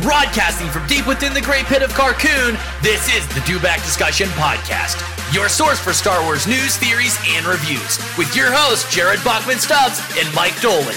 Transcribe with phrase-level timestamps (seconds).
[0.00, 4.26] Broadcasting from deep within the great pit of Carkoon, this is the Do Back Discussion
[4.30, 4.96] Podcast,
[5.34, 10.00] your source for Star Wars news, theories, and reviews, with your hosts, Jared Bachman Stubbs
[10.18, 10.96] and Mike Dolan.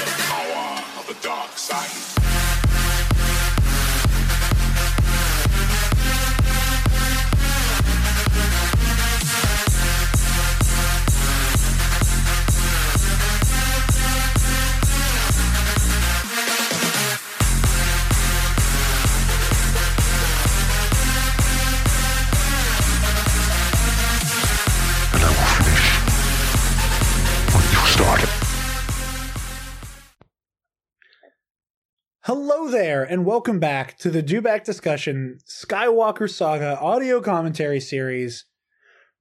[32.66, 38.46] Hello there, and welcome back to the Do Back Discussion Skywalker Saga audio commentary series.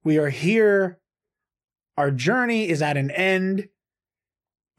[0.03, 0.99] We are here.
[1.95, 3.67] Our journey is at an end.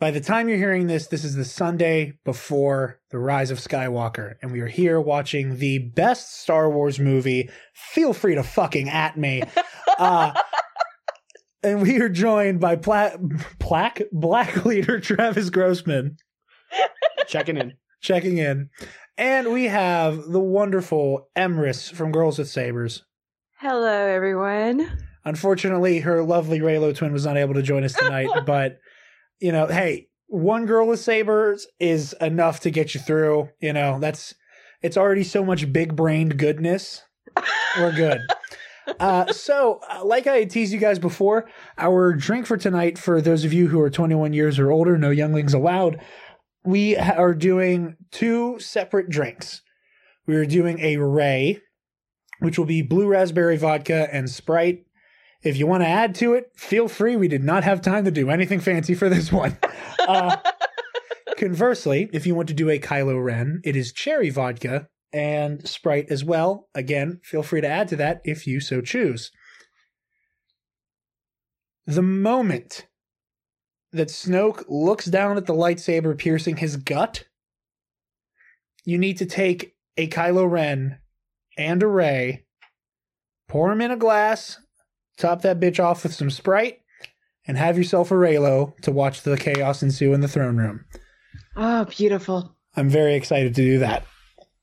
[0.00, 4.34] By the time you're hearing this, this is the Sunday before the Rise of Skywalker,
[4.42, 7.48] and we are here watching the best Star Wars movie.
[7.72, 9.44] Feel free to fucking at me.
[9.98, 10.30] Uh,
[11.62, 13.16] and we are joined by Pla-
[13.58, 16.18] Black Black leader Travis Grossman
[17.28, 17.72] Checking in.
[18.06, 18.70] Checking in.
[19.18, 23.02] And we have the wonderful Emrys from Girls with Sabers.
[23.58, 24.96] Hello, everyone.
[25.24, 28.78] Unfortunately, her lovely Reylo twin was not able to join us tonight, but
[29.40, 33.48] you know, hey, one girl with sabers is enough to get you through.
[33.58, 34.36] You know, that's
[34.82, 37.02] it's already so much big brained goodness.
[37.76, 38.20] We're good.
[39.00, 43.20] Uh, so, uh, like I had teased you guys before, our drink for tonight, for
[43.20, 46.00] those of you who are 21 years or older, no younglings allowed,
[46.66, 49.62] we are doing two separate drinks.
[50.26, 51.60] We are doing a Rey,
[52.40, 54.84] which will be blue raspberry vodka and Sprite.
[55.42, 57.14] If you want to add to it, feel free.
[57.14, 59.56] We did not have time to do anything fancy for this one.
[60.08, 60.36] Uh,
[61.36, 66.06] conversely, if you want to do a Kylo Ren, it is cherry vodka and Sprite
[66.10, 66.68] as well.
[66.76, 69.32] Again, feel free to add to that if you so choose.
[71.86, 72.86] The moment
[73.96, 77.24] that Snoke looks down at the lightsaber piercing his gut,
[78.84, 80.98] you need to take a Kylo Ren
[81.58, 82.44] and a Rey,
[83.48, 84.58] pour them in a glass,
[85.16, 86.80] top that bitch off with some Sprite,
[87.46, 90.84] and have yourself a Reylo to watch the chaos ensue in the throne room.
[91.56, 92.54] Oh, beautiful.
[92.76, 94.04] I'm very excited to do that.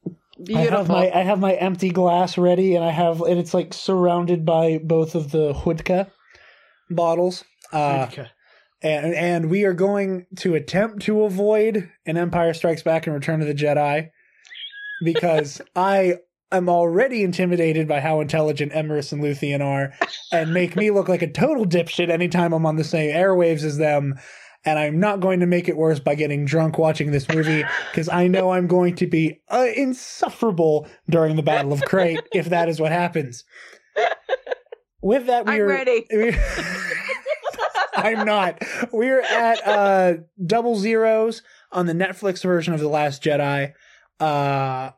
[0.05, 0.11] I
[0.41, 0.95] have Beautiful.
[0.95, 4.79] my I have my empty glass ready, and I have and it's like surrounded by
[4.83, 6.09] both of the Hudka
[6.89, 7.44] bottles.
[7.71, 8.07] Uh.
[8.83, 13.41] And and we are going to attempt to avoid an Empire Strikes Back and Return
[13.41, 14.09] of the Jedi
[15.03, 16.17] because I
[16.51, 19.94] am already intimidated by how intelligent Emrys and Luthien are,
[20.31, 23.77] and make me look like a total dipshit anytime I'm on the same airwaves as
[23.77, 24.19] them.
[24.66, 28.07] And I'm not going to make it worse by getting drunk watching this movie because
[28.07, 32.69] I know I'm going to be uh, insufferable during the Battle of Crait if that
[32.69, 33.44] is what happens.
[35.01, 36.05] With that, we I'm are ready.
[37.95, 38.61] we- I'm not.
[38.91, 43.73] We're at uh double zeros on the Netflix version of The Last Jedi.
[44.19, 44.91] Uh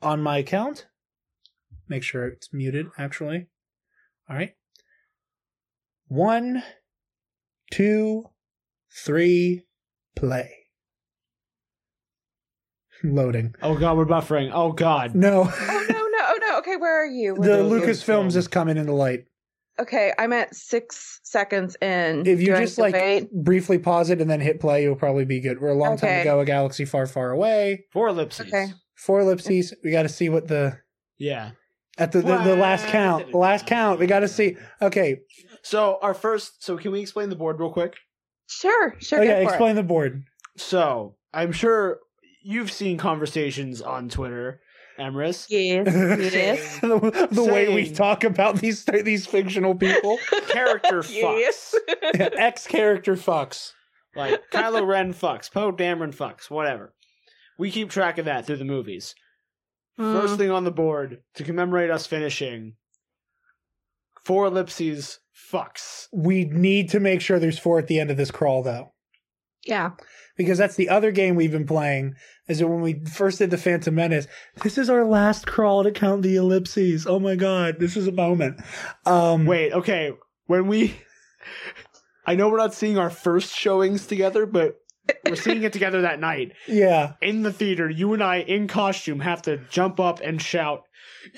[0.00, 0.86] on my account.
[1.88, 3.46] Make sure it's muted, actually.
[4.30, 4.54] Alright.
[6.08, 6.62] One,
[7.70, 8.24] two,
[8.90, 9.64] three,
[10.16, 10.50] play.
[13.04, 13.54] Loading.
[13.62, 14.50] Oh god, we're buffering.
[14.52, 15.14] Oh god.
[15.14, 15.48] No.
[15.50, 16.58] Oh, no, no, oh, no.
[16.58, 17.34] Okay, where are you?
[17.34, 17.68] the Where are you?
[17.80, 19.24] Lucasfilms is coming into light.
[19.80, 22.26] Okay, I'm at six seconds in.
[22.26, 23.32] If you Do just like to wait?
[23.32, 25.60] briefly pause it and then hit play, you'll probably be good.
[25.60, 27.86] We're a long time ago, a galaxy far, far away.
[27.92, 28.48] Four ellipses.
[28.48, 28.66] Okay.
[28.96, 29.74] Four ellipses.
[29.82, 30.78] We got to see what the
[31.18, 31.52] Yeah.
[31.98, 33.32] at the, the the last count.
[33.32, 33.98] The last count.
[33.98, 34.56] We got to see.
[34.82, 35.20] Okay.
[35.62, 37.94] So our first so can we explain the board real quick?
[38.48, 39.20] Sure, sure.
[39.20, 39.42] Oh go yeah.
[39.42, 40.22] for Explain the board.
[40.58, 42.00] So I'm sure
[42.44, 44.60] you've seen conversations on Twitter,
[44.98, 45.46] Emrys.
[45.50, 45.86] It.
[45.86, 46.80] Yes, yes.
[46.80, 50.18] the the way we talk about these these fictional people.
[50.48, 51.74] Character Yes.
[52.14, 52.30] fucks.
[52.38, 53.72] X character fucks.
[54.14, 56.92] Like Kylo Ren fucks, Poe Dameron fucks, whatever.
[57.58, 59.14] We keep track of that through the movies.
[59.96, 60.38] First Mm.
[60.38, 62.74] thing on the board to commemorate us finishing.
[64.24, 65.18] Four ellipses
[65.52, 66.08] fucks.
[66.12, 68.92] We need to make sure there's four at the end of this crawl though.
[69.64, 69.90] Yeah.
[70.36, 72.14] Because that's the other game we've been playing.
[72.48, 74.26] Is that when we first did the Phantom Menace?
[74.62, 77.06] This is our last crawl to count the ellipses.
[77.06, 78.60] Oh my god, this is a moment.
[79.06, 80.12] Um, Wait, okay.
[80.46, 80.96] When we
[82.26, 84.76] I know we're not seeing our first showings together, but
[85.26, 86.52] we're seeing it together that night.
[86.68, 90.84] yeah, In the theater, you and I in costume have to jump up and shout,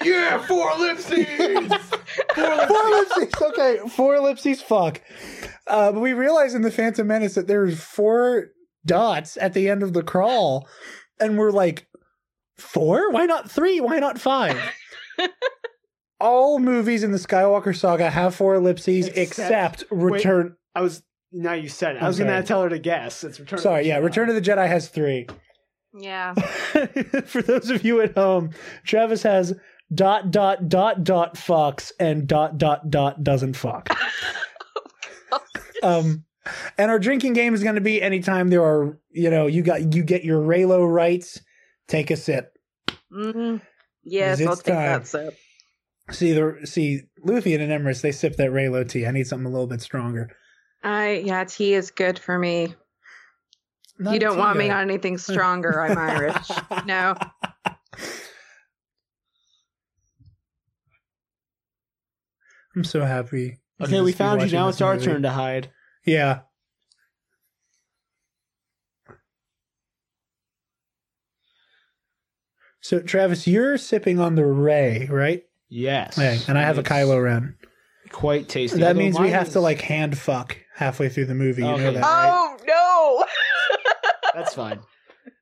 [0.03, 1.27] Yeah, four ellipses!
[2.35, 2.69] four ellipses!
[2.69, 3.43] four ellipses.
[3.43, 4.61] Okay, four ellipses.
[4.61, 5.01] Fuck.
[5.67, 8.49] Uh, but we realized in the Phantom Menace that there's four
[8.85, 10.69] dots at the end of the crawl,
[11.21, 11.87] and we're like,
[12.57, 13.11] Four?
[13.11, 13.81] Why not three?
[13.81, 14.57] Why not five?
[16.21, 20.57] All movies in the Skywalker saga have four ellipses except, Except- Return.
[20.75, 21.03] I was
[21.33, 21.99] now you said it.
[21.99, 23.25] I I'm was going to tell her to guess.
[23.25, 23.59] It's Return.
[23.59, 24.05] Sorry, of the yeah, Jedi.
[24.05, 25.27] Return of the Jedi has three.
[25.99, 26.35] Yeah.
[27.27, 28.51] For those of you at home,
[28.85, 29.55] Travis has
[29.93, 33.89] dot dot dot dot fucks and dot dot dot doesn't fuck.
[35.83, 36.25] um,
[36.79, 39.95] and our drinking game is going to be anytime there are, you know, you got
[39.95, 41.41] you get your Reylo rights,
[41.89, 42.57] take a sip.
[43.13, 43.57] Mm-hmm.
[44.03, 44.85] Yes, I'll take time.
[44.85, 45.37] that sip.
[46.11, 49.07] See the see Luthien and Emrys, they sip that Reylo tea.
[49.07, 50.31] I need something a little bit stronger.
[50.83, 52.75] I yeah, tea is good for me.
[53.99, 55.81] Not you don't tea want me on anything stronger.
[55.81, 56.51] I'm Irish.
[56.87, 57.15] No.
[62.77, 63.61] I'm so happy.
[63.81, 64.51] Okay, we found you.
[64.51, 65.71] Now it's our turn to hide.
[66.05, 66.41] Yeah.
[72.81, 75.43] So Travis, you're sipping on the Rey, right?
[75.71, 76.19] Yes.
[76.19, 77.57] Okay, and I have a It's Kylo Ren.
[78.11, 78.79] Quite tasty.
[78.79, 81.63] That Although means we mine have to like hand fuck halfway through the movie.
[81.63, 82.31] You know that, right?
[82.31, 83.25] Oh no.
[84.35, 84.81] That's fine.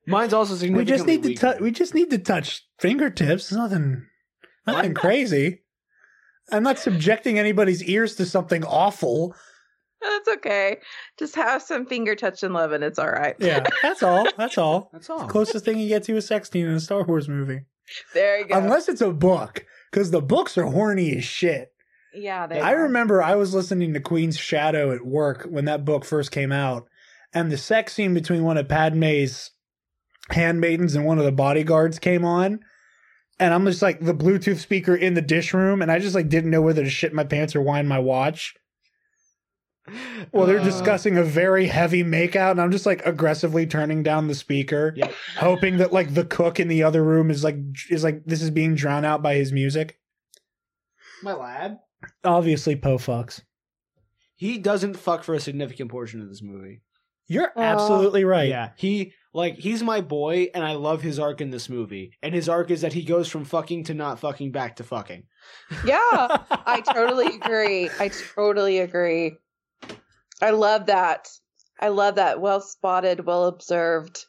[0.06, 1.41] Mine's also we just need to weaker.
[1.41, 1.61] touch.
[1.61, 3.44] We just need to touch fingertips.
[3.44, 4.06] It's nothing,
[4.67, 5.62] nothing crazy.
[6.50, 9.35] I'm not subjecting anybody's ears to something awful.
[10.02, 10.78] That's okay.
[11.19, 13.37] Just have some finger touch and love and it's all right.
[13.38, 14.26] Yeah, that's all.
[14.37, 14.90] That's all.
[14.93, 15.26] That's all.
[15.28, 17.60] Closest thing you get to a sex scene in a Star Wars movie,
[18.14, 18.58] There you go.
[18.58, 21.72] unless it's a book, because the books are horny as shit.
[22.14, 22.82] yeah, they I are.
[22.82, 26.88] remember I was listening to Queen's Shadow at work when that book first came out,
[27.32, 29.50] and the sex scene between one of Padme's
[30.31, 32.60] handmaidens and one of the bodyguards came on,
[33.38, 36.28] and I'm just like the Bluetooth speaker in the dish room, and I just like
[36.28, 38.55] didn't know whether to shit my pants or wind my watch.
[40.32, 44.29] Well, they're Uh, discussing a very heavy makeout, and I'm just like aggressively turning down
[44.29, 45.12] the speaker, Yep.
[45.38, 47.56] hoping that like the cook in the other room is like
[47.90, 49.99] is like this is being drowned out by his music.
[51.23, 51.79] My lad.
[52.25, 53.43] Obviously, Poe fucks.
[54.37, 56.82] He doesn't fuck for a significant portion of this movie.
[57.29, 57.61] You're Aw.
[57.62, 58.49] absolutely right.
[58.49, 62.12] Yeah, he like he's my boy, and I love his arc in this movie.
[62.23, 65.25] And his arc is that he goes from fucking to not fucking back to fucking.
[65.84, 65.99] Yeah,
[66.50, 67.88] I totally agree.
[68.00, 69.37] I totally agree.
[70.43, 71.29] I love that.
[71.81, 72.41] I love that.
[72.41, 74.27] Well spotted, well observed.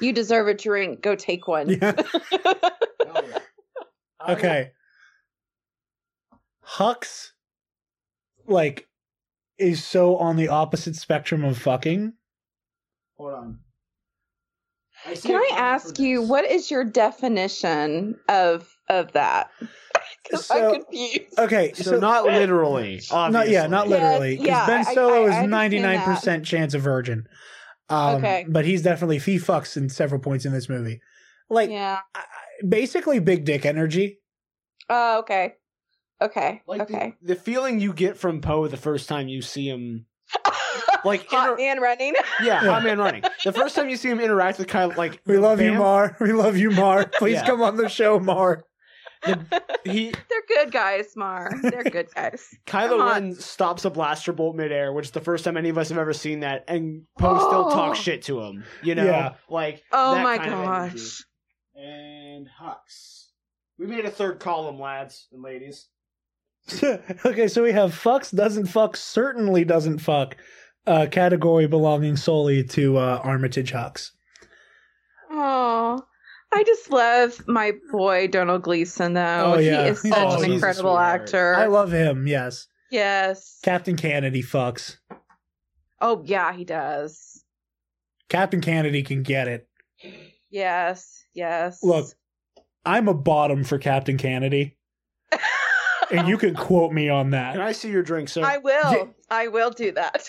[0.00, 1.02] You deserve a drink.
[1.02, 1.68] Go take one.
[1.68, 1.92] Yeah.
[4.28, 4.70] Okay.
[6.64, 7.30] Hux,
[8.46, 8.88] like,
[9.58, 12.12] is so on the opposite spectrum of fucking.
[13.16, 13.58] Hold on.
[15.06, 16.28] I see Can I ask you this.
[16.30, 19.50] what is your definition of of that?
[20.24, 21.36] Because So- I'm confused.
[21.38, 23.00] Okay, So, so, not literally.
[23.10, 23.32] Obviously.
[23.32, 24.36] not yeah, not literally.
[24.36, 27.26] Because yeah, Ben Solo I- I is ninety nine percent chance of virgin.
[27.88, 28.46] Um, Okay.
[28.48, 31.00] but he's definitely he fucks in several points in this movie.
[31.50, 31.98] Like yeah.
[32.14, 34.20] I- I- basically big dick energy.
[34.88, 35.54] Oh, okay.
[36.20, 36.62] Okay.
[36.68, 37.14] Like okay.
[37.20, 40.06] the, the feeling you get from Poe the first time you see him.
[41.04, 42.14] like, hot inter- man running.
[42.42, 42.70] Yeah, Yeah.
[42.72, 43.22] hot man running.
[43.44, 46.16] The first time you see him interact with Kyle, like We the love you, Mar.
[46.20, 47.06] We love you, Mar.
[47.18, 47.46] Please Yeah.
[47.46, 48.64] come on the show, Mar.
[49.84, 51.52] He They're good guys, Mar.
[51.62, 52.44] They're good guys.
[52.66, 53.08] Kylo Come.
[53.08, 55.98] Ren stops a blaster bolt midair, which is the first time any of us have
[55.98, 57.70] ever seen that, and Poe still Oh.
[57.70, 58.64] talks shit to him.
[58.82, 59.34] You know, Yeah.
[59.48, 61.24] like Oh that my kind of gosh.
[61.76, 63.26] And Hux,
[63.78, 65.88] we made a third column, lads and ladies.
[67.26, 70.36] okay, so we have fucks, doesn't fuck, certainly doesn't fuck.
[70.86, 74.10] Uh, category belonging solely to uh, Armitage Hux.
[75.30, 76.02] Oh,
[76.52, 79.54] I just love my boy Domhnall Gleeson though.
[79.54, 79.84] Oh, yeah.
[79.84, 80.44] He is such awesome.
[80.44, 81.54] an incredible actor.
[81.54, 82.26] I love him.
[82.26, 83.58] Yes, yes.
[83.62, 84.96] Captain Canady fucks.
[86.00, 87.44] Oh yeah, he does.
[88.28, 89.68] Captain Canady can get it.
[90.50, 91.24] Yes.
[91.32, 91.82] Yes.
[91.82, 92.06] Look,
[92.84, 94.76] I'm a bottom for Captain Canady,
[96.12, 97.52] and you can quote me on that.
[97.52, 97.68] Can that.
[97.68, 98.44] I see your drink, sir?
[98.44, 98.92] I will.
[98.92, 99.04] Yeah.
[99.30, 100.28] I will do that.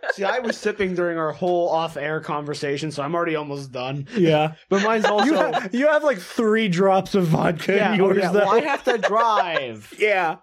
[0.12, 4.08] See, I was sipping during our whole off-air conversation, so I'm already almost done.
[4.16, 8.00] Yeah, But mine's also you have, you have like three drops of vodka yeah, in
[8.00, 8.32] oh, yours yeah.
[8.32, 8.38] though.
[8.40, 9.94] Well, I have to drive.
[9.98, 10.36] yeah,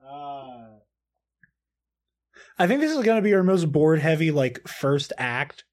[0.00, 0.66] Uh,
[2.58, 5.64] I think this is going to be our most board heavy like first act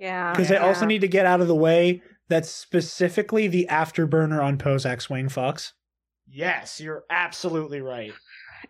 [0.00, 0.32] yeah.
[0.32, 4.58] because I also need to get out of the way that's specifically the afterburner on
[4.58, 5.72] Poe's X-wing fucks.
[6.30, 8.12] Yes, you're absolutely right.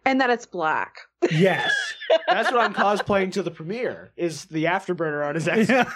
[0.04, 0.98] and that it's black.
[1.30, 1.72] Yes.
[2.28, 4.12] That's what I'm cosplaying to the premiere.
[4.16, 5.68] Is the afterburner on his X?
[5.68, 5.90] yeah.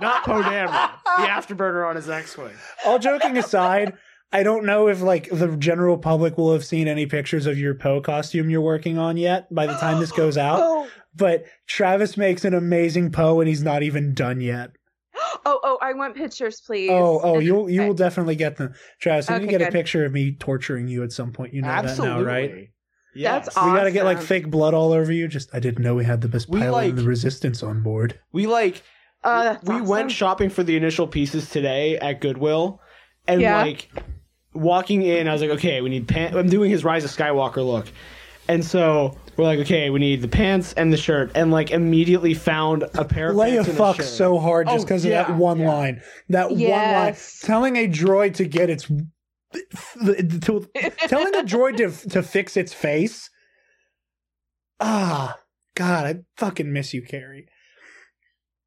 [0.00, 0.90] Not Poe Dameron.
[1.18, 2.54] The afterburner on his X-wing.
[2.86, 3.92] All joking aside,
[4.32, 7.74] I don't know if like the general public will have seen any pictures of your
[7.74, 10.60] Poe costume you're working on yet by the time this goes out.
[10.62, 14.70] Oh, But Travis makes an amazing Poe and he's not even done yet.
[15.46, 15.78] Oh, oh!
[15.80, 16.90] I want pictures, please.
[16.90, 17.88] Oh, oh, you'll you okay.
[17.88, 18.74] will definitely get them.
[19.00, 21.54] Travis, I need to Okay, get a picture of me torturing you at some point.
[21.54, 22.08] You know Absolutely.
[22.08, 22.68] that now, right?
[23.14, 23.46] Yes.
[23.46, 25.26] That's We gotta get like fake blood all over you.
[25.28, 28.18] Just I didn't know we had the best pilot like- of the resistance on board.
[28.32, 28.82] We like
[29.24, 29.86] uh, that's we awesome.
[29.88, 32.80] went shopping for the initial pieces today at Goodwill,
[33.26, 33.60] and Yeah.
[33.62, 33.90] like
[34.54, 36.36] walking in, I was like, okay, we need pants.
[36.36, 37.86] I'm doing his Rise of Skywalker look,
[38.48, 42.34] and so we're like, okay, we need the pants and the shirt, and like immediately
[42.34, 45.10] found a pair of Leia pants and a fucks so hard just Oh, because of
[45.10, 45.68] that one yeah.
[45.68, 46.02] line.
[46.28, 47.16] That one line.
[47.42, 50.68] Telling a droid to get its to,
[51.08, 53.30] telling a droid to to fix its face.
[54.78, 55.38] Ah,
[55.74, 57.48] God, I fucking miss you, Carrie.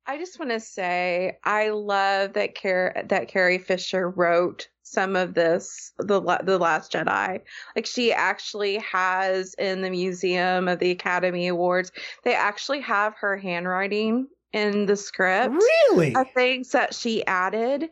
[0.06, 5.34] I just want to say I love that Car- that Carrie Fisher wrote some of
[5.34, 7.42] this the the Last Jedi.
[7.76, 11.92] Like she actually has in the Museum of the Academy Awards,
[12.24, 15.56] they actually have her handwriting in the script
[15.90, 16.14] Really?
[16.16, 17.90] of things that she added.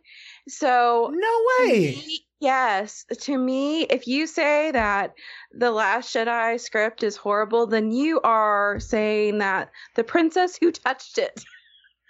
[0.48, 2.04] So No way.
[2.40, 5.14] yes, to me, if you say that
[5.52, 11.18] the Last Jedi script is horrible, then you are saying that the princess who touched
[11.18, 11.44] it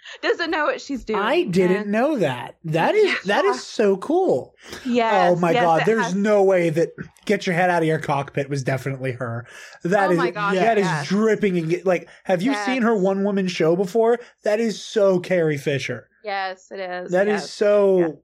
[0.22, 1.20] doesn't know what she's doing.
[1.20, 2.56] I didn't And know that.
[2.64, 3.50] That is that Yeah.
[3.52, 4.54] is so cool.
[4.84, 5.28] Yeah.
[5.30, 6.90] oh my yes, god, there's has- no way that
[7.24, 9.46] get your head out of your cockpit was definitely her.
[9.84, 11.08] That Oh is my gosh, that is yes.
[11.08, 12.66] dripping and like have you Yes.
[12.66, 14.18] seen her one woman show before?
[14.44, 16.08] That is so Carrie Fisher.
[16.24, 17.10] Yes, it is.
[17.12, 18.22] That is so.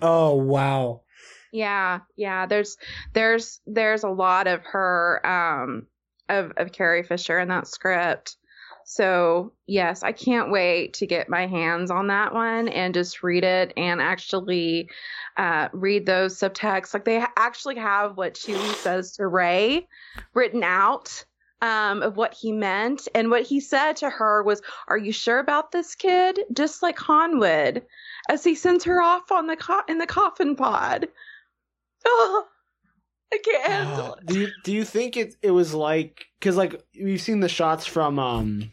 [0.00, 1.02] Oh wow.
[1.52, 2.46] Yeah, yeah.
[2.46, 2.76] There's
[3.12, 5.86] there's there's a lot of her um
[6.28, 8.36] of of Carrie Fisher in that script.
[8.86, 13.44] So yes, I can't wait to get my hands on that one and just read
[13.44, 14.90] it and actually
[15.36, 16.94] uh, read those subtexts.
[16.94, 19.86] Like they actually have what Chewie says to Rey
[20.34, 21.24] written out
[21.62, 25.38] um, of what he meant, and what he said to her was, "Are you sure
[25.38, 27.86] about this kid?" Just like Han would,
[28.28, 31.08] as he sends her off on the co- in the coffin pod.
[32.06, 32.46] Oh,
[33.32, 34.26] I can't handle Uh, it.
[34.26, 37.86] do you do you think it it was like because like we've seen the shots
[37.86, 38.70] from um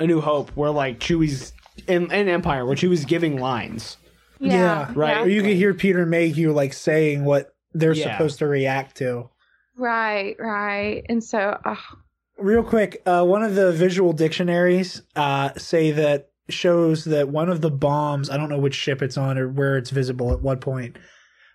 [0.00, 1.52] A New Hope where like Chewie's
[1.86, 3.96] in, in Empire where Chewie's giving lines.
[4.40, 5.22] Yeah, right.
[5.24, 8.12] Or you could hear Peter Mayhew like saying what they're Yeah.
[8.12, 9.30] supposed to react to.
[9.76, 11.04] Right, right.
[11.08, 11.78] And so, oh,
[12.38, 17.60] Real quick, uh, one of the visual dictionaries uh, say that shows that one of
[17.60, 20.60] the bombs, I don't know which ship it's on or where it's visible at what
[20.60, 20.96] point,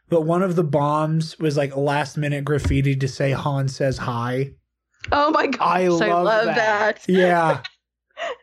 [0.10, 4.52] but one of the bombs was like last minute graffiti to say Han says hi.
[5.12, 6.56] oh my gosh, I I love love, that.
[6.56, 7.06] that.
[7.08, 7.62] Yeah.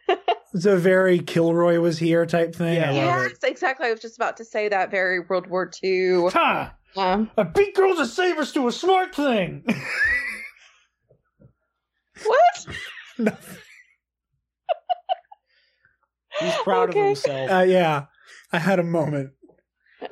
[0.54, 2.82] it's a very Kilroy was here type thing.
[2.82, 3.06] I Yeah.
[3.16, 3.88] love Yes, exactly.
[3.88, 6.26] I was just about to say that very World War II.
[6.26, 6.32] it.
[6.32, 6.74] Ha!
[6.96, 9.64] Um, A beat girls and sabers to a smart thing.
[12.24, 12.66] what?
[13.18, 13.58] Nothing.
[16.40, 17.00] He's proud Okay.
[17.00, 17.50] of himself.
[17.50, 18.04] Uh, yeah.
[18.52, 19.30] I had a moment.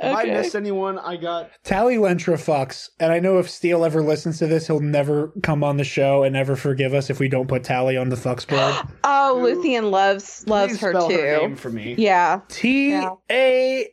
[0.00, 0.32] If I Okay.
[0.32, 4.46] missed anyone, I got Tallie Lintra fucks, and I know if Steele ever listens to
[4.46, 7.64] this, he'll never come on the show and never forgive us if we don't put
[7.64, 8.74] Tallie on the fucks board.
[9.04, 11.16] Oh, Who- Luthien loves loves please her spell too.
[11.18, 11.94] Her name for me.
[11.98, 12.94] Yeah, T
[13.30, 13.88] A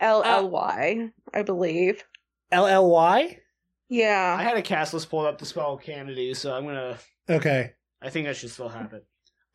[0.00, 2.04] L L Y, I believe.
[2.50, 3.38] L L Y.
[3.88, 4.36] Yeah.
[4.38, 6.98] I had a cast list pulled up to spell Canady, so I'm gonna.
[7.28, 9.04] Okay, I think I should still have it.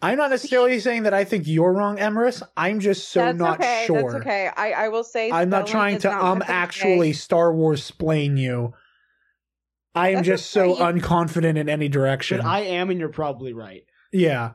[0.02, 2.44] I'm not necessarily saying that I think you're wrong, Emrys.
[2.56, 3.84] I'm just so that's not okay.
[3.88, 4.12] sure.
[4.12, 4.50] That's okay.
[4.56, 6.58] I, I will say I'm not trying to not um my forte.
[6.58, 8.74] actually Star Wars explain you.
[9.96, 10.84] I am That's just so okay.
[10.84, 12.38] unconfident in any direction.
[12.38, 13.84] But I am, and you're probably right.
[14.12, 14.52] yeah.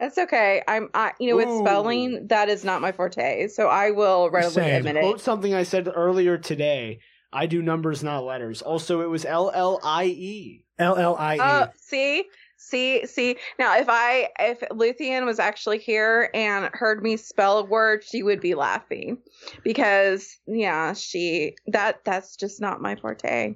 [0.00, 0.62] That's okay.
[0.68, 1.60] I'm I you know with Ooh.
[1.60, 3.48] spelling that is not my forte.
[3.48, 4.86] So I will readily Same.
[4.86, 6.98] admit Quote something I said earlier today.
[7.32, 8.62] I do numbers, not letters.
[8.62, 10.64] Also, it was L L I E.
[10.78, 11.40] L L I E.
[11.40, 12.24] Oh, see?
[12.68, 13.36] See, see.
[13.60, 18.24] Now if I if Luthien was actually here and heard me spell a word, she
[18.24, 19.18] would be laughing.
[19.62, 23.54] Because yeah, she that that's just not my forte.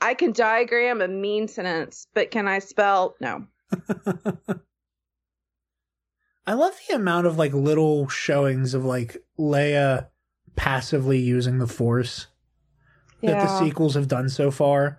[0.00, 3.46] I can diagram a mean sentence, but can I spell no.
[6.44, 10.08] I love the amount of like little showings of like Leia
[10.56, 12.26] passively using the Force
[13.22, 14.98] that the sequels have done so far.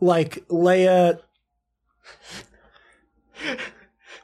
[0.00, 1.18] Like Leia.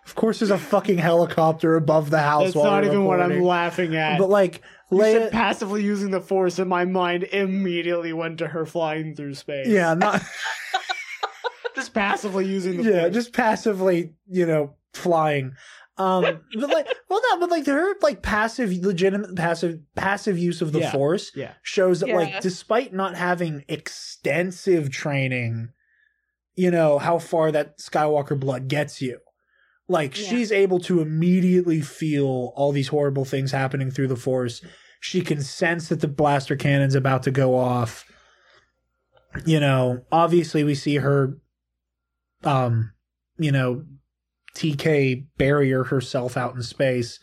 [0.06, 2.44] Of course, there's a fucking helicopter above the house.
[2.46, 4.18] That's while not we're even what I'm laughing at.
[4.18, 4.60] But like
[4.90, 9.34] you said passively using the force, and my mind immediately went to her flying through
[9.34, 9.68] space.
[9.68, 10.22] yeah, not
[11.76, 12.94] just passively using the force.
[12.94, 13.14] yeah, force.
[13.14, 15.52] just passively, you know, flying.
[15.96, 16.22] Um,
[16.58, 20.80] but like, well, no, but like her like passive, legitimate passive, passive use of the
[20.80, 20.92] Yeah.
[20.92, 21.52] force yeah.
[21.62, 22.16] shows that Yeah.
[22.16, 25.68] like despite not having extensive training
[26.56, 29.18] you know how far that skywalker blood gets you
[29.88, 30.28] Like Yeah.
[30.28, 34.62] she's able to immediately feel all these horrible things happening through the force.
[35.00, 38.04] She can sense that the blaster cannon's about to go off.
[39.46, 41.38] You know, obviously we see her
[42.44, 42.92] um,
[43.38, 43.84] you know,
[44.56, 47.18] TK barrier herself out in space,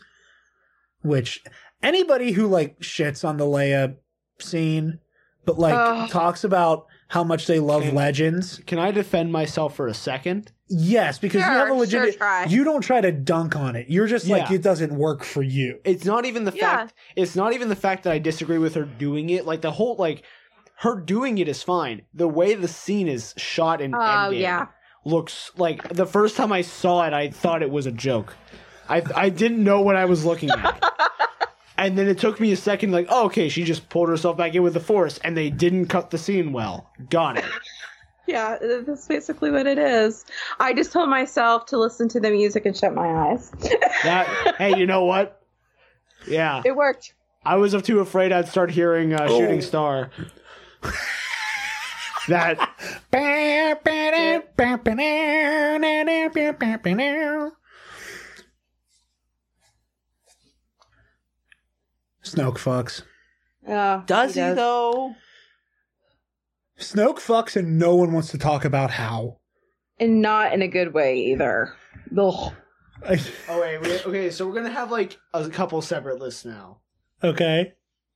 [1.02, 1.42] which
[1.82, 3.96] anybody who like shits on the Leia
[4.40, 4.98] scene,
[5.44, 6.10] but like Ugh.
[6.10, 8.60] talks about how much they love Can- legends.
[8.66, 10.52] Can I defend myself for a second?
[10.68, 12.18] Yes, because you have a sure, legit.
[12.18, 12.44] try.
[12.44, 13.86] You don't try to dunk on it.
[13.88, 14.56] You're just like Yeah.
[14.56, 15.78] it doesn't work for you.
[15.84, 16.76] It's not even the Yeah.
[16.76, 16.94] fact.
[17.16, 19.46] It's not even the fact that I disagree with her doing it.
[19.46, 20.22] Like the whole like
[20.80, 22.02] her doing it is fine.
[22.12, 24.66] The way the scene is shot in Oh Endgame yeah.
[25.06, 28.34] looks like the first time I saw it, I thought it was a joke.
[28.90, 30.84] I I didn't know what I was looking at.
[31.78, 34.54] And then it took me a second, like, oh, okay, she just pulled herself back
[34.54, 36.90] in with the force, and they didn't cut the scene well.
[37.08, 37.44] Got it.
[38.26, 40.26] Yeah, that's basically what it is.
[40.60, 43.50] I just told myself to listen to the music and shut my eyes.
[44.04, 44.26] That
[44.58, 45.42] hey, you know what?
[46.26, 47.14] Yeah, it worked.
[47.44, 50.10] I was too afraid I'd start hearing uh, Shooting Star.
[52.28, 52.58] that
[62.34, 63.02] Snoke fucks.
[63.66, 65.14] Oh, does he though?
[66.78, 69.38] Snoke fucks, and no one wants to talk about how.
[69.98, 71.74] And not in a good way either.
[72.16, 72.52] Ugh.
[73.06, 74.30] I- Oh wait, wait, okay.
[74.30, 76.78] So we're gonna have like a couple separate lists now.
[77.22, 77.74] okay.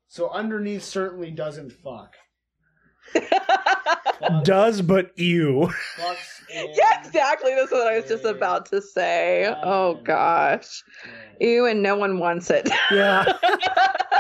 [0.08, 2.14] So underneath certainly doesn't fuck.
[4.44, 5.70] Does but you.
[6.54, 7.54] Yeah, exactly.
[7.54, 9.46] That's what I was just about to say.
[9.62, 10.82] Oh gosh.
[11.40, 12.68] Ew, and no one wants it.
[12.90, 13.24] Yeah.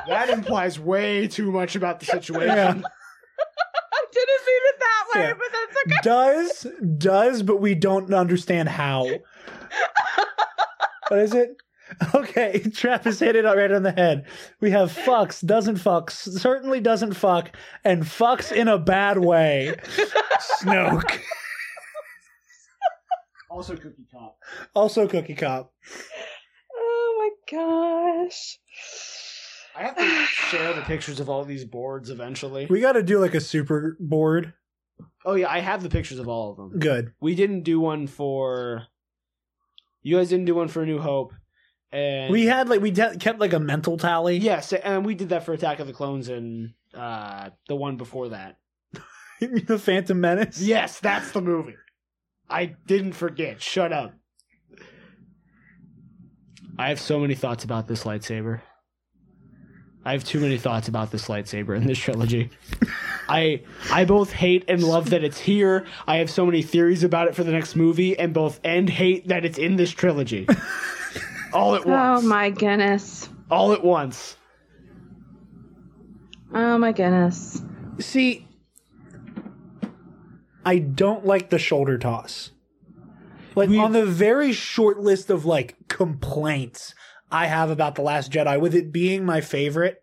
[0.08, 2.48] That implies way too much about the situation.
[2.48, 2.70] Yeah.
[3.92, 5.34] I didn't mean it that way, Yeah.
[5.34, 6.00] but that's okay.
[6.02, 6.66] Does
[6.98, 9.06] does, but we don't understand how.
[11.08, 11.61] What is it?
[12.14, 14.26] Okay, Travis hit it right on the head.
[14.60, 19.76] We have fucks, doesn't fucks, certainly doesn't fuck, and fucks in a bad way.
[20.60, 21.20] Snoke.
[23.50, 24.38] Also, Cookie Cop.
[24.74, 25.74] Also Cookie Cop.
[26.74, 28.58] Oh my gosh.
[29.76, 32.66] I have to share the pictures of all these boards eventually.
[32.70, 34.54] We gotta do like a super board.
[35.26, 36.78] Oh yeah, I have the pictures of all of them.
[36.78, 37.12] Good.
[37.20, 38.86] We didn't do one for.
[40.02, 41.32] You guys didn't do one for New Hope,
[41.92, 44.38] and We had like we de- kept like a mental tally.
[44.38, 48.30] yes, and we did that for Attack of the Clones and uh, the one before
[48.30, 48.58] that.
[49.40, 50.60] the Phantom Menace.
[50.60, 51.76] Yes, that's the movie.
[52.48, 53.60] I didn't forget.
[53.62, 54.14] Shut up.
[56.78, 58.60] I have so many thoughts about this lightsaber.
[60.04, 62.50] I have too many thoughts about this lightsaber in this trilogy.
[63.28, 65.86] I I both hate and love that it's here.
[66.08, 69.28] I have so many theories about it for the next movie, and both and hate
[69.28, 70.46] that it's in this trilogy.
[71.52, 72.24] All at oh, once.
[72.24, 73.28] Oh my goodness.
[73.50, 74.36] All at once.
[76.54, 77.62] Oh my goodness.
[77.98, 78.46] See,
[80.64, 82.50] I don't like the shoulder toss.
[83.54, 86.94] Like We- on the very short list of like complaints
[87.30, 90.02] I have about The Last Jedi, with it being my favorite,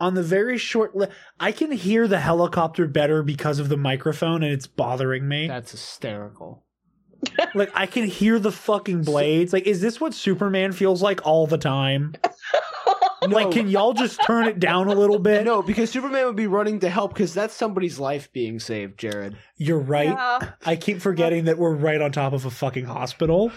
[0.00, 4.42] on the very short list, I can hear the helicopter better because of the microphone
[4.42, 5.46] and it's bothering me.
[5.46, 6.64] That's hysterical.
[7.54, 9.52] Like I can hear the fucking blades.
[9.52, 12.14] Like, is this what Superman feels like all the time?
[13.20, 15.44] Like, can y'all just turn it down a little bit?
[15.44, 19.36] No, because Superman would be running to help because that's somebody's life being saved, Jared.
[19.56, 20.08] You're right.
[20.08, 20.52] Yeah.
[20.64, 23.50] I keep forgetting that we're right on top of a fucking hospital.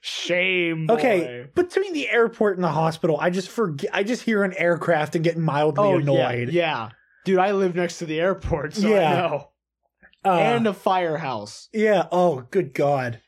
[0.00, 0.86] Shame.
[0.86, 0.94] Boy.
[0.94, 3.90] Okay, between the airport and the hospital, I just forget.
[3.92, 6.50] I just hear an aircraft and get mildly Oh, annoyed.
[6.50, 6.88] Yeah, yeah.
[7.24, 9.10] Dude, I live next to the airport, so Yeah.
[9.10, 9.48] I know.
[10.24, 11.68] Uh, and a firehouse.
[11.72, 12.06] yeah.
[12.12, 13.20] Oh, good God.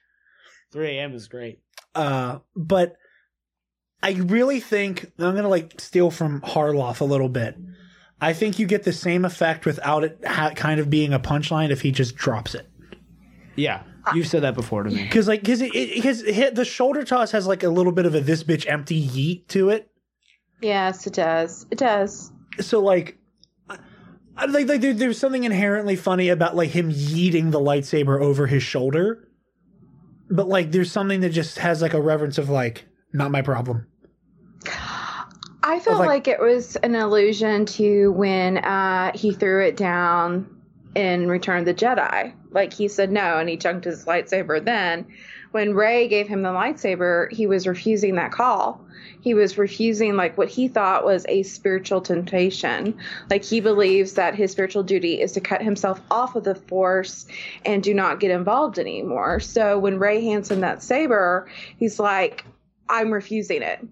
[0.72, 1.14] 3 a.m.
[1.14, 1.60] is great.
[1.94, 2.96] Uh, but
[4.02, 7.56] I really think I'm gonna like steal from Harloff a little bit.
[8.20, 11.70] I think you get the same effect without it ha- kind of being a punchline
[11.70, 12.68] if he just drops it.
[13.56, 13.82] Yeah,
[14.14, 15.02] you've said that before to me.
[15.04, 18.06] Because like, because it, it, cause it the shoulder toss has like a little bit
[18.06, 19.90] of a this bitch empty yeet to it.
[20.60, 21.66] Yes, it does.
[21.70, 22.30] It does.
[22.60, 23.19] so like I- I,
[24.48, 28.62] like, like there, there's something inherently funny about like him yeeting the lightsaber over his
[28.62, 29.26] shoulder
[30.30, 33.86] but like there's something that just has like a reverence of like not my problem
[35.62, 40.48] I felt like- like, it was an allusion to when uh, he threw it down
[40.94, 42.32] in Return of the Jedi.
[42.50, 45.06] Like he said no, and he chunked his lightsaber then.
[45.52, 48.80] When Rey gave him the lightsaber, he was refusing that call.
[49.20, 52.98] He was refusing like what he thought was a spiritual temptation.
[53.28, 57.26] Like he believes that his spiritual duty is to cut himself off of the force
[57.64, 59.40] and do not get involved anymore.
[59.40, 62.44] So when Rey hands him that saber, he's like,
[62.88, 63.86] I'm refusing it.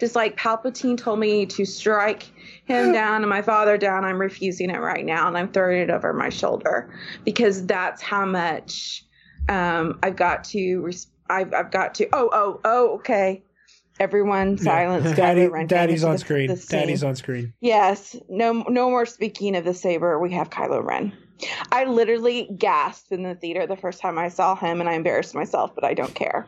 [0.00, 2.24] Just like Palpatine told me to strike
[2.64, 5.90] him down and my father down, I'm refusing it right now and I'm throwing it
[5.90, 6.92] over my shoulder
[7.24, 9.03] because that's how much
[9.48, 10.80] um, I've got to.
[10.80, 12.08] Res- I've I've got to.
[12.12, 12.88] Oh oh oh.
[12.96, 13.42] Okay.
[14.00, 15.04] Everyone, silence.
[15.16, 16.48] Daddy, Daddy's on the- screen.
[16.48, 16.66] the.
[16.68, 17.52] Daddy's on screen.
[17.60, 18.16] Yes.
[18.28, 20.18] No no more speaking of the saber.
[20.18, 21.12] We have Kylo Ren.
[21.70, 25.34] I literally gasped in the theater the first time I saw him, and I embarrassed
[25.34, 26.46] myself, but I don't care.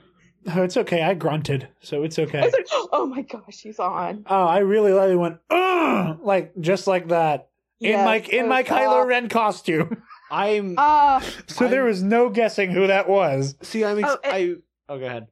[0.55, 1.03] Oh, it's okay.
[1.03, 2.41] I grunted, so it's okay.
[2.41, 4.25] like, oh my gosh, he's on.
[4.29, 6.19] Oh, I really lightly went, Ugh!
[6.23, 7.49] like just like that
[7.81, 9.05] in Yes, my in my Kylo.
[9.07, 10.03] Ren costume.
[10.31, 13.55] I'm Ah, So there I'm- was no guessing who that was.
[13.63, 13.85] see.
[13.85, 13.99] I'm.
[13.99, 14.55] Ex- Oh, it- I.
[14.93, 15.27] Oh, go ahead.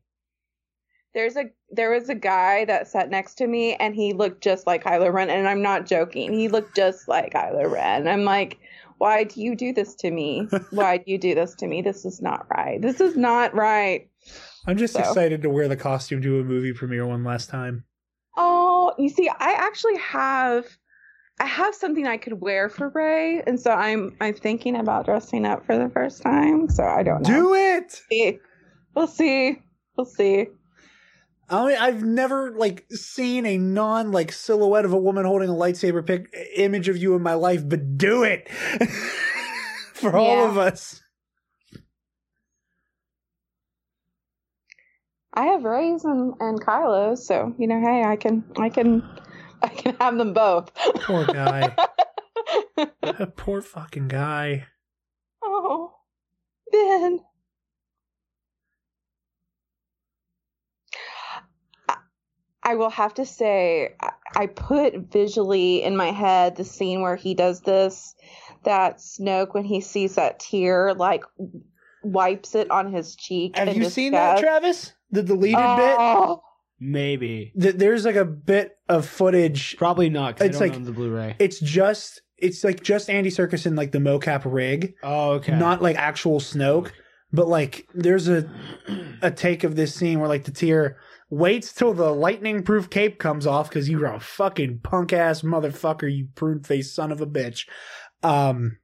[1.14, 4.66] there's a there was a guy that sat next to me, and he looked just
[4.66, 6.32] like Kylo Ren, and I'm not joking.
[6.32, 8.06] He looked just like Kylo Ren.
[8.08, 8.58] I'm like,
[8.98, 10.48] why do you do this to me?
[10.70, 11.82] Why do you do this to me?
[11.82, 12.80] This is not right.
[12.80, 14.08] This is not right.
[14.66, 15.00] I'm just So.
[15.00, 17.84] excited to wear the costume to a movie premiere one last time.
[18.36, 20.66] Oh, you see, I actually have
[21.40, 25.44] I have something I could wear for Rey, and so I'm I'm thinking about dressing
[25.44, 26.68] up for the first time.
[26.68, 27.28] So I don't know.
[27.28, 27.92] Do it.
[28.08, 28.38] See.
[28.94, 29.58] We'll see.
[29.96, 30.46] We'll see.
[31.48, 35.54] I mean, I've never like seen a non like silhouette of a woman holding a
[35.54, 38.48] lightsaber pic image of you in my life, but do it
[39.92, 41.02] for all of us.
[45.36, 49.02] I have Rey's and, and Kylo's, so you know, hey, I can I can
[49.64, 50.74] I can have them both.
[50.74, 51.74] Poor guy.
[53.36, 54.66] Poor fucking guy.
[55.42, 55.94] oh,
[56.70, 57.20] Ben.
[62.62, 63.94] I- will have to say,
[64.36, 68.14] I- put visually in my head the scene where he does this,
[68.64, 71.24] that Snoke when he sees that tear, like
[72.02, 73.56] wipes it on his cheek.
[73.56, 74.38] Have you seen that.
[74.40, 74.92] Travis?
[75.10, 75.96] The deleted bit.
[75.98, 76.42] Oh,
[76.86, 77.52] Maybe.
[77.60, 79.76] Th- There's like a bit of footage.
[79.78, 80.36] Probably not.
[80.36, 81.36] 'cause It's I don't like- own the Blu-ray.
[81.38, 85.56] It's just it's like just Andy Serkis in like the mocap rig, oh, okay.
[85.56, 86.90] not like actual Snoke.
[87.32, 88.48] But like, there's a
[89.22, 90.98] a take of this scene where like the tear
[91.30, 96.14] waits till the lightning proof cape comes off because you're a fucking punk ass motherfucker,
[96.14, 97.66] you prune faced son of a bitch.
[98.22, 98.78] Um,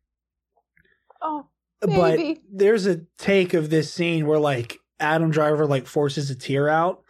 [1.22, 1.46] oh,
[1.80, 2.18] but
[2.52, 7.02] there's a take of this scene where like Adam Driver like forces a tear out,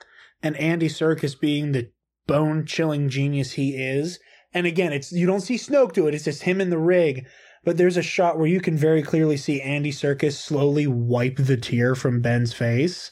[0.42, 1.90] and Andy Serkis being the
[2.26, 4.18] bone chilling genius he is.
[4.53, 7.26] And again, it's you don't see Snoke do it; it's just him in the rig.
[7.64, 11.57] But there's a shot where you can very clearly see Andy Serkis slowly wipe the
[11.59, 13.11] tear from Ben's face.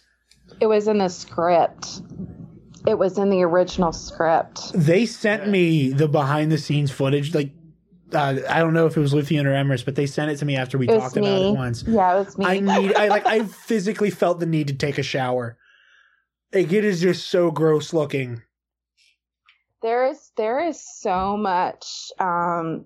[0.61, 2.01] it was in the script.
[2.87, 4.73] It was in the original script.
[4.73, 7.35] They sent me the behind the scenes footage.
[7.35, 7.53] Like,
[8.15, 10.47] uh, I don't know if it was Luthien or Emrys, but they sent it to
[10.47, 11.51] me after we It talked about me.
[11.51, 11.85] it once.
[11.87, 12.47] Yeah, it was me.
[12.47, 15.59] I need I like I physically felt the need to take a shower.
[16.53, 18.43] Like it is just so gross looking.
[19.83, 22.85] there is there is so much um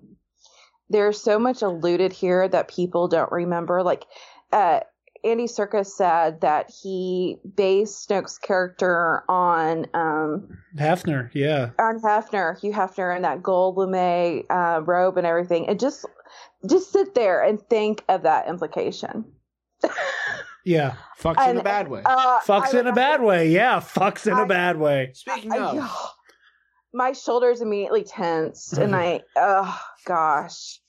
[0.89, 4.05] there's so much alluded here that people don't remember like
[4.51, 4.79] uh
[5.25, 11.69] Andy Serkis said that he based Snoke's character on um Hefner, yeah.
[11.79, 16.05] on Hefner, Hugh Hefner, and that gold lame uh, robe and everything, and just
[16.69, 19.23] just sit there and think of that implication.
[20.63, 20.95] Yeah.
[21.19, 22.01] Fucks in a bad way.
[22.05, 23.49] Uh, Fucks I in a bad to- way.
[23.49, 25.11] Yeah, fucks in a I- bad way.
[25.13, 26.11] Speaking I- of,
[26.93, 30.79] my shoulders immediately tensed, and I, oh gosh,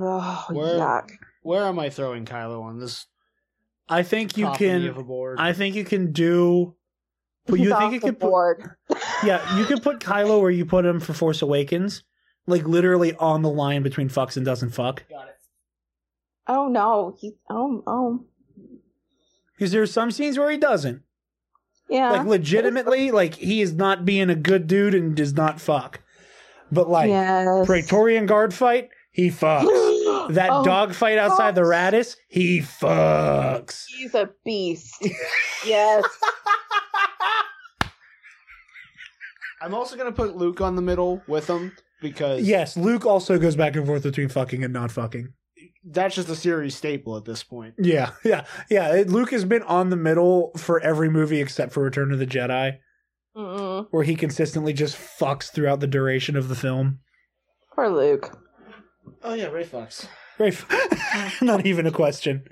[0.00, 1.10] oh Where- yuck.
[1.42, 3.06] where am I throwing Kylo on this?
[3.88, 5.38] I think you can of a board?
[5.40, 6.74] I think you can do
[7.46, 8.58] but you off think you the could put.
[9.24, 12.04] Yeah, you could put Kylo where you put him for Force Awakens.
[12.46, 15.08] Like literally on the line between fucks and doesn't fuck.
[15.08, 15.34] Got it.
[16.46, 18.24] Oh no, he, oh oh,
[19.58, 21.02] Because there's some scenes where he doesn't.
[21.88, 22.12] yeah.
[22.12, 26.00] Like legitimately, like he is not being a good dude and does not fuck.
[26.70, 27.66] But like yes.
[27.66, 29.66] Praetorian Guard fight, he fucks.
[30.30, 31.62] That Oh, dog fight outside the.
[31.62, 33.84] Raddus, he fucks.
[33.96, 34.94] He's a beast.
[35.66, 36.04] yes.
[39.62, 43.56] I'm also gonna put Luke on the middle with him because Yes, Luke also goes
[43.56, 45.32] back and forth between fucking and not fucking.
[45.90, 47.74] That's just a series staple at this point.
[47.78, 49.04] Yeah, yeah, yeah.
[49.06, 52.78] Luke has been on the middle for every movie except for Return of the Jedi,
[53.36, 53.86] Mm-mm.
[53.90, 56.98] where he consistently just fucks throughout the duration of the film.
[57.74, 58.38] Poor Luke.
[59.22, 60.06] Oh yeah, Rey fucks.
[60.38, 60.56] Right?
[61.42, 62.44] not even a question.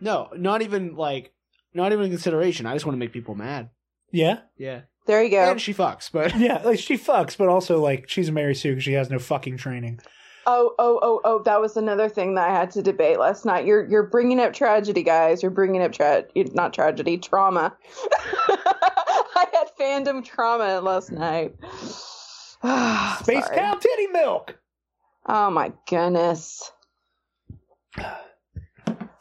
[0.00, 1.32] No, not even like
[1.74, 2.64] not even a consideration.
[2.64, 3.68] I just want to make people mad.
[4.10, 5.50] Yeah, Yeah, There you go.
[5.50, 6.62] and she fucks, but yeah.
[6.64, 9.58] Like she fucks, but also like she's a Mary Sue because she has no fucking
[9.58, 10.00] training.
[10.50, 11.42] Oh, oh, oh, oh!
[11.42, 13.66] That was another thing that I had to debate last night.
[13.66, 15.42] You're you're bringing up tragedy, guys.
[15.42, 17.76] You're bringing up tra- not tragedy, trauma.
[18.48, 21.54] I had fandom trauma last night.
[23.20, 23.56] Space Sorry.
[23.56, 24.58] cow titty milk.
[25.26, 26.72] Oh my goodness.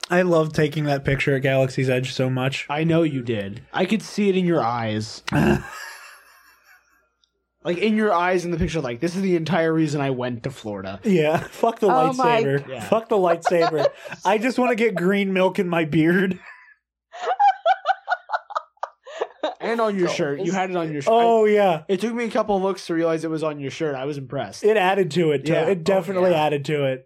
[0.10, 2.66] I love taking that picture at Galaxy's Edge so much.
[2.70, 3.64] I know you did.
[3.74, 5.24] I could see it in your eyes.
[7.64, 10.44] like in your eyes in the picture, like this is the entire reason I went
[10.44, 11.00] to Florida.
[11.04, 12.68] Yeah, fuck the Oh my lightsaber.
[12.68, 12.84] God.
[12.84, 13.88] Fuck the lightsaber.
[14.26, 16.40] I just want to get green milk in my beard.
[19.60, 20.42] And on your shirt.
[20.42, 21.12] You had it on your shirt.
[21.14, 23.72] Oh yeah, it took me a couple of looks to realize it was on your
[23.72, 23.96] shirt.
[23.96, 24.64] I was impressed.
[24.64, 25.46] it added to it.
[25.46, 25.54] too.
[25.54, 25.68] Yeah.
[25.68, 26.44] It definitely Oh, yeah.
[26.46, 27.06] added to it.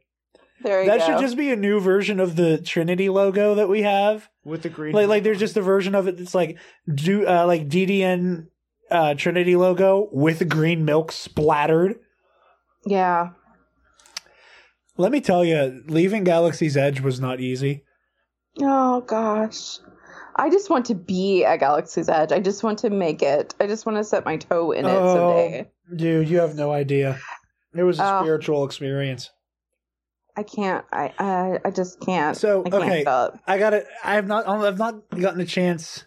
[0.62, 0.98] There you go.
[0.98, 1.14] That go.
[1.14, 4.30] should just be a new version of the Trinity logo that we have.
[4.44, 6.58] With the green Like, like there's just a version of it that's like
[6.94, 8.48] do uh, like DDN
[8.92, 11.96] uh, Trinity logo with green milk splattered.
[12.86, 13.30] yeah.
[14.98, 17.86] Let me tell you, leaving Galaxy's Edge was not easy.
[18.62, 19.80] Oh gosh.
[20.36, 22.32] I just want to be at Galaxy's Edge.
[22.32, 23.56] I just want to make it.
[23.60, 25.16] I just want to set my toe in it Oh.
[25.16, 25.72] someday.
[25.96, 27.20] Dude, you have no idea.
[27.74, 28.22] It was a Oh.
[28.22, 29.32] spiritual experience.
[30.36, 30.86] I can't.
[30.92, 32.36] I I, I just can't.
[32.38, 33.40] So, I can't okay.
[33.48, 33.88] I got it.
[34.04, 34.48] I have not.
[34.48, 36.06] I've not gotten a chance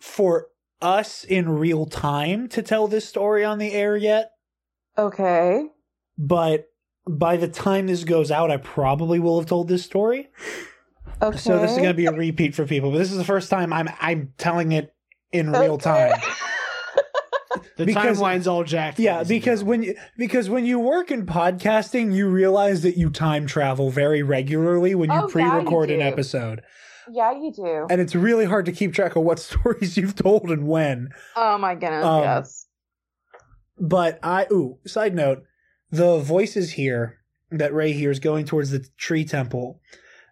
[0.00, 0.48] for
[0.80, 4.30] us in real time to tell this story on the air yet.
[4.96, 5.66] Okay.
[6.16, 6.66] But
[7.08, 10.28] by the time this goes out, I probably will have told this story.
[11.20, 11.38] Okay.
[11.38, 12.90] So this is going to be a repeat for people.
[12.92, 14.94] But this is the first time I'm I'm telling it
[15.32, 16.12] in real Okay.
[16.14, 16.20] time.
[17.76, 18.98] the because- timeline's all jacked.
[18.98, 23.46] Yeah, because when you because when you work in podcasting, you realize that you time
[23.46, 26.62] travel very regularly when you Oh, yeah, you pre-record an episode,
[27.12, 27.86] yeah, you do.
[27.90, 31.10] and it's really hard to keep track of what stories you've told and when.
[31.36, 32.04] Oh my goodness.
[32.04, 32.66] Um, yes.
[33.80, 35.44] But I ooh, side note,
[35.90, 37.18] the voices here
[37.50, 39.80] that Rey hears going towards the tree temple,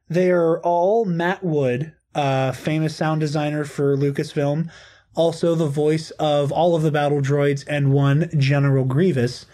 [0.09, 4.71] they are all Matt Wood, uh, famous sound designer for Lucasfilm,
[5.15, 9.47] also the voice of all of the battle droids and one General Grievous,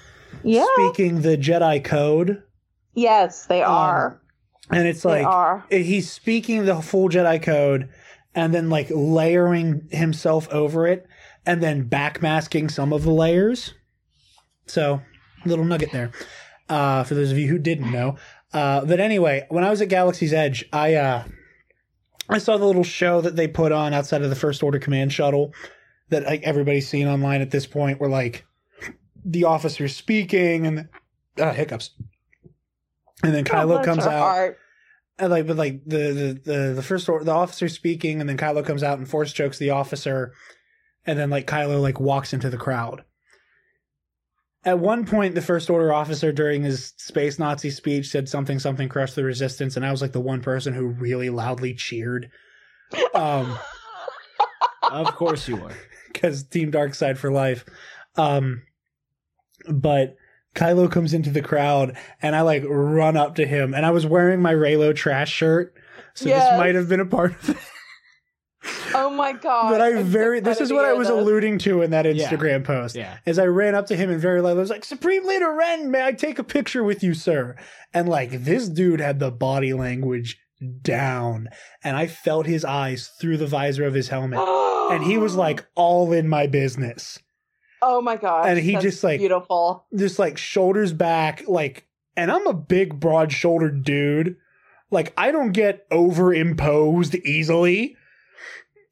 [0.42, 0.64] Yeah.
[0.74, 2.42] speaking the Jedi code.
[2.94, 4.21] yes, they Um, are.
[4.72, 5.64] And it's like are.
[5.70, 7.90] he's speaking the full Jedi code
[8.35, 11.06] and then like layering himself over it
[11.44, 13.74] and then backmasking some of the layers.
[14.66, 15.02] So,
[15.44, 16.12] little nugget there.
[16.68, 18.16] Uh, for those of you who didn't know.
[18.52, 21.24] Uh, but anyway, when I was at Galaxy's Edge, I uh,
[22.28, 25.12] I saw the little show that they put on outside of the First Order command
[25.12, 25.52] shuttle
[26.11, 28.44] that like everybody's seen online at this point, where like
[29.24, 30.88] the officer's speaking and
[31.38, 31.90] uh, hiccups,
[33.22, 34.58] and then Kylo Bless comes out heart.
[35.18, 38.37] and like but like the the the, the first or, the officer speaking and then
[38.37, 40.32] Kylo comes out and force chokes the officer
[41.06, 43.04] and then like Kylo like walks into the crowd.
[44.64, 48.88] At one point the first order officer during his space Nazi speech said something something
[48.88, 52.30] crush the resistance and I was like the one person who really loudly cheered.
[53.14, 53.58] Um
[54.90, 55.72] of course you were.
[56.12, 57.64] because Team Dark Side for life.
[58.16, 58.62] Um,
[59.68, 60.16] but
[60.55, 64.05] Kylo comes into the crowd, and I like run up to him, and I was
[64.07, 65.75] wearing my Reylo trash shirt,
[66.15, 66.45] so Yes.
[66.51, 67.57] this might have been a part of it.
[68.95, 69.71] Oh my god.
[69.71, 71.17] but I very this is what I was this.
[71.17, 72.29] alluding to in that Yeah.
[72.31, 72.95] Instagram post.
[72.95, 73.17] Yeah.
[73.27, 75.91] As I ran up to him and very loud, I was like, "Supreme Leader Ren,
[75.91, 77.57] may I take a picture with you, sir?"
[77.93, 80.38] And like this dude had the body language
[80.83, 81.49] down,
[81.83, 84.38] and I felt his eyes through the visor of his helmet,
[84.93, 87.19] and he was like all in my business.
[87.83, 89.85] "Oh my god!" and he just, like- beautiful.
[89.95, 94.37] just like shoulders back, like, and I'm a big, broad shouldered dude.
[94.90, 97.97] Like, I don't get overimposed easily.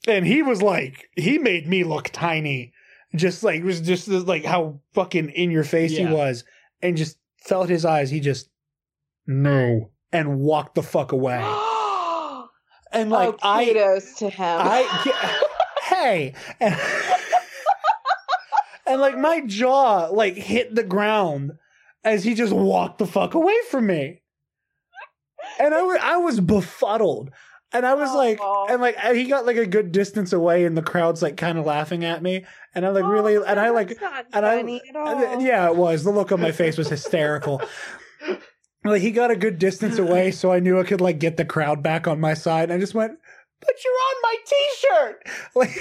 [0.09, 2.72] And he was like, he made me look tiny.
[3.14, 6.09] Just like, it was just like how fucking in your face Yeah.
[6.09, 6.44] he was.
[6.81, 8.09] And just felt his eyes.
[8.11, 8.48] He just,
[9.26, 9.90] no.
[10.11, 11.40] And walked the fuck away.
[12.92, 14.59] And like, oh, I, kudos to him.
[14.62, 15.46] I,
[15.85, 16.35] hey.
[16.59, 16.74] And,
[18.90, 21.53] and like my jaw like hit the ground
[22.05, 24.22] as he just walked the fuck away from me.
[25.59, 27.31] And I wa- I was befuddled.
[27.72, 28.66] And I was like, Aw.
[28.68, 31.64] and like he got like a good distance away, and the crowd's like kind of
[31.66, 33.90] laughing at me, and I'm like really, Oh, and I like,
[34.33, 36.03] and I, and yeah, it was.
[36.03, 37.62] The look on my face was hysterical.
[38.85, 41.44] like he got a good distance away, so I knew I could like get the
[41.44, 42.64] crowd back on my side.
[42.64, 43.12] And I just went,
[43.61, 45.22] "But you're on my t-shirt!"
[45.55, 45.79] Like,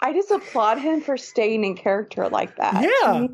[0.00, 2.82] I just applaud him for staying in character like that.
[2.82, 3.26] Yeah.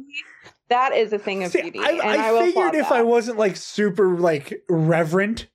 [0.68, 1.80] That is a thing of See, beauty.
[1.80, 2.92] I, and I I, figured if that.
[2.98, 5.48] I wasn't like super like reverent,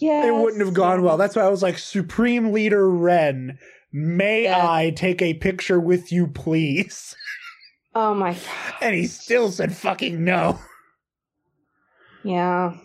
[0.00, 1.16] yes, it wouldn't have gone well.
[1.16, 3.58] That's why I was like, Supreme Leader Ren,
[3.92, 4.70] may Yeah.
[4.70, 7.16] I take a picture with you, please?
[7.96, 8.42] Oh my god.
[8.80, 10.58] And he still said fucking no.
[12.24, 12.76] Yeah.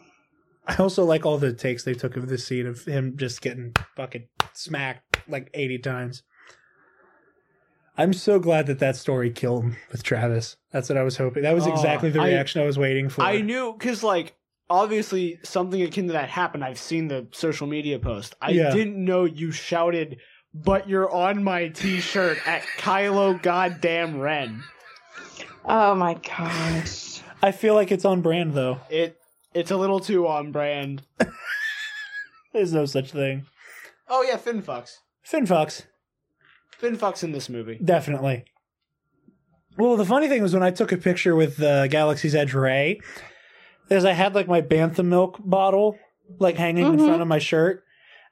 [0.69, 3.75] I also like all the takes they took of this scene of him just getting
[3.95, 6.23] fucking smacked like 80 times.
[7.97, 10.55] I'm so glad that that story killed him with Travis.
[10.71, 11.43] That's what I was hoping.
[11.43, 13.23] That was Oh, exactly the I- reaction I, was waiting for.
[13.23, 14.35] I knew because like
[14.69, 16.63] obviously something akin to that happened.
[16.63, 18.35] I've seen the social media post.
[18.41, 18.69] I Yeah.
[18.71, 20.19] didn't know you shouted,
[20.53, 24.63] "But you're on my T-shirt" at Kylo Goddamn Ren.
[25.65, 27.21] Oh my gosh.
[27.41, 28.79] I feel like it's on brand though.
[28.89, 29.18] It
[29.53, 31.03] it's a little too on brand.
[32.53, 33.45] There's no such thing.
[34.07, 34.97] Oh yeah, Finn fucks.
[35.21, 35.83] Finn Fox,
[36.77, 37.79] Finn fucks in this movie.
[37.83, 38.45] definitely.
[39.77, 42.99] Well, the funny thing was when I took a picture with uh, Galaxy's Edge Rey,
[43.89, 45.97] is I had like my Bantha milk bottle
[46.39, 47.05] like hanging in Mhm.
[47.07, 47.83] front of my shirt,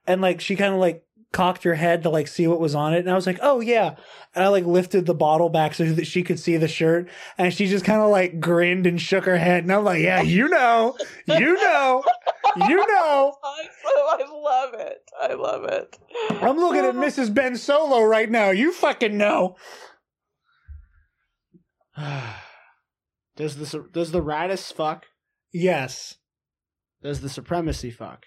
[0.08, 1.04] and like she kind of like
[1.34, 3.60] cocked her head to like see what was on it, and I was like, oh
[3.60, 3.96] yeah,
[4.34, 7.54] and I like lifted the bottle back so that she could see the shirt, and
[7.54, 10.48] she just kind of like grinned and shook her head, and I'm like, yeah, you
[10.48, 12.04] know, you know,
[12.56, 13.36] you know.
[14.10, 14.98] I love it.
[15.22, 15.98] I love it.
[16.42, 17.34] I'm looking at Mrs.
[17.34, 18.52] Ben Solo right now.
[18.52, 19.56] You fucking know.
[23.36, 25.06] does the does the Raddus fuck?
[25.52, 26.16] Yes.
[27.02, 28.26] Does the supremacy fuck?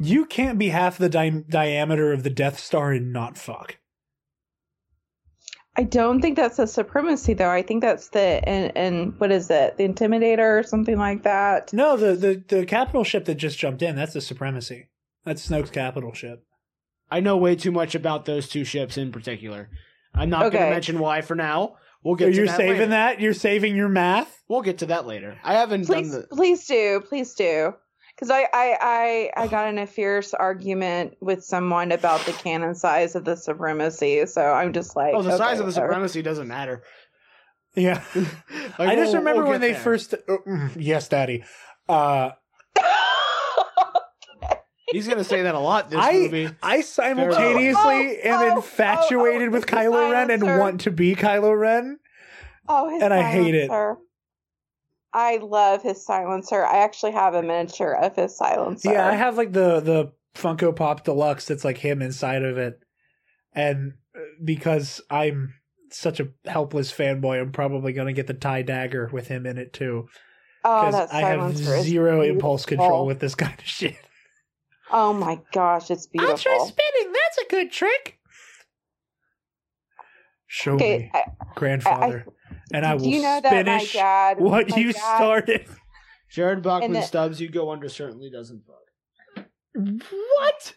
[0.00, 3.76] You can't be half the di- diameter of the Death Star and not fuck.
[5.76, 7.50] I don't think that's a supremacy though.
[7.50, 9.76] I think that's the and, and what is it?
[9.76, 11.72] The intimidator or something like that.
[11.72, 14.88] No, the, the, the capital ship that just jumped in, that's the supremacy.
[15.24, 16.44] That's Snoke's capital ship.
[17.10, 19.68] I know way too much about those two ships in particular.
[20.14, 21.76] I'm not going to mention why for now.
[22.02, 22.28] We'll get.
[22.28, 22.86] Oh, to You're that saving later.
[22.88, 23.20] that?
[23.20, 24.42] You're saving your math?
[24.48, 25.38] We'll get to that later.
[25.44, 26.26] I haven't Please, done the.
[26.34, 27.74] please do, please do.
[28.20, 32.74] Because I, I, I, I got in a fierce argument with someone about the canon
[32.74, 34.26] size of the supremacy.
[34.26, 35.88] So I'm just like, Oh, the size of the whatever.
[35.92, 36.82] supremacy doesn't matter.
[37.74, 38.02] Yeah.
[38.78, 39.80] Like, I just we'll- remember we'll when they there.
[39.80, 40.12] first.
[40.14, 41.44] uh, mm, yes, Daddy.
[41.88, 42.32] Uh,
[44.92, 46.48] He's gonna say that a lot this I movie.
[46.62, 50.90] I simultaneously Oh, oh, am oh, infatuated oh, with the Kylo Ren and want to
[50.90, 51.98] be Kylo Ren.
[52.68, 53.70] oh, his and I hate it.
[55.12, 56.64] I love his silencer.
[56.64, 58.92] I actually have a miniature of his silencer.
[58.92, 62.80] Yeah, I have like the the Funko Pop Deluxe that's like him inside of it,
[63.52, 65.54] and uh, because I'm
[65.90, 69.72] such a helpless fanboy, I'm probably gonna get the tie dagger with him in it
[69.72, 70.08] too.
[70.64, 73.96] oh, Because that I have zero impulse control with this kind of shit.
[74.92, 76.32] Oh my gosh, it's beautiful.
[76.32, 77.12] I'll try spinning.
[77.12, 78.19] That's a good trick.
[80.52, 81.22] Show Okay, me, I,
[81.54, 82.26] grandfather,
[82.74, 84.40] and I will you know that finish dad?
[84.40, 85.66] what you dad- started.
[86.28, 89.46] Jared Bachman And the- Stubbs, you go under certainly doesn't fuck.
[89.76, 90.74] What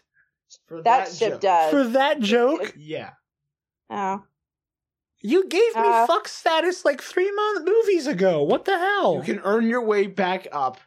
[0.68, 1.40] For That, that, ship joke.
[1.40, 1.70] does.
[1.72, 2.74] for that joke?
[2.78, 3.10] Yeah.
[3.90, 4.22] Oh,
[5.20, 8.44] You gave me Uh, fuck status like three month movies ago.
[8.44, 9.16] What the hell?
[9.16, 10.78] You can earn your way back up,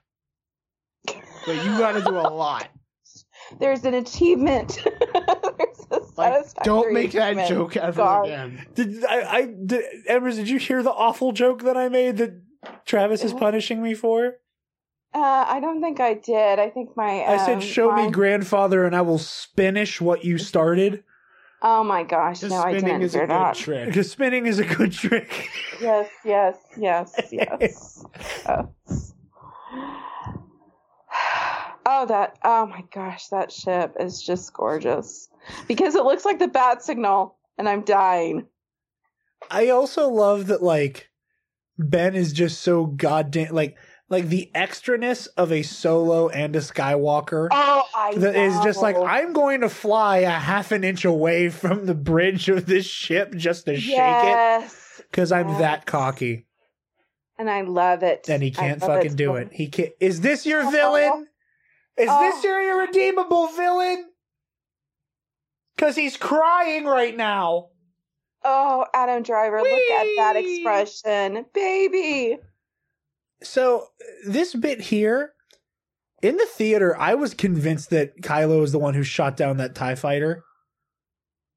[1.06, 2.70] but you got to do a lot.
[3.60, 4.80] There's an achievement.
[5.14, 8.26] there's a Like, don't make that joke ever God.
[8.26, 8.66] again.
[8.76, 9.22] Did I?
[9.38, 12.42] I did, Emrys, did you hear the awful joke that I made that
[12.86, 14.38] Travis is punishing me for?
[15.14, 16.60] Uh, I don't think I did.
[16.60, 17.24] I think my.
[17.26, 21.04] I said, um, "Show me grandfather, and I will finish what you started."
[21.62, 22.42] Oh my gosh!
[22.42, 23.56] The no, I didn't is a hear good that.
[23.56, 23.88] trick.
[23.88, 25.50] Because spinning is a good trick.
[25.82, 28.06] Yes, yes, yes, yes.
[28.46, 29.14] yes.
[31.90, 32.38] Oh, that!
[32.44, 35.30] Oh my gosh, that ship is just gorgeous
[35.70, 38.46] because it looks like the bat signal, and I'm dying.
[39.50, 41.10] I also love that like
[41.80, 43.78] Ben is just so goddamn like
[44.10, 47.48] like the extraness of a solo and a Skywalker.
[47.52, 48.98] Oh, I is just like.
[48.98, 53.34] I'm going to fly a half an inch away from the bridge of this ship
[53.36, 55.60] just to shake it yes, because I'm yes.
[55.60, 56.48] that cocky,
[57.38, 58.28] and I love it.
[58.28, 59.54] and he can't fucking do it.
[59.54, 59.94] He can't.
[60.02, 60.70] Is this your Oh.
[60.70, 61.28] villain?
[61.98, 62.20] Is Oh.
[62.32, 64.10] this your irredeemable villain?
[65.76, 67.70] Because he's crying right now.
[68.44, 72.38] Oh, Adam Driver, look at that expression, baby.
[73.44, 73.88] So
[74.26, 75.34] this bit here
[76.22, 79.76] in the theater, I was convinced that Kylo is the one who shot down that
[79.76, 80.44] Tie Fighter.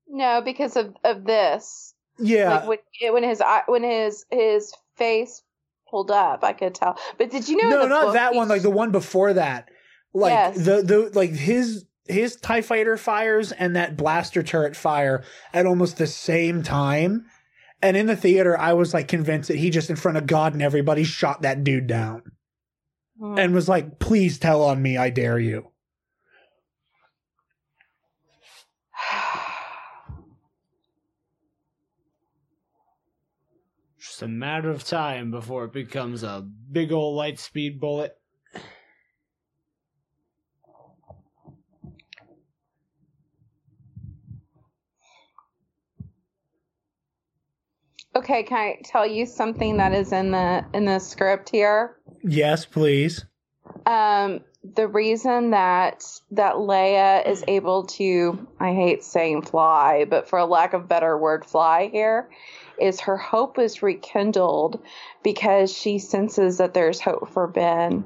[0.09, 1.95] No, because of of this.
[2.19, 5.43] Yeah, Like when it- when his when his his face
[5.89, 6.99] pulled up, I could tell.
[7.17, 7.69] But did you know?
[7.71, 8.49] no, not book that one.
[8.49, 9.71] Like the one before that.
[10.13, 10.57] Like Yes.
[10.65, 15.23] the the like his his Tie Fighter fires and that blaster turret fire
[15.55, 17.27] at almost the same time,
[17.83, 20.53] And in the theater, I was like convinced that he just in front of God
[20.53, 22.23] and everybody shot that dude down
[23.19, 23.39] Hmm.
[23.39, 25.69] and was like, please tell on me, I dare you.
[33.99, 38.15] Just a matter of time before it becomes a big old light speed bullet.
[48.15, 51.97] Okay, can I tell you something that is in the in the script here?
[52.23, 53.25] Yes, please.
[53.87, 60.39] Um, the reason that that Leia is able to, I hate saying fly, but for
[60.39, 62.29] a lack of better word, fly here,
[62.79, 64.83] is her hope is rekindled
[65.23, 68.05] because she senses that there's hope for Ben.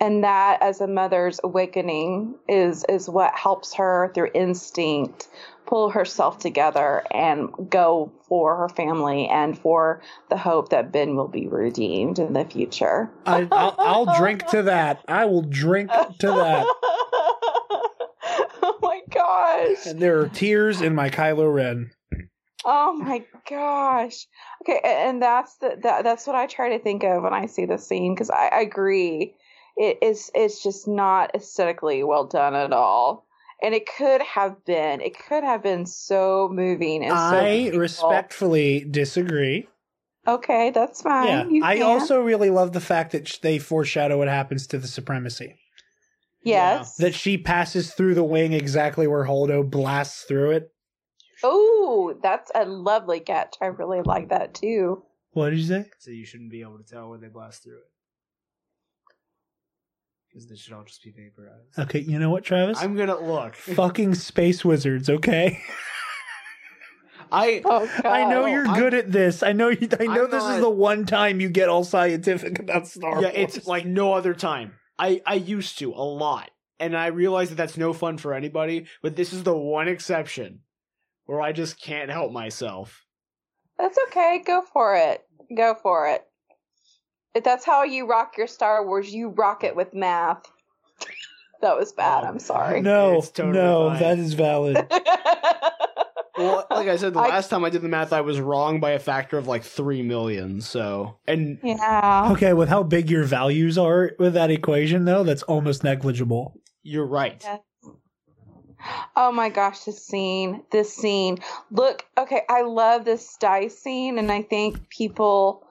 [0.00, 5.28] And that as a mother's awakening is is what helps her through instinct
[5.70, 11.28] pull herself together and go for her family and for the hope that Ben will
[11.28, 13.08] be redeemed in the future.
[13.24, 15.04] I, I'll, I'll drink to that.
[15.06, 16.66] I will drink to that.
[18.62, 19.86] oh my gosh.
[19.86, 21.92] And there are tears in my Kylo Ren.
[22.64, 24.26] Oh my gosh.
[24.62, 27.64] Okay, and that's the that, that's what I try to think of when I see
[27.64, 29.36] this scene because I, I agree.
[29.76, 33.28] It is it's just not aesthetically well done at all.
[33.62, 35.00] And it could have been.
[35.00, 37.80] It could have been so moving and so I beautiful.
[37.80, 39.68] respectfully disagree.
[40.26, 41.54] Okay, that's fine.
[41.54, 41.86] Yeah, I can.
[41.86, 45.56] also really love the fact that they foreshadow what happens to the supremacy.
[46.42, 46.96] Yes.
[46.96, 50.72] That she passes through the wing exactly where Holdo blasts through it.
[51.42, 53.56] Oh, that's a lovely catch.
[53.60, 55.02] I really like that too.
[55.32, 55.86] What did you say?
[55.98, 57.90] So you shouldn't be able to tell when they blast through it.
[60.30, 61.76] Because this should all just be vaporized.
[61.78, 62.78] Okay, you know what, Travis?
[62.80, 63.54] I'm gonna look.
[63.56, 65.10] fucking space wizards.
[65.10, 65.60] Okay,
[67.32, 67.88] I Oh.
[68.04, 69.42] I know you're I'm- good at this.
[69.42, 69.68] I know.
[69.68, 73.16] You, I know I'm this is the one time you get all scientific about Star
[73.22, 73.56] yeah, Wars.
[73.56, 74.74] it's like no other time.
[74.98, 78.86] I I used to a lot, and I realize that that's no fun for anybody.
[79.02, 80.60] But this is the one exception
[81.26, 83.04] where I just can't help myself.
[83.78, 84.42] That's okay.
[84.46, 85.22] Go for it.
[85.56, 86.22] Go for it.
[87.34, 90.42] If that's how you rock your Star Wars, you rock it with math.
[91.62, 92.24] that was bad.
[92.24, 92.80] I'm sorry.
[92.80, 94.00] no, totally no, fine.
[94.00, 94.86] that is valid.
[96.38, 98.80] Well, like I said, the I- last time I did the math, I was wrong
[98.80, 100.62] by a factor of like three million.
[100.62, 102.30] So, and yeah.
[102.32, 106.58] Okay, with how big your values are with that equation, though, that's almost negligible.
[106.82, 107.42] you're right.
[107.44, 107.58] Yeah.
[109.16, 110.62] Oh my gosh, this scene.
[110.70, 111.38] This scene.
[111.70, 115.66] Look, okay, I love this dice scene, and I think people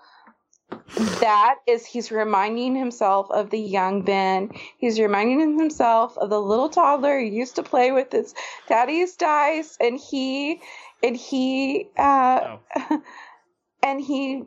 [1.19, 4.51] that is he's reminding himself of the young Ben.
[4.77, 8.33] He's reminding himself of the little toddler who used to play with his
[8.67, 10.61] daddy's dice and he
[11.03, 12.57] and he uh
[13.83, 14.43] and he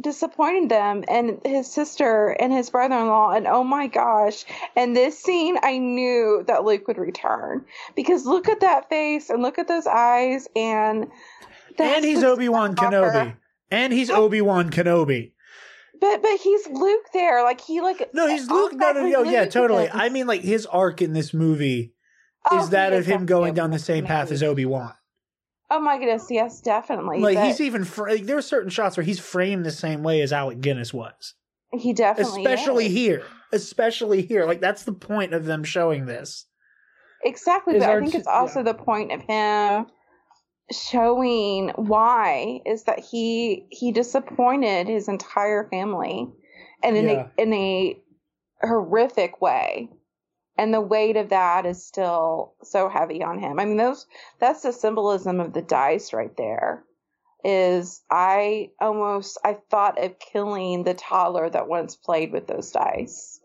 [0.00, 4.44] disappointed them and his sister and his brother-in-law and oh my gosh
[4.74, 7.62] and this scene i knew that luke would return
[7.94, 11.06] because look at that face and look at those eyes and
[11.78, 13.36] and he's Obi Wan Kenobi.
[13.70, 15.32] And he's Obi Wan Kenobi.
[16.00, 18.72] But but he's luke there like he like No, he's Luke.
[18.72, 19.30] No, no, automatically no.
[19.30, 19.84] Yeah, totally.
[19.84, 19.90] is.
[19.92, 21.92] I mean, like his arc in this movie
[22.50, 24.92] Oh, is that he of him going down the same path as Obi Wan.
[25.70, 28.96] oh my goodness yes definitely Like but he's even fr- like, there are certain shots
[28.96, 31.34] where he's framed the same way as Alec Guinness was,
[31.72, 32.92] he definitely especially is.
[32.92, 33.22] here.
[33.52, 36.46] Especially here, like that's the point of them showing this.
[37.24, 39.86] Exactly, but I art- think it's also the point of him
[40.70, 46.28] showing why is that he he disappointed his entire family
[46.82, 47.28] and in Yeah.
[47.36, 48.02] a in a
[48.62, 49.90] horrific way.
[50.58, 53.60] And the weight of that is still so heavy on him.
[53.60, 54.06] I mean those
[54.40, 56.82] that's the symbolism of the dice right there.
[57.44, 63.40] Is I almost I thought of killing the toddler that once played with those dice.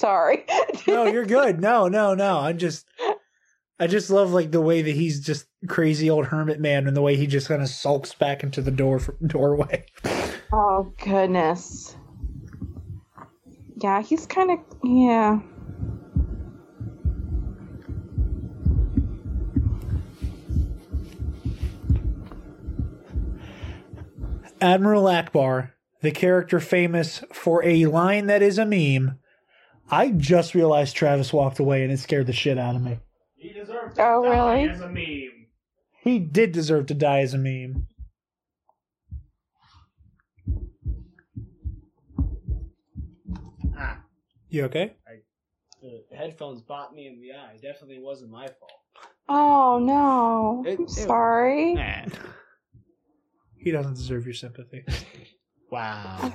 [0.00, 0.46] Sorry.
[0.88, 1.60] No, you're good.
[1.60, 2.38] No, no, no.
[2.38, 2.86] I'm just,
[3.78, 7.02] I just love like the way that he's just crazy old hermit man, and the
[7.02, 9.84] way he just kind of sulks back into the door doorway.
[10.54, 11.96] Oh goodness.
[13.76, 15.40] Yeah, he's kind of yeah.
[24.62, 29.18] Admiral Ackbar, the character famous for a line that is a meme.
[29.90, 32.98] I just realized Travis walked away and it scared the shit out of me.
[33.36, 34.68] He deserved Oh, really?
[34.68, 35.46] as a meme.
[36.02, 37.86] He did deserve to die as a meme.
[43.76, 43.98] Ah,
[44.48, 44.94] You okay?
[45.08, 47.56] uh, headphones bought me in the eye.
[47.62, 48.72] Definitely wasn't my fault.
[49.28, 50.64] Oh no.
[50.66, 51.74] It- I'm it- sorry.
[51.74, 52.06] Nah.
[53.56, 54.84] He doesn't deserve your sympathy.
[55.72, 56.32] Wow.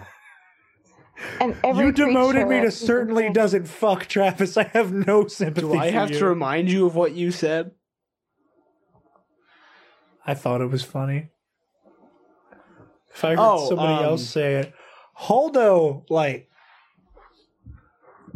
[1.40, 4.58] And every you demoted me to certainly doesn't fuck Travis.
[4.58, 5.68] I have no sympathy.
[5.68, 6.20] Do I for have you.
[6.20, 7.72] to remind you of what you said?
[10.26, 11.30] I thought it was funny.
[13.14, 14.74] If I heard Oh, somebody um, else say it,
[15.18, 16.50] Holdo like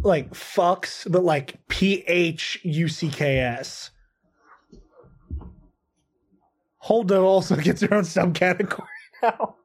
[0.01, 3.91] like fucks, but like P H U C K S.
[6.85, 8.85] Holdo also gets her own subcategory
[9.21, 9.55] now.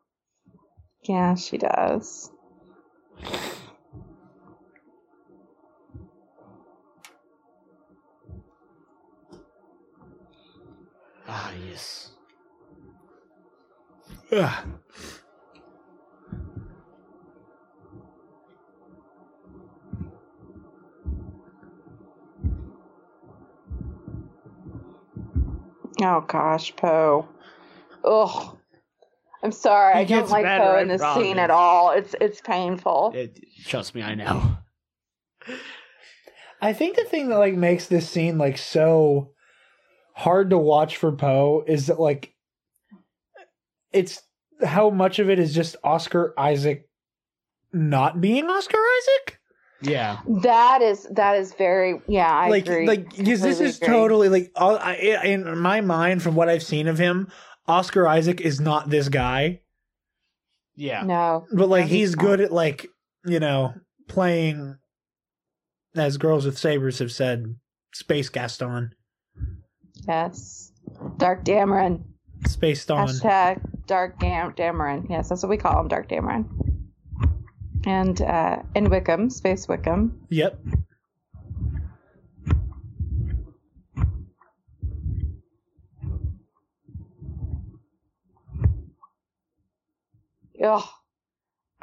[1.02, 2.30] Yeah, she does.
[11.26, 12.10] Ah, yes.
[14.32, 14.66] Ugh.
[26.02, 27.26] Oh gosh, Poe.
[28.04, 28.58] Ugh.
[29.44, 30.06] I'm sorry.
[30.06, 31.22] He I don't like Poe in this promise.
[31.22, 31.90] scene at all.
[31.90, 33.12] It's it's painful.
[33.14, 34.56] It, trust me, I know.
[36.62, 39.32] I think the thing that like makes this scene like so
[40.14, 42.32] hard to watch for Poe is that like
[43.92, 44.22] it's
[44.64, 46.88] how much of it is just Oscar Isaac
[47.70, 49.40] not being Oscar Isaac.
[49.82, 50.20] Yeah.
[50.42, 52.32] That is that is very yeah.
[52.32, 52.86] I like agree.
[52.86, 53.88] like because this is agree.
[53.88, 57.28] totally like all, I, in my mind from what I've seen of him,
[57.66, 59.60] Oscar Isaac is not this guy,
[60.76, 61.02] Yeah.
[61.04, 61.46] no.
[61.52, 62.86] but like No, he's he's good at like
[63.24, 63.74] you know
[64.08, 64.76] playing
[65.96, 67.54] as girls with sabers have said,
[67.94, 68.90] Space Gaston,
[70.06, 70.72] Yes.
[71.16, 72.02] Dark Dameron.
[72.46, 73.08] Space Dawn.
[73.08, 75.06] Hashtag Dark Dam- Dameron.
[75.08, 76.44] Yes, that's what we call him, Dark Dameron.
[77.86, 80.26] And uh and Wickham, Space Wickham.
[80.30, 80.58] Yep.
[90.64, 90.84] Ugh.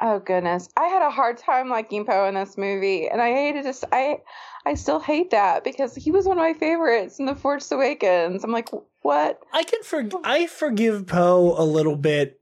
[0.00, 0.68] Oh goodness.
[0.76, 4.18] I had a hard time liking Poe in this movie and I hated just I
[4.66, 8.42] I still hate that because he was one of my favorites in The Force Awakens.
[8.42, 8.70] I'm like,
[9.02, 9.38] what?
[9.52, 12.40] I can for I forgive Poe a little bit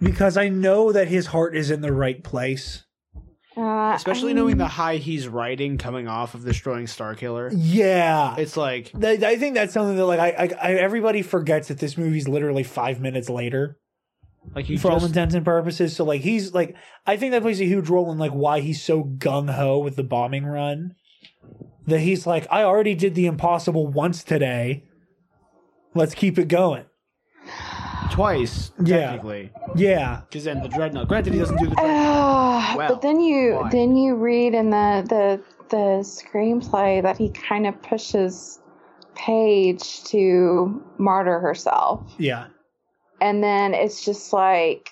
[0.00, 2.84] because I know that his heart is in the right place.
[3.56, 7.50] Uh, Especially I knowing the high he's riding coming off of destroying Starkiller.
[7.56, 8.36] Yeah.
[8.36, 11.78] It's like Th- I think that's something that like I, I, I everybody forgets that
[11.78, 13.78] this movie's literally five minutes later
[14.54, 15.94] like you for all just, intents and purposes.
[15.96, 16.76] So like he's like
[17.06, 19.96] I think that plays a huge role in like why he's so gung ho with
[19.96, 20.94] the bombing run.
[21.86, 24.84] That he's like I already did the impossible once today.
[25.94, 26.84] Let's keep it going.
[28.10, 29.12] twice Yeah.
[29.12, 29.50] technically.
[29.76, 30.20] Yeah.
[30.28, 31.08] Because then the dreadnought.
[31.08, 31.96] Granted, he doesn't do the dreadnought.
[31.96, 33.70] Ah, Well, but then you why?
[33.70, 38.58] then you read in the the the screenplay that he kind of pushes
[39.14, 42.02] Paige to martyr herself.
[42.18, 42.46] Yeah.
[43.20, 44.90] And then it's just like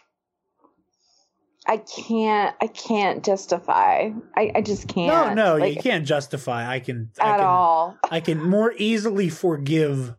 [1.67, 4.11] I can't I can't justify.
[4.37, 5.09] I, I just can't.
[5.35, 6.71] no, like, you can't justify.
[6.71, 7.99] I can I at can all.
[8.11, 10.15] I can more easily forgive,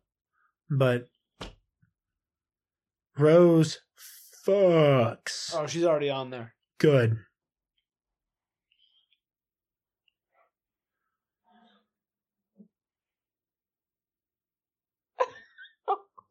[0.70, 1.08] but
[3.18, 3.80] Rose
[4.46, 5.54] fucks.
[5.56, 6.54] Oh, she's already on there.
[6.80, 7.18] Good.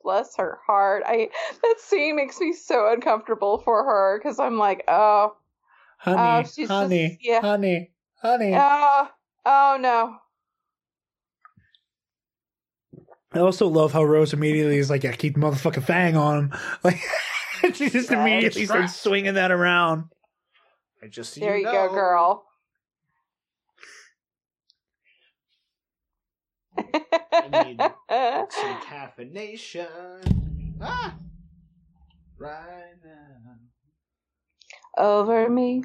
[0.06, 1.02] Bless her heart.
[1.04, 1.30] I
[1.62, 5.34] that scene makes me so uncomfortable for her because I'm like, oh,
[5.98, 7.40] Honey, Oh, honey, just- yeah.
[7.40, 8.52] honey, honey.
[8.54, 9.08] oh,
[9.44, 10.16] oh no.
[13.32, 16.52] I also love how Rose immediately is like, yeah, keep the motherfucking fang on him.
[16.84, 17.00] Like,
[17.74, 20.04] she just immediately starts swinging that around.
[21.02, 22.45] I just There you, know, go, girl.
[27.64, 27.80] Need
[28.50, 30.74] Some caffeination.
[30.80, 31.16] Ah,
[32.38, 33.56] right now.
[34.98, 35.84] Over me.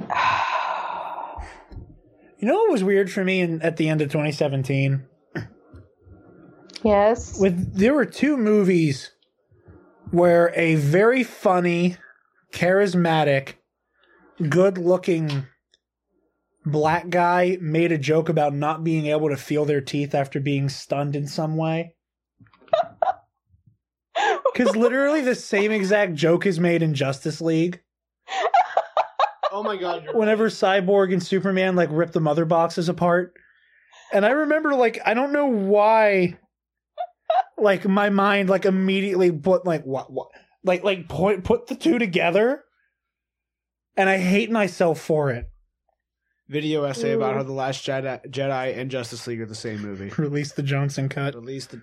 [2.40, 5.04] You know what was weird for me in, at the end of 2017?
[6.84, 7.38] Yes.
[7.38, 9.12] with there were two movies
[10.10, 11.96] where a very funny,
[12.52, 13.54] charismatic,
[14.48, 15.46] good-looking
[16.64, 20.68] black guy made a joke about not being able to feel their teeth after being
[20.68, 21.94] stunned in some way.
[24.52, 27.80] Because literally the same exact joke is made in Justice League.
[29.52, 33.34] Oh my god, you're Whenever Cyborg and Superman like rip the mother boxes apart.
[34.12, 36.38] And I remember like I don't know why
[37.60, 40.28] like my mind like immediately put like what what
[40.64, 42.64] like like point put the two together,
[43.96, 45.50] and I hate myself for it.
[46.48, 47.36] Video essay about mm.
[47.36, 50.10] how the Last Jedi, Jedi and Justice League are the same movie.
[50.22, 51.34] Release the Johnson cut.
[51.34, 51.82] At least the,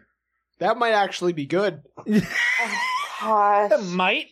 [0.59, 1.81] that might actually be good.
[3.21, 3.81] Oh, gosh.
[3.85, 4.27] Might.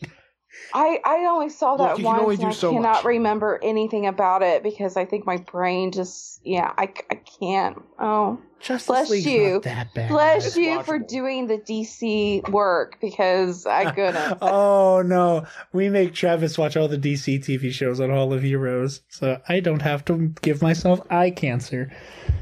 [0.73, 3.05] I, I only saw that you can only once do and I so cannot much.
[3.05, 8.39] remember anything about it because I think my brain just yeah I, I can't oh
[8.59, 9.49] Justice Bless League's you.
[9.55, 10.09] not that bad.
[10.09, 16.13] bless It's you for doing the DC work because I couldn't oh no, we make
[16.13, 20.05] Travis watch all the DC TV shows on Hall of Heroes, so I don't have
[20.05, 21.91] to give myself eye cancer.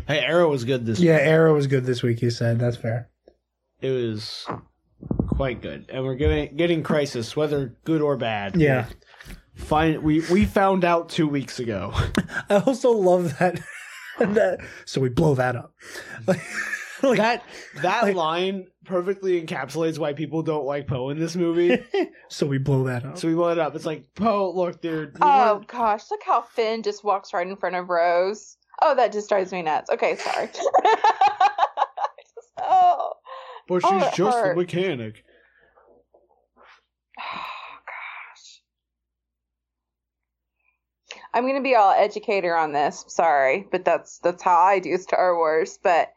[0.08, 2.22] Hey, Arrow was good this Yeah, Arrow was good this week.
[2.22, 3.10] You said that's fair.
[3.82, 4.46] It was
[5.28, 8.56] quite good, and we're getting getting Crisis, whether good or bad.
[8.56, 8.86] Yeah.
[9.56, 10.02] Fine.
[10.04, 11.94] We we found out two weeks ago.
[12.50, 13.60] I also love that.
[14.20, 15.74] that so we blow that up.
[17.02, 17.44] Like, like that
[17.82, 21.84] that Like- line perfectly encapsulates why people don't like Poe in this movie.
[22.30, 23.18] so we blow that up.
[23.18, 23.76] so we blow it up.
[23.76, 25.18] It's like Poe, look, dude.
[25.20, 29.12] oh weren't- gosh look how Finn just walks right in front of Rose oh that
[29.12, 30.70] just drives me nuts okay sorry Just-
[32.60, 33.01] oh
[33.68, 34.58] but oh, she's it just a hurt.
[34.58, 35.24] mechanic.
[37.24, 38.62] Oh, gosh.
[41.34, 43.06] I'm gonna be all educator on this.
[43.08, 45.78] Sorry, but that's that's how I do Star Wars.
[45.82, 46.12] But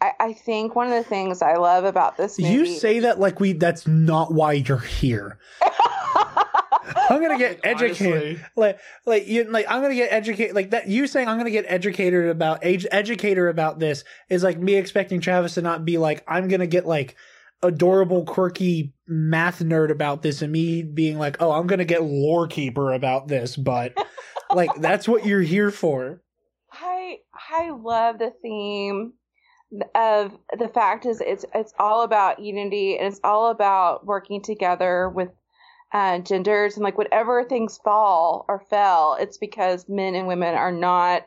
[0.00, 2.52] I, I think one of the things I love about this movie.
[2.52, 5.38] You say that like we that's not why you're here.
[7.10, 8.22] I'm gonna get educated.
[8.22, 8.44] Honestly.
[8.56, 11.64] Like like you like I'm gonna get educated like that you saying I'm gonna get
[11.68, 16.24] educated about age educator about this is like me expecting Travis to not be like
[16.26, 17.16] I'm gonna get like
[17.62, 22.46] adorable quirky math nerd about this and me being like oh I'm gonna get lore
[22.46, 23.96] keeper about this but
[24.54, 26.22] like that's what you're here for.
[26.72, 27.18] I
[27.50, 29.14] I love the theme
[29.94, 35.08] of the fact is it's it's all about unity and it's all about working together
[35.08, 35.30] with
[35.92, 40.72] uh, genders and like whatever things fall or fell, it's because men and women are
[40.72, 41.26] not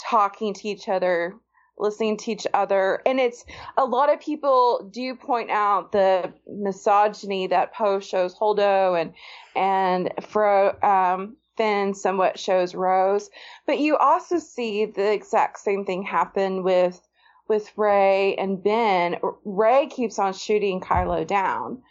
[0.00, 1.34] talking to each other,
[1.78, 3.44] listening to each other, and it's
[3.76, 9.12] a lot of people do point out the misogyny that Poe shows Holdo and
[9.56, 13.30] and Fro um, Finn somewhat shows Rose,
[13.66, 17.00] but you also see the exact same thing happen with
[17.48, 19.16] with Rey and Ben.
[19.44, 21.82] Rey keeps on shooting Kylo down.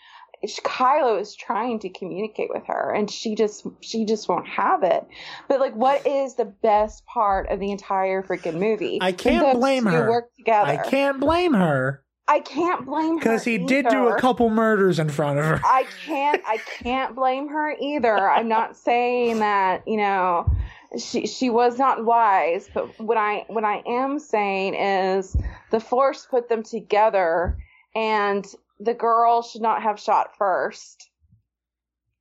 [0.46, 5.06] Kylo is trying to communicate with her and she just she just won't have it.
[5.48, 9.00] But like what is the best part of the entire freaking movie?
[9.02, 10.10] I can't blame her.
[10.10, 10.72] Work together.
[10.72, 15.00] I can't blame her I can't blame her because he did do a couple murders
[15.00, 15.62] in front of her.
[15.64, 18.30] I can't I can't blame her either.
[18.30, 20.52] I'm not saying that, you know,
[20.98, 25.38] she she was not wise, but what I what I am saying is
[25.72, 27.58] the force put them together
[27.96, 28.46] and
[28.80, 31.10] the girl should not have shot first.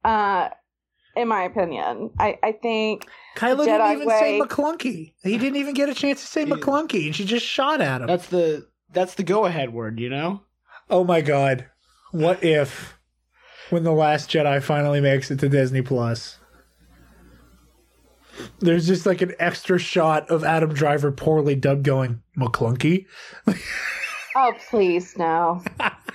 [0.04, 0.48] Uh
[1.16, 2.10] in my opinion.
[2.18, 4.46] I, I think Kylo didn't Jedi even say way.
[4.46, 5.12] McClunky.
[5.22, 8.02] He didn't even get a chance to say He- McClunky, and she just shot at
[8.02, 8.06] him.
[8.06, 10.42] That's the that's the go ahead word, you know.
[10.90, 11.66] Oh my god.
[12.12, 12.98] What if
[13.70, 16.38] when The Last Jedi finally makes it to Disney Plus?
[18.60, 23.06] There's just like an extra shot of Adam Driver poorly dubbed going, McClunky?
[24.36, 25.62] oh please no.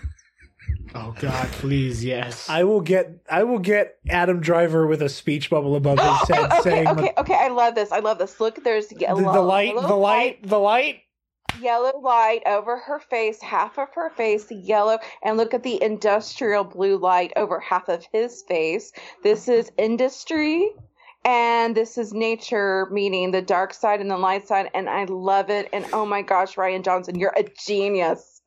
[0.93, 2.49] Oh God, please, yes.
[2.49, 6.51] I will get I will get Adam Driver with a speech bubble above his head
[6.51, 7.91] okay, saying okay, okay, I love this.
[7.91, 8.39] I love this.
[8.39, 11.01] Look, there's the, yellow, the light, yellow the light, the light.
[11.61, 16.63] yellow light over her face, half of her face yellow, and look at the industrial
[16.63, 18.91] blue light over half of his face.
[19.23, 20.71] This is industry
[21.23, 25.49] and this is nature, meaning the dark side and the light side, and I love
[25.49, 25.69] it.
[25.71, 28.40] And oh my gosh, Rian Johnson, you're a genius.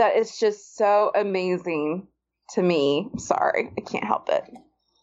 [0.00, 2.08] That is just so amazing
[2.54, 3.10] to me.
[3.18, 4.44] Sorry, I can't help it.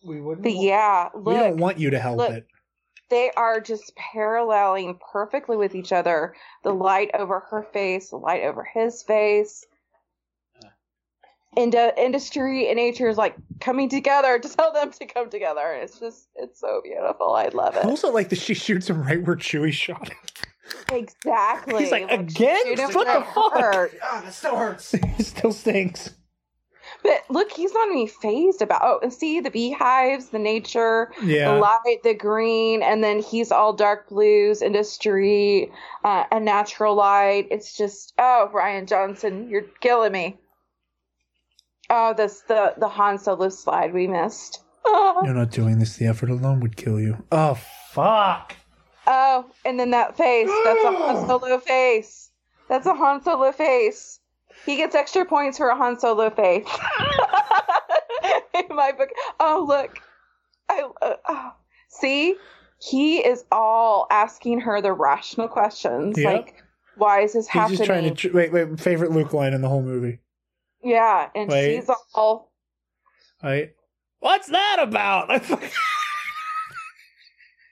[0.03, 2.31] We wouldn't But yeah, we don't want you to help look.
[2.31, 2.47] it.
[3.11, 6.33] they are just paralleling perfectly with each other.
[6.63, 9.67] The light over her face, the light over his face.
[11.55, 15.73] And uh, industry and nature is like coming together to tell them to come together.
[15.73, 17.33] It's just, it's so beautiful.
[17.33, 17.79] I love it.
[17.79, 17.85] I it.
[17.85, 20.17] also like that she shoots him right where Chewie shot him.
[20.91, 21.83] Exactly.
[21.83, 22.59] He's like, Like, "Again?
[22.65, 23.93] shoot him What the where it fuck?" hurt.
[24.03, 24.93] Ah, that still hurts.
[24.93, 26.11] it still stinks.
[27.03, 28.81] But look, he's not even phased about.
[28.83, 31.53] Oh, and see the beehives, the nature, Yeah.
[31.53, 35.71] the light, the green, and then he's all dark blues, industry,
[36.03, 37.47] uh, a natural light.
[37.51, 40.37] It's just, oh, Rian Johnson, you're killing me.
[41.89, 44.61] Oh, this the the Han Solo slide we missed.
[44.85, 45.95] Oh, You're not doing this.
[45.97, 47.23] The effort alone would kill you.
[47.31, 47.57] Oh
[47.91, 48.55] fuck.
[49.07, 50.49] Oh, and then that face.
[50.63, 52.29] That's a Han Solo face.
[52.69, 54.19] That's a Han Solo face.
[54.65, 56.67] he gets extra points for a Han Solo face.
[58.53, 59.09] In my book.
[59.39, 59.99] Oh look,
[60.69, 61.51] I uh, oh.
[61.89, 62.35] see.
[62.79, 66.31] He is all asking her the rational questions, Yep.
[66.33, 66.63] like,
[66.95, 68.51] "Why is this He's happening?" just trying to tr- wait.
[68.51, 70.19] Wait, favorite Luke line in the whole movie.
[70.83, 71.75] yeah, and Wait.
[71.77, 72.51] she's all,
[73.43, 73.71] Right?
[74.19, 75.29] What's that about?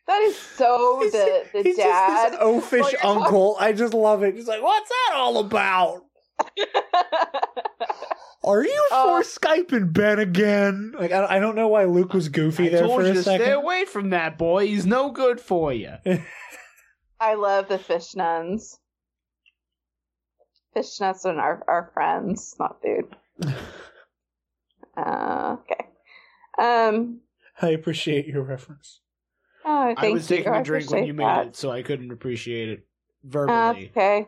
[0.07, 3.57] "That is so He's- the the He's dad." just this oafish Well, uncle.
[3.59, 4.35] I just love it.
[4.35, 6.03] He's like, "What's that all about?
[8.43, 9.23] Are you Oh.
[9.23, 12.81] for Skyping Ben again?" Like, I, I don't know why Luke was goofy I there
[12.83, 13.45] told for you a to second.
[13.45, 14.67] stay away from that boy.
[14.67, 15.93] He's no good for you.
[17.19, 18.77] I love the fish nuns.
[20.75, 23.15] Fish nuts are our, our friends, not food.
[24.97, 25.87] Uh, okay.
[26.59, 27.21] Um.
[27.61, 28.99] I appreciate your reference.
[29.65, 30.37] Oh, thank I was you.
[30.37, 31.47] taking a drink when you made that.
[31.47, 32.87] it, so I couldn't appreciate it
[33.23, 33.89] verbally.
[33.89, 34.27] okay.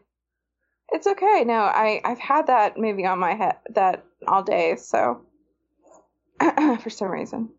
[0.91, 1.43] It's okay.
[1.45, 4.77] No, I I've had that maybe on my head that all day.
[4.77, 5.21] So
[6.39, 7.49] for some reason,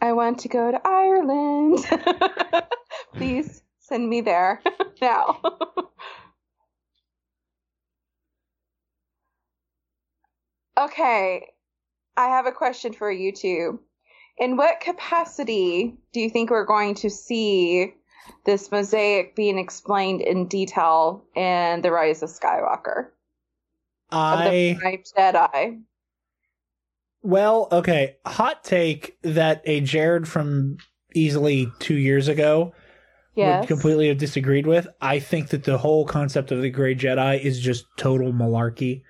[0.00, 1.84] I want to go to Ireland.
[3.14, 4.62] Please send me there
[5.02, 5.40] now.
[10.78, 11.48] okay,
[12.16, 13.80] I have a question for you two.
[14.38, 17.94] In what capacity do you think we're going to see
[18.44, 23.08] this mosaic being explained in detail in The Rise of Skywalker?
[24.12, 25.80] Of the I Jedi.
[27.22, 28.16] well, okay.
[28.24, 30.76] Hot take that a Jared from
[31.14, 32.72] easily two years ago
[33.34, 33.62] Yes.
[33.62, 34.86] would completely have disagreed with.
[35.00, 39.02] I think that the whole concept of the Gray Jedi is just total malarkey.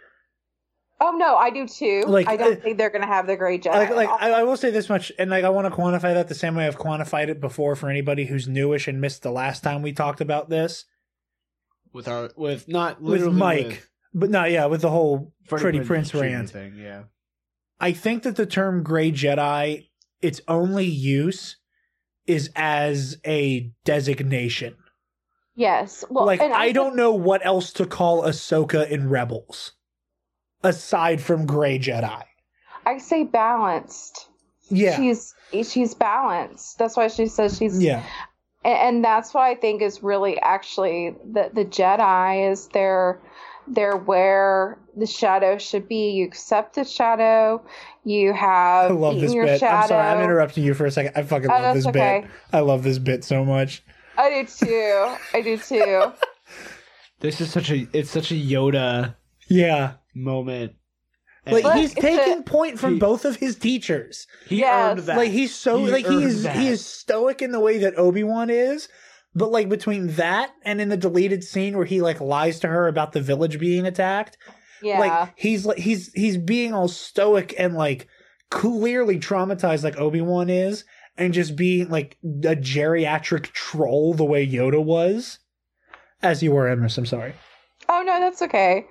[1.01, 2.05] Oh no, I do too.
[2.07, 3.75] Like, I don't uh, think they're gonna have the Grey Jedi.
[3.75, 4.09] like, like.
[4.09, 6.55] I, I will say this much, and like I want to quantify that the same
[6.55, 9.93] way I've quantified it before for anybody who's newish and missed the last time we
[9.93, 10.87] talked about this
[11.97, 15.79] with our with not with Mike, with but not yeah with the whole Freddie Freddie
[15.81, 16.19] Prinze Prince Jr.
[16.19, 16.51] rant.
[16.51, 16.77] thing.
[16.77, 17.05] Yeah,
[17.81, 19.89] I think that the term Gray Jedi,
[20.21, 21.57] its only use
[22.27, 24.77] is as a designation.
[25.55, 26.05] yes.
[26.11, 29.73] Well, like and I, don't know what else to call Ahsoka in Rebels,
[30.63, 32.23] aside from Gray Jedi.
[32.85, 34.29] I say balanced.
[34.69, 35.35] Yeah, She's
[35.69, 36.79] she's balanced.
[36.79, 38.03] That's why she says she's yeah,
[38.65, 43.21] and, and that's what I think is really actually the the Jedi is they're
[43.69, 46.11] they're where the shadow should be.
[46.11, 47.65] You accept the shadow.
[48.05, 49.61] You have I love eaten this your bit.
[49.61, 49.83] shadow.
[49.83, 51.13] I'm sorry, I'm interrupting you for a second.
[51.17, 52.21] I fucking Oh, love that's this okay.
[52.23, 52.31] bit.
[52.53, 53.85] I love this bit so much.
[54.19, 55.15] I do too.
[55.33, 56.13] I do too.
[57.21, 59.15] this is such a it's such a Yoda
[59.49, 60.73] Yeah, moment.
[61.49, 64.27] like Look, he's it's taking a- point from He- both of his teachers.
[64.49, 64.91] he Yes.
[64.99, 65.17] earned that.
[65.17, 66.57] Like he's so He like he is that.
[66.57, 68.89] he is stoic in the way that Obi Wan is,
[69.35, 72.89] but like between that and in the deleted scene where he like lies to her
[72.89, 74.37] about the village being attacked,
[74.83, 74.99] Yeah.
[74.99, 78.09] like he's like he's he's being all stoic and like
[78.51, 80.85] clearly traumatized like Obi Wan is,
[81.17, 85.39] and just being like a geriatric troll the way Yoda was.
[86.23, 86.99] As you were, Emrys.
[86.99, 87.35] I'm sorry.
[87.89, 88.85] Oh no, that's okay.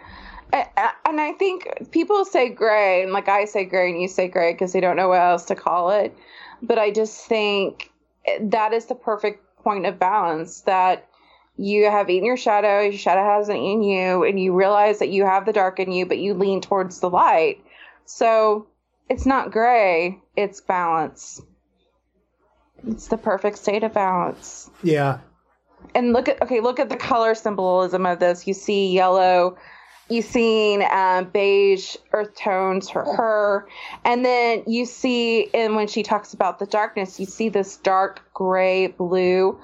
[1.06, 4.54] And I think people say gray, and like I say gray, and you say gray
[4.54, 6.16] because they don't know what else to call it.
[6.62, 7.92] But I just think
[8.40, 11.08] that is the perfect point of balance that
[11.58, 15.26] you have eaten your shadow, your shadow hasn't eaten you, and you realize that you
[15.26, 17.64] have the dark in you, but you lean towards the light.
[18.06, 18.68] So
[19.10, 21.42] it's not gray, it's balance.
[22.88, 25.20] It's the perfect state of balance Yeah.
[25.96, 29.58] and look at okay look at the color symbolism of this you see yellow
[30.10, 33.68] you seen um, beige earth tones for her
[34.04, 38.22] and then you see and when she talks about the darkness you see this dark
[38.34, 39.60] gray blue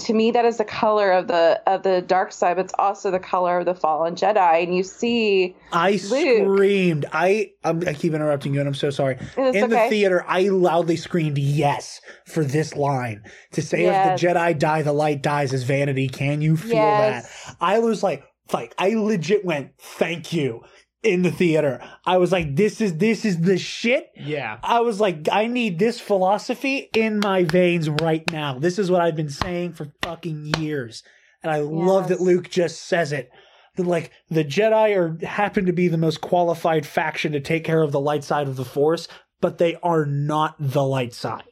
[0.00, 3.10] to me that is the color of the of the dark side but it's also
[3.10, 6.00] the color of the fallen jedi and you see I Luke.
[6.00, 7.06] screamed.
[7.12, 9.18] I I'm, I keep interrupting you, and I'm so sorry.
[9.36, 14.06] In the theater, I loudly screamed yes for this line to say, Yes.
[14.06, 16.08] "If the Jedi die, the light dies." Is vanity?
[16.08, 17.24] Can you feel Yes.
[17.46, 17.56] that?
[17.60, 18.22] I was like,
[18.52, 20.62] like I legit went, "Thank you."
[21.02, 24.58] In the theater, I was like, "This is this is the shit." yeah.
[24.62, 28.58] I was like, I need this philosophy in my veins right now.
[28.58, 31.04] This is what I've been saying for fucking years.
[31.44, 33.30] And I love that Luke just says it.
[33.76, 37.82] That like the Jedi are happen to be the most qualified faction to take care
[37.82, 39.06] of the light side of the force,
[39.40, 41.44] but they are not the light side.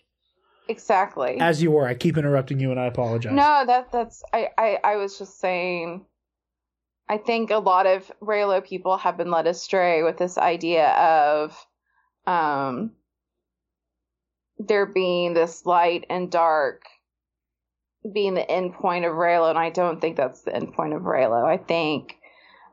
[0.68, 3.34] exactly As you were, I keep interrupting you and I apologize.
[3.34, 6.07] No, that that's I, I I was just saying.
[7.09, 11.67] I think a lot of Reylo people have been led astray with this idea of,
[12.27, 12.93] um,
[14.59, 16.83] there being this light and dark
[18.13, 21.03] being the end point of Reylo, and I don't think that's the end point of
[21.03, 21.45] Reylo.
[21.45, 22.17] I think,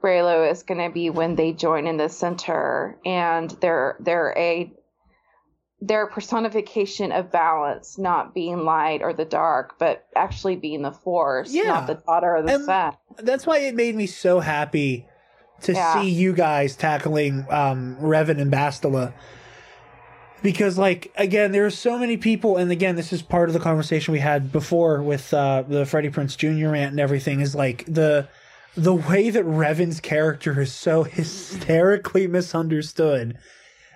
[0.03, 4.71] Reylo is going to be when they join in the center, and they're they're a
[5.81, 11.51] they're personification of balance, not being light or the dark, but actually being the force,
[11.53, 11.63] Yeah.
[11.63, 12.93] not the daughter or the And- son.
[13.17, 15.07] That's why it made me so happy
[15.61, 16.01] to Yeah.
[16.01, 19.13] see you guys tackling um, Revan and Bastila.
[20.43, 23.59] Because, like, again, there are so many people, and again, this is part of the
[23.59, 26.69] conversation we had before with uh, the Freddie Prinze Jr.
[26.69, 27.41] rant and everything.
[27.41, 28.27] Is like the
[28.75, 33.37] the way that Revan's character is so hysterically misunderstood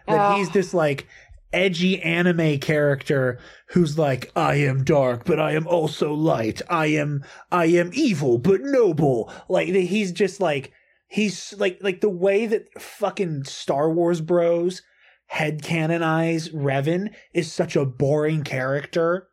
[0.08, 0.38] that Yeah.
[0.38, 1.08] he's this like
[1.56, 3.40] edgy anime character
[3.70, 6.62] who's like I am dark but I am also light.
[6.70, 9.32] I am I am evil but noble.
[9.48, 10.74] Like he's just like
[11.08, 14.82] he's like like the way that fucking Star Wars bros
[15.28, 19.28] head canonize Revan is such a boring character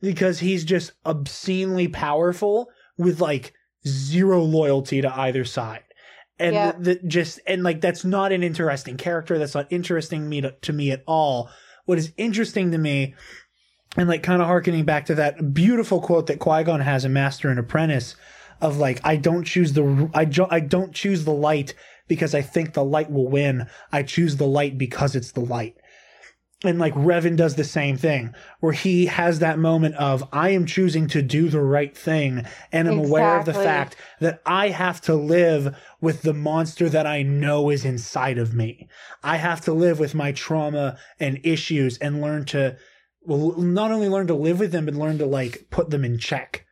[0.00, 2.68] because he's just obscenely powerful
[2.98, 3.54] with like
[3.86, 5.84] zero loyalty to either side.
[6.40, 6.72] And Yeah.
[6.72, 9.38] the, the, just and like that's not an interesting character.
[9.38, 11.50] That's not interesting me to, to me at all.
[11.84, 13.14] What is interesting to me,
[13.96, 17.12] and like kind of harkening back to that beautiful quote that Qui Gon has in
[17.12, 18.16] Master and Apprentice,
[18.60, 21.74] of like I don't choose the I jo- I don't choose the light
[22.08, 23.66] because I think the light will win.
[23.92, 25.76] I choose the light because it's the light.
[26.62, 30.66] And like Revan does the same thing, where he has that moment of I am
[30.66, 35.00] choosing to do the right thing, and I'm aware of the fact that I have
[35.02, 38.88] to live with the monster that I know is inside of me.
[39.22, 42.76] I have to live with my trauma and issues and learn to,
[43.22, 46.18] well, not only learn to live with them, but learn to like put them in
[46.18, 46.66] check.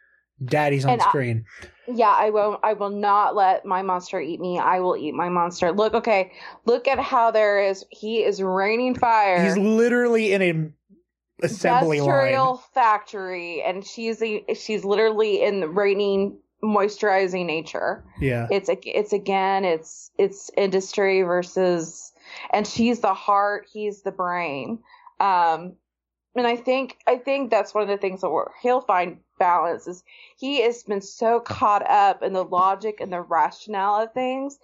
[0.44, 1.44] Daddy's on And I- screen.
[1.90, 2.60] Yeah, I won't.
[2.62, 4.58] I will not let my monster eat me.
[4.58, 5.72] I will eat my monster.
[5.72, 6.32] Look, okay.
[6.66, 7.84] Look at how there is.
[7.90, 9.42] He is raining fire.
[9.42, 10.74] He's literally in an
[11.42, 12.58] assembly line.
[12.74, 18.04] factory, and she's a, she's literally in the raining, moisturizing nature.
[18.20, 18.48] Yeah.
[18.50, 22.12] It's it's again, it's it's industry versus,
[22.52, 23.66] and she's the heart.
[23.72, 24.80] He's the brain.
[25.20, 25.76] Um,
[26.34, 29.86] and I think I think that's one of the things that we're, he'll find balance
[29.86, 30.04] is
[30.36, 34.58] he has been so caught up in the logic and the rationale of things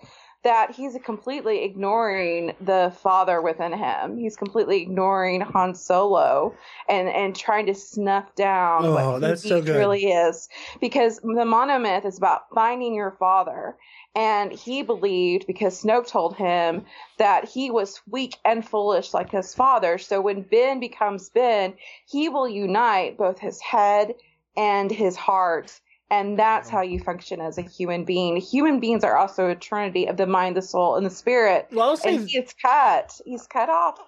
[0.45, 4.19] that he's completely ignoring the father within him.
[4.19, 6.55] He's completely ignoring Han Solo
[6.89, 9.77] and and trying to snuff down Oh, what that's he so good.
[9.77, 10.49] really is
[10.81, 13.75] because the monomyth is about finding your father
[14.15, 16.85] and he believed because Snoke told him
[17.19, 19.99] that he was weak and foolish like his father.
[19.99, 21.75] So when Ben becomes Ben,
[22.07, 24.15] he will unite both his head
[24.57, 25.81] and his heart.
[26.11, 28.37] And that's how you function as a human being.
[28.37, 31.67] Human beings are also a trinity of the mind, the soul, and the spirit.
[31.73, 33.19] Well, I'll say And he is cut.
[33.25, 33.99] He's cut off.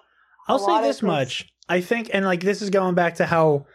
[0.47, 1.51] I'll say this his- much.
[1.67, 3.65] I think, and like this is going back to how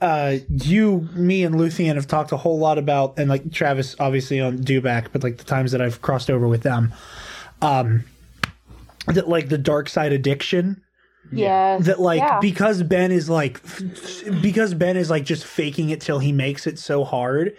[0.00, 4.40] uh you, me, and Luthien have talked a whole lot about, and like Travis, obviously
[4.40, 6.92] on Dewback, but like the times that I've crossed over with them,
[7.62, 8.04] um,
[9.06, 10.82] that like the dark side addiction.
[11.32, 11.86] Yes.
[11.86, 12.38] That like Yeah.
[12.40, 13.60] because Ben is like,
[14.40, 17.56] because Ben is like just faking it till he makes it so hard.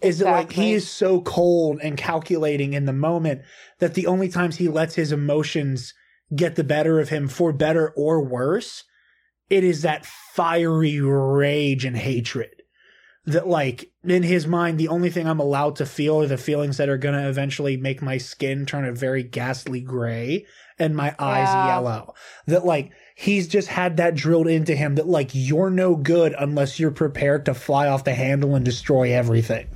[0.00, 3.42] Is that like he is so cold and calculating in the moment
[3.80, 5.92] that the only times he lets his emotions
[6.36, 8.84] get the better of him for better or worse,
[9.50, 12.50] it is that fiery rage and hatred.
[13.26, 16.76] That like in his mind, the only thing I'm allowed to feel are the feelings
[16.76, 20.46] that are gonna eventually make my skin turn a very ghastly gray
[20.78, 21.66] and my eyes Yeah.
[21.66, 22.14] yellow.
[22.46, 26.78] That like he's just had that drilled into him that like you're no good unless
[26.78, 29.66] you're prepared to fly off the handle and destroy everything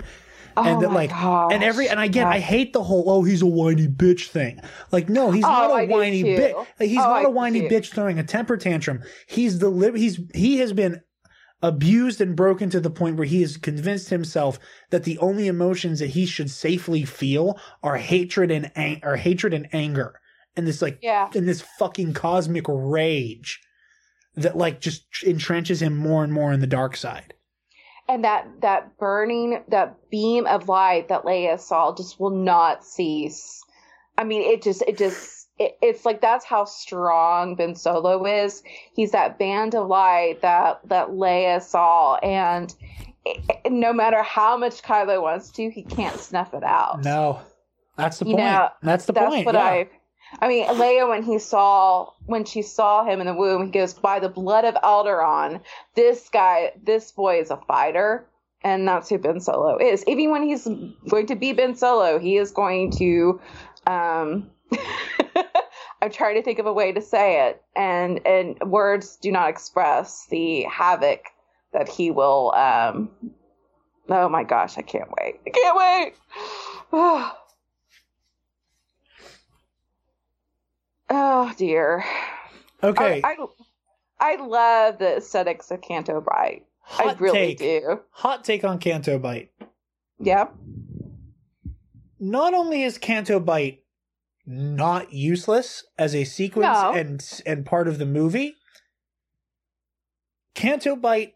[0.57, 1.51] oh and that my like gosh.
[1.53, 2.29] and every and I get Yeah.
[2.29, 4.61] I hate the whole oh he's a whiny bitch thing.
[4.93, 6.55] Like no, he's Oh, not a I whiny bitch.
[6.79, 9.03] Like, he's Oh, not I a whiny bitch throwing a temper tantrum.
[9.27, 11.01] He's the li- he's he has been
[11.63, 14.59] abused and broken to the point where he has convinced himself
[14.91, 19.53] that the only emotions that he should safely feel are hatred and ang- or hatred
[19.55, 20.15] and anger.
[20.57, 21.31] And this like Yeah.
[21.35, 23.61] and this fucking cosmic rage
[24.35, 27.35] that like just entrenches him more and more in the dark side.
[28.09, 33.63] and that that burning that beam of light that Leia saw just will not cease.
[34.19, 38.63] I mean, it just it just it, it's like that's how strong Ben Solo is.
[38.95, 42.75] He's that band of light that that Leia saw, and
[43.25, 47.03] it, no matter how much Kylo wants to, he can't snuff it out.
[47.05, 47.41] No.
[47.97, 48.47] That's the You point.
[48.47, 49.47] know, that's the that's point.
[49.47, 49.61] what yeah.
[49.63, 49.89] I.
[50.41, 53.95] I mean, Leia, when he saw when she saw him in the womb, he goes,
[53.95, 55.61] "By the blood of Alderaan,
[55.95, 58.27] this guy, this boy is a fighter."
[58.65, 60.05] And that's who Ben Solo is.
[60.07, 60.69] Even when he's
[61.09, 63.41] going to be Ben Solo, he is going to.
[63.87, 64.51] Um,
[66.03, 69.51] I'm trying to think of a way to say it, and and words do not
[69.51, 71.27] express the havoc
[71.73, 72.53] that he will.
[72.55, 73.11] Um,
[74.09, 75.41] oh my gosh, I can't wait!
[75.47, 76.15] I can't
[76.93, 77.31] wait.
[81.45, 82.05] Oh dear.
[82.85, 83.37] Okay, I,
[84.21, 86.67] I, I love the aesthetics of Canto Bight.
[86.99, 87.59] I really take.
[87.59, 88.01] do.
[88.13, 89.51] Hot take on Canto Bight.
[90.21, 90.51] Yeah.
[92.21, 93.83] Not only is Canto Bight
[94.47, 96.93] not useless as a sequence No.
[96.93, 98.55] and and part of the movie,
[100.55, 101.35] Canto Bight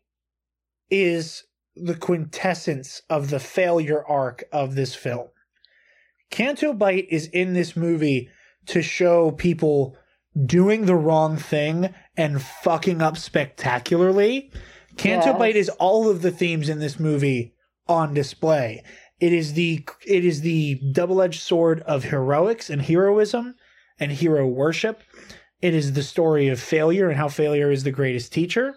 [0.88, 1.42] is
[1.74, 5.30] the quintessence of the failure arc of this film.
[6.30, 8.30] Canto Bight is in this movie
[8.66, 9.96] to show people
[10.44, 14.50] doing the wrong thing and fucking up spectacularly.
[14.96, 15.38] Canto Yes.
[15.38, 17.54] Bight is all of the themes in this movie
[17.88, 18.82] on display.
[19.20, 23.54] It is the it is the double-edged sword of heroics and heroism
[23.98, 25.02] and hero worship.
[25.62, 28.74] It is the story of failure and how failure is the greatest teacher.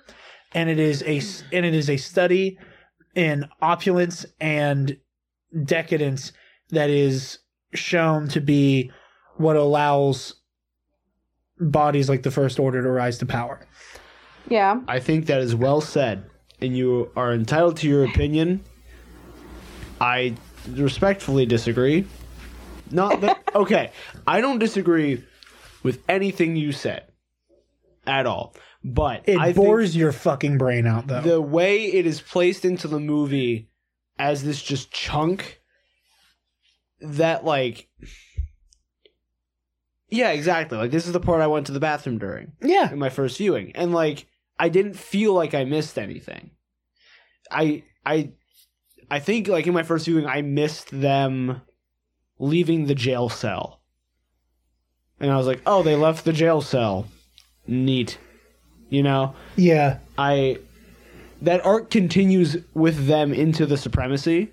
[0.54, 1.22] And it is a
[1.56, 2.58] and it is a study
[3.16, 4.98] in opulence and
[5.66, 6.32] decadence
[6.70, 7.40] that is
[7.74, 8.92] shown to be
[9.40, 10.36] what allows
[11.60, 13.66] bodies like the first order to rise to power.
[14.50, 14.82] Yeah.
[14.88, 16.30] I think that is well said,
[16.62, 18.66] and you are entitled to your opinion.
[20.02, 20.36] I
[20.68, 22.06] respectfully disagree.
[22.92, 23.92] Not that okay.
[24.28, 25.24] I don't disagree
[25.84, 27.06] with anything you said
[28.06, 28.56] at all.
[28.84, 31.22] But It I bores think your fucking brain out though.
[31.22, 33.70] the way it is placed into the movie
[34.18, 35.62] as this just chunk
[37.02, 37.88] that like
[40.10, 40.78] yeah exactly.
[40.78, 42.54] Like this is the part i went to the bathroom during.
[42.62, 42.92] Yeah.
[42.92, 43.72] in my first viewing.
[43.76, 46.52] And like i didn't feel like i missed anything.
[47.52, 48.32] I i
[49.10, 51.62] i think like in my first viewing i missed them
[52.38, 53.82] leaving the jail cell.
[55.20, 57.08] And i was like oh they left the jail cell.
[57.68, 58.18] Neat.
[58.90, 59.36] You know?
[59.56, 60.00] Yeah.
[60.18, 60.58] I
[61.42, 64.52] that arc continues with them into the supremacy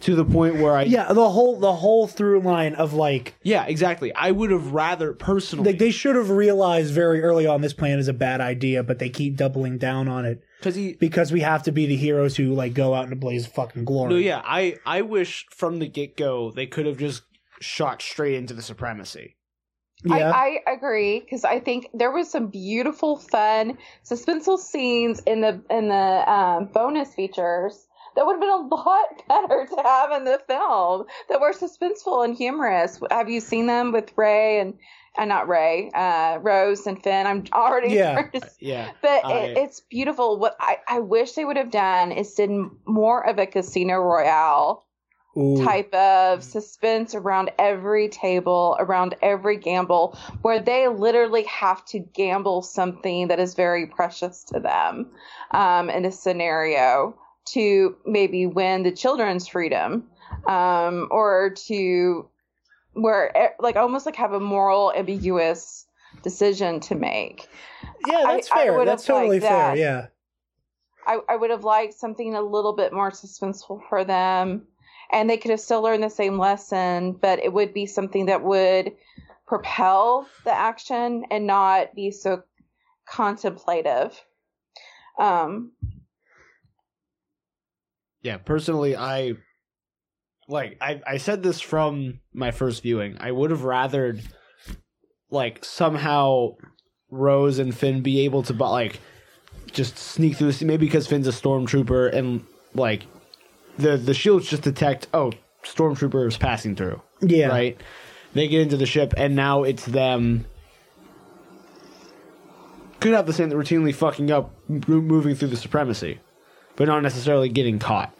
[0.00, 3.64] to the point where I Yeah, the whole the whole through line of like yeah
[3.64, 7.72] exactly I would have rather personally like they should have realized very early on this
[7.72, 11.32] plan is a bad idea, but they keep doubling down on it because he because
[11.32, 13.84] we have to be the heroes who like go out in a blaze of fucking
[13.84, 14.10] glory.
[14.10, 17.22] no yeah I I wish from the get go they could have just
[17.60, 19.36] shot straight into the supremacy
[20.04, 20.30] yeah.
[20.30, 25.60] I, I agree because I think there was some beautiful, fun, suspenseful scenes in the
[25.70, 27.87] in the um, bonus features
[28.18, 32.24] that would have been a lot better to have in the film that were suspenseful
[32.24, 32.98] and humorous.
[33.12, 34.74] Have you seen them with Rey and
[35.16, 37.28] uh, not Rey, uh, Rose and Finn?
[37.28, 38.24] I'm already Yeah.
[38.60, 40.36] yeah But I- it, it's beautiful.
[40.36, 42.50] What I, I wish they would have done is did
[42.84, 44.84] more of a Casino Royale
[45.36, 45.64] Ooh.
[45.64, 52.62] type of suspense around every table, around every gamble, where they literally have to gamble
[52.62, 55.12] something that is very precious to them
[55.52, 57.16] um, in a scenario
[57.52, 60.08] to maybe win the children's freedom
[60.46, 62.28] um, or to
[62.94, 65.86] where eh, like almost like have a moral ambiguous
[66.22, 67.48] decision to make
[68.06, 68.78] Yeah, that's I- I fair.
[68.78, 69.48] would that's totally fair.
[69.50, 69.78] that.
[69.78, 70.06] Yeah.
[71.06, 74.66] I, I would have liked something a little bit more suspenseful for them.
[75.10, 78.42] And they could have still learned the same lesson, but it would be something that
[78.42, 78.92] would
[79.46, 82.42] propel the action and not be so
[83.10, 84.20] contemplative.
[85.18, 85.72] Um,
[88.22, 89.34] yeah personally I
[90.48, 93.16] like I I said this from my first viewing.
[93.20, 94.22] I would have rathered
[95.30, 96.56] like somehow
[97.10, 99.00] Rose and Finn be able to but like
[99.70, 102.44] just sneak through this maybe because Finn's a stormtrooper and
[102.74, 103.02] like
[103.76, 107.00] the the shields just detect oh stormtrooper is passing through.
[107.20, 107.48] Yeah.
[107.48, 107.80] right?
[108.32, 110.46] They get into the ship and now it's them.
[113.00, 116.18] Could have the same routinely fucking up moving through the supremacy
[116.78, 118.14] but not necessarily getting caught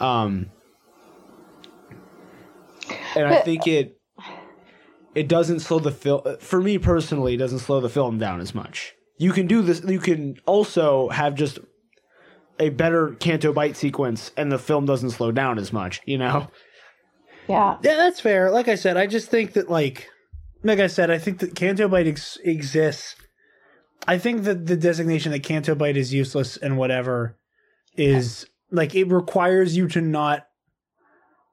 [0.00, 0.50] um
[3.14, 4.00] and i think it
[5.14, 8.54] it doesn't slow the film for me personally it doesn't slow the film down as
[8.54, 11.60] much you can do this you can also have just
[12.60, 16.48] a better Canto Bight sequence and the film doesn't slow down as much you know
[17.48, 17.76] yeah.
[17.82, 18.50] Yeah, that's fair.
[18.50, 20.08] Like I said, I just think that like
[20.62, 23.16] like I said, I think that Canto Bight ex- exists.
[24.08, 27.36] I think that the designation that Canto Bight is useless and whatever
[27.96, 30.46] is like it requires you to not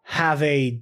[0.04, 0.82] have a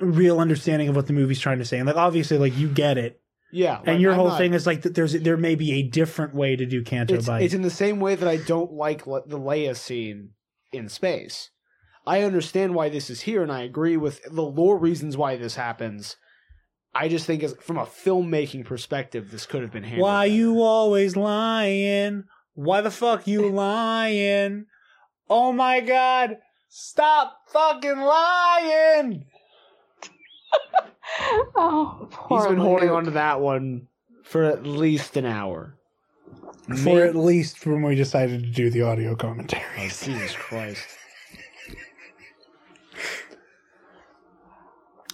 [0.00, 1.78] real understanding of what the movie's trying to say.
[1.78, 3.20] And like obviously like you get it.
[3.52, 5.72] yeah And like, your I'm whole not- thing is like that there's there may be
[5.72, 7.42] a different way to do Canto it's, Bight.
[7.42, 10.30] it's in the same way that I don't like le- the Leia scene
[10.72, 11.50] in space.
[12.04, 15.54] I understand why this is here, and I agree with the lore reasons why this
[15.54, 16.16] happens.
[16.94, 20.02] I just think, as from a filmmaking perspective, this could have been handled.
[20.02, 20.34] Why better.
[20.34, 22.24] you always lying?
[22.54, 24.66] Why the fuck you lying?
[25.34, 26.36] Oh my god!
[26.68, 29.24] Stop fucking lying!
[31.56, 33.86] Oh, poor He's been holding on to that one
[34.22, 35.76] for at least an hour.
[36.68, 40.04] For May- at least when we decided to do the audio Oh, commentaries.
[40.04, 40.86] Jesus Christ.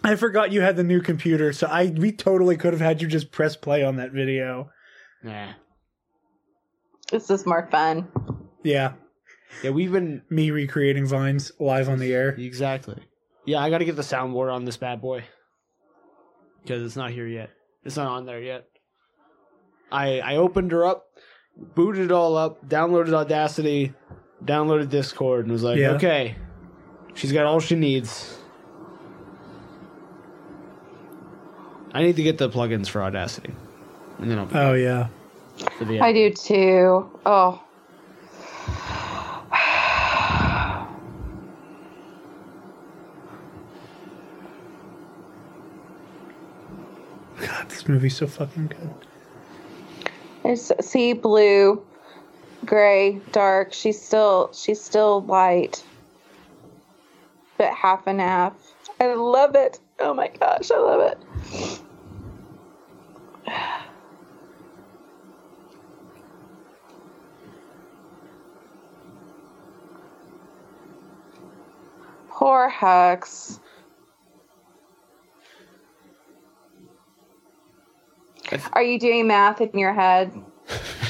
[0.04, 3.08] I forgot you had the new computer, so I we totally could have had you
[3.08, 4.70] just press play on that video.
[5.22, 5.52] Nah.
[7.10, 8.08] This is more fun.
[8.62, 8.92] Yeah,
[9.62, 12.30] Yeah, we've been me recreating vines live on the air.
[12.30, 12.96] exactly.
[13.44, 15.24] Yeah, I got to get the soundboard on this bad boy
[16.62, 17.50] because it's not here yet.
[17.84, 18.66] It's not on there yet.
[19.90, 21.06] I I opened her up,
[21.74, 23.94] booted it all up, downloaded Audacity,
[24.44, 25.92] downloaded Discord, and was like, Yeah.
[25.92, 26.36] okay,
[27.14, 28.34] she's got all she needs.
[31.94, 33.54] I need to get the plugins for Audacity,
[34.18, 35.08] and then I'll be Oh yeah.
[35.78, 37.10] for the I do too.
[37.24, 37.64] Oh.
[47.40, 48.94] God, this movie's so fucking good.
[50.42, 51.82] There's see blue,
[52.64, 53.72] gray, dark.
[53.72, 55.82] She's still she's still light.
[57.56, 58.54] But half and half.
[59.00, 59.80] I love it.
[60.00, 61.18] Oh my gosh, I love it.
[72.28, 73.58] Poor Hux.
[78.72, 80.32] Are you doing math in your head,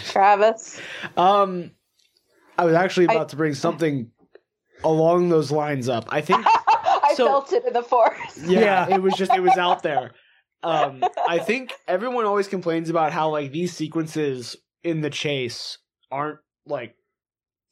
[0.05, 0.81] Travis?
[1.17, 1.73] Um,
[2.57, 4.11] I was actually I- about to bring something
[4.85, 6.07] along those lines up.
[6.09, 8.39] I think I So- felt it in the forest.
[8.47, 8.95] yeah, Yeah.
[8.97, 10.13] it was just it was out there.
[10.65, 15.79] Um, I think everyone always complains about how like these sequences in the chase
[16.11, 16.97] aren't like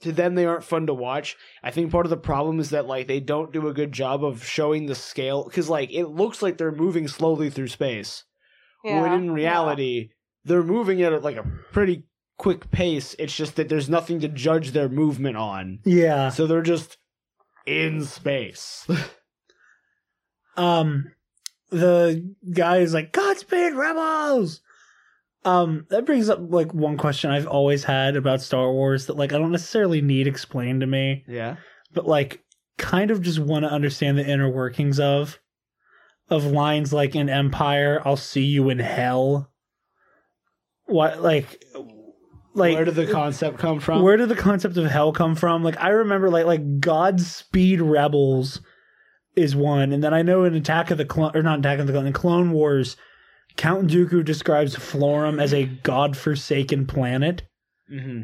[0.03, 1.37] to them they aren't fun to watch.
[1.65, 4.25] I think part of the problem is that like they don't do a good job
[4.25, 8.23] of showing the scale because like it looks like they're moving slowly through space
[8.83, 10.11] when in reality
[10.45, 12.05] they're moving at like a pretty
[12.39, 13.17] quick pace.
[13.19, 15.81] It's just that there's nothing to judge their movement on.
[15.85, 16.29] Yeah.
[16.29, 16.99] So they're just
[17.67, 18.87] in space.
[20.57, 21.13] Um,
[21.71, 24.61] the guy is like, Godspeed, rebels!
[25.45, 29.33] Um, that brings up like one question I've always had about Star Wars that like
[29.33, 31.57] I don't necessarily need explained to me, yeah.
[31.93, 32.43] but like
[32.79, 35.39] kind of just want to understand the inner workings of
[36.29, 39.51] of lines like in Empire, I'll see you in hell.
[40.87, 41.65] What like
[42.55, 44.03] like Where did the concept come from?
[44.03, 45.63] where did the concept of hell come from?
[45.63, 48.61] Like I remember like like Godspeed Rebels
[49.35, 51.87] is one, and then I know in Attack of the Clone or not Attack of
[51.87, 52.97] the Clone in Clone Wars,
[53.57, 57.43] Count Dooku describes Florrum as a godforsaken planet.
[57.91, 58.23] mm-hmm.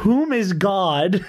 [0.00, 1.24] Whom is God?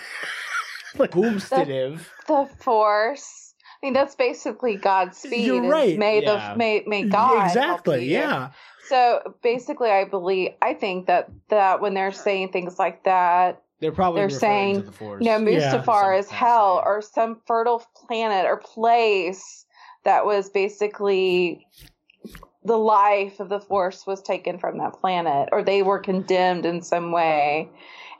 [0.97, 2.01] like, Boomstitive.
[2.27, 3.46] The Force.
[3.81, 5.45] I mean, that's basically God's speed.
[5.45, 5.97] You're right.
[5.97, 6.53] May Yeah.
[6.53, 8.11] the may may God help exactly, you.
[8.17, 8.49] yeah.
[8.89, 13.91] So basically, I believe I think that that when they're saying things like that, They're
[13.91, 15.23] probably They're saying, to the force.
[15.23, 15.77] you know, Yeah.
[15.77, 16.89] Mustafar is hell capacity.
[16.89, 19.65] or some fertile planet or place
[20.03, 21.67] that was basically
[22.63, 26.81] the life of the Force was taken from that planet, or they were condemned in
[26.81, 27.69] some way,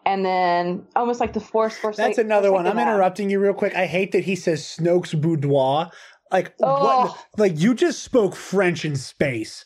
[0.07, 1.77] and then almost like the Force.
[1.77, 2.65] forsake- That's another one.
[2.65, 3.75] I'm interrupting you real quick.
[3.75, 5.91] I hate that he says Snoke's boudoir.
[6.31, 6.83] Like Oh.
[7.07, 7.25] what?
[7.37, 9.63] Like you just spoke French in space.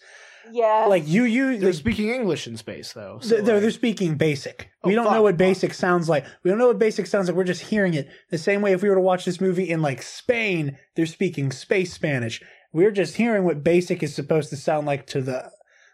[0.52, 0.86] Yeah.
[0.90, 1.58] Like you, you.
[1.58, 3.20] They're like, speaking English in space, though.
[3.22, 4.70] so, They're, they're, like- they're speaking basic.
[4.84, 5.38] Oh, we don't know fuck, what fuck.
[5.38, 6.26] basic sounds like.
[6.44, 7.38] We don't know what basic sounds like.
[7.38, 8.10] We're just hearing it.
[8.32, 11.52] The same way if we were to watch this movie in like Spain, they're speaking
[11.52, 12.42] space Spanish.
[12.74, 15.52] We're just hearing what basic is supposed to sound like to the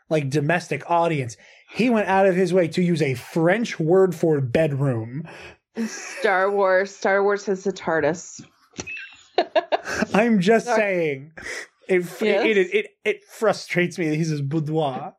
[0.10, 1.38] like domestic audience.
[1.70, 5.28] He went out of his way to use a French word for bedroom.
[5.86, 6.96] Star Wars.
[6.96, 8.44] Star Wars has the TARDIS.
[10.14, 10.78] I'm just Sorry.
[10.82, 11.32] saying.
[11.88, 12.46] It, Yes.
[12.46, 15.16] it, it, it, it frustrates me that he says boudoir.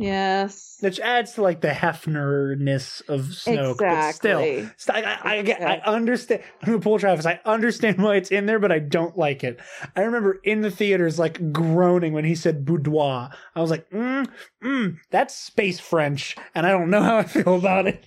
[0.00, 0.78] Yes.
[0.80, 4.70] Which adds to like the Hefner-ness of Snoke, but still, Exactly.
[4.78, 6.42] St- I, I, I, get- I understand.
[6.62, 7.26] I'm gonna pull Travis.
[7.26, 9.60] I understand why it's in there, but I don't like it.
[9.94, 13.30] I remember in the theaters like groaning when he said boudoir.
[13.54, 14.26] I was like, mm,
[14.64, 18.02] mm, that's space French, and I don't know how I feel about it.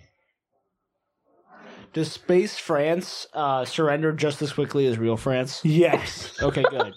[1.94, 5.62] Does space France uh, surrender just as quickly as real France?
[5.64, 6.92] Yes, Okay, good.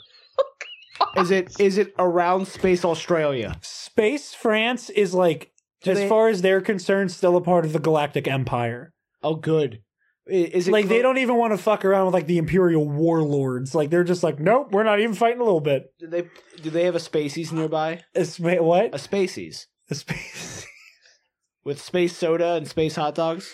[1.16, 3.56] Is it is it around space Australia?
[3.62, 5.52] space France is like,
[5.82, 8.92] Do as they- far as they're concerned, still a part of the Galactic Empire.
[9.22, 9.80] Oh, good.
[10.28, 12.38] I- Is it Like they clo- don't even want to fuck around with like the
[12.38, 13.74] Imperial warlords.
[13.74, 15.84] Like they're just like, nope, we're not even fighting a little bit.
[15.98, 16.28] Do they
[16.62, 18.02] do they have a Spaceys nearby?
[18.14, 18.86] It's, wait, what?
[18.86, 20.66] A Spaceys A space.
[21.64, 23.52] with space soda and space hot dogs.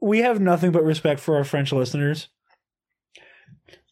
[0.00, 2.28] we have nothing but respect for our French listeners.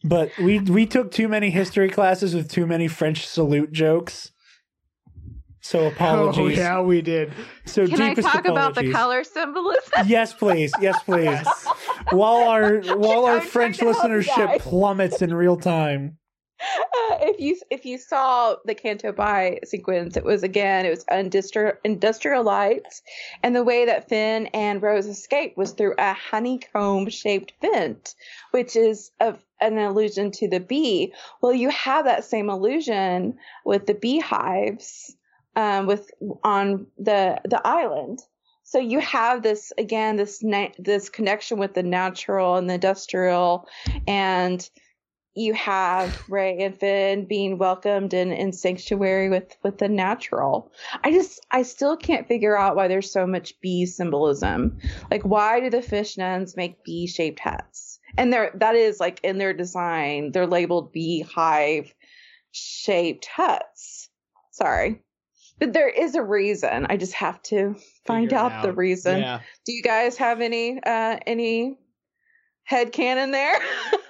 [0.03, 4.31] But we we took too many history classes with too many French salute jokes.
[5.63, 6.57] So oh, apologies.
[6.57, 7.33] Oh, yeah, we did.
[7.65, 10.07] So Can I deepest talk about the color symbolism?
[10.07, 10.73] Yes, please.
[10.81, 11.47] Yes, please.
[12.09, 16.17] While our while our I'm French trying to help you listenership plummets in real time.
[17.23, 21.73] If you if you saw the Canto Bight sequence, it was again it was industrial
[21.83, 23.01] industrial lights,
[23.43, 28.15] and the way that Finn and Rose escaped was through a honeycomb shaped vent,
[28.51, 31.13] which is an allusion to the bee.
[31.41, 35.15] Well, you have that same illusion with the beehives,
[35.55, 36.09] um, with
[36.43, 38.19] on the the island.
[38.63, 43.67] So you have this again this na- this connection with the natural and the industrial,
[44.07, 44.67] and
[45.33, 50.71] you have Rey and Finn being welcomed in, in sanctuary with with the natural.
[51.03, 54.79] I just I still can't figure out why there's so much bee symbolism.
[55.09, 57.99] Like why do the fish nuns make bee shaped hats?
[58.17, 61.93] And they're that is like in their design, they're labeled beehive
[62.51, 64.09] shaped huts.
[64.51, 65.01] Sorry.
[65.59, 66.87] But there is a reason.
[66.89, 67.75] I just have to
[68.05, 69.19] find it out, the reason.
[69.19, 69.41] Yeah.
[69.65, 71.77] Do you guys have any uh any
[72.63, 73.57] head canon there?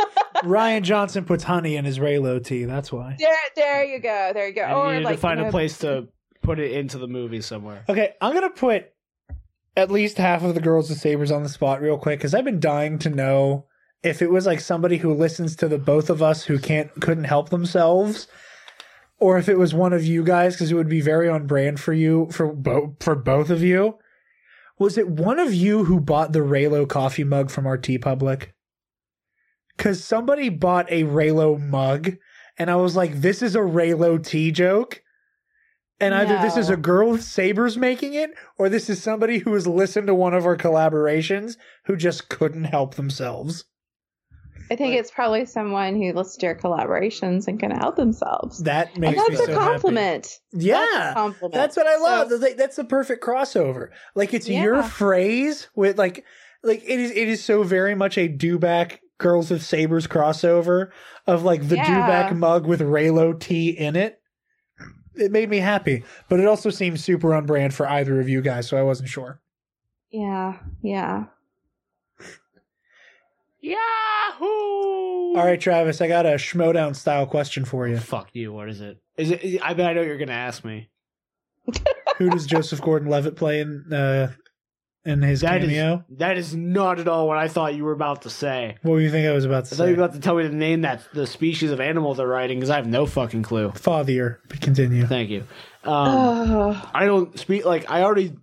[0.42, 2.66] Rian Johnson puts honey in his Reylo tea.
[2.66, 3.16] That's why.
[3.20, 4.32] There, there you go.
[4.34, 4.64] There you go.
[4.64, 6.08] And or you needed like to find you know, a place to
[6.42, 7.84] put it into the movie somewhere.
[7.88, 8.92] Okay, I'm gonna put
[9.78, 12.46] at least half of the girls with sabers on the spot real quick because I've
[12.46, 13.66] been dying to know
[14.04, 17.26] if it was like somebody who listens to the both of us who can't couldn't
[17.26, 18.28] help themselves,
[19.20, 21.80] or if it was one of you guys because it would be very on brand
[21.80, 23.98] for you for both for both of you.
[24.80, 28.48] Was it one of you who bought the Reylo coffee mug from our TeePublic?
[29.78, 32.18] Because somebody bought a Reylo mug,
[32.58, 35.02] and I was like, "This is a Reylo tea joke."
[36.00, 39.54] And either this is a girl with sabers making it, or this is somebody who
[39.54, 43.66] has listened to one of our collaborations who just couldn't help themselves.
[44.72, 48.64] I think it's probably someone who listens to your collaborations and can help themselves.
[48.64, 50.28] That makes me that's so a compliment.
[50.54, 50.66] happy.
[50.66, 51.54] Yeah, That's a compliment.
[51.54, 52.30] That's what I love.
[52.30, 53.90] So- That's- the perfect crossover.
[54.16, 56.24] Like it's your phrase with like
[56.64, 60.90] like it is it is so very much a Dewback Girls with Sabers crossover
[61.28, 61.86] of like the Yeah.
[61.86, 64.20] Dewback mug with Reylo tea in it.
[65.16, 68.42] It made me happy, but it also seems super on brand for either of you
[68.42, 69.42] guys, so I wasn't sure.
[70.10, 71.26] Yeah, yeah.
[73.62, 75.36] Yahoo!
[75.38, 77.98] All right, Travis, I got a Schmodown style question for you.
[77.98, 78.52] Fuck you.
[78.52, 78.98] What is it?
[79.18, 79.62] Is it?
[79.62, 80.90] I bet I know what you're gonna ask me.
[82.18, 84.32] Who does Joseph Gordon-Levitt play in uh
[85.04, 86.04] in his That is cameo?
[86.10, 88.78] that is not at all what I thought you were about to say.
[88.84, 90.36] What do you think I was about to I thought you were about to tell
[90.36, 93.44] me the name that the species of animal they're writing because I have no fucking
[93.44, 93.72] clue.
[93.72, 95.06] Father, but continue.
[95.08, 95.46] Thank you.
[95.84, 98.36] Um, I don't speak like I already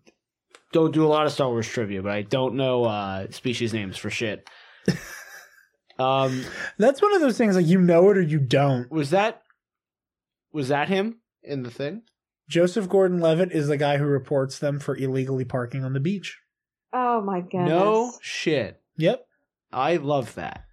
[0.73, 3.97] don't do a lot of Star Wars trivia, but I don't know uh, species names
[3.97, 4.49] for shit.
[5.99, 6.45] um,
[6.79, 8.91] That's one of those things like you know it or you don't.
[8.91, 9.43] was that
[10.53, 12.03] was that him in the thing?
[12.49, 16.39] Joseph Gordon-Levitt is the guy who reports them for illegally parking on the beach.
[16.93, 17.69] Oh my goodness.
[17.69, 18.81] No shit.
[18.97, 19.27] Yep.
[19.73, 20.65] I love that.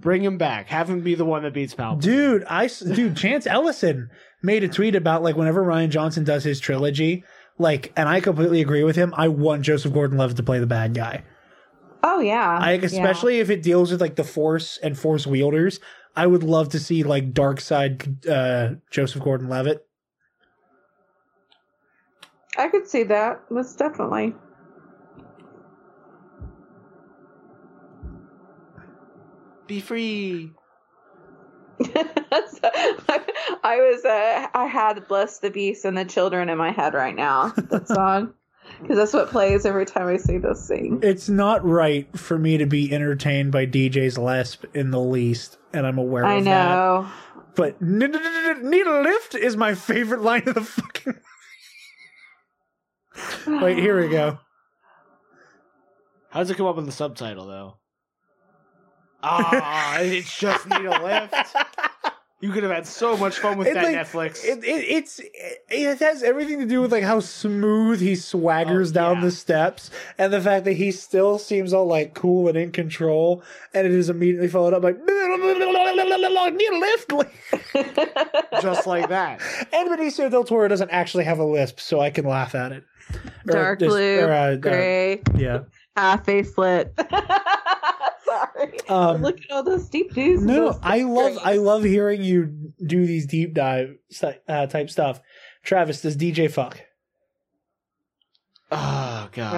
[0.00, 0.68] Bring him back.
[0.68, 2.02] Have him be the one that beats Palpatine.
[2.02, 4.10] Dude, I dude, Chance Ellison
[4.42, 7.24] made a tweet about like whenever Rian Johnson does his trilogy,
[7.58, 9.12] like, and I completely agree with him.
[9.16, 11.24] I want Joseph Gordon-Levitt to play the bad guy.
[12.02, 12.58] Oh yeah.
[12.60, 12.84] I yeah.
[12.84, 15.80] especially if it deals with like the Force and Force wielders.
[16.14, 19.86] I would love to see like dark side uh, Joseph Gordon-Levitt.
[22.56, 23.42] I could see that.
[23.50, 24.34] Most definitely.
[29.66, 30.52] Be free.
[32.48, 33.20] So, I,
[33.62, 37.14] I was uh, I had "Bless the Beast and the Children" in my head right
[37.14, 37.52] now.
[37.56, 38.32] That song,
[38.80, 41.00] because that's what plays every time I see this scene.
[41.02, 45.86] It's not right for me to be entertained by DJ's Lesp in the least, and
[45.86, 46.50] I'm aware I of that.
[46.50, 47.08] know.
[47.54, 51.20] But "N- n- n- need a lift is my favorite line of the fucking.
[53.62, 54.38] Wait, here we go.
[56.30, 57.76] How does it come up in the subtitle though?
[59.22, 61.34] Ah, it just need a lift.
[62.42, 63.84] You could have had so much fun with It's that
[64.14, 64.44] like- Netflix.
[64.44, 68.90] It, it, it's it, it has everything to do with like how smooth he swaggers
[68.90, 69.20] Oh, down yeah.
[69.22, 73.42] the steps, and the fact that he still seems all like cool and in control,
[73.72, 74.92] and it is immediately followed up by
[76.52, 77.10] need a lift.
[78.62, 79.40] just like that.
[79.72, 82.84] and Benicio del Toro doesn't actually have a lisp, so I can laugh at it.
[83.46, 85.60] Dark just- blue, or, uh, uh, gray, yeah.
[85.96, 86.92] half face slit.
[88.56, 88.72] Sorry.
[88.88, 90.42] Um, Look at all those deep dudes.
[90.42, 91.38] No, I love.
[91.42, 93.96] I love hearing you do these deep dive
[94.48, 95.20] uh, type stuff.
[95.62, 96.80] Travis, does DJ fuck?
[98.70, 99.52] Oh god.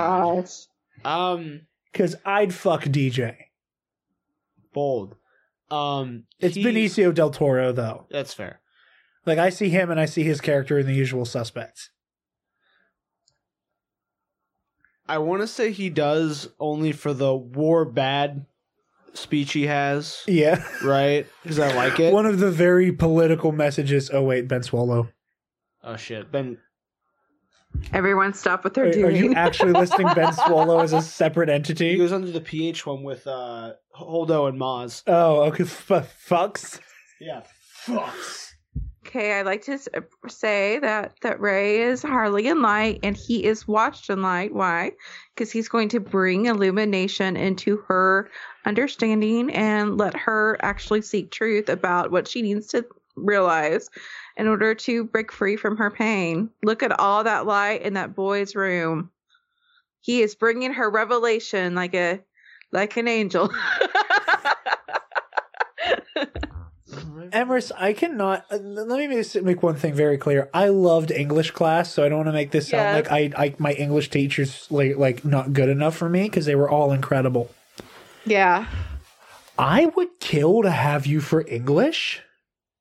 [0.47, 0.67] Gosh.
[1.05, 1.63] Um,
[1.93, 3.37] Because I'd fuck DJ.
[4.73, 5.17] bold.
[5.71, 8.07] Um, It's he- Benicio del Toro though.
[8.11, 8.61] That's fair.
[9.27, 11.91] Like I see him and I see his character in the usual suspects.
[15.07, 18.45] I want to say he does only for the war bad
[19.15, 20.63] speech he has, Yeah.
[20.85, 21.27] right?
[21.43, 22.13] Because I like it.
[22.13, 24.11] One of the very political messages.
[24.13, 25.09] Oh wait, Ben Solo.
[25.85, 26.59] oh shit, Ben.
[27.93, 31.85] Everyone stop what Are, they're are you actually listing Ben Solo as a separate entity?
[31.85, 31.99] He entity?
[32.03, 35.03] goes under the PH one with uh Holdo and Maz.
[35.07, 35.65] Oh, okay.
[35.65, 36.81] F- fucks.
[37.21, 37.43] Yeah,
[37.87, 38.48] fucks.
[39.09, 43.43] Okay, I'd like to uh, say that that Rey is Harley in light, and he
[43.43, 44.53] is watched in light.
[44.53, 44.93] Why?
[45.35, 48.31] Because he's going to bring illumination into her
[48.67, 52.85] understanding and let her actually seek truth about what she needs to
[53.17, 53.89] realize
[54.37, 56.51] in order to break free from her pain.
[56.63, 59.11] Look at all that light in that boy's room.
[60.03, 62.21] He is bringing her revelation like a
[62.73, 63.51] like an angel.
[67.33, 68.45] Emrys, I cannot.
[68.51, 70.49] Uh, let me just make one thing very clear.
[70.55, 73.11] I loved English class, so I don't want to make this sound Yes.
[73.11, 76.55] like I, I my English teachers like like not good enough for me because they
[76.55, 77.51] were all incredible.
[78.25, 78.67] yeah.
[79.59, 82.23] I would kill to have you for English.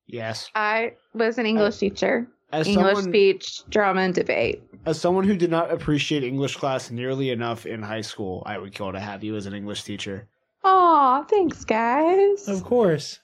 [0.06, 0.48] Yes.
[0.54, 2.28] I was an English teacher.
[2.52, 4.62] As English someone, speech, drama, and debate.
[4.86, 8.72] as someone who did not appreciate English class nearly enough in high school, I would
[8.72, 10.28] kill to have you as an English teacher.
[10.64, 12.46] Aw, thanks, guys.
[12.48, 13.18] Of course.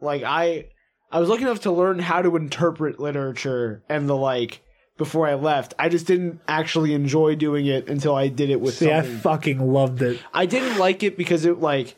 [0.00, 0.66] Like I,
[1.10, 4.62] I was lucky enough to learn how to interpret literature and the like
[4.98, 5.74] before I left.
[5.78, 9.58] I just didn't actually enjoy doing it until I did it with See, I fucking
[9.72, 10.20] loved it.
[10.34, 11.94] I didn't like it because it like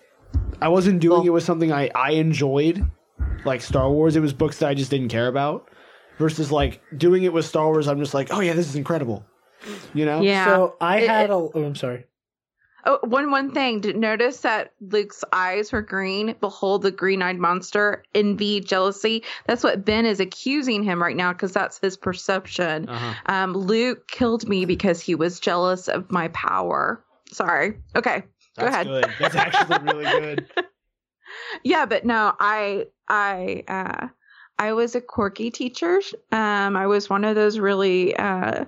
[0.61, 2.85] I wasn't doing Well- it with something I I enjoyed,
[3.45, 4.17] like Star Wars.
[4.17, 5.69] It was books that I just didn't care about.
[6.19, 9.25] Versus like doing it with Star Wars, I'm just like, oh yeah, this is incredible.
[9.95, 10.21] You know?
[10.21, 10.45] Yeah.
[10.47, 11.35] So I It- had it- a.
[11.35, 12.07] Oh, I'm sorry.
[12.85, 13.81] Oh, one one thing.
[13.81, 16.37] Did notice that Luke's eyes were green?
[16.41, 18.05] Behold, the green-eyed monster.
[18.15, 19.25] Envy, jealousy.
[19.47, 22.89] That's what Ben is accusing him right now because that's his perception.
[22.89, 23.15] Uh-huh.
[23.27, 27.05] Um, Luke killed me because he was jealous of my power.
[27.33, 27.79] Sorry.
[27.97, 28.23] Okay.
[28.57, 28.87] Go That's ahead.
[28.87, 29.11] good.
[29.19, 30.47] That's actually really good.
[31.63, 34.09] yeah but no i i uh
[34.59, 36.01] i was a quirky teacher
[36.33, 38.65] um i was one of those really uh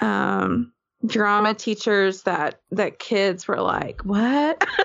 [0.00, 0.72] um
[1.06, 4.64] drama teachers that that kids were like what?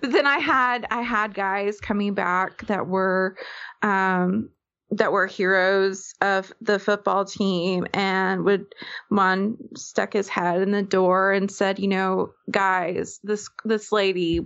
[0.00, 3.36] But then i had i had guys coming back that were
[3.82, 4.48] um
[4.92, 8.66] that were heroes of the football team and would
[9.10, 14.40] Mon stuck his head in the door and said you know guys this this lady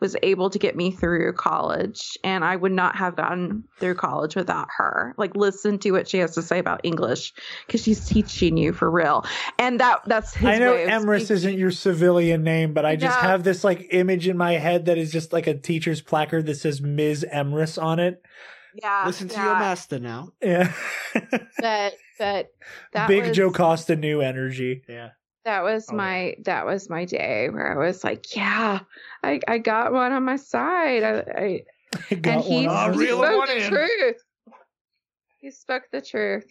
[0.00, 4.34] was able to get me through college and I would not have gotten through college
[4.34, 5.14] without her.
[5.16, 7.32] Like listen to what she has to say about English
[7.66, 9.24] because she's teaching you for real.
[9.58, 13.44] And that that's his I know Emrys isn't your civilian name, but I just have
[13.44, 16.80] this like image in my head that is just like a teacher's placard that says
[16.80, 17.24] Ms.
[17.32, 18.22] Emrys on it.
[18.74, 19.44] Yeah, Listen to yeah.
[19.44, 20.32] your master now.
[20.42, 20.72] Yeah.
[21.60, 22.48] But but
[22.92, 24.82] that Big was, Joe Costa new energy.
[24.88, 25.10] Yeah.
[25.44, 28.80] That was Oh, my that was my day where I was like, yeah,
[29.22, 31.02] I I got one on my side.
[31.02, 31.62] I, I
[32.10, 33.06] I got and he, one on he me.
[33.06, 34.16] spoke the truth.
[35.38, 36.46] He spoke the truth.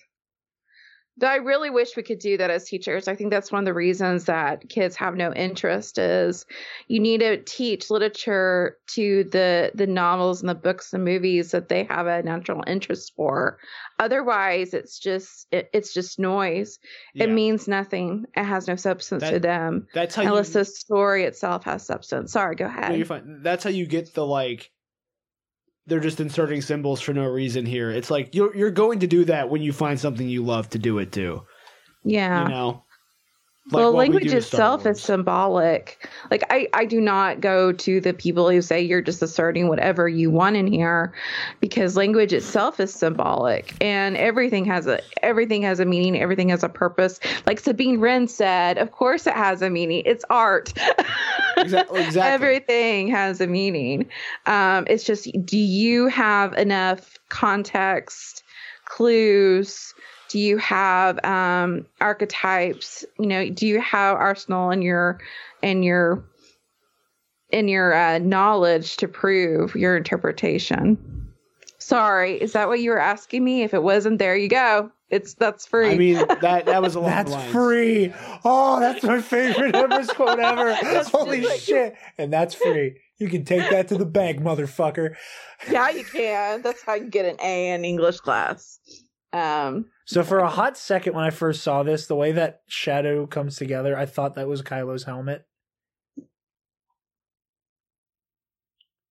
[1.22, 3.08] I really wish we could do that as teachers.
[3.08, 6.46] I think that's one of the reasons that kids have no interest is
[6.88, 11.70] you need to teach literature to the the novels and the books and movies that
[11.70, 13.60] they have a natural interest for.
[14.00, 16.80] Otherwise, it's just it, it's just noise.
[17.14, 18.26] It means nothing.
[18.36, 19.88] It has no substance That- to them.
[19.94, 22.32] That's how you Unless the story itself has substance.
[22.32, 22.98] Sorry, go No, ahead.
[22.98, 23.44] you're fine.
[23.44, 24.72] That's how you get the like.
[25.86, 27.92] They're just inserting symbols for no reason here.
[27.92, 30.80] It's like you're you're going to do that when you find something you love to
[30.80, 31.44] do it to.
[32.04, 32.44] yeah.
[32.44, 32.84] You know.
[33.72, 36.10] Well, what we language Star itself is symbolic.
[36.30, 40.10] Like I, I do not go to the people who say you're just asserting whatever
[40.10, 41.14] you want in here,
[41.62, 46.22] because language itself is symbolic, and everything has a everything has a meaning.
[46.22, 47.20] Everything has a purpose.
[47.46, 50.04] Like Sabine Wren said, of course it has a meaning.
[50.06, 50.74] It's art.
[51.58, 52.22] Exactly- exactly.
[52.22, 54.10] Everything has a meaning.
[54.46, 58.44] Um, it's just, do you have enough context,
[58.86, 59.93] clues?
[60.34, 65.20] Do you have um archetypes you know do you have arsenal in your
[65.62, 66.26] in your
[67.52, 70.98] in your uh, knowledge to prove your interpretation
[71.78, 75.36] sorry is that what you were asking me if it wasn't there you go it's
[75.36, 77.28] that's free I mean that that was a lot.
[77.28, 78.12] That's free.
[78.44, 80.74] Oh, that's my favorite Emrys quote ever.
[81.04, 81.96] Holy just like- shit.
[82.18, 82.98] And that's free.
[83.20, 85.14] You can take that to the bank, motherfucker.
[85.70, 88.80] yeah you can that's how you get an a in english class
[89.34, 93.26] um So for a hot second when I first saw this, the way that shadow
[93.28, 95.46] comes together, I thought that was Kylo's helmet.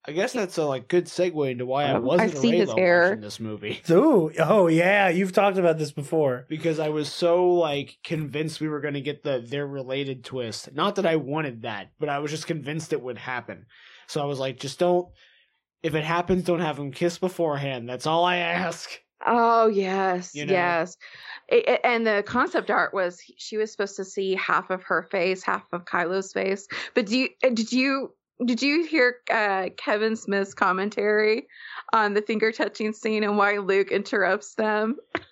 [0.05, 2.57] I guess that's a like good segue into why I Um, wasn't I a see
[2.57, 3.03] his Reylo hair.
[3.11, 3.81] watching this movie.
[3.91, 6.45] Ooh, oh yeah, you've talked about this before.
[6.49, 10.73] because I was so like convinced we were going to get the they're related twist.
[10.73, 13.67] Not that I wanted that, but I was just convinced it would happen.
[14.09, 15.09] So I was like, just don't.
[15.85, 17.89] If it happens, don't have them kiss beforehand.
[17.89, 18.91] That's all I ask.
[19.27, 20.53] Oh yes, You know?
[20.53, 20.97] yes.
[21.49, 25.03] It- it- and the concept art was she was supposed to see half of her
[25.11, 26.67] face, half of Kylo's face.
[26.95, 31.47] But do you uh, did you did you hear uh, Kevin Smith's commentary
[31.93, 34.97] on the finger touching scene and why Luke interrupts them?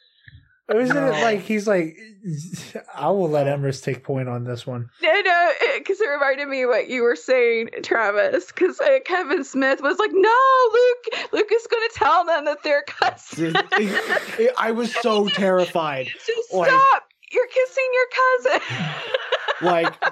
[0.74, 1.06] Isn't No.
[1.08, 1.96] it like he's like,
[2.94, 4.88] I will let Emrys take point on this one.
[5.02, 8.46] No, no, because it reminded me what you were saying, Travis.
[8.46, 12.62] Because uh, Kevin Smith was like, "No, Luke, Luke is going to tell them that
[12.62, 13.56] they're cousins."
[14.58, 16.06] I was so terrified.
[16.26, 17.02] Just Like- stop!
[17.32, 18.06] You're kissing your
[18.58, 18.68] cousin.
[19.62, 20.04] Like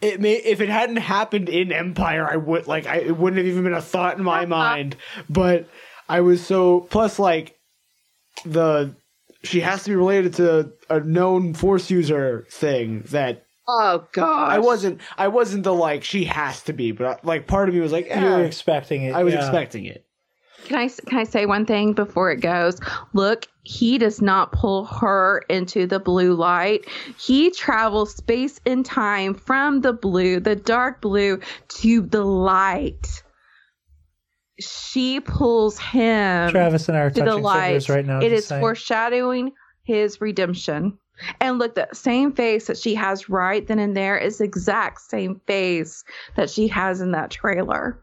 [0.00, 3.46] it may if it hadn't happened in Empire, I would like I it wouldn't have
[3.46, 4.96] even been a thought in my mind.
[5.28, 5.68] But
[6.08, 7.58] I was so plus like
[8.46, 8.94] the
[9.44, 14.50] she has to be related to a known force user thing that oh God!
[14.50, 17.80] I wasn't I wasn't the like she has to be, but like part of me
[17.80, 19.14] was like You were eh, expecting it.
[19.14, 19.40] I was yeah.
[19.40, 20.04] expecting it.
[20.64, 22.78] Can I can I say one thing before it goes?
[23.14, 26.84] Look, he does not pull her into the blue light.
[27.18, 33.21] He travels space and time from the blue, the dark blue, to the light.
[34.66, 37.66] She pulls him Travis and I are to the touching light.
[37.66, 38.20] fingers right now.
[38.20, 38.60] It is saying.
[38.60, 39.52] foreshadowing
[39.84, 40.98] his redemption.
[41.40, 45.00] And look, the same face that she has right then and there is the exact
[45.02, 46.04] same face
[46.36, 48.02] that she has in that trailer.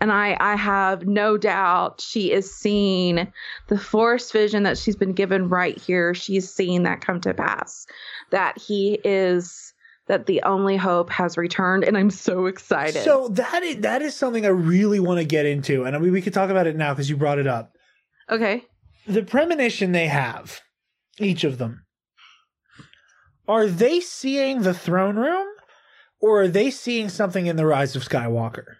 [0.00, 3.32] And I, I have no doubt she is seeing
[3.68, 6.14] the force vision that she's been given right here.
[6.14, 7.86] She's seeing that come to pass.
[8.30, 9.74] That he is,
[10.08, 11.84] that the only hope has returned.
[11.84, 13.02] And I'm so excited.
[13.04, 16.12] So that is, that is something I really want to get into, and I mean
[16.12, 17.72] we could talk about it now because you brought it up.
[18.30, 18.64] okay.
[19.06, 20.60] The premonition they have,
[21.18, 21.84] each of them,
[23.48, 25.46] are they seeing the throne room,
[26.20, 28.76] or are they seeing something in the Rise of Skywalker?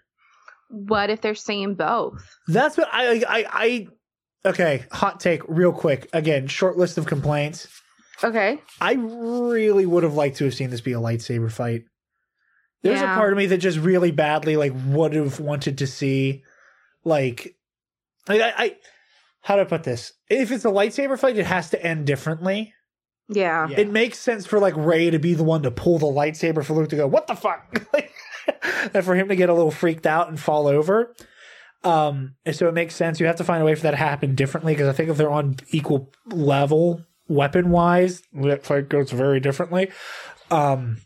[0.69, 2.23] What if they're seeing both?
[2.47, 3.87] That's what I I I.
[4.45, 6.09] Okay, hot take, real quick.
[6.13, 7.67] Again, short list of complaints.
[8.21, 8.59] Okay.
[8.81, 11.83] I really would have liked to have seen this be a lightsaber fight.
[12.81, 13.13] There's Yeah.
[13.13, 16.43] a part of me that just really badly like would have wanted to see,
[17.05, 17.55] like,
[18.27, 18.75] I, I, I
[19.41, 20.13] how do I put this?
[20.29, 22.73] If it's a lightsaber fight, it has to end differently.
[23.29, 23.67] Yeah.
[23.69, 23.79] Yeah.
[23.79, 26.73] It makes sense for like Rey to be the one to pull the lightsaber for
[26.73, 27.85] Luke to go, "What the fuck?"
[28.93, 31.13] And for him to get a little freaked out and fall over.
[31.85, 33.19] Um, and so it makes sense.
[33.21, 35.15] You have to find a way for that to happen differently because I think if
[35.17, 39.91] they're on equal level weapon wise, that fight goes very differently.
[40.51, 40.97] Um,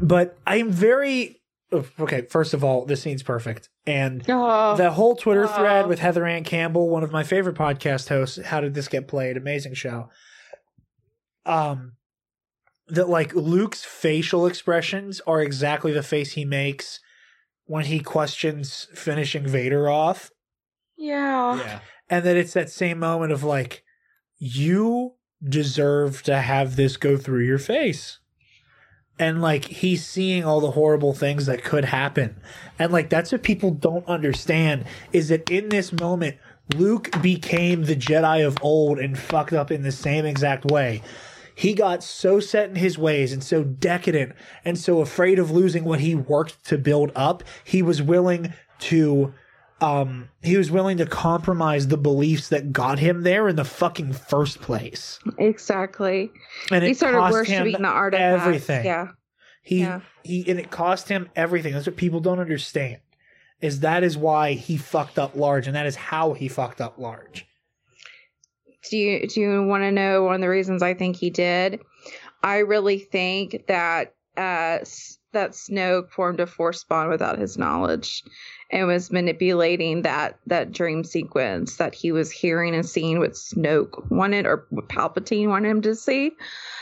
[0.00, 1.40] but I'm very
[1.72, 2.22] oh, okay.
[2.22, 5.56] First of all, this scene's perfect, and Oh, the whole Twitter Wow.
[5.56, 8.38] thread with Heather Ann Campbell, one of my favorite podcast hosts.
[8.46, 9.36] How did this get played?
[9.36, 10.08] Amazing show.
[11.46, 11.92] Um,
[12.88, 17.00] that like Luke's facial expressions are exactly the face he makes
[17.66, 20.30] when he questions finishing Vader off,
[20.98, 21.56] yeah.
[21.56, 21.80] Yeah.
[22.08, 23.84] and that it's that same moment of like,
[24.40, 25.12] you
[25.46, 28.18] deserve to have this go through your face.
[29.18, 32.40] And like he's seeing all the horrible things that could happen.
[32.78, 36.38] And like that's what people don't understand is that in this moment,
[36.74, 41.02] Luke became the Jedi of old and fucked up in the same exact way.
[41.54, 44.32] He got so set in his ways and so decadent
[44.64, 49.34] and so afraid of losing what he worked to build up, he was willing to
[49.80, 54.12] um he was willing to compromise the beliefs that got him there in the fucking
[54.12, 55.18] first place.
[55.38, 56.30] Exactly.
[56.70, 58.42] And He it started worshiping the artifact.
[58.42, 58.84] everything.
[58.84, 59.08] Yeah.
[59.62, 60.00] He Yeah.
[60.22, 61.72] he and it cost him everything.
[61.72, 62.98] That's what people don't understand.
[63.60, 66.98] Is that is why he fucked up large, and that is how he fucked up
[66.98, 67.46] large.
[68.90, 71.80] Do you do you want to know one of the reasons I think he did?
[72.42, 74.78] I really think that uh
[75.32, 78.24] that Snoke formed a force bond without his knowledge
[78.70, 84.10] and was manipulating that that dream sequence that he was hearing and seeing what Snoke
[84.10, 86.32] wanted or what Palpatine wanted him to see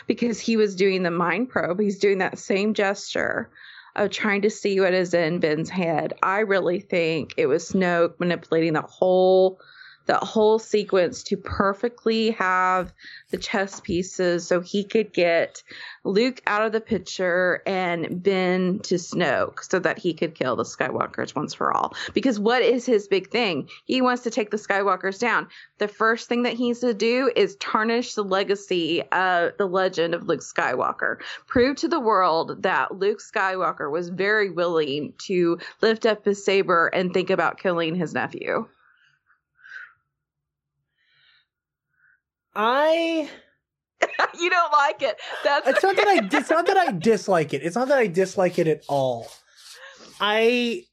[0.06, 1.80] because he was doing the mind probe.
[1.80, 3.50] He's doing that same gesture
[3.96, 6.14] of trying to see what is in Ben's head.
[6.22, 9.60] I really think it was Snoke manipulating the whole
[10.08, 12.92] that whole sequence to perfectly have
[13.30, 15.62] the chess pieces so he could get
[16.02, 20.64] Luke out of the picture and Ben to Snoke so that he could kill the
[20.64, 21.94] Skywalkers once for all.
[22.14, 23.68] Because what is his big thing?
[23.84, 25.48] He wants to take the Skywalkers down.
[25.76, 30.14] The first thing that he needs to do is tarnish the legacy of the legend
[30.14, 31.18] of Luke Skywalker.
[31.46, 36.86] Prove to the world that Luke Skywalker was very willing to lift up his saber
[36.86, 38.66] and think about killing his nephew.
[42.54, 43.28] I
[44.38, 45.16] you don't like it.
[45.44, 47.62] That's it's not that I it's not that I dislike it.
[47.62, 49.28] It's not that I dislike it at all.
[50.20, 50.84] I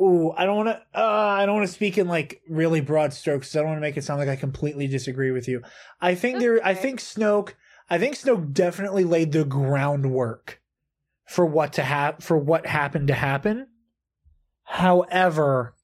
[0.00, 0.80] Ooh, I don't want to.
[0.98, 3.54] Uh, I don't want to speak in like really broad strokes.
[3.54, 5.62] I don't want to make it sound like I completely disagree with you.
[6.00, 6.64] I think there.
[6.66, 7.52] I think Snoke.
[7.88, 10.60] I think Snoke definitely laid the groundwork
[11.26, 13.68] for what to have for what happened to happen.
[14.64, 15.74] However,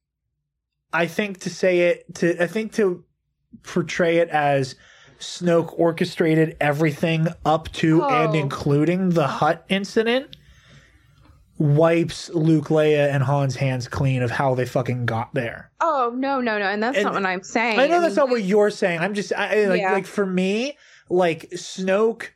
[0.93, 3.05] I think to say it to I think to
[3.63, 4.75] portray it as
[5.19, 8.39] Snoke orchestrated everything up to and Oh.
[8.39, 10.37] including the hut incident
[11.59, 15.71] wipes Luke, Leia, and Han's hands clean of how they fucking got there.
[15.81, 17.79] oh no no no, and that's And- not what I'm saying.
[17.79, 19.01] I know that's not what you're saying.
[19.01, 19.93] I'm just I, like Yeah.
[19.93, 20.79] like for me,
[21.11, 22.29] like Snoke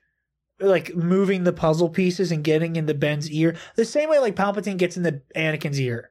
[0.61, 4.77] like moving the puzzle pieces and getting into Ben's ear the same way like Palpatine
[4.77, 6.11] gets into Anakin's ear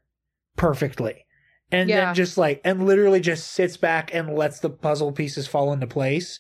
[0.58, 1.26] perfectly.
[1.74, 2.06] And Yeah.
[2.06, 5.88] then just like and literally just sits back and lets the puzzle pieces fall into
[5.88, 6.40] place.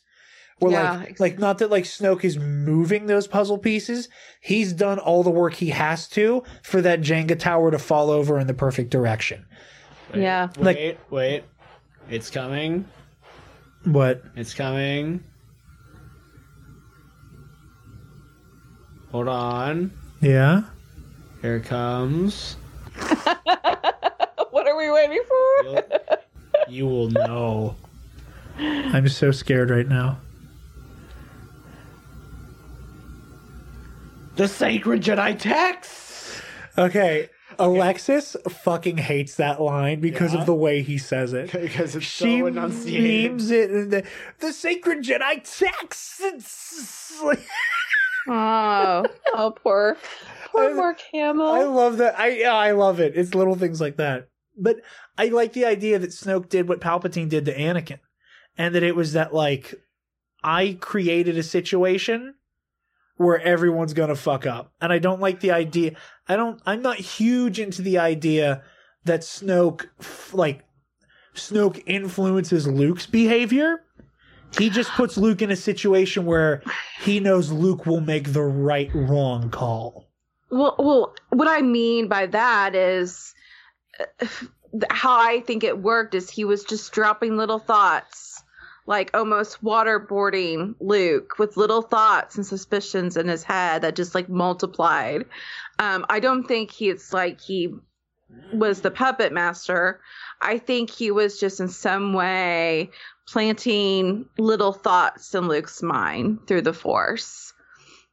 [0.61, 4.07] Or Yeah, like ex- like not that like Snoke is moving those puzzle pieces.
[4.39, 8.39] He's done all the work he has to for that Jenga tower to fall over
[8.39, 9.45] in the perfect direction.
[10.13, 10.49] Wait, Yeah.
[10.57, 11.43] Like- Wait, wait.
[12.09, 12.85] It's coming.
[13.85, 14.21] What?
[14.35, 15.23] It's coming.
[19.11, 19.91] Hold on.
[20.21, 20.63] yeah.
[21.41, 22.55] Here it comes.
[24.73, 25.63] what are we waiting for?
[25.63, 26.17] You'll-
[26.69, 27.75] you will know.
[28.57, 30.19] I'm so scared right now.
[34.35, 36.41] The sacred Jedi text.
[36.77, 37.29] Okay,
[37.59, 40.39] Alexis fucking hates that line because Yeah?
[40.39, 41.51] of the way he says it.
[41.51, 43.31] Because it's She so enunciated.
[43.31, 44.03] memes it in the,
[44.39, 46.19] the sacred Jedi text.
[46.21, 47.39] It's like-
[48.27, 49.97] Oh, oh, poor,
[50.51, 51.45] poor I- Mark Hamill.
[51.45, 52.17] I love that.
[52.17, 53.17] I yeah, I love it.
[53.17, 54.29] It's little things like that.
[54.55, 54.77] But
[55.17, 57.99] I like the idea that Snoke did what Palpatine did to Anakin,
[58.57, 59.75] and that it was that like
[60.43, 62.35] I created a situation
[63.17, 65.95] where everyone's gonna fuck up, and I don't like the idea.
[66.27, 66.61] I don't.
[66.65, 68.63] I'm not huge into the idea
[69.05, 69.87] that Snoke
[70.33, 70.63] like
[71.35, 73.81] Snoke influences Luke's behavior.
[74.57, 76.61] He just puts Luke in a situation where
[77.01, 80.09] he knows Luke will make the right wrong call.
[80.51, 83.33] Well, well, what I mean by that is
[84.89, 88.43] how I think it worked is he was just dropping little thoughts,
[88.85, 94.29] like almost waterboarding Luke with little thoughts and suspicions in his head that just like
[94.29, 95.25] multiplied.
[95.79, 97.73] Um, I don't think he's like he
[98.51, 100.01] was the puppet master.
[100.41, 102.89] I think he was just in some way
[103.27, 107.53] planting little thoughts in Luke's mind through the Force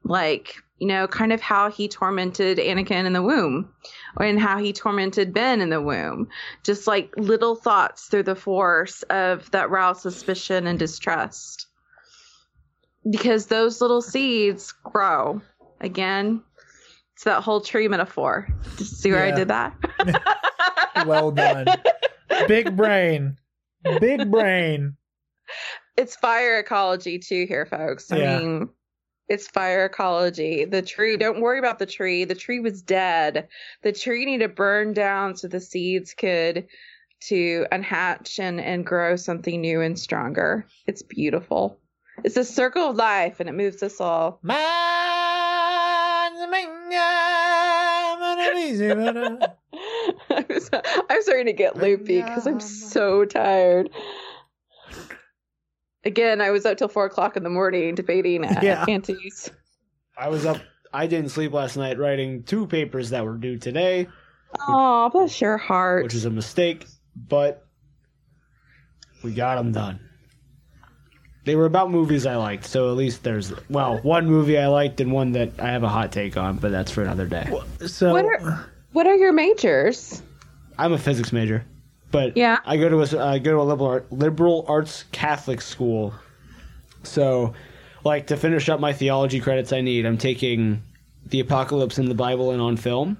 [0.04, 3.72] like you know kind of how he tormented anakin in the womb
[4.20, 6.26] and how he tormented ben in the womb
[6.64, 11.66] just like little thoughts through the force of that rouse suspicion and distrust
[13.10, 15.40] because those little seeds grow
[15.80, 16.42] again
[17.14, 18.48] it's that whole tree metaphor
[18.78, 19.74] Just see where i did that
[21.06, 21.66] Well done.
[22.48, 23.36] Big brain.
[24.00, 24.96] Big brain.
[25.96, 28.38] it's fire ecology too here folks i Yeah.
[28.40, 28.68] mean
[29.30, 33.48] it's fire ecology the tree don't worry about the tree the tree was dead
[33.82, 36.66] the tree needed to burn down so the seeds could
[37.20, 41.78] to unhatch and and grow something new and stronger it's beautiful
[42.24, 44.40] it's a circle of life and it moves us all
[50.30, 50.44] I'm,
[51.08, 53.90] I'm starting to get loopy because i'm so tired
[56.04, 58.84] again i was up till four o'clock in the morning debating uh, Yeah.
[58.88, 59.50] antis
[60.18, 60.58] I was up.
[60.92, 64.06] I didn't sleep last night writing two papers that were due today,
[64.68, 66.84] oh bless your heart which is a mistake,
[67.16, 67.64] but
[69.22, 70.00] we got them done.
[71.46, 75.00] They were about movies I liked, so at least there's well one movie I liked
[75.00, 77.48] and one that I have a hot take on, but that's for another day.
[77.86, 80.20] So What are- what are your majors
[80.76, 81.64] I'm a physics major,
[82.10, 82.58] but Yeah.
[82.64, 86.12] I go to a I go to a liberal art, liberal arts Catholic school,
[87.02, 87.54] so
[88.04, 90.82] like to finish up my theology credits I need, I'm taking
[91.26, 93.18] the apocalypse in the Bible and on film.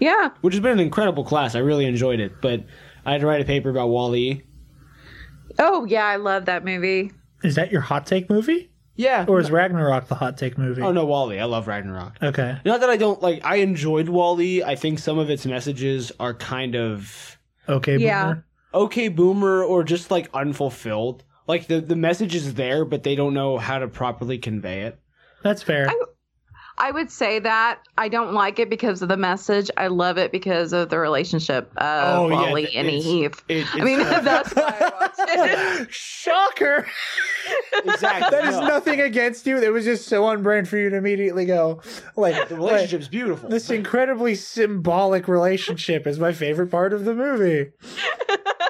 [0.00, 1.54] yeah which has been an incredible class.
[1.54, 2.40] I really enjoyed it.
[2.40, 2.64] But
[3.04, 4.42] I had to write a paper about Wall-E.
[5.58, 7.10] Oh yeah, I love that movie.
[7.42, 8.70] Is that your hot take movie?
[8.94, 9.24] Yeah.
[9.26, 10.82] Or is Ragnarok the hot take movie?
[10.82, 11.38] oh no, Wall-E.
[11.38, 12.18] I love Ragnarok.
[12.22, 12.58] Okay.
[12.64, 13.44] Not that I don't like.
[13.44, 14.62] I enjoyed Wall-E.
[14.62, 17.31] I think some of its messages are kind of
[17.68, 18.24] Okay, Yeah.
[18.24, 18.44] boomer.
[18.74, 21.24] okay boomer or just like unfulfilled.
[21.46, 24.98] Like the the message is there, but they don't know how to properly convey it.
[25.42, 25.88] That's fair.
[25.90, 25.94] I-
[26.78, 29.70] I would say that I don't like it because of the message.
[29.76, 33.34] I love it because of the relationship of Oh, Wall-E th- and Eve.
[33.48, 35.92] It, I mean, it's- that's why I watched it.
[35.92, 36.86] Shocker!
[37.84, 38.30] exactly.
[38.38, 38.66] That is no.
[38.66, 39.58] nothing against you.
[39.58, 41.82] It was just so on brand for you to immediately go
[42.16, 43.48] like The like, relationship's beautiful.
[43.48, 47.70] This incredibly symbolic relationship is my favorite part of the movie.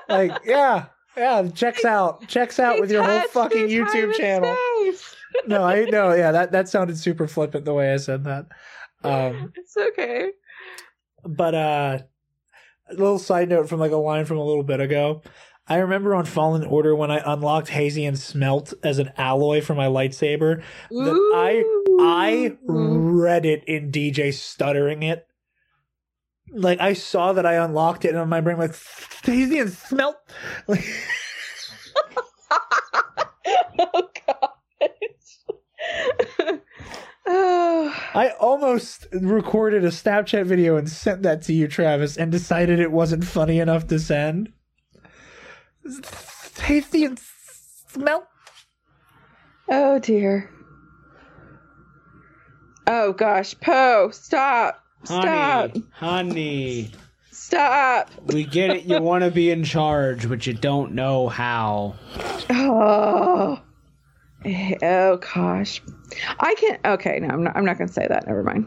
[0.09, 4.55] Like, yeah, yeah, checks out, checks out He with your whole fucking YouTube channel.
[4.83, 5.12] space.
[5.47, 8.47] No, I no, yeah, that that sounded super flippant the way I said that.
[9.05, 10.31] Um, It's okay.
[11.25, 11.99] but uh,
[12.89, 15.23] a little side note from like a line from a little bit ago.
[15.69, 19.75] I remember on Fallen Order when I unlocked Hazy and Smelt as an alloy for
[19.75, 20.63] my lightsaber.
[20.91, 21.65] that I
[22.01, 25.27] I read it in DJ stuttering it.
[26.51, 28.75] Like I saw that I unlocked it and my brain like
[29.25, 30.17] Hazy and smelt.
[30.69, 30.85] Like,
[33.95, 34.09] oh.
[37.27, 42.81] Oh, I almost recorded a Snapchat video and sent that to you, Travis, and decided
[42.81, 44.53] it wasn't funny enough to send.
[46.55, 47.19] Tasty and
[47.89, 48.25] smelt.
[49.69, 50.51] oh dear.
[52.87, 54.79] Oh gosh, Poe, stop.
[55.05, 55.71] Stop.
[55.71, 56.91] honey, honey,
[57.31, 58.11] Stop.
[58.27, 58.85] we get it.
[58.85, 61.95] You want to be in charge, but you don't know how.
[62.55, 63.61] Oh.
[64.45, 65.83] Eh, oh gosh.
[66.41, 66.81] I can't.
[66.85, 68.27] okay, no, I'm not I'm not gonna say that.
[68.27, 68.67] Never mind.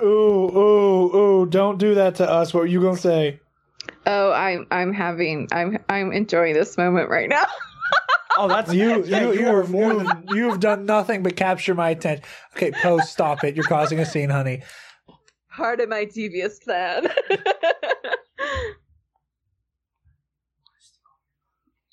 [0.00, 1.46] Ooh, ooh, ooh!
[1.46, 2.54] Don't do that to us.
[2.54, 3.40] What were you gonna say?
[4.06, 7.46] Oh, I'm I'm having I'm I'm enjoying this moment right now.
[8.36, 11.34] Oh, that's You, yeah, you, you, you, are more than you have done nothing but
[11.34, 12.24] capture my attention.
[12.56, 13.56] Okay, post, stop it.
[13.56, 14.62] You're causing a scene, honey.
[15.50, 17.08] Part of my devious plan.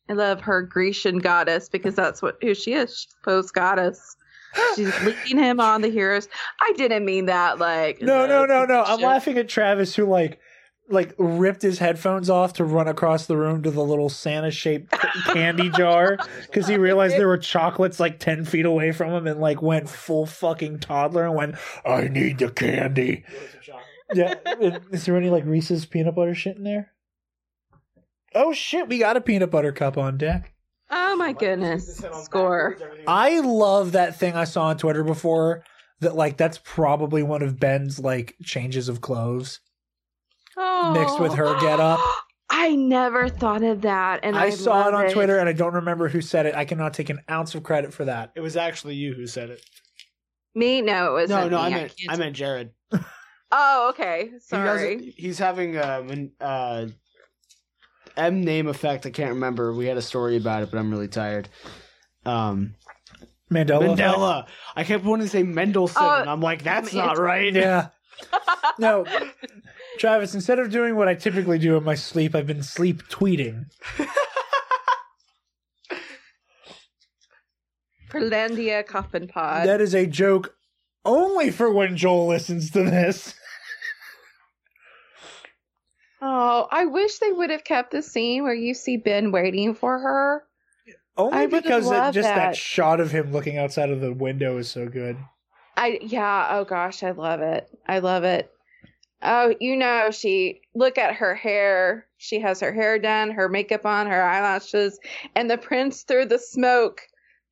[0.10, 3.00] I love her Grecian goddess because that's what who she is.
[3.00, 4.16] She's Poe's goddess.
[4.76, 6.30] She's leading him on the heroes.
[6.62, 8.84] I didn't mean that like No, no, no, no.
[8.84, 10.40] I'm laughing at Travis who like
[10.88, 14.92] like ripped his headphones off to run across the room to the little Santa shaped
[15.26, 19.42] candy jar because he realized there were chocolates like ten feet away from him and
[19.42, 21.56] like went full fucking toddler and went,
[21.86, 23.26] "I need the candy."
[24.14, 24.36] Yeah,
[24.92, 26.92] is there any like Reese's peanut butter shit in there?
[28.36, 30.54] Oh shit, we got a peanut butter cup on deck.
[30.92, 32.04] Oh my goodness.
[32.24, 32.78] Score.
[33.08, 35.64] I love that thing I saw on Twitter before.
[36.02, 39.62] That like that's probably one of Ben's like changes of clothes.
[40.58, 42.00] Mixed with her get up.
[42.50, 45.54] I never thought of that, and I, I, saw it love on Twitter and I
[45.54, 46.54] don't remember who said it.
[46.54, 48.32] I cannot take an ounce of credit for that.
[48.36, 49.62] It was actually you who said it.
[50.54, 50.82] Me?
[50.82, 52.72] No, it was No, no, I meant can't- I meant Jared.
[53.52, 54.32] Oh, okay.
[54.40, 54.96] Sorry.
[54.96, 56.88] doesn't- he's having um, an uh,
[58.18, 59.06] M name effect.
[59.06, 59.74] I can't remember.
[59.74, 61.50] We had a story about it, but I'm really tired.
[62.26, 62.76] Um,
[63.52, 63.94] Mandela.
[63.94, 64.00] effect?
[64.18, 64.48] Mandela.
[64.76, 67.54] I kept wanting to say Mendelssohn, Oh, and I'm like, that's I mean, not right.
[67.54, 67.88] Yeah.
[68.80, 69.06] No.
[70.00, 73.66] Travis, instead of doing what I typically do in my sleep, I've been sleep tweeting.
[78.10, 79.68] Perlandia Coffin Pod.
[79.68, 80.56] That is a joke
[81.04, 83.34] only for when Joel listens to this.
[86.22, 90.00] oh, I wish they would have kept the scene where you see Ben waiting for
[90.00, 90.44] her.
[91.18, 92.36] Only I because loved just that.
[92.36, 92.58] that.
[92.58, 95.18] shot of him looking outside of the window is so good.
[95.78, 97.70] I yeah, oh gosh, I love it.
[97.88, 98.52] I love it.
[99.22, 102.06] Oh, you know, she look at her hair.
[102.18, 105.00] She has her hair done, her makeup on, her eyelashes,
[105.36, 107.02] and the prince through the smoke.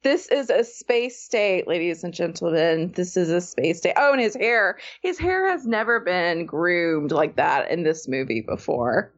[0.03, 2.91] This is a space state, ladies and gentlemen.
[2.93, 3.93] This is a space state.
[3.95, 4.77] Oh, and his hair.
[5.01, 9.13] His hair has never been groomed like that in this movie before.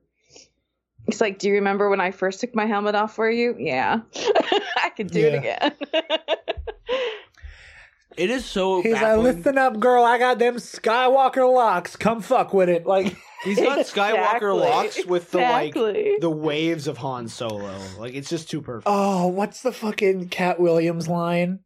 [1.08, 3.56] It's like, do you remember when I first took my helmet off for you?
[3.58, 4.02] Yeah.
[4.16, 5.74] I could do it again.
[8.18, 8.82] It is so.
[8.82, 9.24] He's like, baffling.
[9.38, 10.04] listen up, girl.
[10.04, 11.96] I got them Skywalker locks.
[11.96, 12.86] Come fuck with it.
[12.86, 17.78] Like, He's got Skywalker locks with the like the waves of Han Solo.
[18.00, 18.88] Like it's just too perfect.
[18.90, 21.60] oh, what's the fucking Katt Williams line?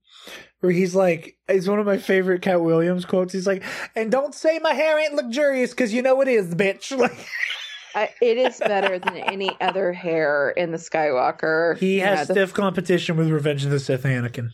[0.62, 3.32] Where he's like, it's one of my favorite Katt Williams quotes.
[3.32, 3.64] He's like,
[3.96, 6.92] and don't say my hair ain't luxurious because you know it is, bitch.
[7.00, 7.18] Like,
[7.96, 11.78] I, it is better than any other hair in the Skywalker.
[11.80, 14.50] he Yeah, has the- stiff competition with Revenge of the Sith Anakin.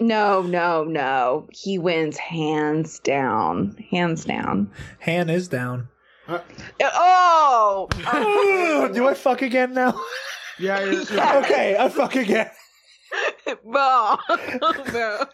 [0.00, 1.48] No, no, no.
[1.52, 3.76] He wins hands down.
[3.90, 4.70] Hands down.
[5.00, 5.88] Han is down.
[6.26, 6.38] Uh,
[6.80, 7.88] oh,
[8.94, 10.00] Do I fuck again now?
[10.58, 11.38] Yeah, you're, Yeah.
[11.44, 12.50] okay, I fuck again.
[13.64, 14.18] no,
[14.92, 15.26] no,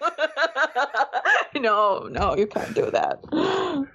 [1.61, 3.87] no, no, you can't do that.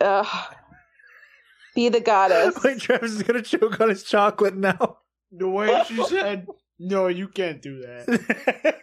[0.00, 0.54] Ugh.
[1.74, 2.58] Be the goddess.
[2.64, 4.98] Wait, Travis is gonna choke on his chocolate now.
[5.30, 6.46] the way she said,
[6.78, 8.80] "No, you can't do that."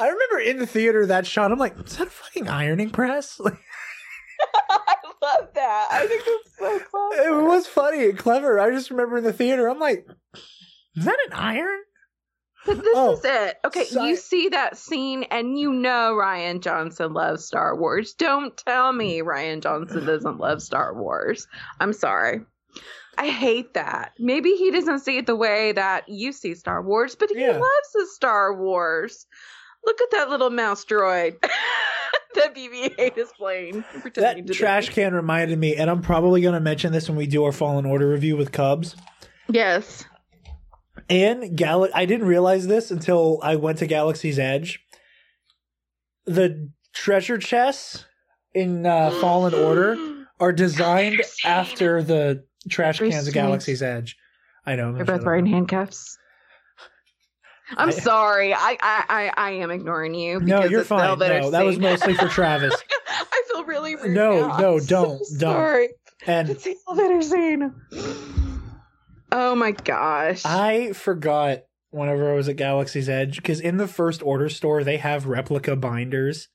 [0.00, 1.52] I remember in the theater that shot.
[1.52, 3.40] I'm like, is that a fucking ironing press?
[3.44, 3.58] Like,
[4.70, 5.88] I love that.
[5.92, 7.16] I think that's so funny.
[7.16, 8.58] it was funny and clever.
[8.58, 9.68] I just remember in the theater.
[9.68, 10.04] I'm like,
[10.96, 11.78] is that an iron?
[12.66, 13.56] But this Oh, is it.
[13.64, 14.08] Okay, sorry.
[14.10, 18.14] you see that scene and you know Rian Johnson loves Star Wars.
[18.14, 21.46] Don't tell me Rian Johnson doesn't love Star Wars.
[21.80, 22.40] I'm sorry.
[23.18, 24.12] I hate that.
[24.18, 27.52] Maybe he doesn't see it the way that you see Star Wars, but he Yeah.
[27.58, 29.26] loves his Star Wars.
[29.84, 31.40] Look at that little mouse droid
[32.34, 33.84] that BB-8 is playing.
[34.14, 37.52] That trash can reminded me, and I'm probably gonna mention this when we do our
[37.52, 38.96] Fallen Order review with Cubs.
[39.48, 40.04] Yes.
[41.08, 44.80] And Gal, I didn't realize this until I went to Galaxy's Edge.
[46.26, 48.04] The treasure chests
[48.54, 49.96] in uh, Fallen Order
[50.38, 54.16] are designed after the trash cans of Galaxy's Edge.
[54.64, 54.92] I know.
[54.92, 56.18] They're both wearing handcuffs.
[57.76, 58.54] I'm sorry.
[58.54, 60.40] I, I I am ignoring you.
[60.40, 61.18] No, you're it's fine.
[61.18, 62.74] that No, that was mostly for Travis.
[63.08, 64.14] I feel really rude.
[64.14, 64.58] No, now.
[64.58, 65.54] no, I'm so don't, don't.
[65.54, 65.88] Sorry.
[66.26, 67.74] And It's the elevator scene.
[69.32, 70.44] Oh my gosh.
[70.44, 74.98] I forgot whenever I was at Galaxy's Edge because in the first order store they
[74.98, 76.48] have replica binders.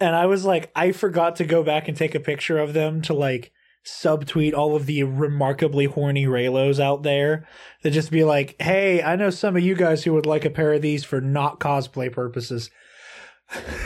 [0.00, 3.02] And I was like, I forgot to go back and take a picture of them
[3.02, 3.52] to like
[3.88, 7.46] subtweet all of the remarkably horny Reylos out there
[7.82, 10.50] that just be like, hey, I know some of you guys who would like a
[10.50, 12.70] pair of these for not cosplay purposes.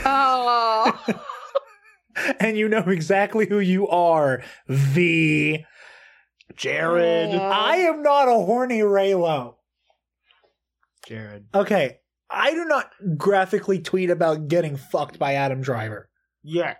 [0.05, 1.03] oh.
[2.39, 5.65] And you know exactly who you are, V.
[6.55, 7.31] Jared.
[7.33, 7.49] Yeah.
[7.49, 9.55] I am not a horny Reylo.
[11.07, 11.47] Jared.
[11.55, 11.97] Okay,
[12.29, 16.09] I do not graphically tweet about getting fucked by Adam Driver.
[16.43, 16.75] Yeah.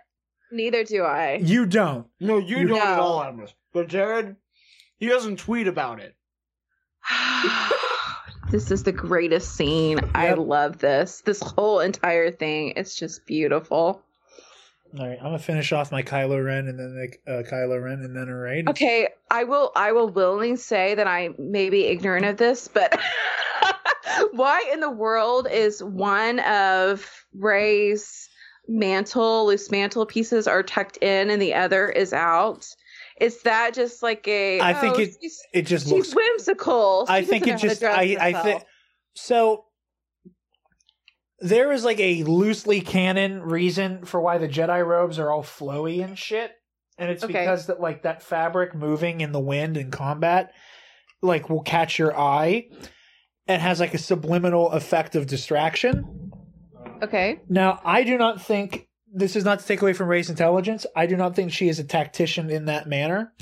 [0.54, 1.40] Neither do I.
[1.42, 2.06] You don't.
[2.20, 3.52] No, you, You- don't at all, Amos.
[3.72, 4.36] But Jared,
[4.98, 6.14] he doesn't tweet about it.
[8.50, 9.98] this is the greatest scene.
[10.14, 11.22] I love this.
[11.22, 12.74] This whole entire thing.
[12.76, 14.00] It's just beautiful.
[14.96, 18.04] All right, I'm gonna finish off my Kylo Ren and then like, uh, Kylo Ren
[18.04, 18.68] and then a raid.
[18.68, 22.96] Okay, I will I will willingly say that I may be ignorant of this, but
[24.30, 28.28] why in the world is one of Rey's
[28.68, 32.66] mantle, loose mantle pieces are tucked in and the other is out?
[33.20, 36.14] Is that just like a I think oh, it- she's, It just looks.
[36.14, 37.06] whimsical.
[37.08, 37.82] I think it know how to just.
[37.84, 38.16] I.
[38.20, 38.64] I think
[39.14, 39.64] so.
[41.40, 46.02] There is like a loosely canon reason for why the Jedi robes are all flowy
[46.02, 46.52] and shit,
[46.96, 47.32] and it's Okay.
[47.32, 50.52] because that like that fabric moving in the wind in combat,
[51.22, 52.68] like will catch your eye,
[53.46, 56.23] and has like a subliminal effect of distraction.
[57.02, 57.40] Okay.
[57.48, 60.86] Now, I do not think this is not to take away from Rey's intelligence.
[60.96, 63.32] I do not think she is a tactician in that manner.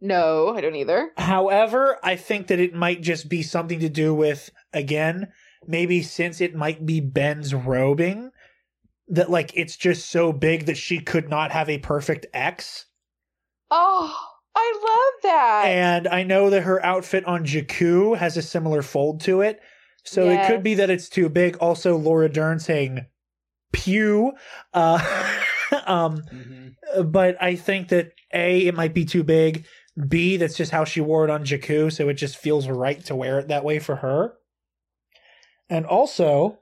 [0.00, 1.10] No, I don't either.
[1.16, 5.32] However, I think that it might just be something to do with, again,
[5.66, 8.30] maybe since it might be Ben's robing,
[9.08, 12.86] that like it's just so big that she could not have a perfect X.
[13.70, 14.14] Oh,
[14.54, 15.64] I love that.
[15.66, 19.60] And I know that her outfit on Jakku has a similar fold to it.
[20.04, 21.56] So it could be that it's too big.
[21.56, 23.06] Also, Laura Dern saying
[23.72, 24.32] pew.
[24.72, 25.38] Uh,
[25.86, 26.22] um,
[27.04, 29.66] but I think that A, it might be too big.
[30.08, 33.14] B, that's just how she wore it on Jakku, so it just feels right to
[33.14, 34.34] wear it that way for her.
[35.70, 36.58] And also,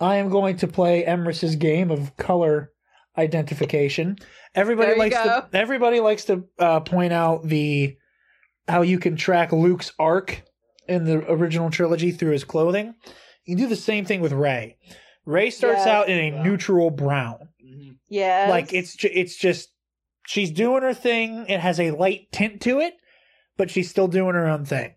[0.00, 2.72] I am going to play Emrys's game of color
[3.16, 4.18] identification.
[4.54, 7.96] Everybody There you likes to everybody likes to uh, point out the
[8.68, 10.42] how you can track Luke's arc
[10.88, 12.94] in the original trilogy through his clothing.
[13.44, 14.76] You can do the same thing with Rey.
[15.24, 15.86] Rey starts Yes.
[15.86, 17.48] out in a neutral brown.
[17.64, 17.90] Mm-hmm.
[18.08, 19.70] Yeah, Like it's ju- it's just
[20.26, 21.46] she's doing her thing.
[21.48, 22.94] It has a light tint to it,
[23.56, 24.94] but she's still doing her own thing.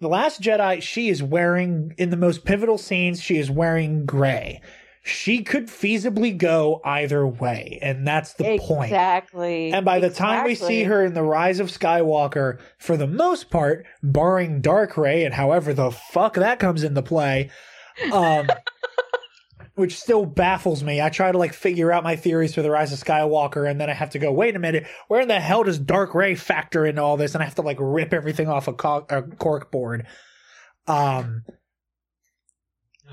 [0.00, 3.20] The Last Jedi, she is wearing in the most pivotal scenes.
[3.20, 4.60] She is wearing gray.
[5.08, 8.90] She could feasibly go either way, and that's the point.
[8.90, 9.72] exactly.
[9.72, 13.48] And by the time we see her in the Rise of Skywalker, for the most
[13.48, 17.50] part, barring Dark Rey and however the fuck that comes into play,
[18.12, 18.48] um,
[19.76, 21.00] which still baffles me.
[21.00, 23.88] I try to like figure out my theories for the Rise of Skywalker, and then
[23.88, 26.84] I have to go, wait a minute, where in the hell does Dark Rey factor
[26.84, 27.34] into all this?
[27.34, 30.06] And I have to like rip everything off a, co- a cork board.
[30.86, 31.44] Um,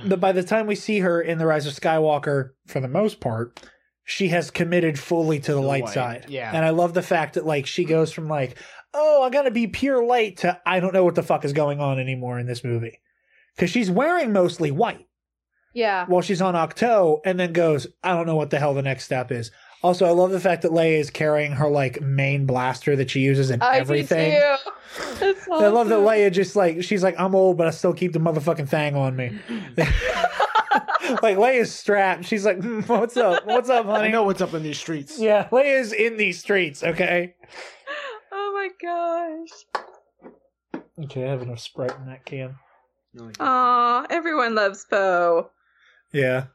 [0.05, 3.19] but by the time we see her in the Rise of Skywalker, for the most
[3.19, 3.59] part,
[4.03, 6.25] she has committed fully to the, light, light, side.
[6.29, 6.51] yeah.
[6.53, 8.57] And I love the fact that like she goes from like,
[8.93, 11.79] oh, I gotta be pure light to I don't know what the fuck is going
[11.79, 12.99] on anymore in this movie.
[13.57, 15.07] Cause she's wearing mostly white
[15.73, 16.05] Yeah.
[16.07, 19.05] while she's on Ahch-To and then goes, I don't know what the hell the next
[19.05, 19.49] step is.
[19.85, 23.19] Also, I love the fact that Leia is carrying her like main blaster that she
[23.19, 24.31] uses in I everything.
[24.31, 24.71] do too.
[25.19, 26.07] That's I love that awesome.
[26.07, 29.15] Leia just like she's like I'm old, but I still keep the motherfucking thing on
[29.15, 29.37] me.
[29.77, 32.25] like Leia's strapped.
[32.25, 33.45] She's like, "Hmm, "What's up?
[33.45, 34.07] What's up, honey?
[34.07, 35.19] I know what's up in these streets.
[35.19, 36.83] Yeah, Leia's in these streets.
[36.83, 37.35] Okay.
[38.31, 39.83] Oh my gosh.
[41.03, 42.55] Okay, I have enough Sprite in that can.
[43.39, 45.51] Aw, everyone loves Poe.
[46.11, 46.45] Yeah.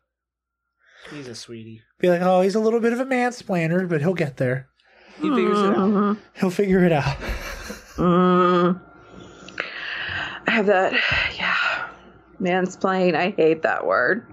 [1.13, 1.83] He's a sweetie.
[2.01, 4.69] Be like, oh, he's a little bit of a mansplainer, but he'll get there.
[5.21, 6.17] He figures it out.
[6.35, 7.19] He'll figure it out.
[7.97, 8.81] Mm.
[10.47, 10.95] I have that.
[11.37, 11.89] Yeah.
[12.41, 13.15] Mansplain.
[13.15, 14.27] I hate that word.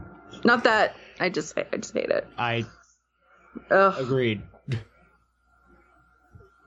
[0.46, 0.96] Not that.
[1.20, 1.58] I just.
[1.58, 2.26] I just hate it.
[2.38, 2.66] I
[3.70, 3.96] Ugh.
[4.00, 4.42] agreed.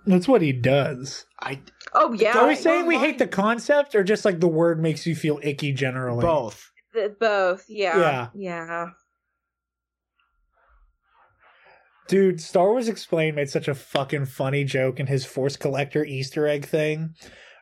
[0.07, 1.25] That's what he does.
[1.41, 1.61] I
[1.95, 2.39] Oh yeah.
[2.39, 5.41] Are we saying we hate the concept, or just like the word makes you feel
[5.43, 6.23] icky generally?
[6.23, 6.71] both.
[6.93, 7.65] The- both?
[7.69, 7.99] Yeah.
[7.99, 8.29] Yeah.
[8.35, 8.91] Yeah.
[12.11, 16.45] Dude, Star Wars Explained made such a fucking funny joke in his Force Collector Easter
[16.45, 17.15] egg thing,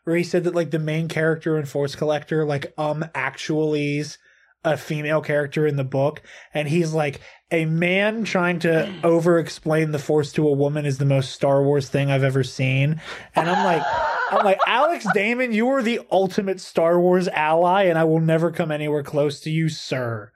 [0.04, 4.16] where he said that like the main character in Force Collector, like um, actually's
[4.64, 6.22] a female character in the book,
[6.54, 7.20] and he's like
[7.50, 11.62] a man trying to over explain the Force to a woman is the most Star
[11.62, 13.02] Wars thing I've ever seen,
[13.34, 13.82] and I'm like.
[14.30, 18.50] I'm like, Alex Damon, you are the ultimate Star Wars ally, and I will never
[18.50, 20.32] come anywhere close to you, sir.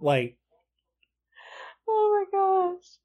[0.00, 0.38] Like,
[1.86, 2.98] Oh my gosh.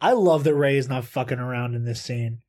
[0.00, 2.40] I love that Rey is not fucking around in this scene.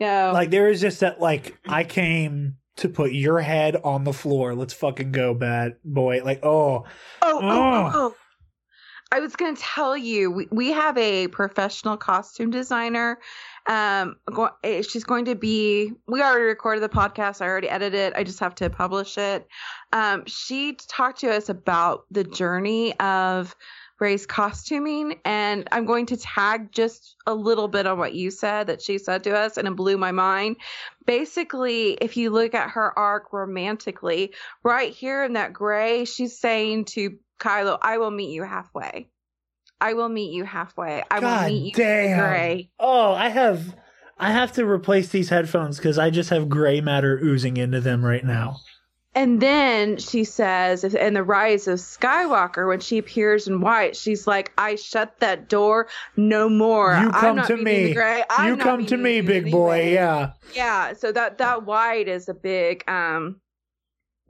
[0.00, 0.32] No.
[0.32, 4.54] Like there is just that like I came to put your head on the floor.
[4.54, 6.22] Let's fucking go, bad boy.
[6.24, 6.84] Like, oh,
[7.22, 8.16] Oh, oh, oh, Oh.
[9.14, 13.18] I was going to tell you, we, we have a professional costume designer.
[13.68, 15.92] Um, go, eh, she's going to be.
[16.08, 17.42] We already recorded the podcast.
[17.42, 18.14] I already edited it.
[18.16, 19.46] I just have to publish it.
[19.92, 23.54] Um, she talked to us about the journey of
[24.02, 28.66] Rey's costuming, and I'm going to tag just a little bit on what you said
[28.66, 30.56] that she said to us, and it blew my mind.
[31.06, 34.34] Basically, if you look at her arc romantically,
[34.64, 39.06] right here in that gray, she's saying to Kylo, I will meet you halfway.
[39.80, 41.04] I will meet you halfway.
[41.08, 42.18] I God will meet you damn.
[42.18, 42.70] gray.
[42.80, 43.72] oh, I have,
[44.18, 48.04] I have to replace these headphones because I just have gray matter oozing into them
[48.04, 48.56] right now.
[49.14, 54.26] And then she says, in the rise of Skywalker, when she appears in white, she's
[54.26, 56.92] like, I shut that door no more.
[56.94, 57.88] You I'm come to me.
[57.88, 58.24] The gray.
[58.30, 59.80] I'm you come to me, big boy.
[59.80, 60.32] anyway." Yeah.
[60.54, 60.94] Yeah.
[60.94, 63.41] So that, that white is a big, um,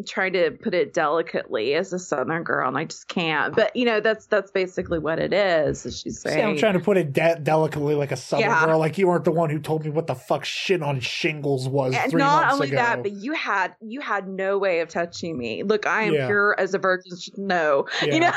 [0.09, 3.85] trying to put it delicately as a southern girl and i just can't but you
[3.85, 6.97] know that's that's basically what it is as she's See, saying I'm trying to put
[6.97, 8.65] it de- delicately like a southern Yeah.
[8.67, 8.79] girl.
[8.79, 11.95] Like you weren't the one who told me what the fuck shit on shingles was
[11.95, 12.77] and three not months only ago.
[12.77, 16.27] that but you had you had no way of touching me look i am Yeah.
[16.27, 18.15] pure as a virgin know Yeah.
[18.15, 18.33] you know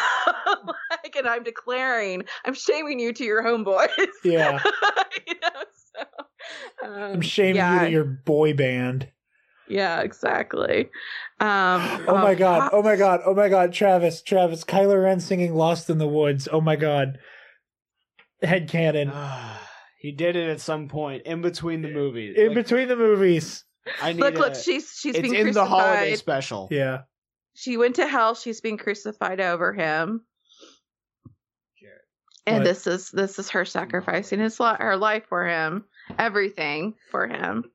[0.91, 3.87] like and i'm declaring i'm shaming you to your homeboys
[4.23, 4.59] yeah,
[5.27, 5.49] you know
[5.95, 6.01] so
[6.87, 9.07] um, I'm shaming you to your boy band.
[9.67, 10.89] Yeah exactly
[11.39, 12.69] um Oh my um, god!
[12.71, 13.21] Oh my god!
[13.25, 13.73] Oh my god!
[13.73, 17.19] Travis, Travis, Kylo Ren singing "Lost in the Woods." Oh my god!
[18.41, 19.11] Head cannon
[19.97, 22.35] he did it at some point in between the movies.
[22.37, 23.63] in Like, between the movies.
[24.01, 26.67] I need look look a- she's she's it's being in the holiday special.
[26.71, 27.01] Yeah,
[27.55, 30.21] she went to hell she's being crucified over him
[32.45, 32.63] and What?
[32.63, 35.85] this is this is her sacrificing his li- her life for him
[36.19, 37.65] everything for him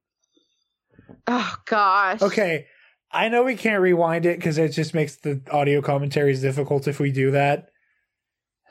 [1.26, 2.66] oh gosh Okay,
[3.12, 7.00] I know we can't rewind it because it just makes the audio commentaries difficult if
[7.00, 7.66] we do that.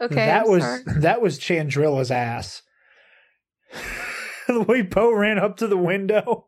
[0.02, 0.84] okay that I'm was sorry.
[1.00, 2.62] that was Chandrila's ass.
[4.48, 6.48] the way Poe ran up to the window,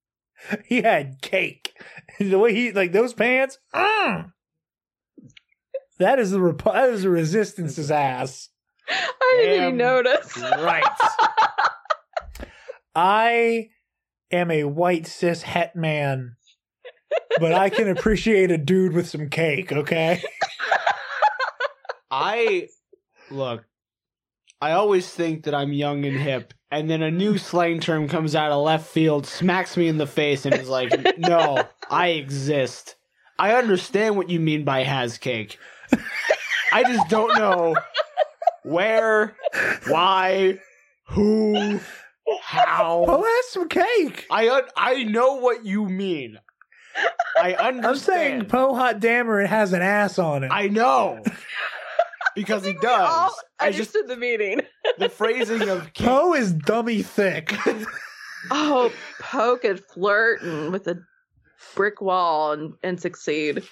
[0.66, 1.72] he had cake.
[2.18, 3.58] the way he like those pants.
[3.74, 4.32] mm.
[5.98, 8.50] That is the rep- that is the resistance's ass.
[8.88, 10.84] i didn't even notice Right.
[12.94, 13.68] I
[14.36, 16.36] am a white cis het man,
[17.38, 19.72] but I can appreciate a dude with some cake.
[19.72, 20.22] Okay.
[22.10, 22.68] I
[23.30, 23.64] look.
[24.60, 28.34] I always think that I'm young and hip, and then a new slang term comes
[28.34, 32.96] out of left field, smacks me in the face, and is like, "No, I exist.
[33.38, 35.58] I understand what you mean by has cake.
[36.72, 37.76] I just don't know
[38.64, 39.36] where,
[39.86, 40.58] why,
[41.08, 41.80] who,
[42.42, 43.04] how.
[43.08, 44.26] Oh, that's some cake.
[44.30, 46.38] I un- I know what you mean.
[47.40, 47.86] I understand.
[47.86, 50.50] I'm saying Poe Hot Dammer it has an ass on it.
[50.52, 51.22] I know.
[52.34, 53.32] because he All does.
[53.58, 54.60] I just understood the meaning.
[54.98, 57.54] the phrasing of King- Poe is dummy thick.
[58.50, 60.98] Oh, Poe could flirt and with a
[61.74, 63.62] brick wall and, and succeed.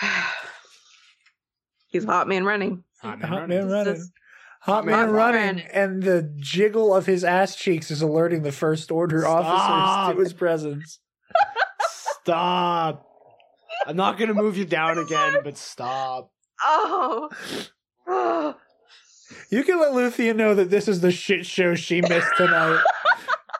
[1.88, 2.84] He's hot man running.
[3.02, 3.58] Hot man Hot running.
[3.58, 3.94] man running.
[3.94, 4.12] Just-
[4.60, 5.66] Hot man Hot running, running.
[5.72, 9.44] and the jiggle of his ass cheeks is alerting the first order Stop.
[9.44, 10.98] officers to his presence.
[12.22, 13.06] Stop.
[13.86, 16.30] I'm not gonna move you down again, but stop.
[16.62, 17.30] Oh.
[18.06, 18.54] oh.
[19.50, 22.82] You can let Luthien know that this is the shit show she missed tonight.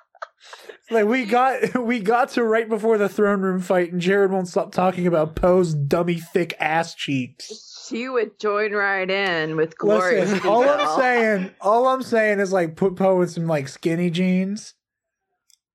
[0.91, 4.49] like we got we got to right before the throne room fight, and Jared won't
[4.49, 7.70] stop talking about Poe's dummy thick ass cheeks.
[7.91, 10.31] She would join right in with glorious.
[10.31, 14.11] Listen, all I'm saying, all I'm saying is like put Poe in some like skinny
[14.11, 14.75] jeans.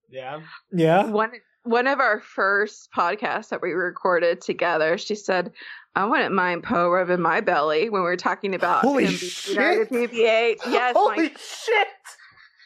[0.10, 0.40] Yeah.
[0.72, 1.06] Yeah.
[1.08, 1.32] one
[1.64, 5.52] one of our first podcasts that we recorded together, she said,
[5.96, 9.56] "I wouldn't mind Poe rubbing my belly when we were talking about Holy him shit.
[9.56, 11.88] United PBH." Yes, Holy Mike, shit!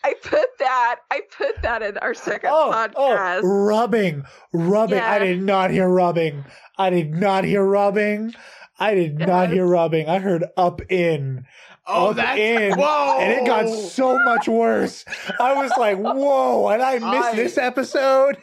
[0.04, 0.98] I put that.
[1.10, 3.42] I put that in our second Oh, oh podcast.
[3.44, 4.24] oh, rubbing,
[4.54, 5.00] rubbing.
[5.00, 6.46] I did not hear rubbing.
[6.78, 8.36] I did not hear rubbing.
[8.80, 10.08] I did not hear rubbing.
[10.08, 11.46] I heard up in.
[11.86, 13.18] Oh, up that's in, whoa.
[13.20, 15.04] and it got so much worse.
[15.40, 18.38] I was like, "Whoa!" And I missed I- this episode.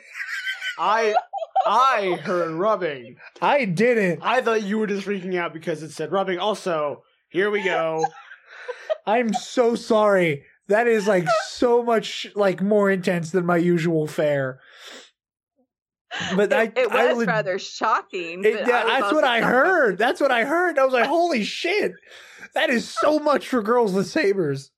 [0.78, 1.14] I
[1.66, 3.16] I heard rubbing.
[3.40, 4.20] I didn't.
[4.22, 6.38] I thought you were just freaking out because it said rubbing.
[6.38, 8.04] Also, here we go.
[9.06, 10.44] I'm so sorry.
[10.68, 14.58] That is like so much like more intense than my usual fare.
[16.34, 18.44] But I, it, it I was would- rather shocking.
[18.44, 19.52] It- yeah, that's what I shocked.
[19.52, 19.98] heard.
[19.98, 20.78] That's what I heard.
[20.78, 21.92] I was like, holy shit.
[22.54, 24.70] That is so much for girls with sabers.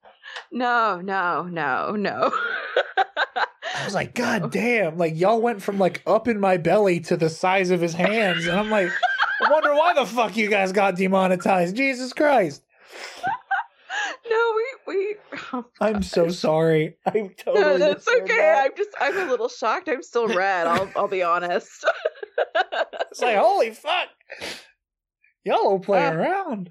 [0.51, 2.33] No, no, no, no.
[2.97, 4.97] I was like, God damn.
[4.99, 8.47] Like, y'all went from like up in my belly to the size of his hands.
[8.47, 8.91] And I'm like,
[9.45, 11.77] I wonder why the fuck you guys got demonetized.
[11.77, 12.63] Jesus Christ.
[14.31, 14.55] no,
[14.87, 15.63] we we.
[15.81, 16.97] I'm so sorry.
[17.07, 17.61] I'm totally.
[17.61, 18.37] no, that's okay.
[18.37, 18.65] that.
[18.65, 19.89] I'm just I'm a little shocked.
[19.89, 20.67] I'm still red.
[20.67, 21.85] I'll I'll be honest.
[23.11, 24.09] It's like, holy fuck.
[25.43, 26.71] Y'all are playing Uh, around.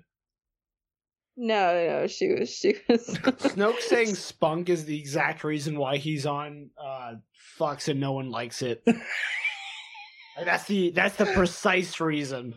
[1.36, 3.06] no, no, she was she was.
[3.08, 7.16] Snoke saying spunk is the exact reason why he's on uh
[7.58, 8.84] Fox and no one likes it.
[10.44, 12.56] That's the that's the precise reason.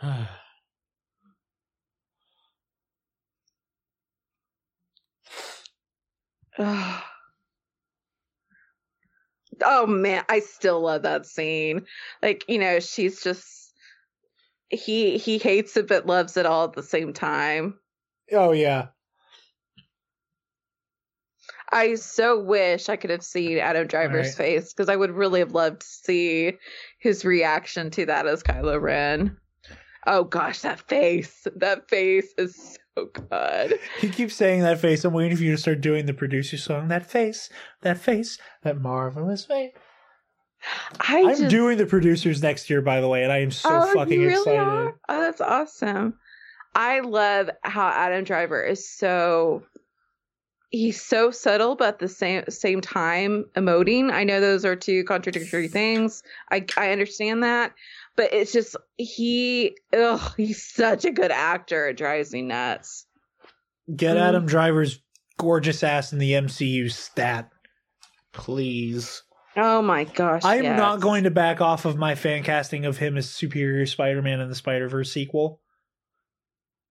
[6.58, 7.02] oh
[9.86, 11.86] man, I still love that scene.
[12.22, 13.74] Like you know, she's just
[14.70, 17.78] he he hates it but loves it all at the same time.
[18.32, 18.88] Oh, yeah.
[21.72, 24.34] I so wish I could have seen Adam Driver's Right.
[24.34, 26.58] face because I would really have loved to see
[26.98, 29.36] his reaction to that as Kylo Ren.
[30.06, 31.46] Oh gosh, that face.
[31.56, 33.78] That face is so good.
[34.00, 35.04] He keeps saying that face.
[35.04, 36.88] I'm waiting for you to start doing the producer song.
[36.88, 37.50] That face,
[37.82, 39.72] that face, that marvelous face.
[41.00, 43.68] I I'm just, doing the producers next year, by the way, and I am so
[43.72, 44.58] oh, fucking really excited.
[44.58, 44.98] Are?
[45.08, 46.14] Oh, that's awesome.
[46.74, 49.62] I love how Adam Driver is so
[50.70, 54.12] he's so subtle but at the same same time emoting.
[54.12, 56.22] I know those are two contradictory things.
[56.50, 57.72] I I understand that.
[58.20, 61.88] But it's just he ugh, he's such a good actor.
[61.88, 63.06] It drives me nuts.
[63.96, 64.20] Get Mm.
[64.20, 65.00] Adam Driver's
[65.38, 67.48] gorgeous ass in the MCU stat.
[68.34, 69.22] Please.
[69.56, 70.42] Oh my gosh.
[70.44, 70.76] I'm yes.
[70.76, 74.50] not going to back off of my fan casting of him as Superior Spider-Man in
[74.50, 75.62] the Spider-Verse sequel.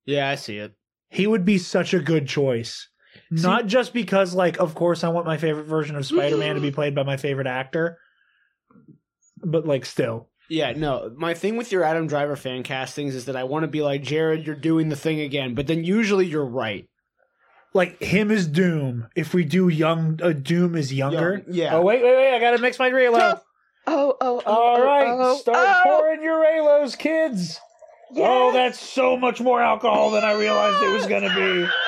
[0.08, 0.74] Yeah, I see it.
[1.10, 2.90] He would be such a good choice.
[3.30, 6.72] Not just because, like, of course, I want my favorite version of Spider-Man to be
[6.80, 8.00] played by my favorite actor,
[9.44, 11.12] but like, still, Yeah, no.
[11.16, 14.02] My thing with your Adam Driver fan castings is that I want to be like
[14.02, 16.88] Jared, you're doing the thing again, but then usually you're right.
[17.74, 19.08] like him is Doom.
[19.16, 21.44] If we do young, uh, Doom is younger.
[21.46, 21.76] Young- yeah.
[21.76, 22.36] Oh wait, wait, wait!
[22.36, 23.40] I gotta mix my Reylo.
[23.86, 24.52] Oh, oh, oh.
[24.52, 27.60] All oh, right, oh, start oh, pouring your Reylos, kids.
[28.16, 31.70] Oh, that's so much more alcohol than I realized it was gonna be.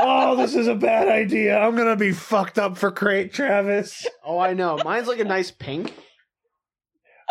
[0.00, 1.58] Oh, this is a bad idea.
[1.58, 4.06] I'm gonna be fucked up for Crait, Travis.
[4.24, 4.78] Oh, I know.
[4.84, 5.92] Mine's like a nice pink.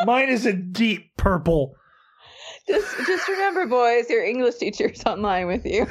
[0.05, 1.75] Mine is a deep purple.
[2.67, 5.85] Just just remember, boys, your English teacher's online with you.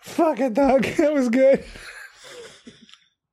[0.00, 0.84] Fuck it, dog.
[0.96, 1.64] That was good.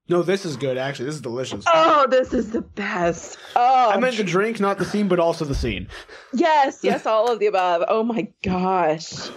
[0.09, 1.05] No, this is good, actually.
[1.05, 1.63] This is delicious.
[1.73, 3.37] oh, this is the best.
[3.55, 5.87] Oh, I meant the drink, not the scene, but also the scene.
[6.33, 7.83] yes, yes, all of the above.
[7.87, 9.29] Oh my gosh.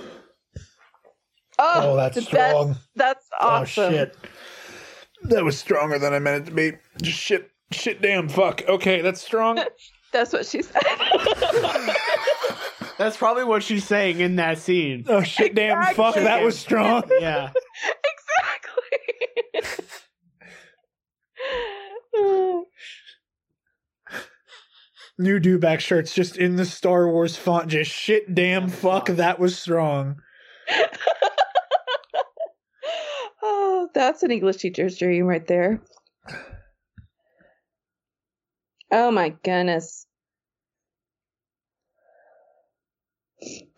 [1.58, 2.72] Oh, Oh, that's strong.
[2.72, 2.80] Best.
[2.96, 3.84] That's oh, awesome.
[3.84, 4.16] Oh shit.
[5.24, 6.72] That was stronger than I meant it to be.
[7.00, 8.62] Just shit, shit, damn, fuck.
[8.68, 9.58] Okay, that's strong.
[10.12, 10.80] That's what she said.
[12.98, 15.04] That's probably what she's saying in that scene.
[15.08, 16.14] Oh shit, damn, fuck.
[16.16, 16.22] Exactly.
[16.22, 17.02] That was strong.
[17.20, 17.50] Yeah.
[22.14, 22.54] exactly.
[25.18, 27.66] New dewback shirts just in the Star Wars font.
[27.66, 29.06] Just shit, damn, fuck.
[29.06, 30.20] That was strong.
[33.44, 35.80] Oh, that's an English teacher's dream right there.
[38.90, 40.06] Oh my goodness.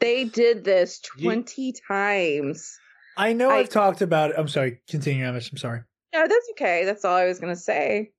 [0.00, 2.78] They did this Ye- 20 times.
[3.16, 4.36] I know I- I've talked about it.
[4.38, 4.80] I'm sorry.
[4.88, 5.50] Continue, Amish.
[5.50, 5.80] I'm sorry.
[6.14, 6.84] No, that's okay.
[6.84, 8.12] That's all I was going to say.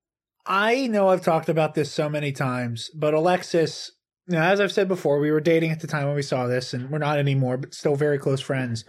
[0.46, 3.92] I know I've talked about this so many times, but Alexis,
[4.28, 6.74] you as I've said before, we were dating at the time when we saw this,
[6.74, 8.86] and we're not anymore, but still very close friends.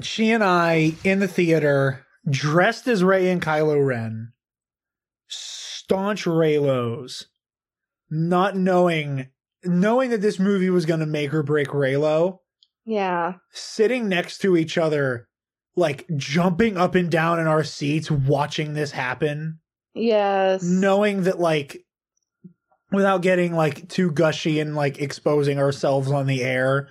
[0.00, 4.32] She and I in the theater, dressed as Rey and Kylo Ren,
[5.28, 7.24] staunch Reylos,
[8.10, 9.28] not knowing
[9.64, 12.38] knowing that this movie was going to make or break Reylo,
[12.86, 13.34] Yeah.
[13.52, 15.28] sitting next to each other,
[15.76, 19.58] like jumping up and down in our seats, watching this happen
[19.94, 20.62] Yes.
[20.62, 21.84] knowing that like
[22.90, 26.88] without getting like too gushy and like exposing ourselves on the air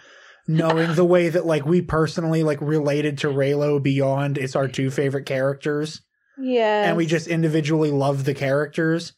[0.49, 4.89] knowing the way that like we personally like related to Reylo beyond it's our two
[4.89, 6.01] favorite characters.
[6.41, 6.87] Yeah.
[6.87, 9.13] and we just individually love the characters.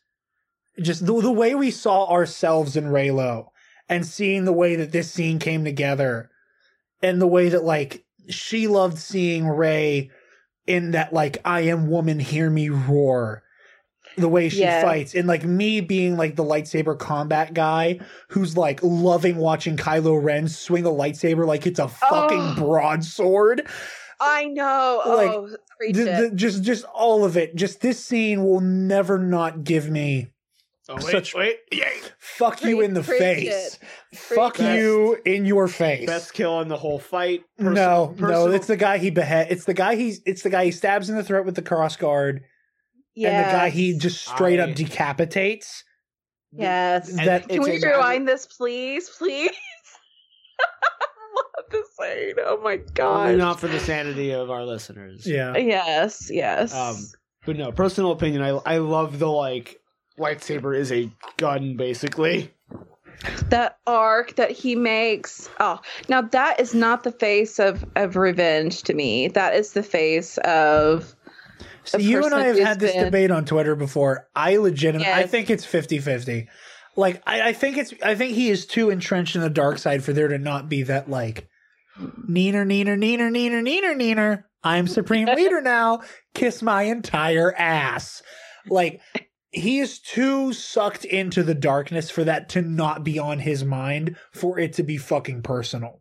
[0.82, 3.48] Just the, the way we saw ourselves in Reylo
[3.88, 6.30] and seeing the way that this scene came together
[7.02, 10.12] and the way that like she loved seeing Rey
[10.68, 13.44] in that like I am woman hear me roar
[14.18, 14.84] the way she Yes.
[14.84, 20.22] fights and like me being like the lightsaber combat guy who's like loving watching Kylo
[20.22, 22.56] Ren swing a lightsaber like it's a fucking Oh.
[22.58, 23.68] broadsword
[24.24, 25.02] I know.
[25.04, 29.18] Like, oh, preach the, the, just just all of it just this scene will never
[29.18, 30.28] not give me
[30.90, 31.58] Oh, wait, Such- wait.
[31.72, 31.86] Yay.
[32.20, 33.80] fuck you in the face
[34.14, 34.76] fuck Preach it.
[34.78, 37.44] you in your face Best kill in the whole fight.
[37.58, 40.66] Person- no no it's the guy he behead it's the guy he's it's the guy
[40.66, 42.44] he stabs in the throat with the cross guard
[43.18, 45.84] and the guy he just straight I- up decapitates
[46.54, 47.10] Yes.
[47.14, 49.10] That Can we a- rewind this, please?
[49.18, 49.52] Please?
[50.60, 52.36] I love this scene.
[52.46, 53.38] Oh my Only god.
[53.38, 55.26] not for the sanity of our listeners.
[55.26, 56.74] yeah Yes, yes.
[56.76, 56.98] Um,
[57.46, 58.42] but no, personal opinion.
[58.42, 59.80] I I love the like
[60.20, 62.52] lightsaber is a gun basically.
[63.50, 65.50] that arc that he makes.
[65.60, 65.80] Oh,
[66.10, 69.30] now that is not the face of of revenge to me.
[69.30, 71.16] That is the face of
[71.84, 74.28] So you and I have had this been- debate on Twitter before.
[74.36, 76.48] I legitimately, I think it's 50-50.
[76.96, 80.04] Like, I, I think it's, I think he is too entrenched in the dark side
[80.04, 81.48] for there to not be that like,
[82.00, 84.44] neener, neener, neener, neener, neener, neener.
[84.64, 86.02] I'm supreme leader now.
[86.34, 88.22] Kiss my entire ass.
[88.68, 89.02] Like,
[89.52, 94.16] he is too sucked into the darkness for that to not be on his mind
[94.32, 96.01] for it to be fucking personal.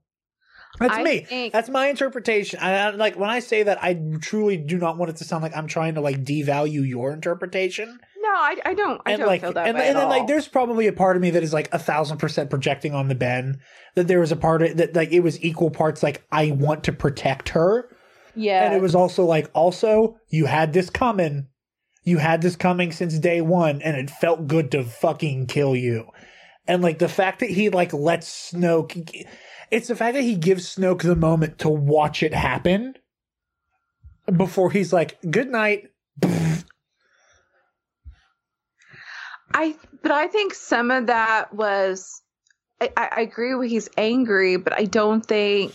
[0.81, 1.21] That's I me.
[1.21, 2.59] think- That's my interpretation.
[2.61, 5.43] I, I- like when I say that, I truly do not want it to sound
[5.43, 8.01] like I'm trying to like devalue your interpretation.
[8.21, 9.01] no, I, I don't.
[9.07, 11.17] I and don't like, feel that and, way and then like, there's probably a part
[11.17, 13.61] of me that is like a thousand percent projecting on the Ben.
[13.95, 16.85] That there was a part of that like it was equal parts like I want
[16.85, 17.89] to protect her,
[18.35, 21.49] yeah, and it was also like also you had this coming.
[22.03, 26.07] You had this coming since day one, and it felt good to fucking kill you.
[26.67, 29.27] And like the fact that he like lets Snoke,
[29.71, 32.95] it's the fact that he gives Snoke the moment to watch it happen
[34.37, 35.89] before he's like, "Good night."
[39.53, 42.23] I but I think some of that was
[42.81, 45.73] I, I agree with he's angry, but I don't think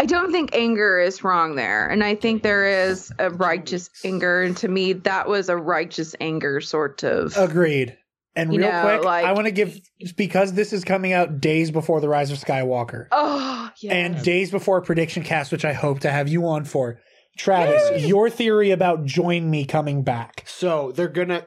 [0.00, 1.88] I don't think anger is wrong there.
[1.88, 4.42] And I think there is a righteous anger.
[4.42, 7.96] And to me that was a righteous anger sort of Agreed.
[8.36, 9.80] And You real know, quick, like- I want to give
[10.16, 13.94] because this is coming out days before the Rise of Skywalker Oh yeah.
[13.94, 17.00] and days before prediction cast, which I hope to have you on for.
[17.38, 18.06] Travis, Yay!
[18.08, 20.44] your theory about join me coming back.
[20.46, 21.46] So they're gonna.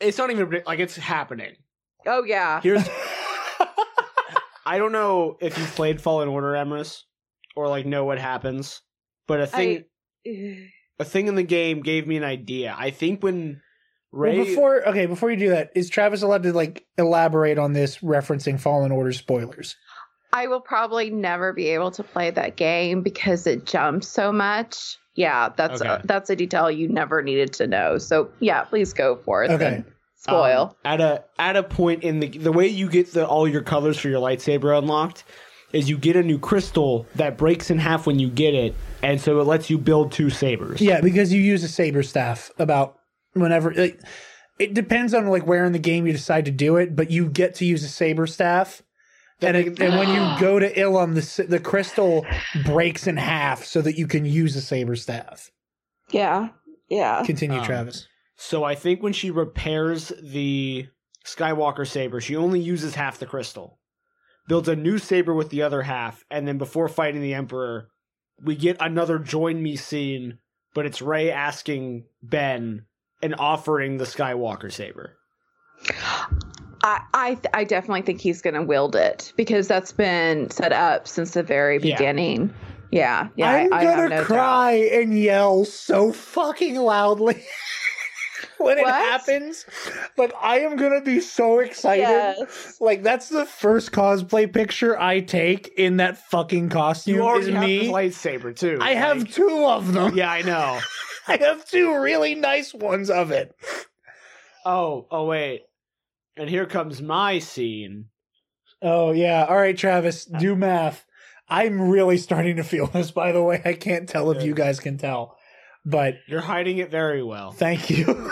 [0.00, 1.54] It's not even like it's happening.
[2.06, 2.60] oh yeah.
[2.62, 2.82] Here's.
[4.66, 7.02] I don't know if you played Fallen Order, Emrys,
[7.56, 8.82] or like know what happens,
[9.26, 9.84] but a thing,
[10.98, 12.74] a thing in the game gave me an idea.
[12.78, 13.60] I think when
[14.12, 17.72] Rey, Well, before okay, before you do that, is Travis allowed to like elaborate on
[17.72, 19.76] this referencing Fallen Order spoilers?
[20.32, 24.96] I will probably never be able to play that game because it jumps so much.
[25.16, 25.90] Yeah, that's Okay.
[25.90, 27.98] a, that's a detail you never needed to know.
[27.98, 29.50] So yeah, please go for it.
[29.50, 29.84] Okay.
[30.16, 30.62] Spoil.
[30.68, 33.62] um, at a at a point in the the way you get the all your
[33.62, 35.24] colors for your lightsaber unlocked
[35.72, 39.20] is you get a new crystal that breaks in half when you get it, and
[39.20, 40.80] so it lets you build two sabers.
[40.80, 42.98] Yeah, because you use a saber staff about
[43.32, 43.72] whenever.
[43.72, 44.00] Like,
[44.58, 47.28] it depends on like where in the game you decide to do it, but you
[47.28, 48.82] get to use a saber staff.
[49.42, 52.26] And, it, and when you go to Ilum, the the crystal
[52.66, 55.50] breaks in half so that you can use a saber staff.
[56.10, 56.48] Yeah.
[56.90, 57.22] Yeah.
[57.24, 58.06] Continue, Um, Travis.
[58.36, 60.88] So I think when she repairs the
[61.26, 63.78] Skywalker saber, she only uses half the crystal.
[64.48, 67.88] Builds a new saber with the other half, and then before fighting the Emperor,
[68.42, 70.38] we get another join me scene,
[70.74, 72.86] but it's Rey asking Ben
[73.22, 75.16] and offering the Skywalker saber.
[76.82, 81.06] I, I I definitely think he's going to wield it because that's been set up
[81.06, 82.52] since the very beginning.
[82.90, 83.50] Yeah, yeah.
[83.50, 87.40] I'm I, I gonna have no cry and yell so fucking loudly
[88.58, 89.64] when it happens.
[90.16, 92.02] Like I am gonna be so excited.
[92.02, 92.78] Yes.
[92.80, 97.62] Like that's the first cosplay picture I take in that fucking costume You is have
[97.62, 97.86] me.
[97.86, 98.78] the lightsaber too.
[98.80, 100.16] I have two of them.
[100.16, 100.80] Yeah, I know.
[101.28, 103.54] I have two really nice ones of it.
[104.64, 105.62] Oh, oh wait.
[106.36, 108.06] And here comes my scene.
[108.82, 109.44] Oh yeah.
[109.48, 111.04] All right, Travis, uh, do math.
[111.48, 113.60] I'm really starting to feel this, by the way.
[113.64, 115.36] I can't tell if you guys can tell.
[115.84, 117.52] But You're hiding it very well.
[117.52, 118.04] thank you.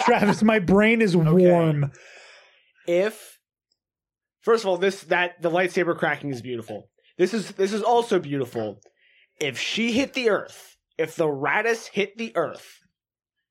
[0.00, 1.92] Travis, my brain is warm.
[2.88, 3.38] if
[4.40, 8.18] first of all this that the lightsaber cracking is beautiful this is this is also
[8.18, 8.80] beautiful
[9.40, 12.80] if she hit the earth if the Raddus hit the earth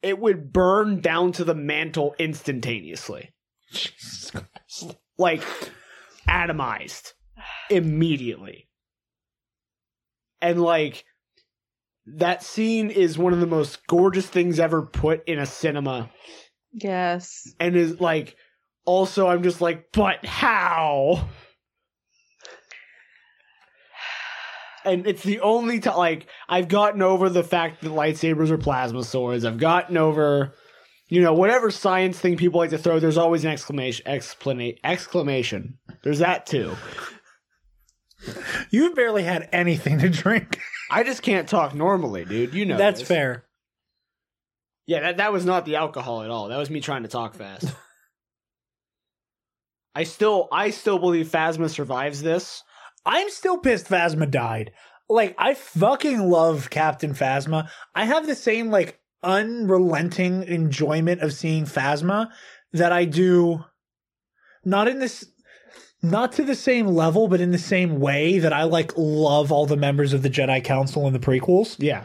[0.01, 3.29] it would burn down to the mantle instantaneously
[3.71, 4.97] Jesus Christ.
[5.17, 5.43] like
[6.27, 7.13] atomized
[7.69, 8.67] immediately
[10.41, 11.05] and like
[12.05, 16.09] that scene is one of the most gorgeous things ever put in a cinema
[16.73, 17.47] Yes.
[17.59, 18.35] and is like
[18.85, 21.27] also I'm just like, but how?
[24.85, 29.03] And it's the only time like I've gotten over the fact that lightsabers are plasma
[29.03, 29.45] swords.
[29.45, 30.53] I've gotten over
[31.13, 35.77] you know, whatever science thing people like to throw, there's always an exclamation exclamation exclamation.
[36.03, 36.75] There's that too.
[38.71, 40.59] You've barely had anything to drink.
[40.89, 42.55] I just can't talk normally, dude.
[42.55, 43.07] You know That's this.
[43.07, 43.45] fair.
[44.87, 46.47] Yeah, that, that was not the alcohol at all.
[46.47, 47.67] That was me trying to talk fast.
[49.95, 52.63] I still I still believe Phasma survives this.
[53.05, 54.71] I'm still pissed Phasma died.
[55.09, 57.69] Like, I fucking love Captain Phasma.
[57.93, 62.29] I have the same, like, unrelenting enjoyment of seeing Phasma
[62.71, 63.63] that I do
[64.65, 65.25] not in this
[66.01, 69.65] not to the same level, but in the same way that I like love all
[69.65, 71.77] the members of the Jedi Council in the prequels.
[71.79, 72.03] Yeah.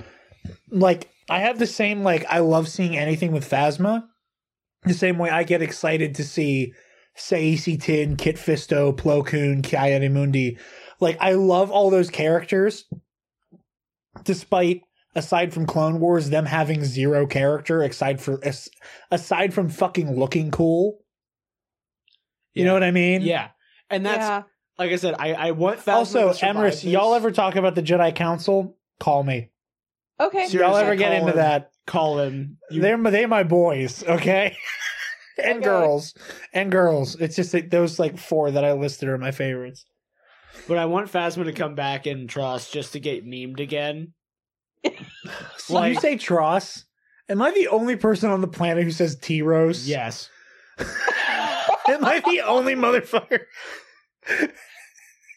[0.70, 4.05] Like, I have the same, like, I love seeing anything with Phasma.
[4.85, 6.73] The same way I get excited to see
[7.16, 10.57] Saesee Tiin, Kit Fisto, Plo Koon, Ki-Adi-Mundi.
[11.01, 12.85] Like, I love all those characters,
[14.25, 14.83] despite,
[15.15, 18.41] aside from Clone Wars, them having zero character, aside, for,
[19.11, 20.99] aside from fucking looking cool.
[22.55, 23.23] You know what I mean?
[23.23, 23.49] Yeah.
[23.91, 24.43] And that's yeah.
[24.79, 28.15] like I said, I, I want Also, to Emrys, y'all ever talk about the Jedi
[28.15, 28.77] Council?
[28.99, 29.51] Call me.
[30.20, 30.47] Okay.
[30.49, 31.37] Seriously, y'all ever get into him.
[31.37, 31.70] that?
[31.87, 32.59] call him.
[32.70, 34.57] You- they're my- they're my boys, okay?
[35.43, 35.65] and Okay.
[35.65, 36.15] girls,
[36.53, 37.15] and girls.
[37.16, 39.85] It's just that those like four that I listed are my favorites.
[40.66, 44.12] But I want Phasma to come back in TROS just to get memed again.
[45.59, 46.85] So Like- you say TROS?
[47.28, 49.86] Am I the only person on the planet who says T Rose?
[49.86, 50.30] Yes.
[50.78, 53.40] Am I the only motherfucker?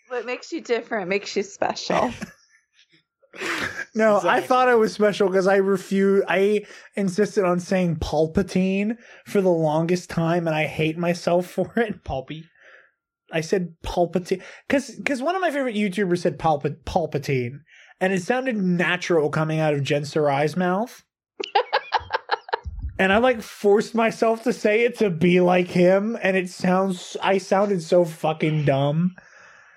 [0.08, 2.14] What makes you different makes you special.
[3.96, 6.26] No, I thought I was special because I refused.
[6.28, 6.66] I
[6.96, 12.04] insisted on saying Palpatine for the longest time, and I hate myself for it.
[12.04, 12.46] Pulpy.
[13.32, 17.60] I said Palpatine because because one of my favorite YouTubers said Palpa- Palpatine,
[18.00, 21.04] and it sounded natural coming out of Jen Sarai's mouth.
[23.00, 27.18] and I like forced myself to say it to be like him, and it sounds
[27.22, 29.16] I sounded so fucking dumb.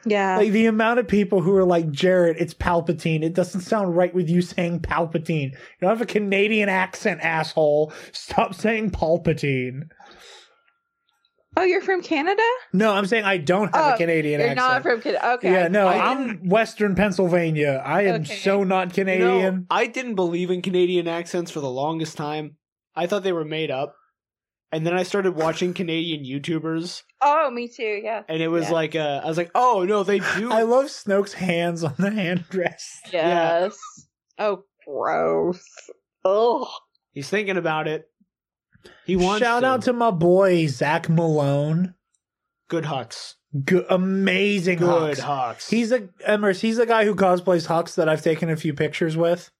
[0.06, 0.36] Yeah.
[0.36, 3.22] Like the amount of people who are like Jared, it's Palpatine.
[3.22, 5.52] It doesn't sound right with you saying Palpatine.
[5.52, 7.92] You don't have a Canadian accent, asshole.
[8.12, 9.88] Stop saying Palpatine.
[11.56, 12.42] Oh, you're from Canada?
[12.72, 14.68] No, I'm saying I don't have Oh, a Canadian You're accent.
[14.68, 15.32] not from Canada.
[15.34, 15.52] Okay.
[15.52, 17.82] Yeah, no, I I'm Western Pennsylvania.
[17.84, 18.36] I am Okay.
[18.36, 19.66] so not You know, Canadian.
[19.70, 22.56] I didn't believe in Canadian accents for the longest time.
[22.94, 23.94] I thought they were made up.
[24.72, 28.00] And then I started watching Canadian YouTubers, Oh, me too.
[28.02, 28.22] Yeah.
[28.28, 28.72] and it was Yeah.
[28.72, 30.50] like, uh, I was like, oh no, they do.
[30.50, 33.12] I love Snoke's hands on the handrest.
[33.12, 33.76] Yes.
[34.38, 35.62] Oh, gross.
[36.24, 36.68] Oh.
[37.12, 38.06] He's thinking about it.
[39.06, 39.66] He wants Shout to.
[39.66, 41.94] out to my boy Zach Malone.
[42.68, 43.34] Good Hux.
[43.64, 45.20] Good, amazing Good Hux.
[45.20, 45.68] Hux.
[45.70, 49.16] He's a Emrys, he's the guy who cosplays Hux that I've taken a few pictures
[49.16, 49.50] with.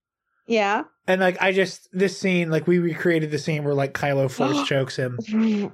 [0.47, 0.85] Yeah.
[1.07, 4.63] And like I just this scene, like we recreated the scene where like Kylo force
[4.67, 5.19] chokes him.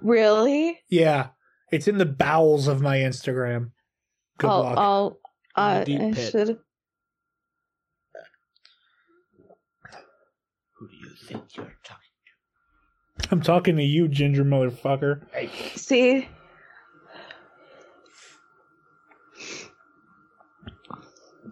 [0.02, 0.78] Really?
[0.88, 1.28] Yeah.
[1.70, 3.70] It's in the bowels of my Instagram.
[4.38, 4.78] Good I'll, luck.
[4.78, 5.20] I'll
[5.56, 6.58] uh, I should.
[10.78, 12.10] Who do you think you're talking
[13.30, 15.22] I'm talking to you, ginger motherfucker.
[15.76, 16.28] See,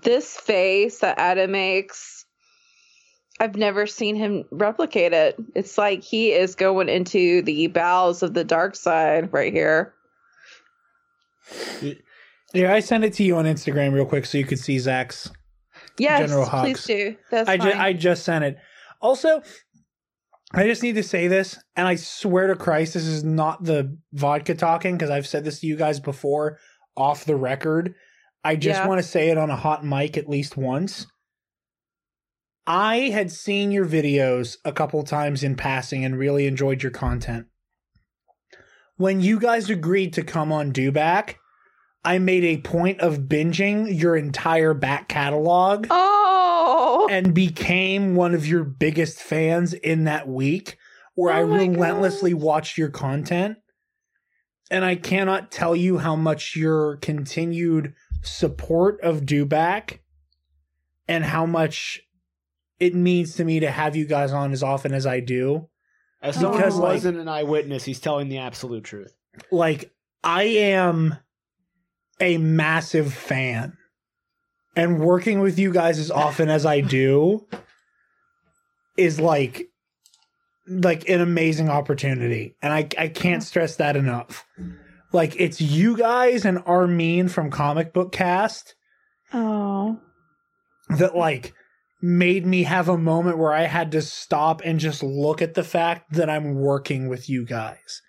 [0.03, 2.25] this face that Adam makes,
[3.41, 5.37] I've never seen him replicate it.
[5.55, 9.95] It's like he is going into the bowels of the dark side right here.
[12.53, 15.31] Yeah, I sent it to you on Instagram real quick so you could see Zach's.
[15.99, 17.17] Yes, General please do.
[17.31, 17.73] That's I, fine.
[17.73, 18.59] ju- I just sent it.
[19.01, 19.43] Also,
[20.55, 23.97] I just need to say this, and I swear to Christ, this is not the
[24.15, 26.59] vodka talking because I've said this to you guys before
[26.97, 27.95] off the record.
[28.43, 28.89] I just Yeah.
[28.89, 31.07] want to say it on a hot mic at least once.
[32.67, 37.47] I had seen your videos a couple times in passing and really enjoyed your content.
[38.97, 41.35] When you guys agreed to come on Dewback,
[42.05, 46.38] I made a point of binging your entire back catalog oh,
[47.13, 50.77] and became one of your biggest fans in that week
[51.15, 52.43] where oh I Oh my relentlessly gosh.
[52.43, 53.59] watched your content.
[54.71, 60.01] And I cannot tell you how much your continued support of Dewback
[61.09, 62.03] and how much
[62.79, 65.69] it means to me to have you guys on as often as I do.
[66.21, 66.41] As oh.
[66.43, 69.17] someone Because, who like- wasn't an eyewitness, he's telling the absolute truth.
[69.51, 69.91] Like,
[70.23, 71.17] I am
[72.21, 73.78] a massive fan.
[74.77, 77.47] And working with you guys as often as I do
[78.97, 79.69] is like
[80.67, 82.57] like an amazing opportunity.
[82.63, 84.45] And I I can't stress that enough.
[85.13, 88.75] Like it's you guys and Armin from Comic Book Cast
[89.33, 89.99] oh,
[90.91, 91.55] that like
[92.01, 95.65] made me have a moment where I had to stop and just look at the
[95.65, 98.03] fact that I'm working with you guys.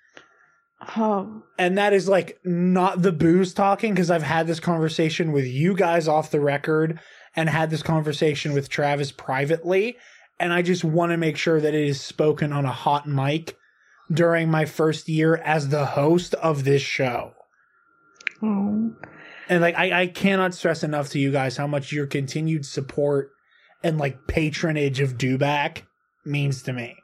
[0.95, 5.45] Oh, And that is like not the booze talking because I've had this conversation with
[5.45, 6.99] you guys off the record
[7.35, 9.97] and had this conversation with Travis privately.
[10.39, 13.57] And I just want to make sure that it is spoken on a hot mic
[14.11, 17.33] during my first year as the host of this show.
[18.41, 18.93] oh.
[19.49, 23.31] And like I, I cannot stress enough to you guys how much your continued support
[23.83, 25.83] and like patronage of Dewback
[26.23, 26.95] means to me.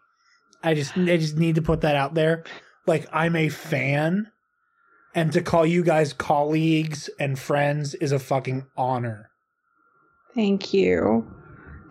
[0.64, 2.43] I just I just need to put that out there.
[2.86, 4.32] Like I'm a fan
[5.14, 9.30] and to call you guys colleagues and friends is a fucking honor.
[10.34, 11.26] Thank you.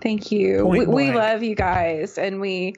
[0.03, 0.67] Thank you.
[0.67, 2.75] We, we love you guys and we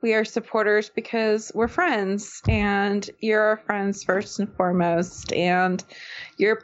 [0.00, 5.84] we are supporters because we're friends and you're our friends first and foremost and
[6.38, 6.62] you're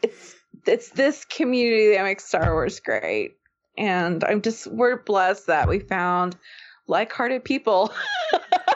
[0.00, 0.36] it's
[0.66, 3.32] it's this community that makes Star Wars great.
[3.76, 6.36] And I'm just we're blessed that we found
[6.92, 7.92] like-hearted people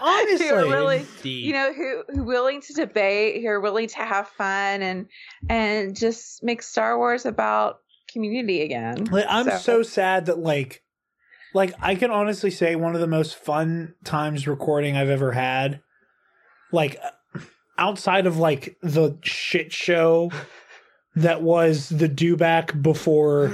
[0.02, 0.48] Honestly.
[0.48, 4.28] who are really you know who who willing to debate who are willing to have
[4.28, 5.06] fun and
[5.48, 7.78] and just make star wars about
[8.12, 9.82] community again Like, I'm so.
[9.82, 10.82] sad that like
[11.54, 15.80] like I can honestly say one of the most fun times recording I've ever had.
[16.70, 17.40] Like uh,
[17.78, 20.30] outside of like the shit show
[21.16, 23.48] that was the Dewback before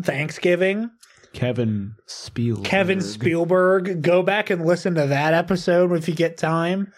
[0.00, 0.90] Thanksgiving.
[1.38, 2.64] Kevin Spielberg.
[2.64, 6.92] Kevin Spielberg, go back and listen to that episode if you get time.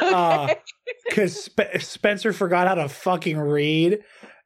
[0.00, 0.54] Uh,
[1.08, 4.00] Because Sp- Spencer forgot how to fucking read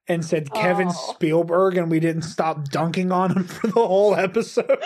[0.08, 1.12] and said Kevin Oh.
[1.14, 4.66] Spielberg, and we didn't stop dunking on him for the whole episode.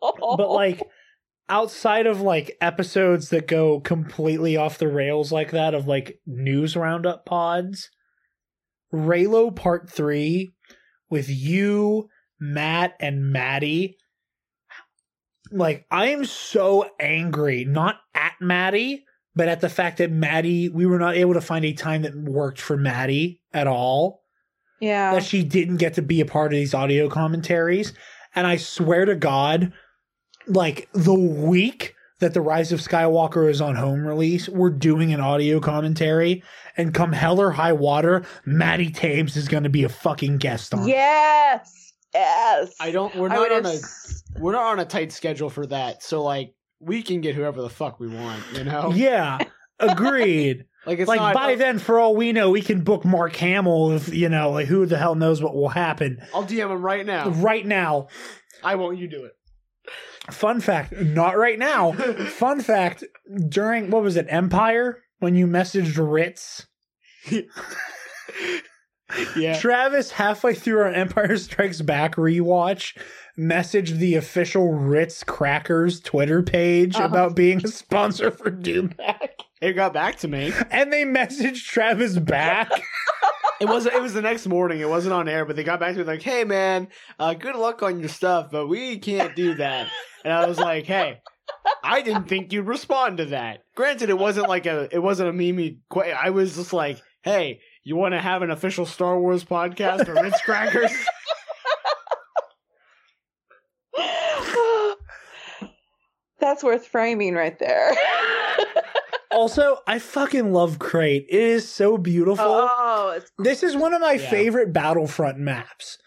[0.00, 0.82] but like
[1.48, 6.76] outside of like episodes that go completely off the rails like that of like news
[6.76, 7.90] roundup pods
[8.94, 10.52] Reylo part 3
[11.10, 12.08] with you
[12.42, 13.96] matt and maddie
[15.50, 19.04] like i am so angry not at maddie
[19.34, 22.14] but at the fact that maddie we were not able to find a time that
[22.16, 24.22] worked for maddie at all
[24.80, 27.92] yeah that she didn't get to be a part of these audio commentaries.
[28.34, 29.72] And I swear to God,
[30.46, 35.20] like the week that The Rise of Skywalker is on home release, we're doing an
[35.20, 36.42] audio commentary.
[36.76, 40.72] And come hell or high water, Maddie Tames is going to be a fucking guest
[40.72, 40.88] on.
[40.88, 41.81] yes
[42.14, 43.14] yes I don't.
[43.16, 43.76] We're not on have a.
[43.76, 46.02] s- We're not on a tight schedule for that.
[46.02, 48.42] So like, we can get whoever the fuck we want.
[48.54, 48.92] You know.
[48.94, 49.38] Yeah,
[49.78, 50.64] agreed.
[50.84, 51.34] Like it's like not.
[51.34, 54.66] by then, for all we know, we can book Mark Hamill if, you know, like
[54.66, 56.18] who the hell knows what will happen.
[56.34, 57.28] I'll DM him right now.
[57.28, 58.08] Right now,
[58.64, 58.98] I won't.
[58.98, 59.32] You do it.
[60.32, 61.92] Fun fact, not right now.
[62.26, 63.04] Fun fact,
[63.48, 66.66] during what was it, Empire, when you messaged Ritz
[69.36, 69.58] yeah.
[69.58, 72.96] Travis, halfway through our Empire Strikes Back rewatch,
[73.38, 77.04] messaged the official Ritz Crackers Twitter page Oh.
[77.04, 79.28] about being a sponsor for Dewback.
[79.60, 80.52] It got back to me.
[80.70, 82.70] And they messaged Travis back.
[83.60, 84.80] It was it was the next morning.
[84.80, 86.88] It wasn't on air, but they got back to me like, "Hey man,
[87.20, 89.86] uh, good luck on your stuff, but we can't do that."
[90.24, 91.20] And I was like, "Hey,
[91.84, 93.60] I didn't think you'd respond to that.
[93.76, 95.76] Granted, it wasn't like a it wasn't a meme.
[95.96, 100.14] I was just like, "Hey, you want to have an official Star Wars podcast or
[100.22, 100.92] Ritz Crackers?"
[106.40, 107.92] That's worth framing right there.
[109.30, 111.26] also, I fucking love Crait.
[111.28, 112.44] It is so beautiful.
[112.48, 114.28] oh, it's this is one of my Yeah.
[114.30, 115.98] favorite Battlefront maps.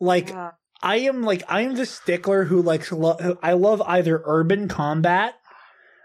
[0.00, 0.50] Like, yeah.
[0.82, 5.34] I am like I am the stickler who likes lo- I love either urban combat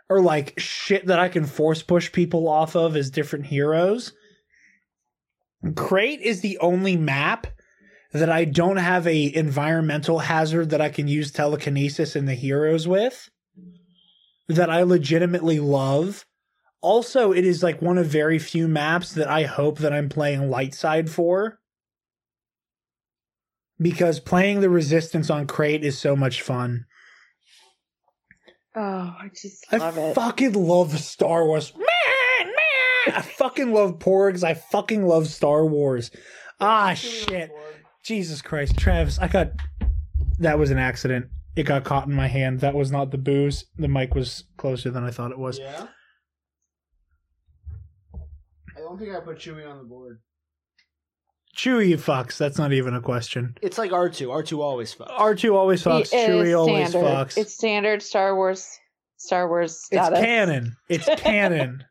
[0.10, 4.14] or like shit that I can force push people off of as different heroes.
[5.76, 7.48] Crait is the only map
[8.14, 12.88] that I don't have a environmental hazard that I can use telekinesis in the heroes
[12.88, 13.30] with
[14.48, 16.26] that I legitimately love.
[16.82, 20.50] Also, it is like one of very few maps that I hope that I'm playing
[20.50, 21.60] light side for
[23.80, 26.86] because playing the resistance on Crait is so much fun.
[28.76, 30.16] oh, I just I love it.
[30.16, 31.74] fucking love Star Wars.
[33.10, 34.44] Man, man, I fucking love Porgs.
[34.44, 36.12] I fucking love Star Wars.
[36.60, 37.50] Ah, shit.
[38.04, 39.52] Jesus Christ, Travis, I got
[40.40, 41.28] that was an accident.
[41.56, 42.62] It got caught in my hand.
[42.62, 43.66] That was not the booze.
[43.78, 45.60] The mic was closer than I thought it was.
[45.60, 45.88] Yeah.
[48.76, 50.22] I don't think I put Chewie on the board.
[51.58, 52.38] Chewie fucks.
[52.38, 53.56] That's not even a question.
[53.62, 54.32] It's like R two.
[54.32, 55.12] R two always fucks.
[55.18, 56.14] R2 always fucks.
[56.14, 57.10] It is Chewie always standard.
[57.10, 57.38] fucks.
[57.38, 58.80] It's standard Star Wars.
[59.18, 60.20] Star Wars It's status.
[60.20, 60.76] canon.
[60.88, 61.84] It's canon.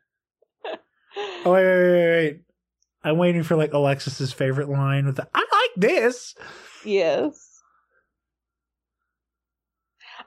[1.17, 2.41] Oh wait, wait, wait, wait.
[3.03, 6.35] I'm waiting for like Alexis's favorite line with the I like this.
[6.85, 7.61] Yes.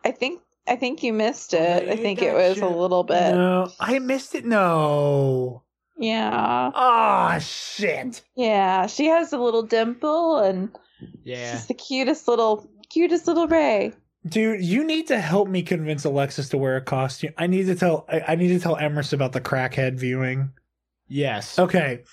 [0.05, 1.89] I think I think you missed it.
[1.89, 2.67] I you think it was you.
[2.67, 3.35] a little bit.
[3.35, 4.45] No, I missed it.
[4.45, 5.63] No.
[5.99, 6.31] Yeah.
[6.75, 8.23] Ah, shit.
[8.35, 8.87] Yeah.
[8.87, 10.71] She has a little dimple and
[11.23, 11.53] Yeah.
[11.53, 13.93] she's the cutest little cutest little Rey.
[14.27, 17.33] Dude, you need to help me convince Alexis to wear a costume.
[17.37, 20.51] I need to tell I, I need to tell Emrys about the crackhead viewing.
[21.13, 21.59] Yes.
[21.59, 22.05] Okay.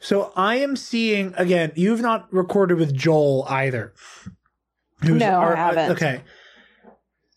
[0.00, 3.92] So I am seeing again, you've not recorded with Joel either.
[5.02, 5.90] Who's No, I our- uh, haven't.
[5.92, 6.22] Okay.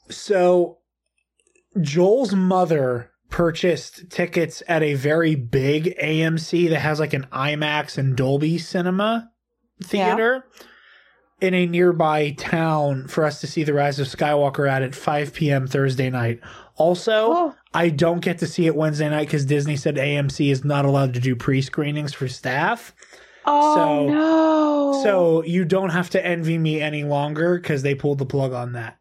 [0.10, 0.78] So
[1.82, 8.16] Joel's mother purchased tickets at a very big AMC that has like an IMAX and
[8.16, 9.30] Dolby cinema
[9.84, 10.46] theater
[11.42, 15.34] in a nearby town for us to see The Rise of Skywalker at at 5
[15.34, 15.68] p.m.
[15.68, 16.40] Thursday night.
[16.80, 20.64] Also, Oh, I don't get to see it Wednesday night because Disney said AMC is
[20.64, 22.96] not allowed to do pre screenings for staff.
[23.46, 25.04] oh So- no.
[25.04, 28.74] So you don't have to envy me any longer because they pulled the plug on
[28.74, 28.98] that.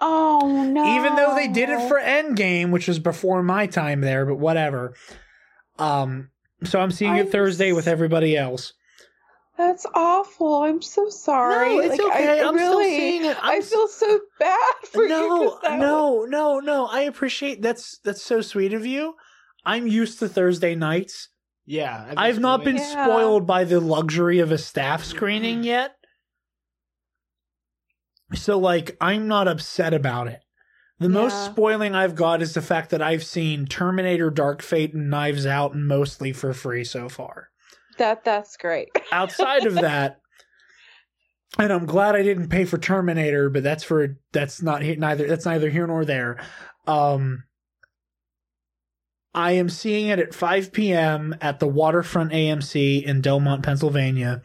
[0.00, 0.96] Oh no.
[0.96, 4.94] Even though they did it for Endgame, which was before my time there, but whatever.
[5.78, 6.30] Um,
[6.64, 8.72] so I'm seeing it I'm Thursday with everybody else.
[9.58, 10.62] That's awful.
[10.62, 11.74] I'm so sorry.
[11.74, 12.40] No, it's Like, okay.
[12.40, 13.36] I I'm still really, seeing it.
[13.42, 15.08] I I'm feel so bad for you.
[15.08, 16.86] no, 'cause that no, no, no.
[16.86, 19.16] I appreciate that's that's so sweet of you.
[19.66, 21.30] I'm used to Thursday nights.
[21.66, 22.06] Yeah.
[22.08, 23.04] at I've not been Yeah.
[23.04, 25.64] spoiled by the luxury of a staff screening mm-hmm.
[25.64, 25.96] yet.
[28.34, 30.40] So like I'm not upset about it.
[31.00, 35.10] The most spoiling I've got is the fact that I've seen Terminator Dark Fate and
[35.10, 37.50] Knives Out mostly for free so far.
[37.98, 38.88] That that's great.
[39.12, 40.20] Outside of that,
[41.58, 45.46] and I'm glad I didn't pay for Terminator, but that's for that's not neither that's
[45.46, 46.40] neither here nor there.
[46.86, 47.44] Um
[49.34, 51.36] I am seeing it at 5 p.m.
[51.40, 54.42] at the Waterfront AMC in Delmont, Pennsylvania.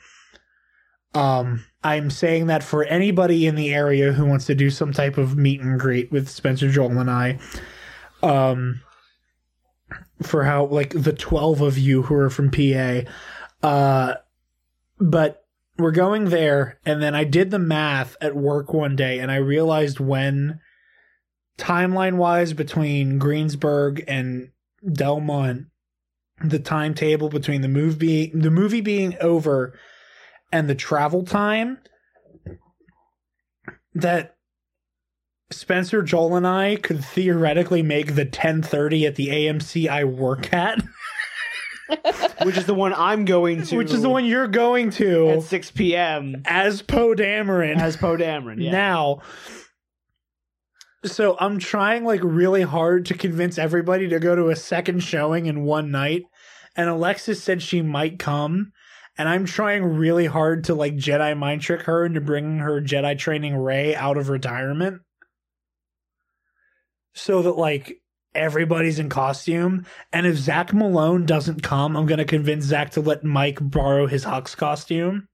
[1.15, 5.17] Um, I'm saying that for anybody in the area who wants to do some type
[5.17, 7.39] of meet and greet with Spencer, Joel, and I.
[8.21, 8.81] Um,
[10.21, 13.01] for how like the 12 of you who are from PA.
[13.63, 14.15] Uh,
[14.99, 15.45] but
[15.77, 19.37] we're going there, and then I did the math at work one day, and I
[19.37, 20.59] realized when
[21.57, 24.51] timeline wise between Greensburg and
[24.91, 25.67] Delmont,
[26.43, 29.77] the timetable between the movie the movie being over
[30.51, 31.77] and the travel time
[33.93, 34.35] that
[35.51, 40.51] Spencer, Joel, and I could theoretically make the ten thirty at the AMC I work
[40.53, 40.83] at,
[42.43, 45.43] which is the one I'm going to, which is the one you're going to at
[45.43, 46.41] 6 p.m.
[46.45, 47.77] as Poe Dameron.
[47.77, 48.63] as Poe Dameron.
[48.63, 48.71] Yeah.
[48.71, 49.21] now.
[51.05, 55.47] So I'm trying like really hard to convince everybody to go to a second showing
[55.47, 56.23] in one night
[56.75, 58.71] and Alexis said she might come,
[59.17, 63.17] and I'm trying really hard to like Jedi mind trick her into bringing her Jedi
[63.17, 65.01] training Rey out of retirement,
[67.13, 67.97] so that like
[68.35, 69.85] everybody's in costume.
[70.11, 74.25] And if Zach Malone doesn't come, I'm gonna convince Zach to let Mike borrow his
[74.25, 75.27] Hux costume.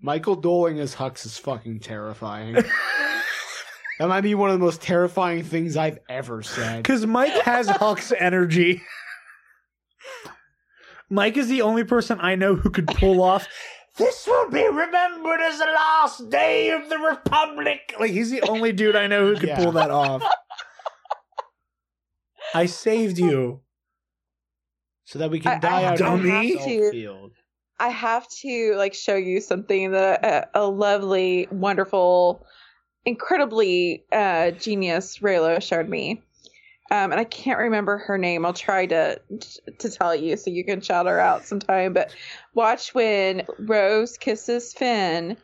[0.00, 2.54] Michael Doling as Hux is fucking terrifying.
[3.98, 6.78] that might be one of the most terrifying things I've ever said.
[6.82, 8.82] Because Mike has Hux energy.
[11.10, 13.46] Mike is the only person I know who could pull off.
[13.96, 17.94] This will be remembered as the last day of the Republic.
[18.00, 19.62] Like he's the only dude I know who could Yeah.
[19.62, 20.22] pull that off.
[22.54, 23.60] I saved you.
[25.06, 27.32] So that we can I- die out I the have to- field.
[27.80, 32.46] I have to like show you something that a, a lovely, wonderful,
[33.04, 36.22] incredibly uh, genius Reylo showed me.
[36.90, 38.46] Um, and I can't remember her name.
[38.46, 39.20] I'll try to
[39.78, 41.92] to tell you so you can shout her out sometime.
[41.94, 42.14] But
[42.54, 45.36] watch when Rose kisses Finn,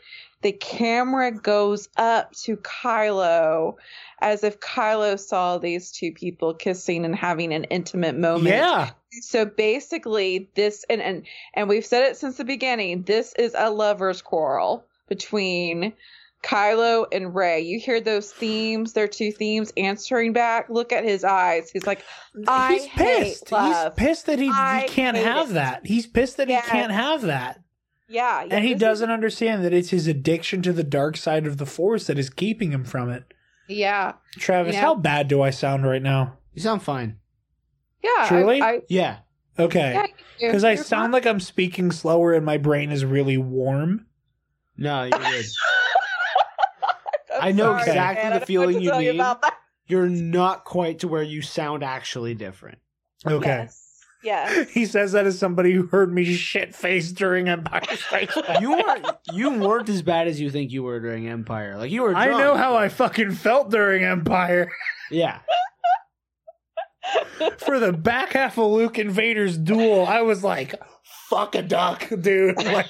[0.42, 3.74] the camera goes up to Kylo
[4.20, 8.90] as if Kylo saw these two people kissing and having an intimate moment Yeah.
[9.22, 11.24] so basically this and and
[11.54, 15.92] and we've said it since the beginning this is a lovers quarrel between
[16.42, 17.60] Kylo and Rey.
[17.60, 20.70] You hear those themes, their two themes answering back.
[20.70, 21.70] Look at his eyes.
[21.70, 22.00] He's like,
[22.48, 23.52] I He's hate pissed.
[23.52, 23.92] love.
[23.98, 25.54] He's pissed that he, he can't have it.
[25.54, 25.86] that.
[25.86, 26.64] He's pissed that Yes.
[26.64, 27.60] he can't have that.
[28.08, 31.58] yeah, yeah and he doesn't understand that it's his addiction to the dark side of
[31.58, 33.24] the force that is keeping him from it.
[33.70, 34.80] Yeah, Travis, Yeah.
[34.80, 36.38] how bad do I sound right now?
[36.54, 37.18] You sound fine.
[38.02, 38.26] yeah.
[38.28, 38.60] Truly?
[38.60, 39.18] I, I, Yeah.
[39.58, 39.92] Okay.
[39.92, 40.06] yeah,
[40.48, 44.06] Because I sound like I'm speaking slower and my brain is really warm.
[44.76, 45.44] No, you're good.
[47.40, 49.14] I know exactly the feeling you mean.
[49.14, 49.54] about that.
[49.86, 52.78] You're not quite to where you sound actually different.
[53.26, 53.48] Okay.
[53.64, 53.89] Yes.
[54.22, 54.70] Yes.
[54.72, 58.60] He says that as somebody who heard me shit faced during Empire Strikes Back.
[58.60, 61.76] You weren't you weren't as bad as you think you were during Empire.
[61.76, 62.14] Like you were.
[62.14, 64.70] I know how but- I fucking felt during Empire.
[65.12, 65.40] Yeah.
[67.58, 70.80] For the back half of Luke and Vader's duel, I was like,
[71.28, 72.56] fuck a duck, dude.
[72.62, 72.86] Like,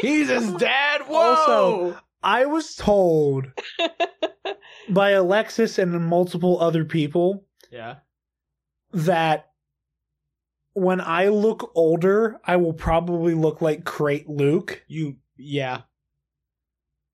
[0.00, 1.02] He's his dad.
[1.02, 1.16] Whoa.
[1.16, 3.46] Also- I was told
[4.88, 7.96] by Alexis and multiple other people yeah.
[8.92, 9.49] that
[10.74, 14.82] when I look older, I will probably look like Crait Luke.
[14.88, 15.16] You.
[15.36, 15.82] Yeah.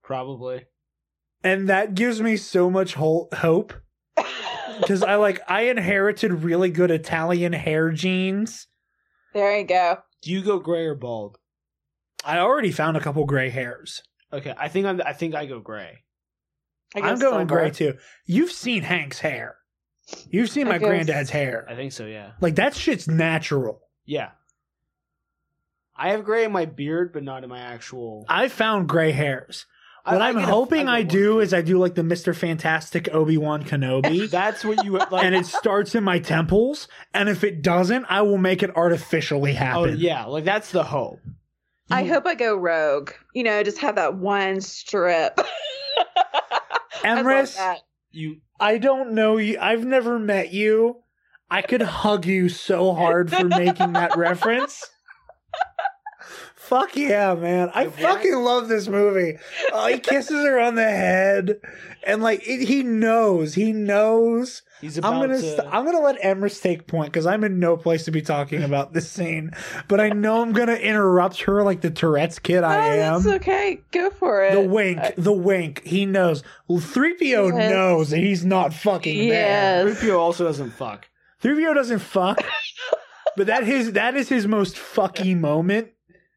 [0.03, 0.65] Probably.
[1.43, 3.73] And that gives me so much ho- hope
[4.79, 8.67] because I like I inherited really good Italian hair genes.
[9.33, 9.99] there you go.
[10.21, 11.37] Do you go gray or bald?
[12.25, 14.01] I already found a couple gray hairs.
[14.33, 15.01] Okay, I think I'm.
[15.05, 16.03] I think I go gray.
[16.95, 17.55] I I'm going silver.
[17.55, 17.97] gray too.
[18.25, 19.56] You've seen Hank's hair.
[20.29, 21.65] You've seen I my guess- granddad's hair.
[21.69, 22.05] I think so.
[22.05, 22.31] Yeah.
[22.41, 23.81] Like that shit's natural.
[24.05, 24.29] Yeah.
[25.95, 28.25] I have gray in my beard, but not in my actual.
[28.29, 29.65] I found gray hairs.
[30.05, 32.33] What I I'm get hoping get I do is I do like the Mr.
[32.33, 34.29] Fantastic Obi Wan Kenobi.
[34.31, 35.25] That's what you like.
[35.25, 39.53] and it starts in my temples, and if it doesn't, I will make it artificially
[39.53, 39.77] happen.
[39.81, 39.99] oh happen.
[39.99, 41.19] yeah, like that's the hope.
[41.91, 43.11] I You- hope I go rogue.
[43.33, 45.39] You know, just have that one strip.
[47.03, 47.79] I love Emrys, that.
[48.17, 48.41] You.
[48.59, 49.57] I don't know you.
[49.59, 51.03] I've never met you.
[51.49, 54.89] I could hug you so hard for making that reference.
[56.55, 57.71] Fuck yeah, man.
[57.73, 59.37] I fucking love this movie.
[59.71, 61.61] Oh, he kisses her on the head.
[62.05, 64.63] And like it, he knows, he knows.
[64.81, 65.41] He's about I'm gonna to.
[65.41, 68.63] st- I'm gonna let Emrys take point because I'm in no place to be talking
[68.63, 69.51] about this scene.
[69.87, 73.23] But I know I'm gonna interrupt her like the Tourette's kid I oh, am.
[73.23, 73.81] That's okay.
[73.91, 74.53] Go for it.
[74.53, 75.83] The wink, uh, the wink.
[75.83, 76.43] He knows.
[76.67, 77.71] Well, 3PO Yes.
[77.71, 79.93] knows that he's not fucking there.
[79.95, 81.07] Three PO also doesn't fuck.
[81.41, 82.43] 3PO doesn't fuck.
[83.35, 85.89] but that his that is his most fucky moment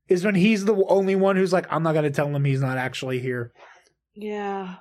[0.09, 2.79] is when he's the only one who's like, I'm not gonna tell him he's not
[2.79, 3.53] actually here.
[4.15, 4.77] Yeah.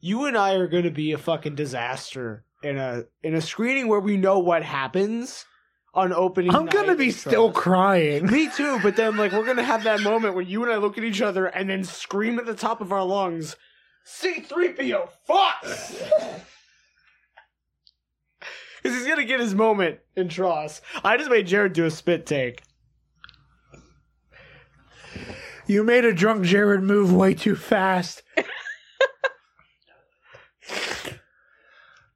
[0.00, 3.88] You and I are going to be a fucking disaster in a in a screening
[3.88, 5.44] where we know what happens
[5.94, 6.54] on opening.
[6.54, 8.26] I'm gonna be still crying.
[8.26, 10.98] Me too, but then like we're gonna have that moment where you and I look
[10.98, 13.56] at each other and then scream at the top of our lungs,
[14.06, 15.64] "C3PO, fuck!"
[18.80, 20.80] Because he's gonna get his moment in TROS.
[21.02, 22.62] I just made Jared do a spit take.
[25.66, 28.22] You made a drunk Jared move way too fast.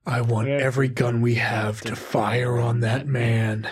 [0.05, 0.55] I want Yeah.
[0.57, 3.67] every gun we have to fire on that man.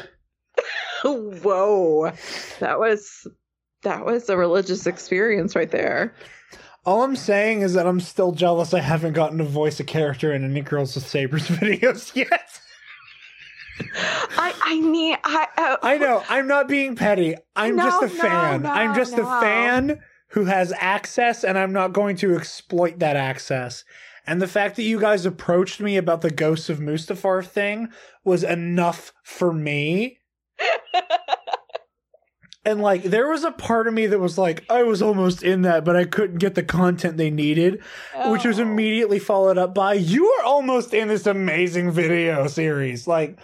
[1.04, 2.12] Whoa.
[2.60, 3.28] That was
[3.84, 6.14] that was a religious experience right there.
[6.86, 10.34] All I'm saying is that I'm still jealous I haven't gotten to voice a character
[10.34, 12.60] in any Girls with Sabers videos yet.
[14.38, 16.24] I I need I uh, I know.
[16.30, 17.36] I'm not being petty.
[17.56, 18.62] I'm No, just a no, fan.
[18.64, 23.16] no, I'm just a fan who has access, and I'm not going to exploit that
[23.18, 23.84] access.
[24.32, 27.90] And the fact that you guys approached me about the Ghosts of Mustafar thing
[28.24, 30.20] was enough for me.
[32.64, 35.64] And like, there was a part of me that was like, I was almost in
[35.64, 37.82] that, but I couldn't get the content they needed,
[38.28, 38.62] which was Oh.
[38.62, 43.08] immediately followed up by, You are almost in this amazing video series.
[43.08, 43.40] Like,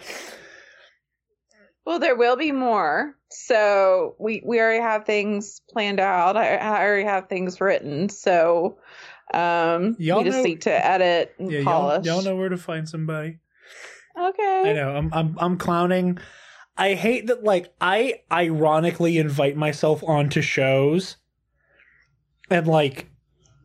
[1.84, 3.16] Well, there will be more.
[3.30, 6.36] So we we already have things planned out.
[6.36, 8.08] I, I already have things written.
[8.08, 8.78] So
[9.34, 12.06] um, Y'all we just know- need to edit and yeah, y'all, polish.
[12.06, 13.38] y'all know where to find somebody.
[14.18, 14.62] Okay.
[14.66, 14.96] I know.
[14.96, 16.18] I'm I'm I'm clowning.
[16.76, 21.16] I hate that like I ironically invite myself onto shows
[22.50, 23.10] and like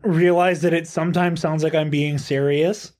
[0.03, 2.91] realize that it sometimes sounds like I'm being serious.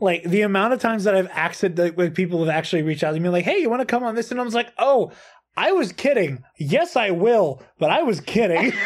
[0.00, 3.20] Like the amount of times that I've accident like people have actually reached out to
[3.20, 5.12] me like, "Hey, you want to come on this?" and I was like, "Oh,
[5.58, 6.42] I was kidding.
[6.56, 8.72] Yes, I will, but I was kidding."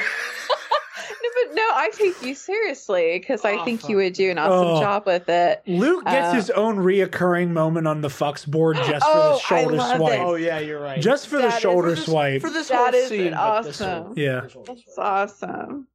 [1.55, 4.81] No, I take you seriously because I Oh, think you would do an awesome Oh.
[4.81, 5.63] job with it.
[5.67, 9.55] Luke gets Uh, his own reoccurring moment on the fucks board just for Oh, the
[9.55, 10.13] I shoulder love swipe.
[10.15, 10.21] it.
[10.23, 11.01] Oh yeah, you're right.
[11.01, 12.41] Just for the shoulder for this, swipe.
[12.41, 13.31] for this That whole is scene.
[13.33, 14.05] but this awesome.
[14.05, 14.41] whole- Yeah.
[14.67, 15.89] That's awesome.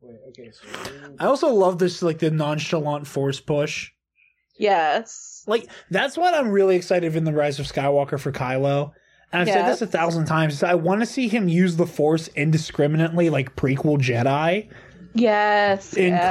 [0.00, 0.66] Wait, okay, so
[1.18, 3.90] I also love this like the nonchalant force push.
[4.56, 5.42] Yes.
[5.46, 8.92] Like that's what I'm really excited in the Rise of Skywalker for Kylo.
[9.32, 10.62] And I've said this a thousand times.
[10.62, 14.68] I want to see him use the Force indiscriminately, like prequel Jedi
[15.14, 15.94] Yes.
[15.94, 16.28] in yes.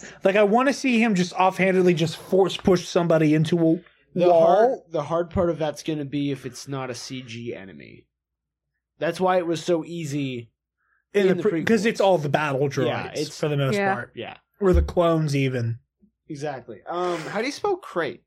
[0.00, 0.14] combat.
[0.24, 3.80] Like I want to see him just offhandedly just force push somebody into a
[4.14, 4.46] the wall.
[4.46, 8.06] hard, the hard part of that's going to be if it's not a CG enemy.
[8.98, 10.50] That's why it was so easy.
[11.12, 11.86] in in the the because prequels.
[11.86, 12.86] it's all the battle droids.
[12.86, 13.94] Yeah, it's- for the most Yeah.
[13.94, 15.78] part, Yeah, or the clones even.
[16.28, 16.80] exactly.
[16.88, 18.22] Um, how do you spell Crait?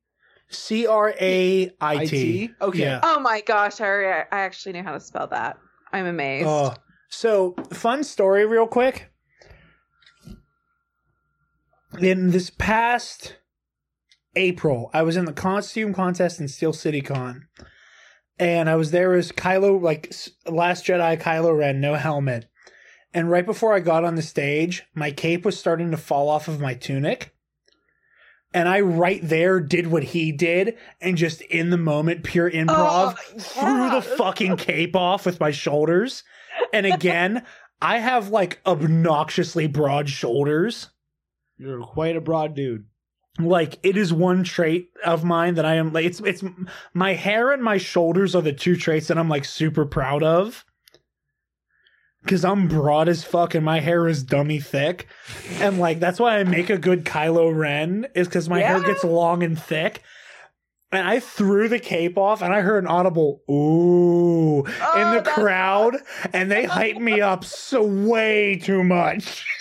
[0.52, 2.52] C R A I T.
[2.62, 2.80] Okay.
[2.80, 3.00] Yeah.
[3.04, 5.58] Oh my gosh, I, I actually knew how to spell that.
[5.92, 6.48] I'm amazed.
[6.48, 6.74] Oh,
[7.10, 9.12] so fun story, real quick.
[11.98, 13.38] In this past
[14.36, 17.48] April, I was in the costume contest in Steel City Con,
[18.38, 20.14] and I was there as Kylo, like
[20.46, 22.48] Last Jedi Kylo Ren, no helmet.
[23.14, 26.48] And right before I got on the stage, my cape was starting to fall off
[26.48, 27.34] of my tunic.
[28.54, 33.16] And I right there did what he did and just in the moment, pure improv,
[33.18, 36.24] Oh, threw the fucking cape off with my shoulders.
[36.74, 37.46] And again,
[37.82, 40.90] I have like obnoxiously broad shoulders.
[41.60, 42.86] You're quite a broad dude.
[43.38, 46.44] Like it is one trait of mine that I am like it's it's
[46.94, 50.66] my hair and my shoulders are the two traits that I'm like super proud of.
[52.28, 55.08] Cause I'm broad as fuck and my hair is dummy thick.
[55.60, 59.04] And like that's why I make a good Kylo Ren, is because my hair gets
[59.06, 60.02] long and thick.
[60.92, 65.22] And I threw the cape off and I heard an audible ooh in Oh, the
[65.22, 65.96] that's crowd
[66.34, 69.46] and they hyped me up so way too much.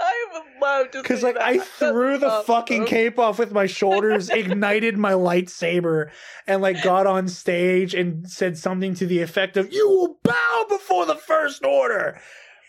[0.00, 0.50] I would love to
[0.92, 1.44] Because like that.
[1.44, 2.46] I threw the awesome.
[2.46, 6.10] fucking cape off with my shoulders, ignited my lightsaber,
[6.46, 10.66] and like got on stage and said something to the effect of "You will bow
[10.68, 12.20] before the First Order."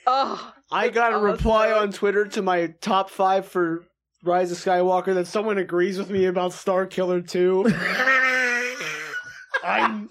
[0.06, 1.84] Oh, I got a reply awesome.
[1.84, 3.86] on Twitter to my top five for
[4.24, 7.66] Rise of Skywalker that someone agrees with me about Star Killer 2.
[9.64, 10.10] I'm.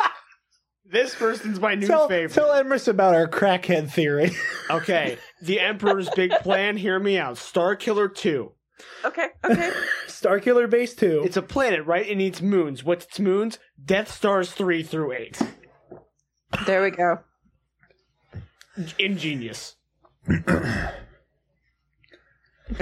[0.92, 2.34] This person's my new tell, favorite.
[2.34, 4.30] tell Emrys about our crackhead theory.
[4.70, 6.76] Okay, the Emperor's big plan.
[6.78, 7.36] Hear me out.
[7.36, 8.52] Star Killer Two.
[9.04, 9.70] Okay, okay.
[10.06, 11.22] Star Killer Base Two.
[11.26, 12.08] It's a planet, right?
[12.08, 12.82] It needs moons.
[12.84, 13.58] What's its moons?
[13.84, 15.38] Death Stars three through eight.
[16.66, 17.18] there we go.
[18.98, 19.76] Ingenious.
[20.26, 20.44] and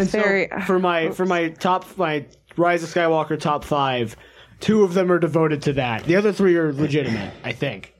[0.08, 4.14] Very- so for my uh, for my top my Rise of Skywalker top five,
[4.60, 6.04] two of them are devoted to that.
[6.04, 7.32] The other three are legitimate.
[7.42, 7.94] I think.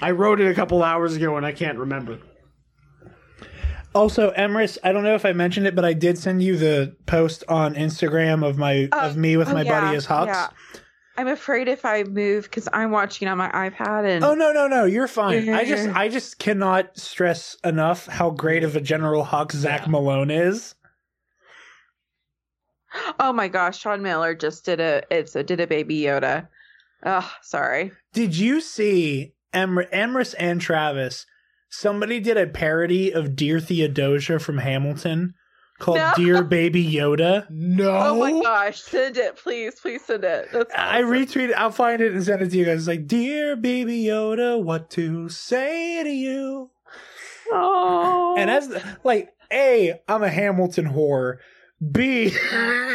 [0.00, 2.18] I wrote it a couple hours ago and I can't remember.
[3.94, 4.76] also, Emrys.
[4.84, 7.74] I don't know if I mentioned it, but I did send you the post on
[7.74, 10.26] Instagram of my Oh, of me with oh, my yeah, buddy as Hux.
[10.26, 10.48] yeah.
[11.18, 14.68] I'm afraid if I move because I'm watching on my iPad and Oh no no
[14.68, 14.84] no!
[14.84, 15.48] You're fine.
[15.48, 15.88] I just.
[15.96, 19.92] I just cannot stress enough how great of a General Hux Zach Yeah.
[19.92, 20.74] Malone is.
[23.20, 26.48] Oh my gosh, Sean Miller just did a it's a did a baby Yoda.
[27.04, 27.92] Oh, sorry.
[28.12, 31.26] Did you see Emr- Emrys and Travis?
[31.70, 35.34] Somebody did a parody of Dear Theodosia from Hamilton
[35.78, 36.12] called No.
[36.16, 37.46] Dear Baby Yoda.
[37.50, 37.90] No.
[37.94, 40.48] Oh my gosh, send it, please, please send it.
[40.52, 41.10] That's I awesome.
[41.12, 41.54] retweeted.
[41.54, 42.78] I'll find it and send it to you guys.
[42.78, 46.70] It's like, Dear Baby Yoda, what to say to you?
[47.52, 48.70] Oh, And as
[49.04, 51.36] like, a, I'm a Hamilton whore.
[51.92, 52.34] B,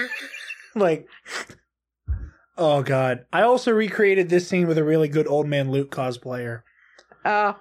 [0.75, 1.07] like,
[2.57, 3.25] oh god.
[3.31, 6.61] I also recreated this scene with a really good old man Luke cosplayer.
[7.23, 7.57] Oh,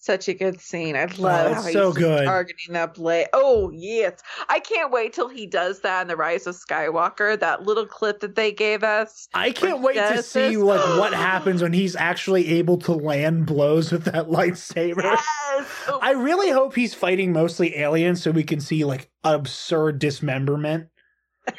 [0.00, 0.96] such a good scene.
[0.96, 2.24] I oh, love Oh, how he's so good.
[2.24, 3.28] targeting that blade.
[3.34, 7.38] Oh yes, I can't wait till he does that in the Rise of Skywalker.
[7.38, 9.28] That little clip that they gave us.
[9.34, 13.44] I can't wait he to see like what happens when he's actually able to land
[13.46, 15.02] blows with that lightsaber.
[15.02, 15.66] Yes.
[15.86, 20.88] Oh, I really hope he's fighting mostly aliens so we can see like absurd dismemberment.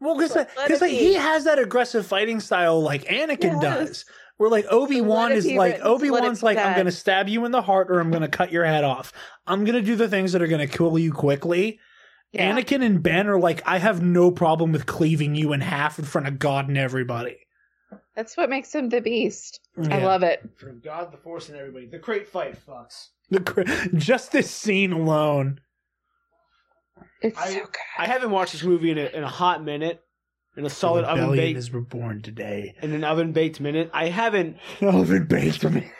[0.00, 3.60] well, because like, he has that aggressive fighting style like Anakin Yes.
[3.60, 4.04] does.
[4.36, 7.28] Where like Obi Wan is like written, let Obi Wan's like be I'm gonna stab
[7.28, 9.12] you in the heart or I'm gonna cut your head off.
[9.46, 11.78] I'm gonna do the things that are gonna kill you quickly.
[12.32, 12.52] yeah.
[12.52, 16.04] Anakin and Ben are like I have no problem with cleaving you in half in
[16.04, 17.38] front of God and everybody.
[18.16, 19.60] That's what makes him the beast.
[19.90, 20.42] I love it.
[20.56, 21.86] From God, the Force, and everybody.
[21.86, 23.08] The great fight, fucks.
[23.30, 23.62] The cr-
[23.96, 25.60] just this scene alone.
[27.22, 27.74] It's I- so good.
[27.98, 30.03] I haven't watched this movie in a, in a hot minute,
[30.56, 32.74] in a solid oven Rebellion baked, is reborn today.
[32.82, 33.90] in an oven baked minute.
[33.92, 35.90] I haven't Oven baked me.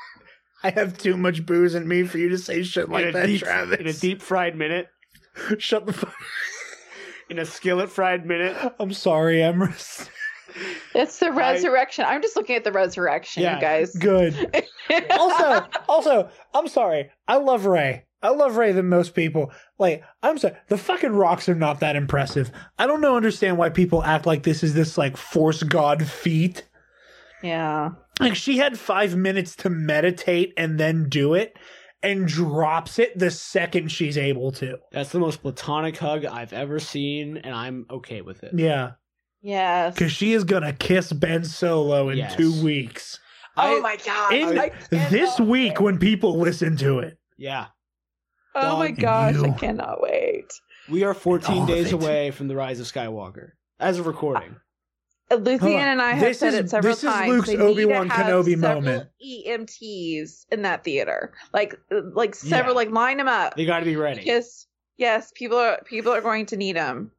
[0.62, 3.42] I have too much booze in me for you to say shit like that, deep
[3.42, 3.78] Travis.
[3.78, 4.88] in a deep fried minute,
[5.58, 6.14] Shut the fuck.
[7.30, 8.56] in a skillet fried minute.
[8.80, 10.08] I'm sorry, Emrys.
[10.94, 12.04] It's the resurrection.
[12.08, 13.54] I'm just looking at the resurrection, Yeah.
[13.56, 13.94] you guys.
[13.94, 14.64] Good.
[15.10, 17.10] Also, also, I'm sorry.
[17.28, 18.06] I love Rey.
[18.22, 19.52] I love Rey than most people.
[19.78, 20.56] Like, I'm sorry.
[20.68, 22.50] The fucking rocks are not that impressive.
[22.78, 23.16] I don't know.
[23.16, 26.64] Understand why people act like this is this like force god feat.
[27.42, 27.90] yeah.
[28.20, 31.56] Like she had five minutes to meditate and then do it,
[32.02, 34.78] and drops it the second she's able to.
[34.90, 38.52] That's the most platonic hug I've ever seen, and I'm okay with it.
[38.56, 38.92] Yeah,
[39.40, 39.94] Yes.
[39.94, 42.34] because she is gonna kiss Ben Solo in Yes.
[42.34, 43.20] two weeks.
[43.56, 44.32] oh I- my god.
[44.34, 45.80] In I this week, wait.
[45.80, 47.66] when people listen to it, Yeah,
[48.60, 50.52] Oh my Dog gosh, I cannot wait.
[50.88, 54.56] we are 14 days away from the rise of Skywalker as of recording.
[55.30, 57.02] Uh, Hold Lucian and I have This said is- it several times.
[57.02, 57.28] this is.
[57.28, 59.08] Luke's They need to Obi-Wan have Kenobi moment.
[59.22, 62.76] EMTs in that theater, like, uh, like several, Yeah.
[62.76, 63.54] like line them up.
[63.56, 64.20] They got to be ready.
[64.20, 67.12] Because yes, people are people are going to need them,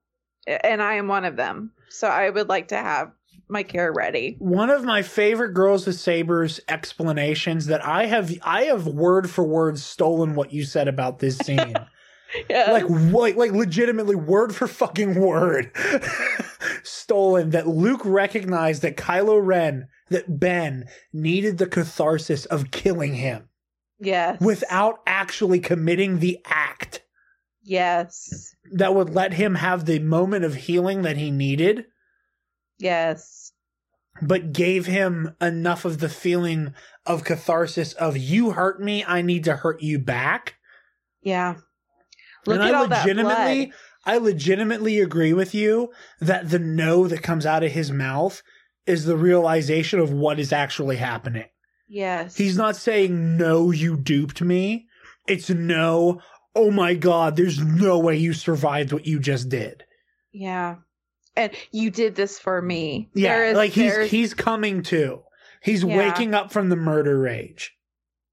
[0.47, 1.71] and I am one of them.
[1.89, 3.11] So I would like to have
[3.49, 4.35] my care ready.
[4.39, 9.43] one of my favorite girls with sabers explanations that I have I have word for
[9.43, 11.75] word stolen what you said about this scene.
[12.47, 12.69] Yes.
[12.69, 15.71] like like like legitimately word for fucking word
[16.83, 23.49] stolen that Luke recognized that Kylo Ren that Ben needed the catharsis of killing him
[23.99, 27.01] yes, without actually committing the act
[27.63, 31.85] yes, that would let him have the moment of healing that he needed
[32.79, 33.51] yes,
[34.21, 36.73] but gave him enough of the feeling
[37.05, 40.55] of catharsis of you hurt me I need to hurt you back
[41.21, 41.55] yeah.
[42.45, 43.75] Look and at I all that legitimately, blood.
[44.05, 48.41] I legitimately agree with you that the no that comes out of his mouth
[48.85, 51.45] is the realization of what is actually happening.
[51.87, 54.87] Yes, He's not saying no, you duped me.
[55.27, 56.21] It's no,
[56.55, 59.83] oh my god, there's no way you survived what you just did.
[60.31, 60.77] Yeah,
[61.39, 63.09] and you did this for me.
[63.13, 65.23] Yeah, is- like he's there's- he's coming to.
[65.61, 65.97] He's Yeah.
[65.97, 67.75] waking up from the murder rage.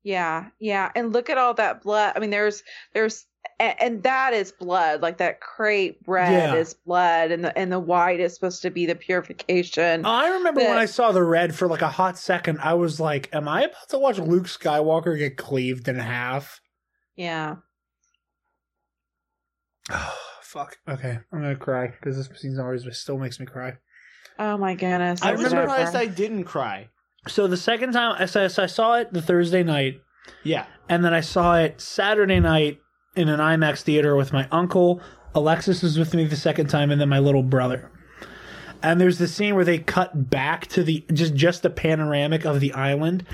[0.05, 2.12] Yeah, yeah, and look at all that blood.
[2.15, 2.62] I mean, there's
[2.94, 3.26] there's
[3.59, 5.02] and, and that is blood.
[5.02, 6.55] Like that crepe red Yeah.
[6.55, 10.05] is blood, and the and the white is supposed to be the purification.
[10.07, 13.28] I remember when I saw the red for like a hot second, I was like,
[13.35, 16.60] am I about to watch Luke Skywalker get cleaved in half?
[17.17, 17.57] yeah,
[20.47, 20.78] Fuck.
[20.89, 23.75] Okay, I'm gonna cry because this scene always still makes me cry.
[24.39, 25.20] Oh my goodness!
[25.23, 26.89] I I was remember- surprised I didn't cry.
[27.28, 30.00] So the second time I saw, so I saw it the Thursday night,
[30.44, 32.78] Yeah, and then I saw it Saturday night
[33.16, 35.00] in an IMAX theater with my uncle.
[35.34, 37.91] Alexis was with me the second time, and then my little brother.
[38.83, 42.60] And there's the scene where they cut back to the just just a panoramic of
[42.60, 43.25] the island,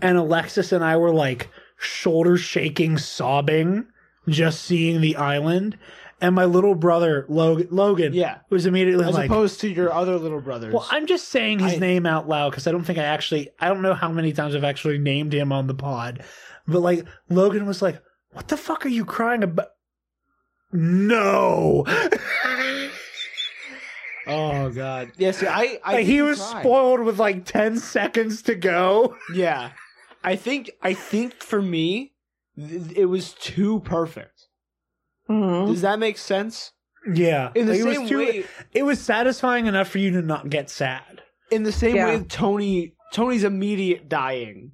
[0.00, 3.86] and Alexis and I were like shoulder shaking, sobbing,
[4.28, 5.76] just seeing the island.
[6.20, 8.38] And my little brother Logan, Logan Yeah.
[8.50, 10.72] was immediately like as like, opposed to your other little brothers.
[10.72, 13.50] Well, I'm just saying his I- name out loud because I don't think I actually,
[13.60, 16.22] I don't know how many times I've actually named him on the pod.
[16.66, 18.00] But like, Logan was like,
[18.32, 19.68] What the fuck are you crying about?
[20.72, 21.84] No.
[24.26, 25.12] oh god.
[25.18, 26.60] Yeah, see, I, I Like, he was cry.
[26.60, 29.16] spoiled with like 10 seconds to go.
[29.34, 29.70] Yeah,
[30.22, 32.12] I think I think for me,
[32.56, 34.33] th- it was too perfect.
[35.28, 35.66] Mhm.
[35.68, 36.72] Does that make sense?
[37.12, 37.50] Yeah.
[37.54, 40.22] In the Like, it was same too- way, It was satisfying enough for you to
[40.22, 41.22] not get sad.
[41.50, 42.06] in the same Yeah.
[42.06, 44.72] way, Tony Tony's immediate dying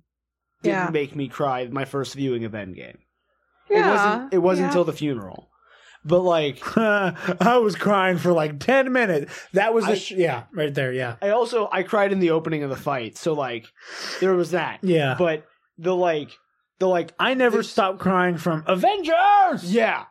[0.63, 0.91] didn't Yeah.
[0.91, 1.67] make me cry.
[1.71, 2.97] My first viewing of Endgame.
[3.69, 4.35] It Yeah, wasn't.
[4.35, 4.69] It wasn't yeah.
[4.69, 5.51] until the funeral.
[6.05, 9.31] But like, I was crying for like 10 minutes.
[9.53, 11.17] That was the I- sh- yeah, right there, yeah.
[11.21, 13.67] I also I cried in the opening of the fight, so like,
[14.21, 14.79] there was that.
[14.83, 15.17] Yeah.
[15.19, 15.45] But
[15.77, 16.31] the like,
[16.79, 19.65] the like, I never This- stopped crying from Avengers.
[19.65, 20.05] yeah,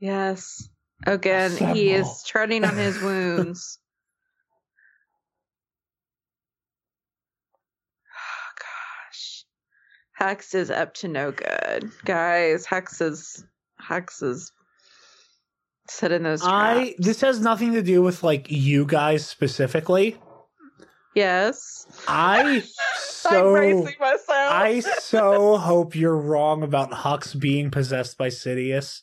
[0.00, 0.68] Yes.
[1.06, 3.78] Again, he is treading on his wounds.
[8.18, 8.50] oh,
[9.10, 9.44] gosh.
[10.20, 11.90] Hux is up to no good.
[12.04, 13.44] Guys, Hux is
[13.80, 14.52] Hux is
[15.88, 16.54] setting those traps.
[16.54, 20.18] I this has nothing to do with like you guys specifically.
[21.14, 21.86] yes.
[22.06, 22.60] I
[22.98, 24.28] so myself.
[24.30, 29.02] I so hope you're wrong about Hux being possessed by Sidious.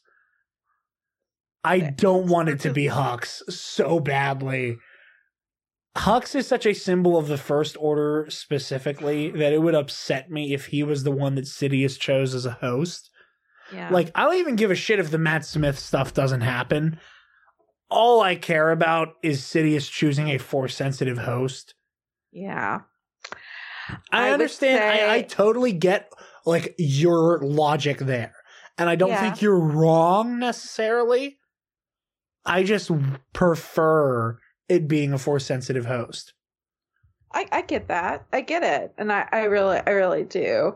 [1.68, 4.78] I don't want it to be Hux so badly.
[5.98, 10.54] Hux is such a symbol of the First Order specifically that it would upset me
[10.54, 13.10] if he was the one that Sidious chose as a host.
[13.74, 13.90] yeah.
[13.90, 17.00] Like, I don't even give a shit if the Matt Smith stuff doesn't happen.
[17.90, 21.74] All I care about is Sidious choosing a force sensitive host.
[22.32, 22.82] yeah.
[24.12, 24.84] I, I understand.
[24.84, 26.12] I, I totally get
[26.46, 28.34] like your logic there,
[28.78, 29.22] and I don't Yeah.
[29.22, 31.38] think you're wrong necessarily.
[32.48, 32.90] I just
[33.34, 36.34] prefer it being a force sensitive host.
[37.34, 38.26] I, I get that.
[38.32, 38.94] I get it.
[38.98, 40.76] And I, I really I really do.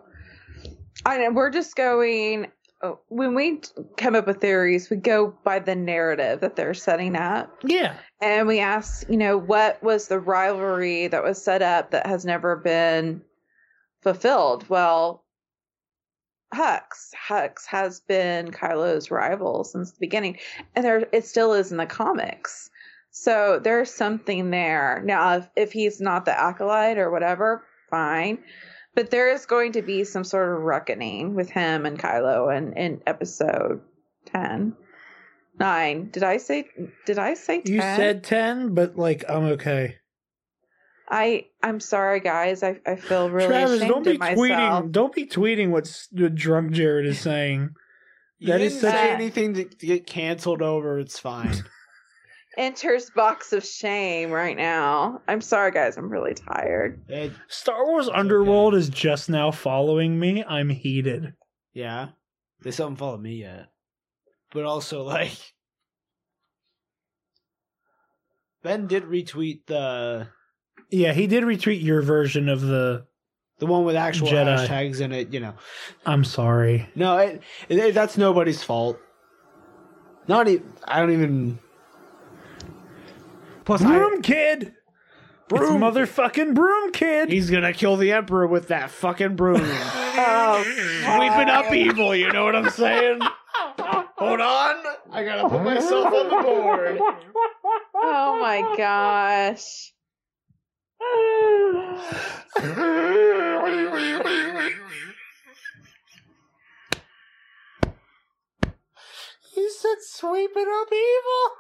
[1.06, 2.52] I know we're just going
[2.84, 3.62] oh, when we
[3.98, 7.58] come up with theories, we go by the narrative that they're setting up.
[7.66, 12.06] Yeah, And we ask, you know, what was the rivalry that was set up that
[12.06, 13.22] has never been
[14.02, 14.68] fulfilled?
[14.70, 15.24] Well,
[16.54, 17.12] Hux.
[17.30, 20.38] Hux has been Kylo's rival since the beginning.
[20.76, 22.70] And there it still is in the comics.
[23.12, 25.02] So there's something there.
[25.06, 28.40] Now if, if he's not the acolyte or whatever, fine.
[28.94, 32.74] But there is going to be some sort of reckoning with him and Kylo in,
[32.74, 33.82] in episode
[34.26, 34.76] ten.
[35.60, 36.10] Nine.
[36.10, 36.68] Did I say
[37.06, 37.74] did I say 10?
[37.74, 39.98] you said ten, but like I'm okay.
[41.14, 42.64] I I'm sorry, guys.
[42.64, 44.40] I I feel really Travis, ashamed don't be of myself.
[44.40, 44.92] tweeting.
[44.94, 47.72] Don't be tweeting what s- what drunk Jared is saying.
[48.40, 51.00] you That didn't is such say a- anything to, to get canceled over.
[51.00, 51.54] It's fine.
[52.58, 55.22] Enters box of shame right now.
[55.28, 55.98] I'm sorry, guys.
[55.98, 57.02] I'm really tired.
[57.10, 60.44] It- Star Wars Underworld is just now following me.
[60.46, 61.34] I'm heated.
[61.74, 62.10] yeah,
[62.62, 63.68] they still haven't followed me yet.
[64.54, 65.38] But also, like,
[68.64, 70.28] Ben did retweet the
[70.92, 73.06] Yeah, he did retweet your version of the.
[73.60, 74.68] the one with actual Jedi.
[74.68, 75.34] hashtags in it.
[75.34, 75.54] You know,
[76.06, 76.90] I'm sorry.
[76.96, 79.00] no, it, it, that's nobody's fault.
[80.28, 80.72] Not even.
[80.84, 81.60] I don't even.
[83.66, 84.74] Plus, I, Broom Kid.
[85.48, 87.30] Broom it's motherfucking Broom Kid.
[87.30, 89.60] he's gonna kill the emperor with that fucking broom.
[89.62, 92.16] Oh, Sweeping up evil.
[92.16, 93.20] You know what I'm saying?
[93.20, 94.76] Hold on,
[95.12, 97.00] I gotta put myself on the board.
[97.96, 99.92] oh my gosh.
[109.54, 111.52] He said sweeping up evil.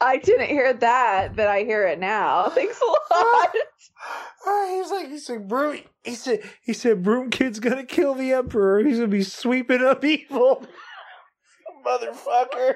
[0.00, 2.48] I didn't hear that, but I hear it now.
[2.54, 3.54] Thanks a lot.
[4.46, 5.80] Uh, he's like, he said, Broom.
[6.04, 8.84] He said, he said, Broom Kid's gonna kill the Emperor.
[8.84, 10.66] He's gonna be sweeping up evil.
[11.86, 12.74] Motherfucker.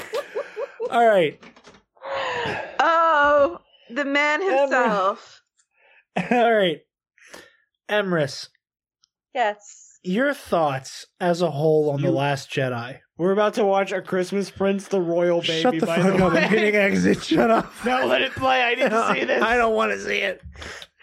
[0.90, 1.40] All right.
[2.80, 3.58] Oh,
[3.90, 5.42] the man himself.
[6.30, 6.80] All right.
[7.90, 8.48] Emrys,
[9.34, 9.98] Yes.
[10.02, 12.98] your thoughts as a whole on The Last Jedi.
[13.16, 15.60] We're about to watch a Christmas Prince, the royal baby.
[15.62, 16.32] Shut the by fuck the up.
[16.34, 16.42] way.
[16.44, 17.22] I'm hitting exit.
[17.24, 17.72] Shut up.
[17.84, 18.62] No, let it play.
[18.62, 19.42] I need to see this.
[19.42, 20.42] I don't want to see it.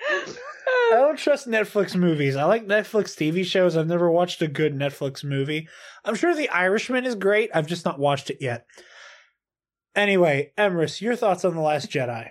[0.10, 2.36] I don't trust Netflix movies.
[2.36, 3.76] I like Netflix TV shows.
[3.76, 5.68] I've never watched a good Netflix movie.
[6.06, 7.50] I'm sure The Irishman is great.
[7.54, 8.66] I've just not watched it yet.
[9.96, 12.30] Anyway, Emrys, your thoughts on The Last Jedi?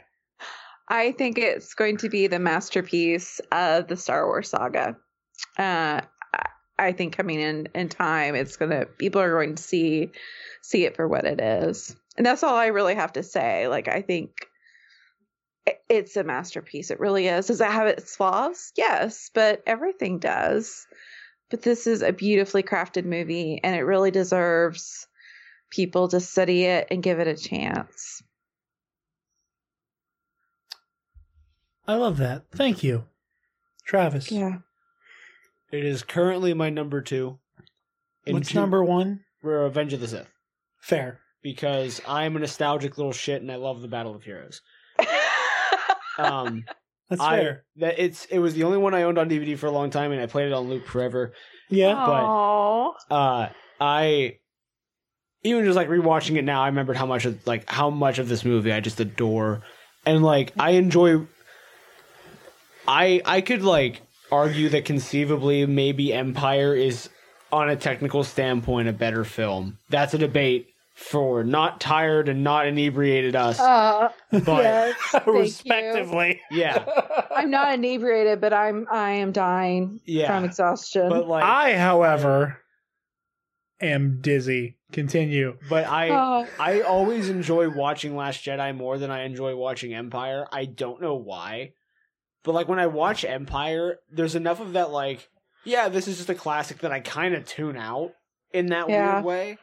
[0.89, 4.97] I think it's going to be the masterpiece of the Star Wars saga.
[5.59, 6.01] Uh,
[6.79, 10.11] I- think coming in in time, it's gonna people are going to see
[10.63, 13.69] see it for what it is, and that's all I really have to say.
[13.69, 14.31] Like I think
[15.67, 16.91] it- it's a masterpiece.
[16.91, 17.47] It really is.
[17.47, 18.73] Does it have its flaws?
[18.77, 20.87] Yes, but everything does.
[21.51, 25.07] But this is a beautifully crafted movie, and it really deserves
[25.71, 28.23] people to study it and give it a chance.
[31.87, 32.45] I love that.
[32.53, 33.05] Thank you.
[33.87, 34.31] Travis.
[34.31, 34.59] Yeah.
[35.71, 37.39] It is currently my number two.
[38.27, 39.21] In What's two- number one?
[39.43, 40.29] We're Revenge of the Sith
[40.81, 41.21] Fair.
[41.43, 44.61] because I'm a nostalgic little shit and I love the Battle of Heroes.
[46.17, 46.65] Um,
[47.11, 47.65] That's I fair.
[47.79, 50.13] that it's it was the only one I owned on DVD for a long time
[50.13, 51.33] and I played it on loop forever.
[51.71, 51.95] Yeah.
[51.97, 52.93] Aw.
[53.11, 53.49] Uh,
[53.81, 54.37] I
[55.43, 58.29] even just like rewatching it now, I remembered how much of like how much of
[58.29, 59.63] this movie I just adore,
[60.07, 61.27] and like I enjoy.
[62.87, 67.09] I I could like argue that conceivably maybe Empire is
[67.53, 69.79] on a technical standpoint a better film.
[69.91, 73.59] That's a debate for not tired and not inebriated us.
[73.59, 75.33] Uh, but yes, thank you.
[75.41, 76.41] respectively.
[76.51, 76.85] yeah,
[77.35, 80.29] I'm not inebriated, but I'm I am dying Yeah.
[80.29, 81.09] from exhaustion.
[81.09, 82.59] but like I, however,
[83.81, 84.77] am dizzy.
[84.93, 85.57] Continue.
[85.69, 90.47] but I oh, I always enjoy watching Last Jedi more than I enjoy watching Empire.
[90.53, 91.73] I don't know why.
[92.45, 95.29] But like when I watch Empire, there's enough of that like,
[95.65, 98.13] yeah, this is just a classic that I kind of tune out
[98.53, 99.15] in that Yeah.
[99.15, 99.59] weird way.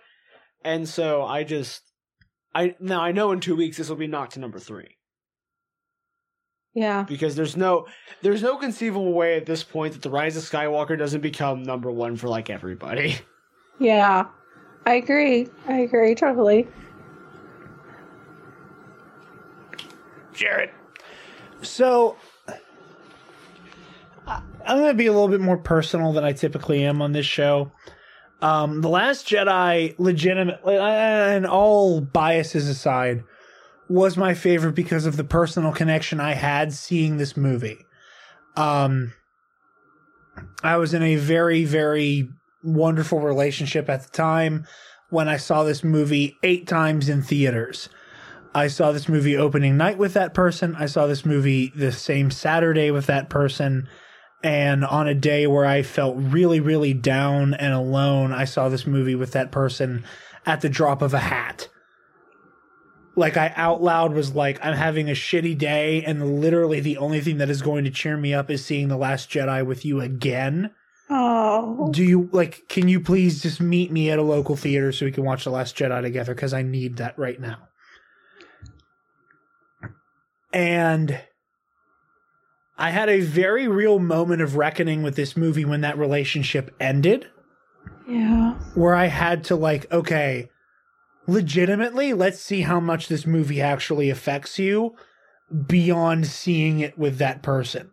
[0.64, 1.84] And so I just
[2.54, 4.98] I now I know in 2 weeks this will be knocked to number 3
[6.74, 7.04] yeah.
[7.04, 7.86] because there's no
[8.22, 11.90] there's no conceivable way at this point that the Rise of Skywalker doesn't become number
[11.92, 13.16] 1 for like everybody.
[13.80, 14.26] Yeah.
[14.86, 15.48] I agree.
[15.68, 16.68] I agree totally.
[20.34, 20.70] Jared.
[21.64, 22.31] So I-
[24.66, 27.26] I'm going to be a little bit more personal than I typically am on this
[27.26, 27.72] show.
[28.42, 33.24] Um, the Last Jedi, legitimately, and all biases aside,
[33.88, 37.86] was my favorite because of the personal connection I had seeing this movie.
[38.56, 39.14] Um,
[40.64, 42.30] I was in a very, very
[42.64, 44.66] wonderful relationship at the time
[45.10, 47.90] when I saw this movie eight times in theaters.
[48.54, 50.76] I saw this movie opening night with that person.
[50.76, 53.88] I saw this movie the same Saturday with that person.
[54.44, 58.88] And on a day where I felt really, really down and alone, I saw this
[58.88, 60.04] movie with that person
[60.46, 61.68] at the drop of a hat.
[63.16, 67.20] Like I out loud was like, I'm having a shitty day, and literally the only
[67.22, 70.00] thing that is going to cheer me up is seeing The Last Jedi with you
[70.00, 70.72] again.
[71.10, 71.90] Oh.
[71.92, 75.12] Do you like can you please just meet me at a local theater so we
[75.12, 76.34] can watch The Last Jedi together?
[76.34, 77.68] Because I need that right now.
[80.54, 81.20] And
[82.78, 87.28] I had a very real moment of reckoning with this movie when that relationship ended,
[88.08, 88.54] Yeah.
[88.74, 90.50] where I had to, like, okay,
[91.28, 94.96] legitimately, let's see how much this movie actually affects you
[95.68, 97.92] beyond seeing it with that person.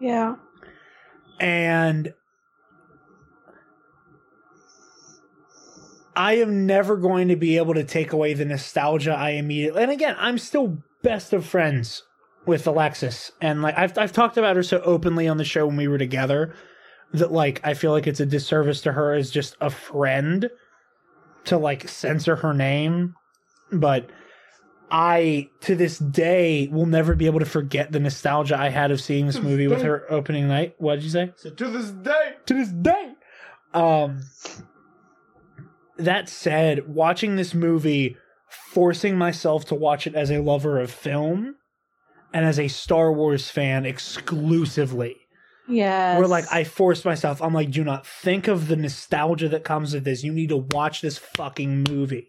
[0.00, 0.36] Yeah.
[1.38, 2.14] And
[6.16, 9.82] I am never going to be able to take away the nostalgia I immediately.
[9.82, 12.02] And again, I'm still best of friends
[12.46, 15.76] with Alexis, and like I've I've talked about her so openly on the show when
[15.76, 16.54] we were together
[17.12, 20.50] that like I feel like it's a disservice to her as just a friend
[21.44, 23.14] to like censor her name,
[23.72, 24.10] but.
[24.90, 29.00] I to this day will never be able to forget the nostalgia I had of
[29.00, 30.74] seeing this movie with her opening night.
[30.78, 31.32] What did you say?
[31.36, 33.14] So to this day, To this day.
[33.72, 34.20] Um
[35.96, 38.16] that said, watching this movie,
[38.48, 41.56] forcing myself to watch it as a lover of film
[42.34, 45.16] and as a Star Wars fan exclusively.
[45.68, 46.18] Yes.
[46.18, 49.94] Where like I forced myself, I'm like, do not think of the nostalgia that comes
[49.94, 50.24] with this.
[50.24, 52.26] You need to watch this fucking movie.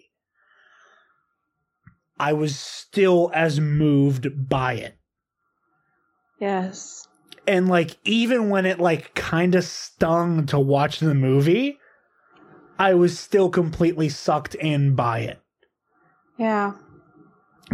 [2.17, 4.95] I was still as moved by it.
[6.39, 7.07] Yes.
[7.47, 11.79] And like even when it like kind of stung to watch the movie,
[12.77, 15.41] I was still completely sucked in by it.
[16.37, 16.73] Yeah.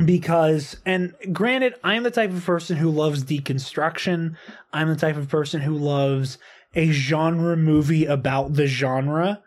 [0.05, 4.35] Because and granted i'm the type of person who loves deconstruction.
[4.71, 6.37] I'm the type of person who loves
[6.73, 9.41] a genre movie about the genre.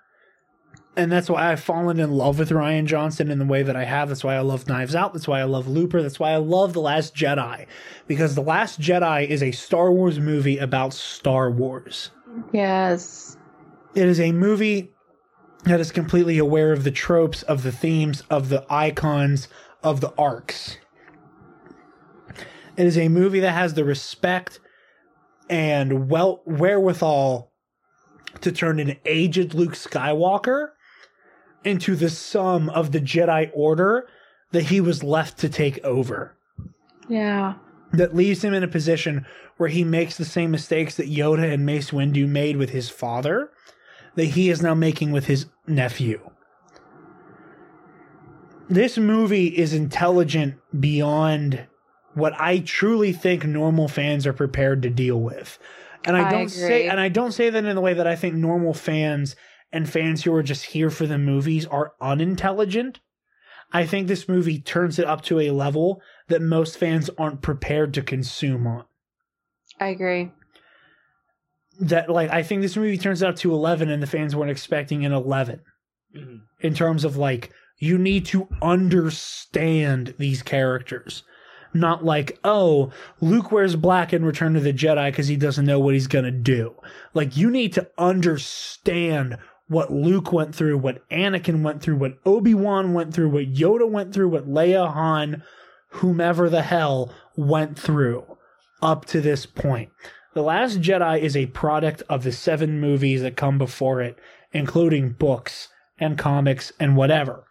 [0.96, 3.84] And that's why i've fallen in love with Rian Johnson in the way that i
[3.84, 4.08] have.
[4.08, 5.14] That's why i love knives out.
[5.14, 6.02] That's why i love looper.
[6.02, 7.66] That's why i love the last jedi.
[8.06, 12.10] Because the last jedi is a star wars movie about star wars.
[12.52, 13.38] Yes.
[13.94, 14.90] it is a movie
[15.64, 19.48] that is completely aware of the tropes, of the themes, of the icons,
[19.84, 20.78] of the arcs.
[22.76, 24.58] It is a movie that has the respect
[25.48, 27.52] and well wherewithal
[28.40, 30.70] to turn an aged Luke Skywalker
[31.62, 34.08] into the sum of the Jedi Order
[34.52, 36.36] that he was left to take over
[37.08, 37.54] Yeah.
[37.92, 39.24] that leaves him in a position
[39.56, 43.50] where he makes the same mistakes that Yoda and Mace Windu made with his father,
[44.16, 46.20] that he is now making with his nephew.
[48.68, 51.66] This movie is intelligent beyond
[52.14, 55.58] what I truly think normal fans are prepared to deal with.
[56.04, 58.16] And I I don't say and I don't say that in the way that I
[58.16, 59.36] think normal fans
[59.72, 63.00] and fans who are just here for the movies are unintelligent.
[63.72, 67.92] I think this movie turns it up to a level that most fans aren't prepared
[67.94, 68.84] to consume on.
[69.80, 70.30] I agree.
[71.80, 75.04] That like I think this movie turns out to 11 and the fans weren't expecting
[75.04, 75.60] an 11.
[76.16, 76.42] Mhm.
[76.60, 77.50] in terms of like
[77.84, 81.22] you need to understand these characters.
[81.72, 85.80] Not like, oh, Luke wears black in Return of the Jedi because he doesn't know
[85.80, 86.74] what he's going to do.
[87.14, 92.54] Like, you need to understand what Luke went through, what Anakin went through, what Obi
[92.54, 95.42] Wan went through, what Yoda went through, what Leia, Han,
[95.88, 98.24] whomever the hell went through
[98.82, 99.90] up to this point.
[100.34, 104.18] The Last Jedi is a product of the seven movies that come before it,
[104.52, 107.44] including books and comics and whatever.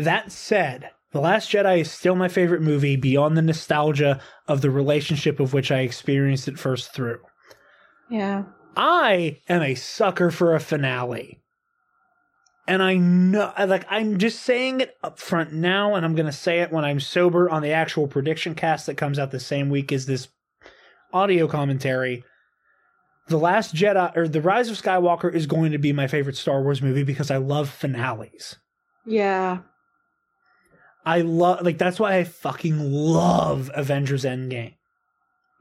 [0.00, 4.70] That said, The Last Jedi is still my favorite movie beyond the nostalgia of the
[4.70, 7.20] relationship of which I experienced it first through.
[8.08, 8.44] Yeah.
[8.74, 11.42] I am a sucker for a finale.
[12.66, 16.32] And I know, like, I'm just saying it up front now, and I'm going to
[16.32, 19.68] say it when I'm sober on the actual prediction cast that comes out the same
[19.68, 20.28] week as this
[21.12, 22.24] audio commentary.
[23.28, 26.62] The Last Jedi, or The Rise of Skywalker, is going to be my favorite Star
[26.62, 28.56] Wars movie because I love finales.
[29.04, 29.58] Yeah.
[31.04, 34.74] I love, like, that's why I fucking love Avengers Endgame.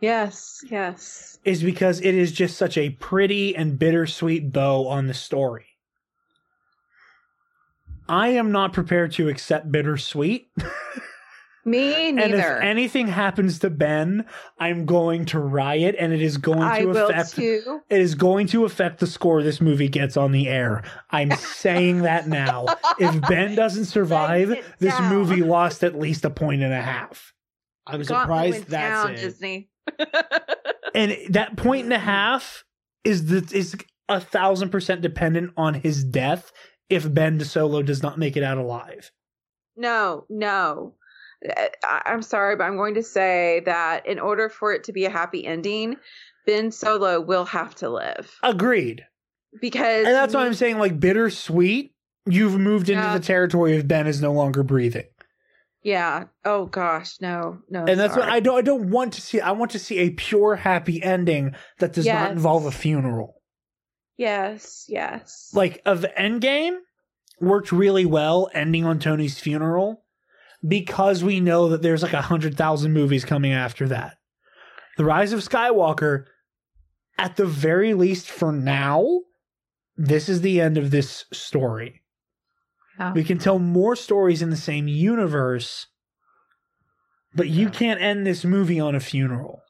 [0.02, 0.64] Yes.
[0.70, 1.40] Yes.
[1.44, 5.66] is because it is just such a pretty and bittersweet bow on the story.
[8.08, 10.48] I am not prepared to accept bittersweet.
[11.66, 12.24] Me neither.
[12.24, 14.26] and if anything happens to Ben,
[14.60, 17.82] I'm going to riot and it is going I to will affect too.
[17.90, 20.84] it is going to affect the score this movie gets on the air.
[21.12, 22.66] I'm saying that now.
[23.00, 25.14] If Ben doesn't survive, this down.
[25.14, 27.34] movie lost at least a point and a half.
[27.88, 29.18] I'm Gauntlet surprised that's down, it.
[29.18, 29.70] Disney.
[30.96, 32.66] and that point and a half
[33.04, 33.76] is the is
[34.10, 36.52] a thousand percent dependent on his death
[36.90, 39.12] if Ben DeSolo does not make it out alive.
[39.78, 40.96] No, no.
[41.48, 45.06] I- I'm sorry, but I'm going to say that in order for it to be
[45.06, 45.96] a happy ending,
[46.46, 49.06] Ben Solo will have to live Agreed.
[49.62, 51.94] because And that's why I'm saying like bittersweet.
[52.26, 53.18] You've moved into Yeah.
[53.18, 55.06] the territory of Ben is no longer breathing.
[55.82, 56.26] Yeah.
[56.44, 57.86] Oh gosh, no, no.
[57.86, 58.28] And that's what.
[58.28, 59.40] I don't I don't want to see.
[59.40, 63.42] I want to see a pure happy ending that does not involve a funeral.
[64.18, 65.50] Yes, yes.
[65.54, 66.80] like of Endgame
[67.40, 70.04] worked really well ending on Tony's funeral
[70.68, 74.18] because we know that there's like a hundred thousand movies coming after that.
[74.98, 76.26] The Rise of Skywalker,
[77.18, 79.22] at the very least for now,
[79.96, 82.02] this is the end of this story.
[83.14, 85.88] We can tell more stories in the same universe,
[87.34, 89.62] but you can't end this movie on a funeral.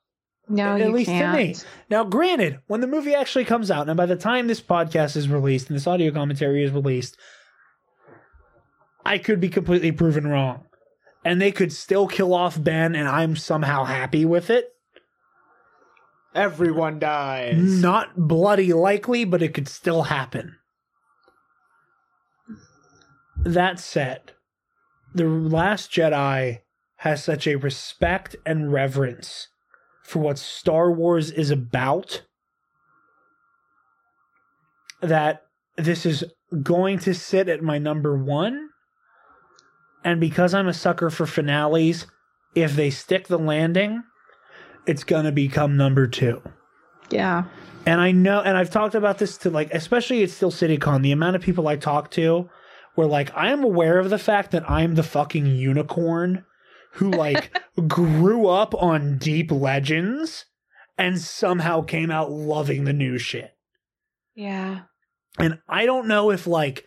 [0.47, 1.37] no, at you least to can't.
[1.37, 1.55] me.
[1.91, 5.29] Now, granted, when the movie actually comes out, and by the time this podcast is
[5.29, 7.17] released and this audio commentary is released,
[9.05, 10.65] I could be completely proven wrong.
[11.29, 14.73] And they could still kill off Ben, and I'm somehow happy with it.
[16.33, 17.55] Everyone dies.
[17.55, 20.55] Not bloody likely, but it could still happen.
[23.37, 24.31] That said,
[25.13, 26.61] The Last Jedi
[26.95, 29.49] has such a respect and reverence
[30.01, 32.23] for what Star Wars is about
[34.99, 35.43] that
[35.77, 36.23] this is
[36.63, 38.68] going to sit at my number one.
[40.03, 42.07] And because I'm a sucker for finales,
[42.55, 44.03] if they stick the landing,
[44.85, 46.41] it's going to become number two.
[47.09, 47.45] Yeah.
[47.85, 51.01] And I know, and I've talked about this to like, especially at Steel City Con,
[51.01, 52.49] the amount of people I talk to
[52.95, 56.45] where like, I am aware of the fact that I'm the fucking unicorn
[56.93, 60.45] who like grew up on deep legends
[60.97, 63.51] and somehow came out loving the new shit.
[64.35, 64.81] Yeah.
[65.37, 66.85] And I don't know if like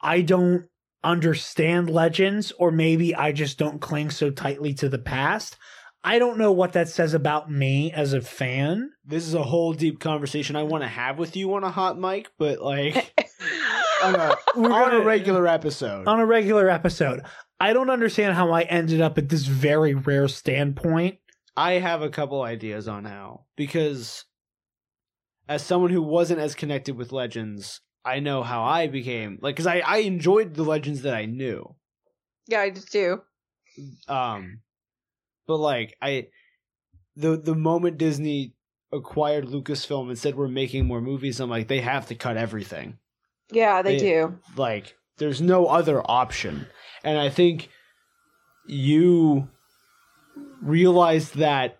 [0.00, 0.66] I don't
[1.04, 5.56] understand legends or maybe I just don't cling so tightly to the past.
[6.04, 8.90] I don't know what that says about me as a fan.
[9.04, 11.98] This is a whole deep conversation I want to have with you on a hot
[11.98, 13.14] mic, but like
[14.02, 16.08] on a, We're on a gonna- regular episode.
[16.08, 17.22] on a regular episode.
[17.60, 21.18] I don't understand how I ended up at this very rare standpoint.
[21.56, 24.24] I have a couple ideas on how because
[25.48, 29.66] as someone who wasn't as connected with legends, I know how I became like because
[29.66, 31.74] I I enjoyed the legends that I knew.
[32.48, 33.22] yeah, I did too.
[34.08, 34.60] Um,
[35.46, 36.26] but like I,
[37.16, 38.54] the the moment Disney
[38.92, 42.98] acquired Lucasfilm and said we're making more movies, I'm like they have to cut everything.
[43.50, 44.38] Yeah, they They- do.
[44.56, 46.66] Like there's no other option,
[47.04, 47.68] and I think
[48.66, 49.48] you
[50.60, 51.78] realized that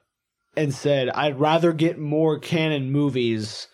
[0.56, 3.68] and said I'd rather get more canon movies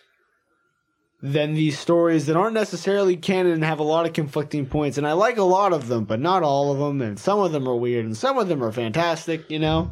[1.21, 4.97] than these stories that aren't necessarily canon and have a lot of conflicting points.
[4.97, 7.01] And I like a lot of them, but not all of them.
[7.01, 9.91] And some of them are weird and some of them are fantastic, you know?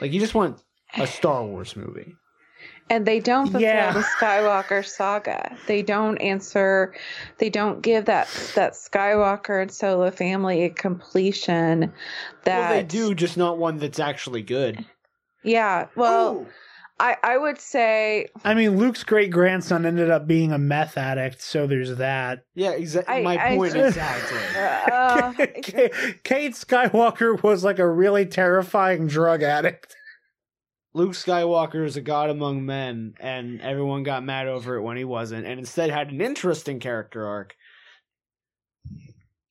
[0.00, 0.60] Like, you just want
[0.98, 2.14] a Star Wars movie.
[2.90, 3.92] and they don't fulfill Yeah.
[3.94, 5.56] the Skywalker saga.
[5.66, 6.94] They don't answer.
[7.38, 11.92] They don't give that that Skywalker and Solo family a completion.
[12.44, 14.84] That Well, they do, just not one that's actually good.
[15.42, 15.86] Yeah.
[15.96, 16.46] Well,
[17.04, 21.42] I I would say I mean, Luke's great grandson ended up being a meth addict,
[21.42, 22.44] so there's that.
[22.54, 23.16] Yeah, exactly.
[23.16, 24.38] I- My I- point exactly.
[24.56, 25.92] uh, Cade
[26.24, 29.94] Cade Skywalker was like a really terrifying drug addict.
[30.94, 35.04] Luke Skywalker is a god among men, and everyone got mad over it when he
[35.04, 37.54] wasn't, and instead had an interesting character arc.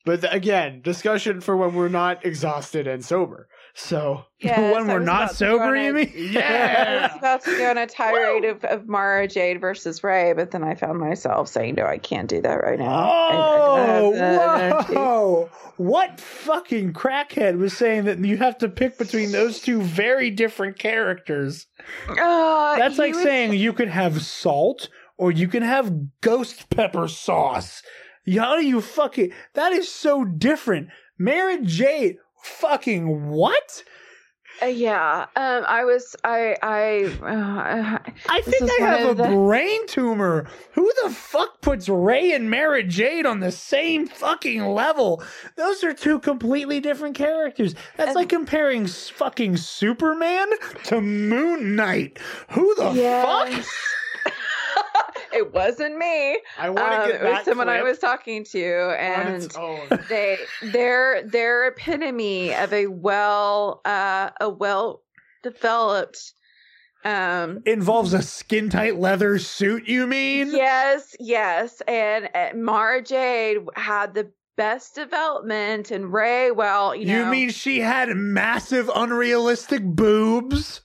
[0.05, 3.47] But th- again, discussion for when we're not exhausted and sober.
[3.75, 6.11] So yes, when I we're not sober, you mean?
[6.15, 10.33] I yeah, was about to go on a tirade of, of Mara Jade versus Rey,
[10.33, 14.19] but then I found myself saying, "No, I can't do that right now." Oh, I-
[14.19, 15.49] I- I- whoa!
[15.77, 20.77] What fucking crackhead was saying that you have to pick between those two very different
[20.77, 21.65] characters?
[22.07, 27.81] Uh, That's like saying you can have salt or you can have ghost pepper sauce.
[28.37, 29.31] How do you fucking?
[29.55, 30.89] That is so different.
[31.17, 33.83] Mara Jade, fucking what?
[34.61, 35.25] Uh, yeah.
[35.35, 36.15] Um, I was.
[36.23, 36.55] I.
[36.61, 37.05] I.
[37.05, 40.47] Uh, I think I have a the- brain tumor.
[40.73, 45.23] Who the fuck puts Rey and Mara Jade on the same fucking level?
[45.57, 47.73] Those are two completely different characters.
[47.97, 50.47] That's And- like comparing fucking Superman
[50.85, 52.19] to Moon Knight.
[52.49, 53.65] Who the fuck?
[55.33, 56.39] it wasn't me.
[56.57, 59.41] I want to Um, get it was someone I was talking to, and
[60.09, 65.01] they they're they're epitome of a well uh a well
[65.41, 66.33] developed
[67.05, 70.51] um Involves a skin tight leather suit, you mean?
[70.51, 77.29] yes yes and uh, Mara Jade had the best development and Rey well you know
[77.29, 80.82] mean she had massive, unrealistic boobs?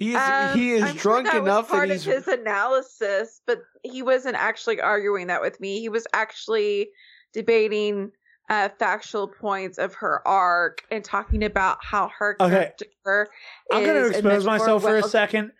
[0.00, 2.28] He is um, he is I'm sure drunk that enough part that he's of his
[2.28, 6.88] analysis but he wasn't actually arguing that with me he was actually
[7.34, 8.10] debating
[8.48, 12.72] uh, factual points of her arc and talking about how her Okay.
[12.80, 13.28] character
[13.70, 15.52] I'm going to expose myself for a second.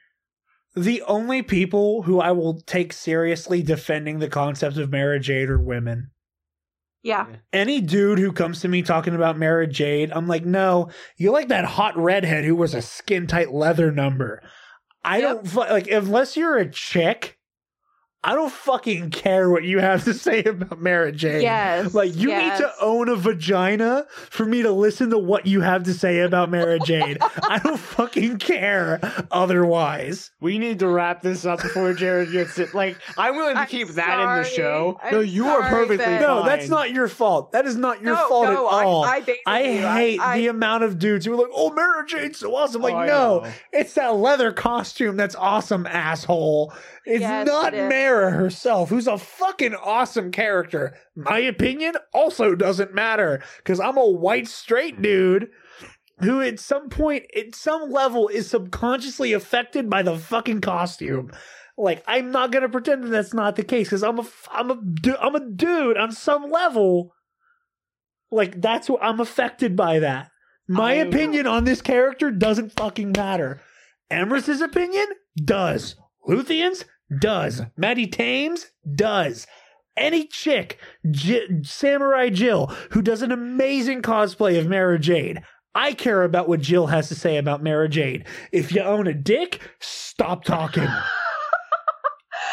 [0.75, 5.61] The only people who I will take seriously defending the concept of Mara Jade are
[5.61, 6.13] women.
[7.03, 7.27] Yeah.
[7.53, 11.49] Any dude who comes to me talking about Mara Jade, I'm like, no, you like
[11.49, 14.43] that hot redhead who wears a skin tight leather number.
[15.03, 15.45] I Yep.
[15.45, 17.39] don't like unless you're a chick.
[18.23, 21.43] I don't fucking care what you have to say about Mara Jade.
[21.43, 21.95] Yes.
[21.95, 22.61] Like you yes.
[22.61, 26.21] need to own a vagina for me to listen to what you have to say
[26.21, 27.17] about Mara Jade.
[27.49, 29.01] I don't fucking care
[29.31, 30.31] otherwise.
[30.41, 32.75] We need to wrap this up before Jared gets it.
[32.75, 34.99] Like, I'm willing to I'm keep that in the show.
[35.03, 36.19] I'm no, you are perfectly Ben.
[36.19, 36.21] fine.
[36.21, 37.53] No, that's not your fault.
[37.53, 39.05] That is not your No, fault no, at I- all.
[39.05, 39.61] I I.
[39.61, 39.63] I-
[39.99, 42.95] hate I- the amount of dudes who are like, "Oh, Mara Jade's so awesome." Like,
[42.95, 43.53] Oh, no, know.
[43.73, 46.73] it's that leather costume that's awesome, asshole.
[47.11, 47.89] It's Yes, not it is.
[47.89, 50.97] Mara herself, who's a fucking awesome character.
[51.17, 55.49] My opinion also doesn't matter because I'm a white straight dude
[56.21, 61.33] who, at some point, at some level, is subconsciously affected by the fucking costume.
[61.77, 64.79] Like, I'm not gonna pretend that that's not the case because I'm a, I'm a,
[65.21, 67.13] I'm a dude on some level.
[68.31, 70.31] Like, that's what I'm affected by that.
[70.69, 73.61] My I- opinion on this character doesn't fucking matter.
[74.13, 75.07] Emrys's opinion
[75.45, 75.97] does.
[76.29, 76.85] Luthien's
[77.19, 77.63] does.
[77.77, 79.47] Maddie Tames does.
[79.97, 80.79] Any chick,
[81.11, 85.43] J- Samurai Jill, who does an amazing cosplay of Mara Jade.
[85.75, 88.27] I care about what Jill has to say about Mara Jade.
[88.51, 90.89] If you own a dick, stop talking.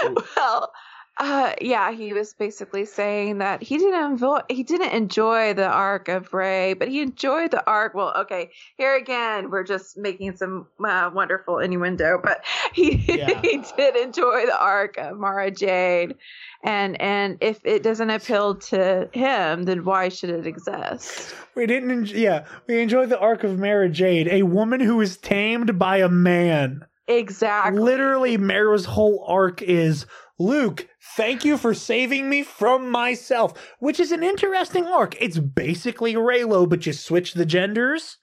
[0.36, 0.72] well,
[1.20, 6.08] uh, yeah, he was basically saying that he didn't enjoy he didn't enjoy the arc
[6.10, 7.94] of Rey, but he enjoyed the arc.
[7.96, 13.42] Well, okay, here again, we're just making some uh, wonderful innuendo, but he Yeah.
[13.42, 16.16] he did enjoy the arc of Mara Jade,
[16.64, 21.34] and and if it doesn't appeal to him, then why should it exist?
[21.56, 25.18] We didn't, en- yeah, we enjoyed the arc of Mara Jade, a woman who is
[25.18, 26.86] tamed by a man.
[27.08, 27.80] Exactly.
[27.82, 30.06] Literally, Mara's whole arc is
[30.40, 35.16] Luke, thank you for saving me from myself, which is an interesting arc.
[35.22, 38.18] It's basically Reylo, but you switch the genders.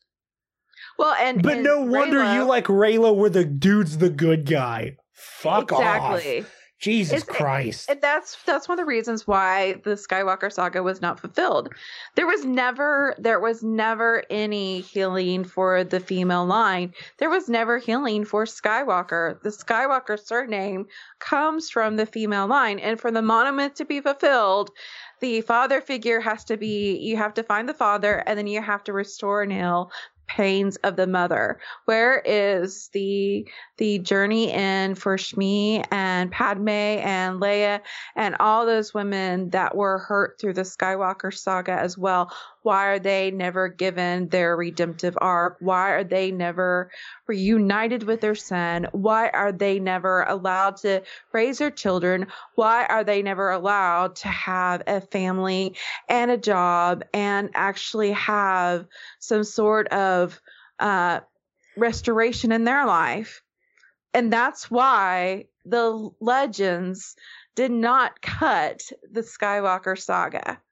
[0.99, 4.47] Well, and But and no wonder Reylo- you like Reylo where the dude's the good
[4.47, 4.97] guy.
[5.13, 5.81] Fuck off.
[5.81, 6.41] exactly.
[6.41, 6.55] off.
[6.85, 7.89] Jesus It's- Christ.
[7.89, 11.71] And that's that's one of the reasons why the Skywalker saga was not fulfilled.
[12.15, 16.93] There was never there was never any healing for the female line.
[17.17, 19.41] There was never healing for Skywalker.
[19.43, 20.87] The Skywalker surname
[21.21, 24.71] comes from the female line and for the monument to be fulfilled,
[25.21, 28.61] the father figure has to be you have to find the father and then you
[28.61, 29.91] have to restore heal
[30.27, 31.59] pains of the mother?
[31.85, 33.47] Where is the
[33.77, 37.81] the journey in for Shmi and Padme and Leia
[38.17, 42.33] and all those women that were hurt through the Skywalker saga as well?
[42.65, 45.59] Why are they never given their redemptive arc?
[45.61, 46.91] Why are they never
[47.27, 48.89] reunited with their son?
[48.93, 52.29] Why are they never allowed to raise their children?
[52.55, 55.77] Why are they never allowed to have a family
[56.09, 58.87] and a job and actually have
[59.19, 60.41] some sort of
[60.79, 61.21] uh,
[61.77, 63.43] restoration in their life?
[64.15, 67.15] And that's why the legends
[67.57, 70.63] did not cut the Skywalker saga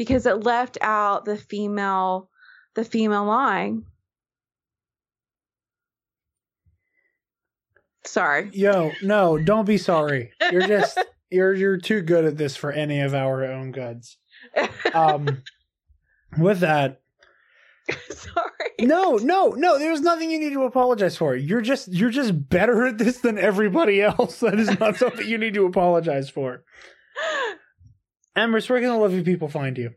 [0.00, 2.30] because it left out the female
[2.74, 3.84] the female line.
[8.06, 8.48] Sorry.
[8.54, 10.32] Yo, no, don't be sorry.
[10.50, 10.98] You're just
[11.30, 14.16] you're you're too good at this for any of our own goods.
[14.94, 15.42] Um
[16.38, 17.02] with that,
[18.08, 18.44] Sorry.
[18.80, 21.36] no, no, no, there's nothing you need to apologize for.
[21.36, 24.40] You're just you're just better at this than everybody else.
[24.40, 26.64] That is not something you need to apologize for.
[28.36, 29.94] Emrys, where can the lovely people find you?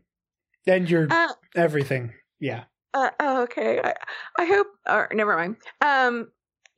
[0.66, 2.12] And your Uh, everything.
[2.40, 2.64] Yeah.
[2.92, 3.80] Uh, oh, okay.
[3.82, 3.94] I,
[4.38, 4.66] I hope.
[4.88, 5.56] Or never mind.
[5.80, 6.28] Um,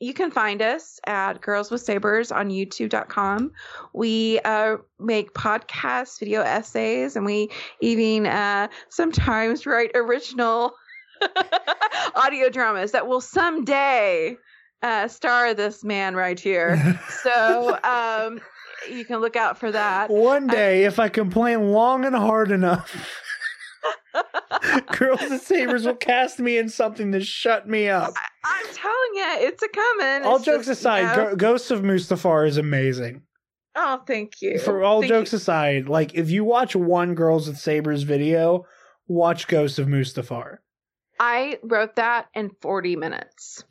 [0.01, 3.52] you can find us at Girls with Sabers on YouTube.com.
[3.94, 7.49] We uh, make podcasts, video essays, and we
[7.81, 10.75] even uh, sometimes write original
[12.15, 14.36] audio dramas that will someday
[14.83, 17.01] uh, star this man right here.
[17.23, 18.41] So um,
[18.90, 20.10] you can look out for that.
[20.10, 22.94] One day, if I complain long and hard enough,
[24.97, 28.15] Girls and Sabers will cast me in something to shut me up.
[28.44, 30.26] I'm telling you, it's a coming.
[30.26, 33.23] All It's jokes just, aside, you know- Ghosts of Mustafar is amazing.
[33.78, 34.58] Oh, thank you.
[34.58, 35.36] For all Thank jokes you.
[35.36, 38.65] aside, like if you watch one Girls with Sabers video,
[39.06, 40.58] watch Ghosts of Mustafar.
[41.20, 43.65] I wrote that in 40 minutes.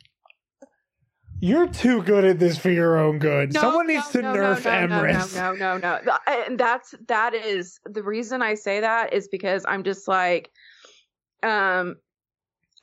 [1.40, 3.52] You're too good at this for your own good.
[3.52, 5.34] No, Someone no, needs to no, nerf no, no, Emrys.
[5.36, 6.16] No, no, no, no.
[6.26, 10.50] And that's that is the reason I say that is because I'm just like,
[11.42, 11.96] um,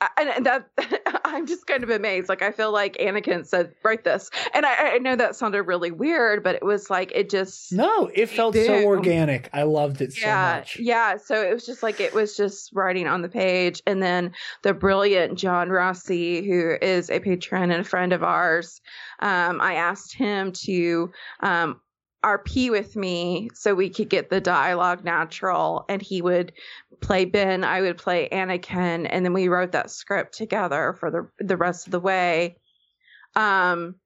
[0.00, 0.68] I- and that
[1.34, 2.28] I'm just kind of amazed.
[2.28, 5.90] Like I feel like Anakin said, "Write this," and I, I know that sounded really
[5.90, 9.50] weird, but it was like it just No, it felt so organic.
[9.52, 10.78] I loved it so yeah, much.
[10.78, 11.16] yeah.
[11.16, 14.32] So it was just like it was just writing on the page, and then
[14.62, 18.80] the brilliant John Rossi, who is a patron and a friend of ours,
[19.18, 21.80] um, I asked him to um,
[22.24, 26.52] RP with me so we could get the dialogue natural, and he would
[27.04, 31.28] play Ben, I would play Anakin, and then we wrote that script together for the
[31.44, 32.56] the rest of the way.
[33.36, 33.96] Um,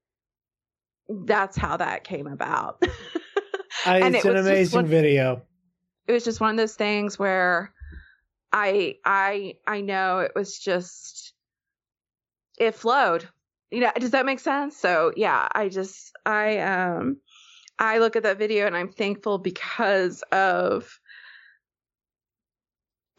[1.08, 2.82] that's how that came about.
[3.86, 5.42] I, it's it an amazing one- video.
[6.06, 7.72] it was just one of those things where
[8.52, 11.32] I I I know it was just
[12.58, 13.28] it flowed.
[13.70, 14.76] You know, does that make sense?
[14.76, 17.18] So yeah, I just I um
[17.78, 20.98] I look at that video and I'm thankful because of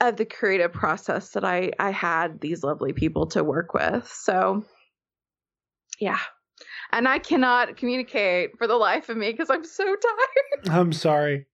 [0.02, 4.08] of the creative process that I I had these lovely people to work with.
[4.08, 4.64] So
[6.00, 6.20] yeah.
[6.92, 11.46] And I cannot communicate for the life of me because I'm so tired I'm sorry.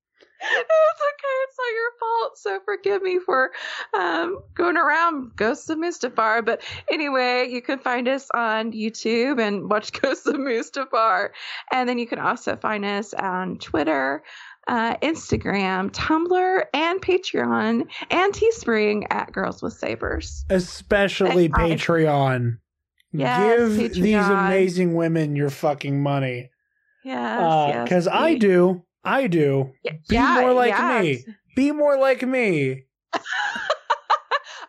[0.42, 1.36] it's okay.
[1.44, 2.38] It's not your fault.
[2.38, 3.52] So forgive me for
[3.98, 6.46] um, going around Ghosts of Mustafar.
[6.46, 11.30] But anyway, you can find us on YouTube and watch Ghosts of Mustafar.
[11.72, 14.24] And then you can also find us on Twitter,
[14.68, 20.46] uh, Instagram, Tumblr, and Patreon and Teespring at Girls with Sabers.
[20.50, 22.58] Especially I- Patreon.
[23.12, 26.50] Yes, Give these amazing women your fucking money.
[27.06, 27.84] Yes.
[27.84, 28.84] Because yes, Uh, I do.
[29.06, 29.72] I do.
[29.84, 31.04] Yeah, Be more like yes.
[31.04, 31.26] me.
[31.56, 32.84] Be more like me.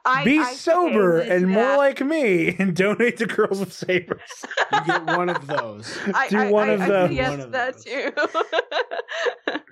[0.07, 1.77] I, Be I sober and do more that.
[1.79, 4.21] like me and donate to Girls with Sabers.
[4.73, 5.99] You get one of those.
[6.15, 7.09] I, Do one I, of I those.
[7.09, 7.85] said yes One of that those.
[7.85, 8.13] too.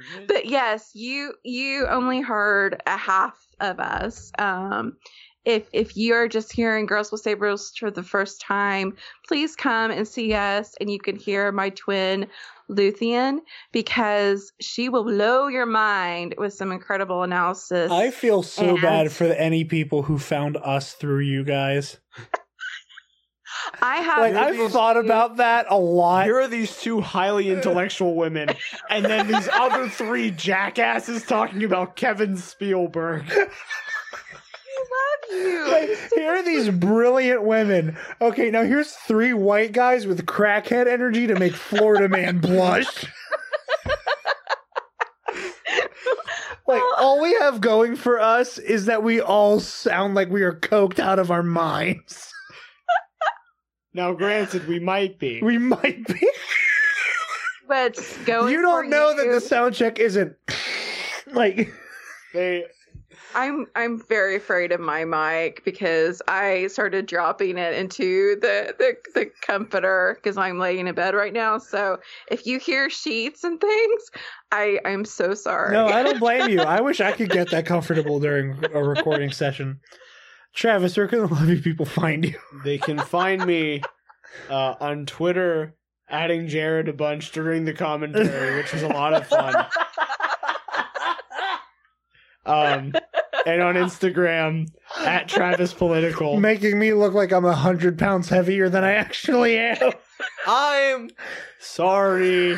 [0.28, 4.32] but yes, you you only heard a half of us.
[4.38, 4.96] Um,
[5.44, 8.96] if if you are just hearing Girls with Sabers for the first time,
[9.28, 12.26] please come and see us, and you can hear my twin
[12.70, 13.38] Luthien
[13.72, 17.90] because she will blow your mind with some incredible analysis.
[17.90, 21.98] I feel so And- bad for any people who found us through you guys.
[23.80, 26.24] I have Like I've thought about that a lot.
[26.24, 28.50] Here are these two highly intellectual women,
[28.90, 33.24] and then these other three jackasses talking about Kevin Spielberg.
[35.34, 35.70] love you.
[35.70, 37.96] Like, here are these brilliant women.
[38.20, 43.04] Okay, now here's three white guys with crackhead energy to make Florida man blush.
[46.66, 46.94] like oh.
[46.98, 50.98] all we have going for us is that we all sound like we are coked
[50.98, 52.30] out of our minds.
[53.96, 55.40] Now, granted, we might be.
[55.40, 56.28] We might be.
[57.68, 57.96] But
[58.26, 60.36] going you don't for know that the sound check isn't
[61.32, 61.72] like
[62.32, 62.64] They,
[63.34, 68.96] I'm I'm very afraid of my mic because I started dropping it into the the,
[69.14, 71.58] the comforter because I'm laying in bed right now.
[71.58, 71.98] So
[72.30, 74.10] if you hear sheets and things,
[74.52, 75.72] I I'm so sorry.
[75.72, 76.60] No, I don't blame you.
[76.60, 79.80] I wish I could get that comfortable during a recording session.
[80.54, 82.38] Travis, where can the lovely people find you?
[82.62, 83.82] they can find me
[84.48, 85.74] uh, on Twitter,
[86.08, 89.66] adding Jared a bunch during the commentary, which was a lot of fun.
[92.46, 92.92] Um,
[93.46, 96.40] and on Instagram at Travis Political.
[96.40, 99.92] Making me look like I'm a hundred pounds heavier than I actually am.
[100.46, 101.10] I'm
[101.58, 102.56] sorry.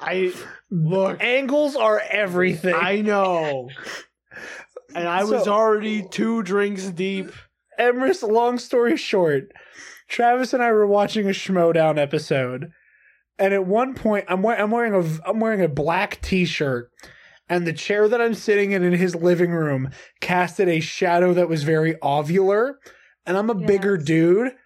[0.00, 0.32] I
[0.70, 1.22] look.
[1.22, 2.74] Angles are everything.
[2.74, 3.70] I know.
[4.94, 7.30] And I was already two drinks deep.
[7.80, 9.50] Emrys, long story short,
[10.08, 12.70] Travis and I were watching a Schmoedown episode,
[13.36, 16.92] and at one point, I'm, we- I'm wearing a I'm wearing a black T-shirt,
[17.48, 19.90] and the chair that I'm sitting in in his living room
[20.20, 22.74] casted a shadow that was very ovular,
[23.26, 24.52] and I'm a bigger dude.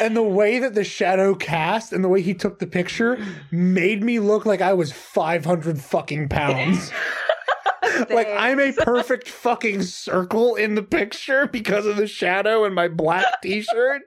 [0.00, 4.02] And the way that the shadow cast and the way he took the picture made
[4.02, 6.90] me look like I was 500 fucking pounds.
[8.10, 12.88] like I'm a perfect fucking circle in the picture because of the shadow and my
[12.88, 14.02] black t-shirt.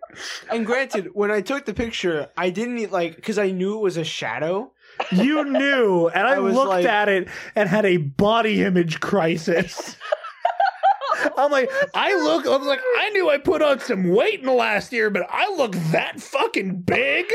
[0.49, 3.97] And granted, when I took the picture, I didn't like because I knew it was
[3.97, 4.71] a shadow.
[5.11, 9.97] You knew, and I, I looked like- at it and had a body image crisis.
[11.37, 14.45] I'm like, I look, I was like, I knew I put on some weight in
[14.45, 17.31] the last year, but I look that fucking big.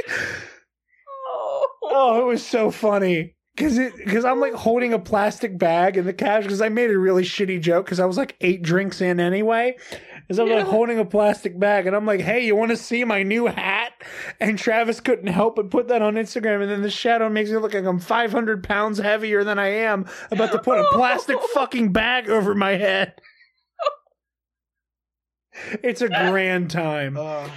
[1.29, 1.67] Oh.
[1.83, 3.35] Oh, it was so funny.
[3.57, 6.47] Cause it, cause I'm like holding a plastic bag in the cash.
[6.47, 7.87] Cause I made a really shitty joke.
[7.87, 9.77] Cause I was like eight drinks in anyway.
[10.29, 13.05] Cause I'm like holding a plastic bag, and I'm like, "Hey, you want to see
[13.05, 13.93] my new hat?"
[14.41, 16.63] And Travis couldn't help but put that on Instagram.
[16.63, 20.07] And then the shadow makes me look like I'm 500 pounds heavier than I am,
[20.33, 23.15] about to put a plastic fucking bag over my head.
[25.83, 27.17] It's a grand time.
[27.17, 27.49] Uh,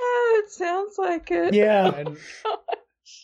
[0.00, 1.52] Oh, it sounds like it.
[1.54, 1.86] Yeah.
[1.96, 2.16] and,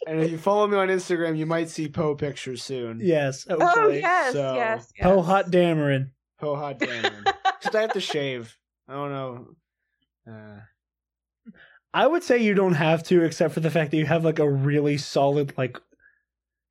[0.08, 3.00] and if you follow me on Instagram, you might see Poe pictures soon.
[3.02, 3.47] Yes.
[3.49, 5.05] Oh yes, So- yes, yes.
[5.07, 6.10] Poe hot dammering.
[6.41, 7.24] Poe hot damn.
[7.62, 8.57] Just I have to shave.
[8.89, 9.47] I don't know.
[10.31, 10.61] Uh,
[11.93, 14.39] I would say you don't have to, except for the fact that you have like
[14.39, 15.79] a really solid like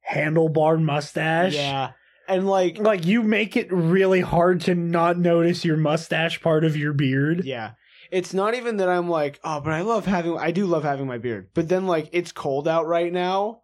[0.09, 1.55] handlebar mustache.
[1.55, 1.91] yeah,
[2.27, 6.75] and like Like you make it really hard to not notice your mustache part of
[6.75, 7.45] your beard.
[7.45, 7.71] Yeah.
[8.11, 11.07] It's not even that I'm like, oh, but I love having I do love having
[11.07, 11.49] my beard.
[11.53, 13.62] But then like it's cold out right now.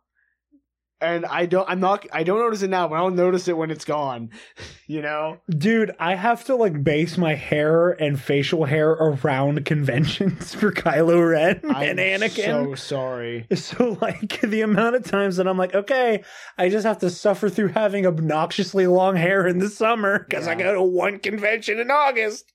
[1.02, 3.72] And I don't I'm not I don't notice it now, but I'll notice it when
[3.72, 4.32] it's gone.
[4.88, 5.38] you know?
[5.50, 11.30] Dude, I have to like base my hair and facial hair around conventions for Kylo
[11.32, 12.46] Ren I'm and Anakin.
[12.46, 13.48] so sorry.
[13.56, 16.24] So like the amount of times that I'm like, okay,
[16.58, 20.52] I just have to suffer through having obnoxiously long hair in the summer because I
[20.52, 20.58] Yeah.
[20.64, 22.52] go to one convention in August.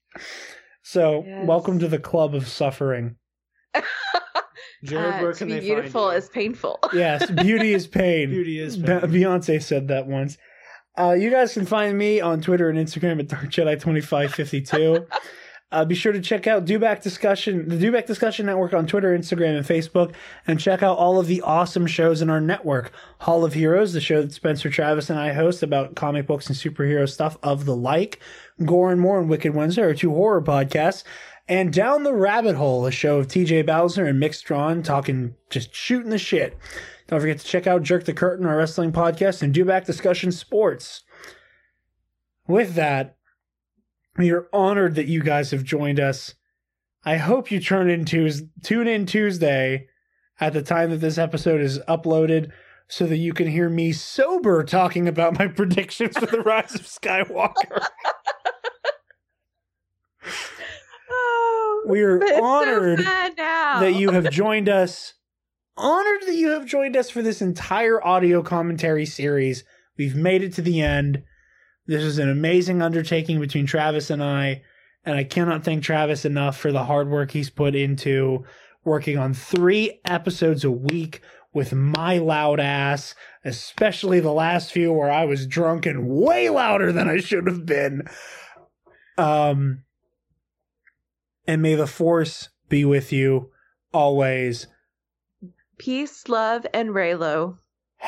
[0.83, 1.47] So Yes.
[1.49, 3.17] welcome to the club of suffering.
[4.85, 6.79] Jared, Uh, where to can be they beautiful find is painful.
[6.95, 8.31] Yes, beauty is pain.
[8.31, 9.01] Beauty is Be- pain.
[9.01, 10.39] Beyonce said that once.
[10.97, 14.33] Uh, you guys can find me on Twitter and Instagram at Dark Jedi twenty five
[14.33, 15.07] fifty two.
[15.73, 19.57] Uh, be sure to check out Dewback Discussion, the Dewback Discussion Network on Twitter, Instagram,
[19.57, 20.15] and Facebook,
[20.47, 22.93] and check out all of the awesome shows in our network.
[23.19, 26.55] Hall of Heroes, the show that Spencer Travis and I host about comic books and
[26.57, 28.21] superhero stuff of the like.
[28.65, 31.03] Gore and More and Wicked Wednesday are two horror podcasts.
[31.47, 35.75] And Down the Rabbit Hole, a show of TJ Bowser and Mick Strawn talking, just
[35.75, 36.57] shooting the shit.
[37.07, 41.03] Don't forget to check out Jerk the Curtain, our wrestling podcast, and Dewback Discussion Sports.
[42.47, 43.17] With that,
[44.17, 46.35] we are honored that you guys have joined us.
[47.05, 49.89] I hope you turn in tune in Tuesday
[50.41, 52.51] at the time that this episode is uploaded
[52.89, 56.83] so that you can hear me sober talking about my predictions for the Rise of
[56.83, 57.87] Skywalker.
[61.87, 65.15] We are honored so that you have joined us.
[65.77, 69.65] Honored that you have joined us for this entire audio commentary series.
[69.99, 71.25] We've made it to the end.
[71.87, 74.63] This is an amazing undertaking between Travis and I,
[75.05, 78.45] and I cannot thank Travis enough for the hard work he's put into
[78.85, 81.21] working on three episodes a week
[81.53, 83.15] with my loud ass,
[83.45, 87.65] especially the last few where I was drunk and way louder than I should have
[87.65, 88.03] been.
[89.17, 89.84] Um,
[91.47, 93.51] and may the force be with you
[93.93, 94.67] always.
[95.79, 97.59] Peace, love, and Reylo.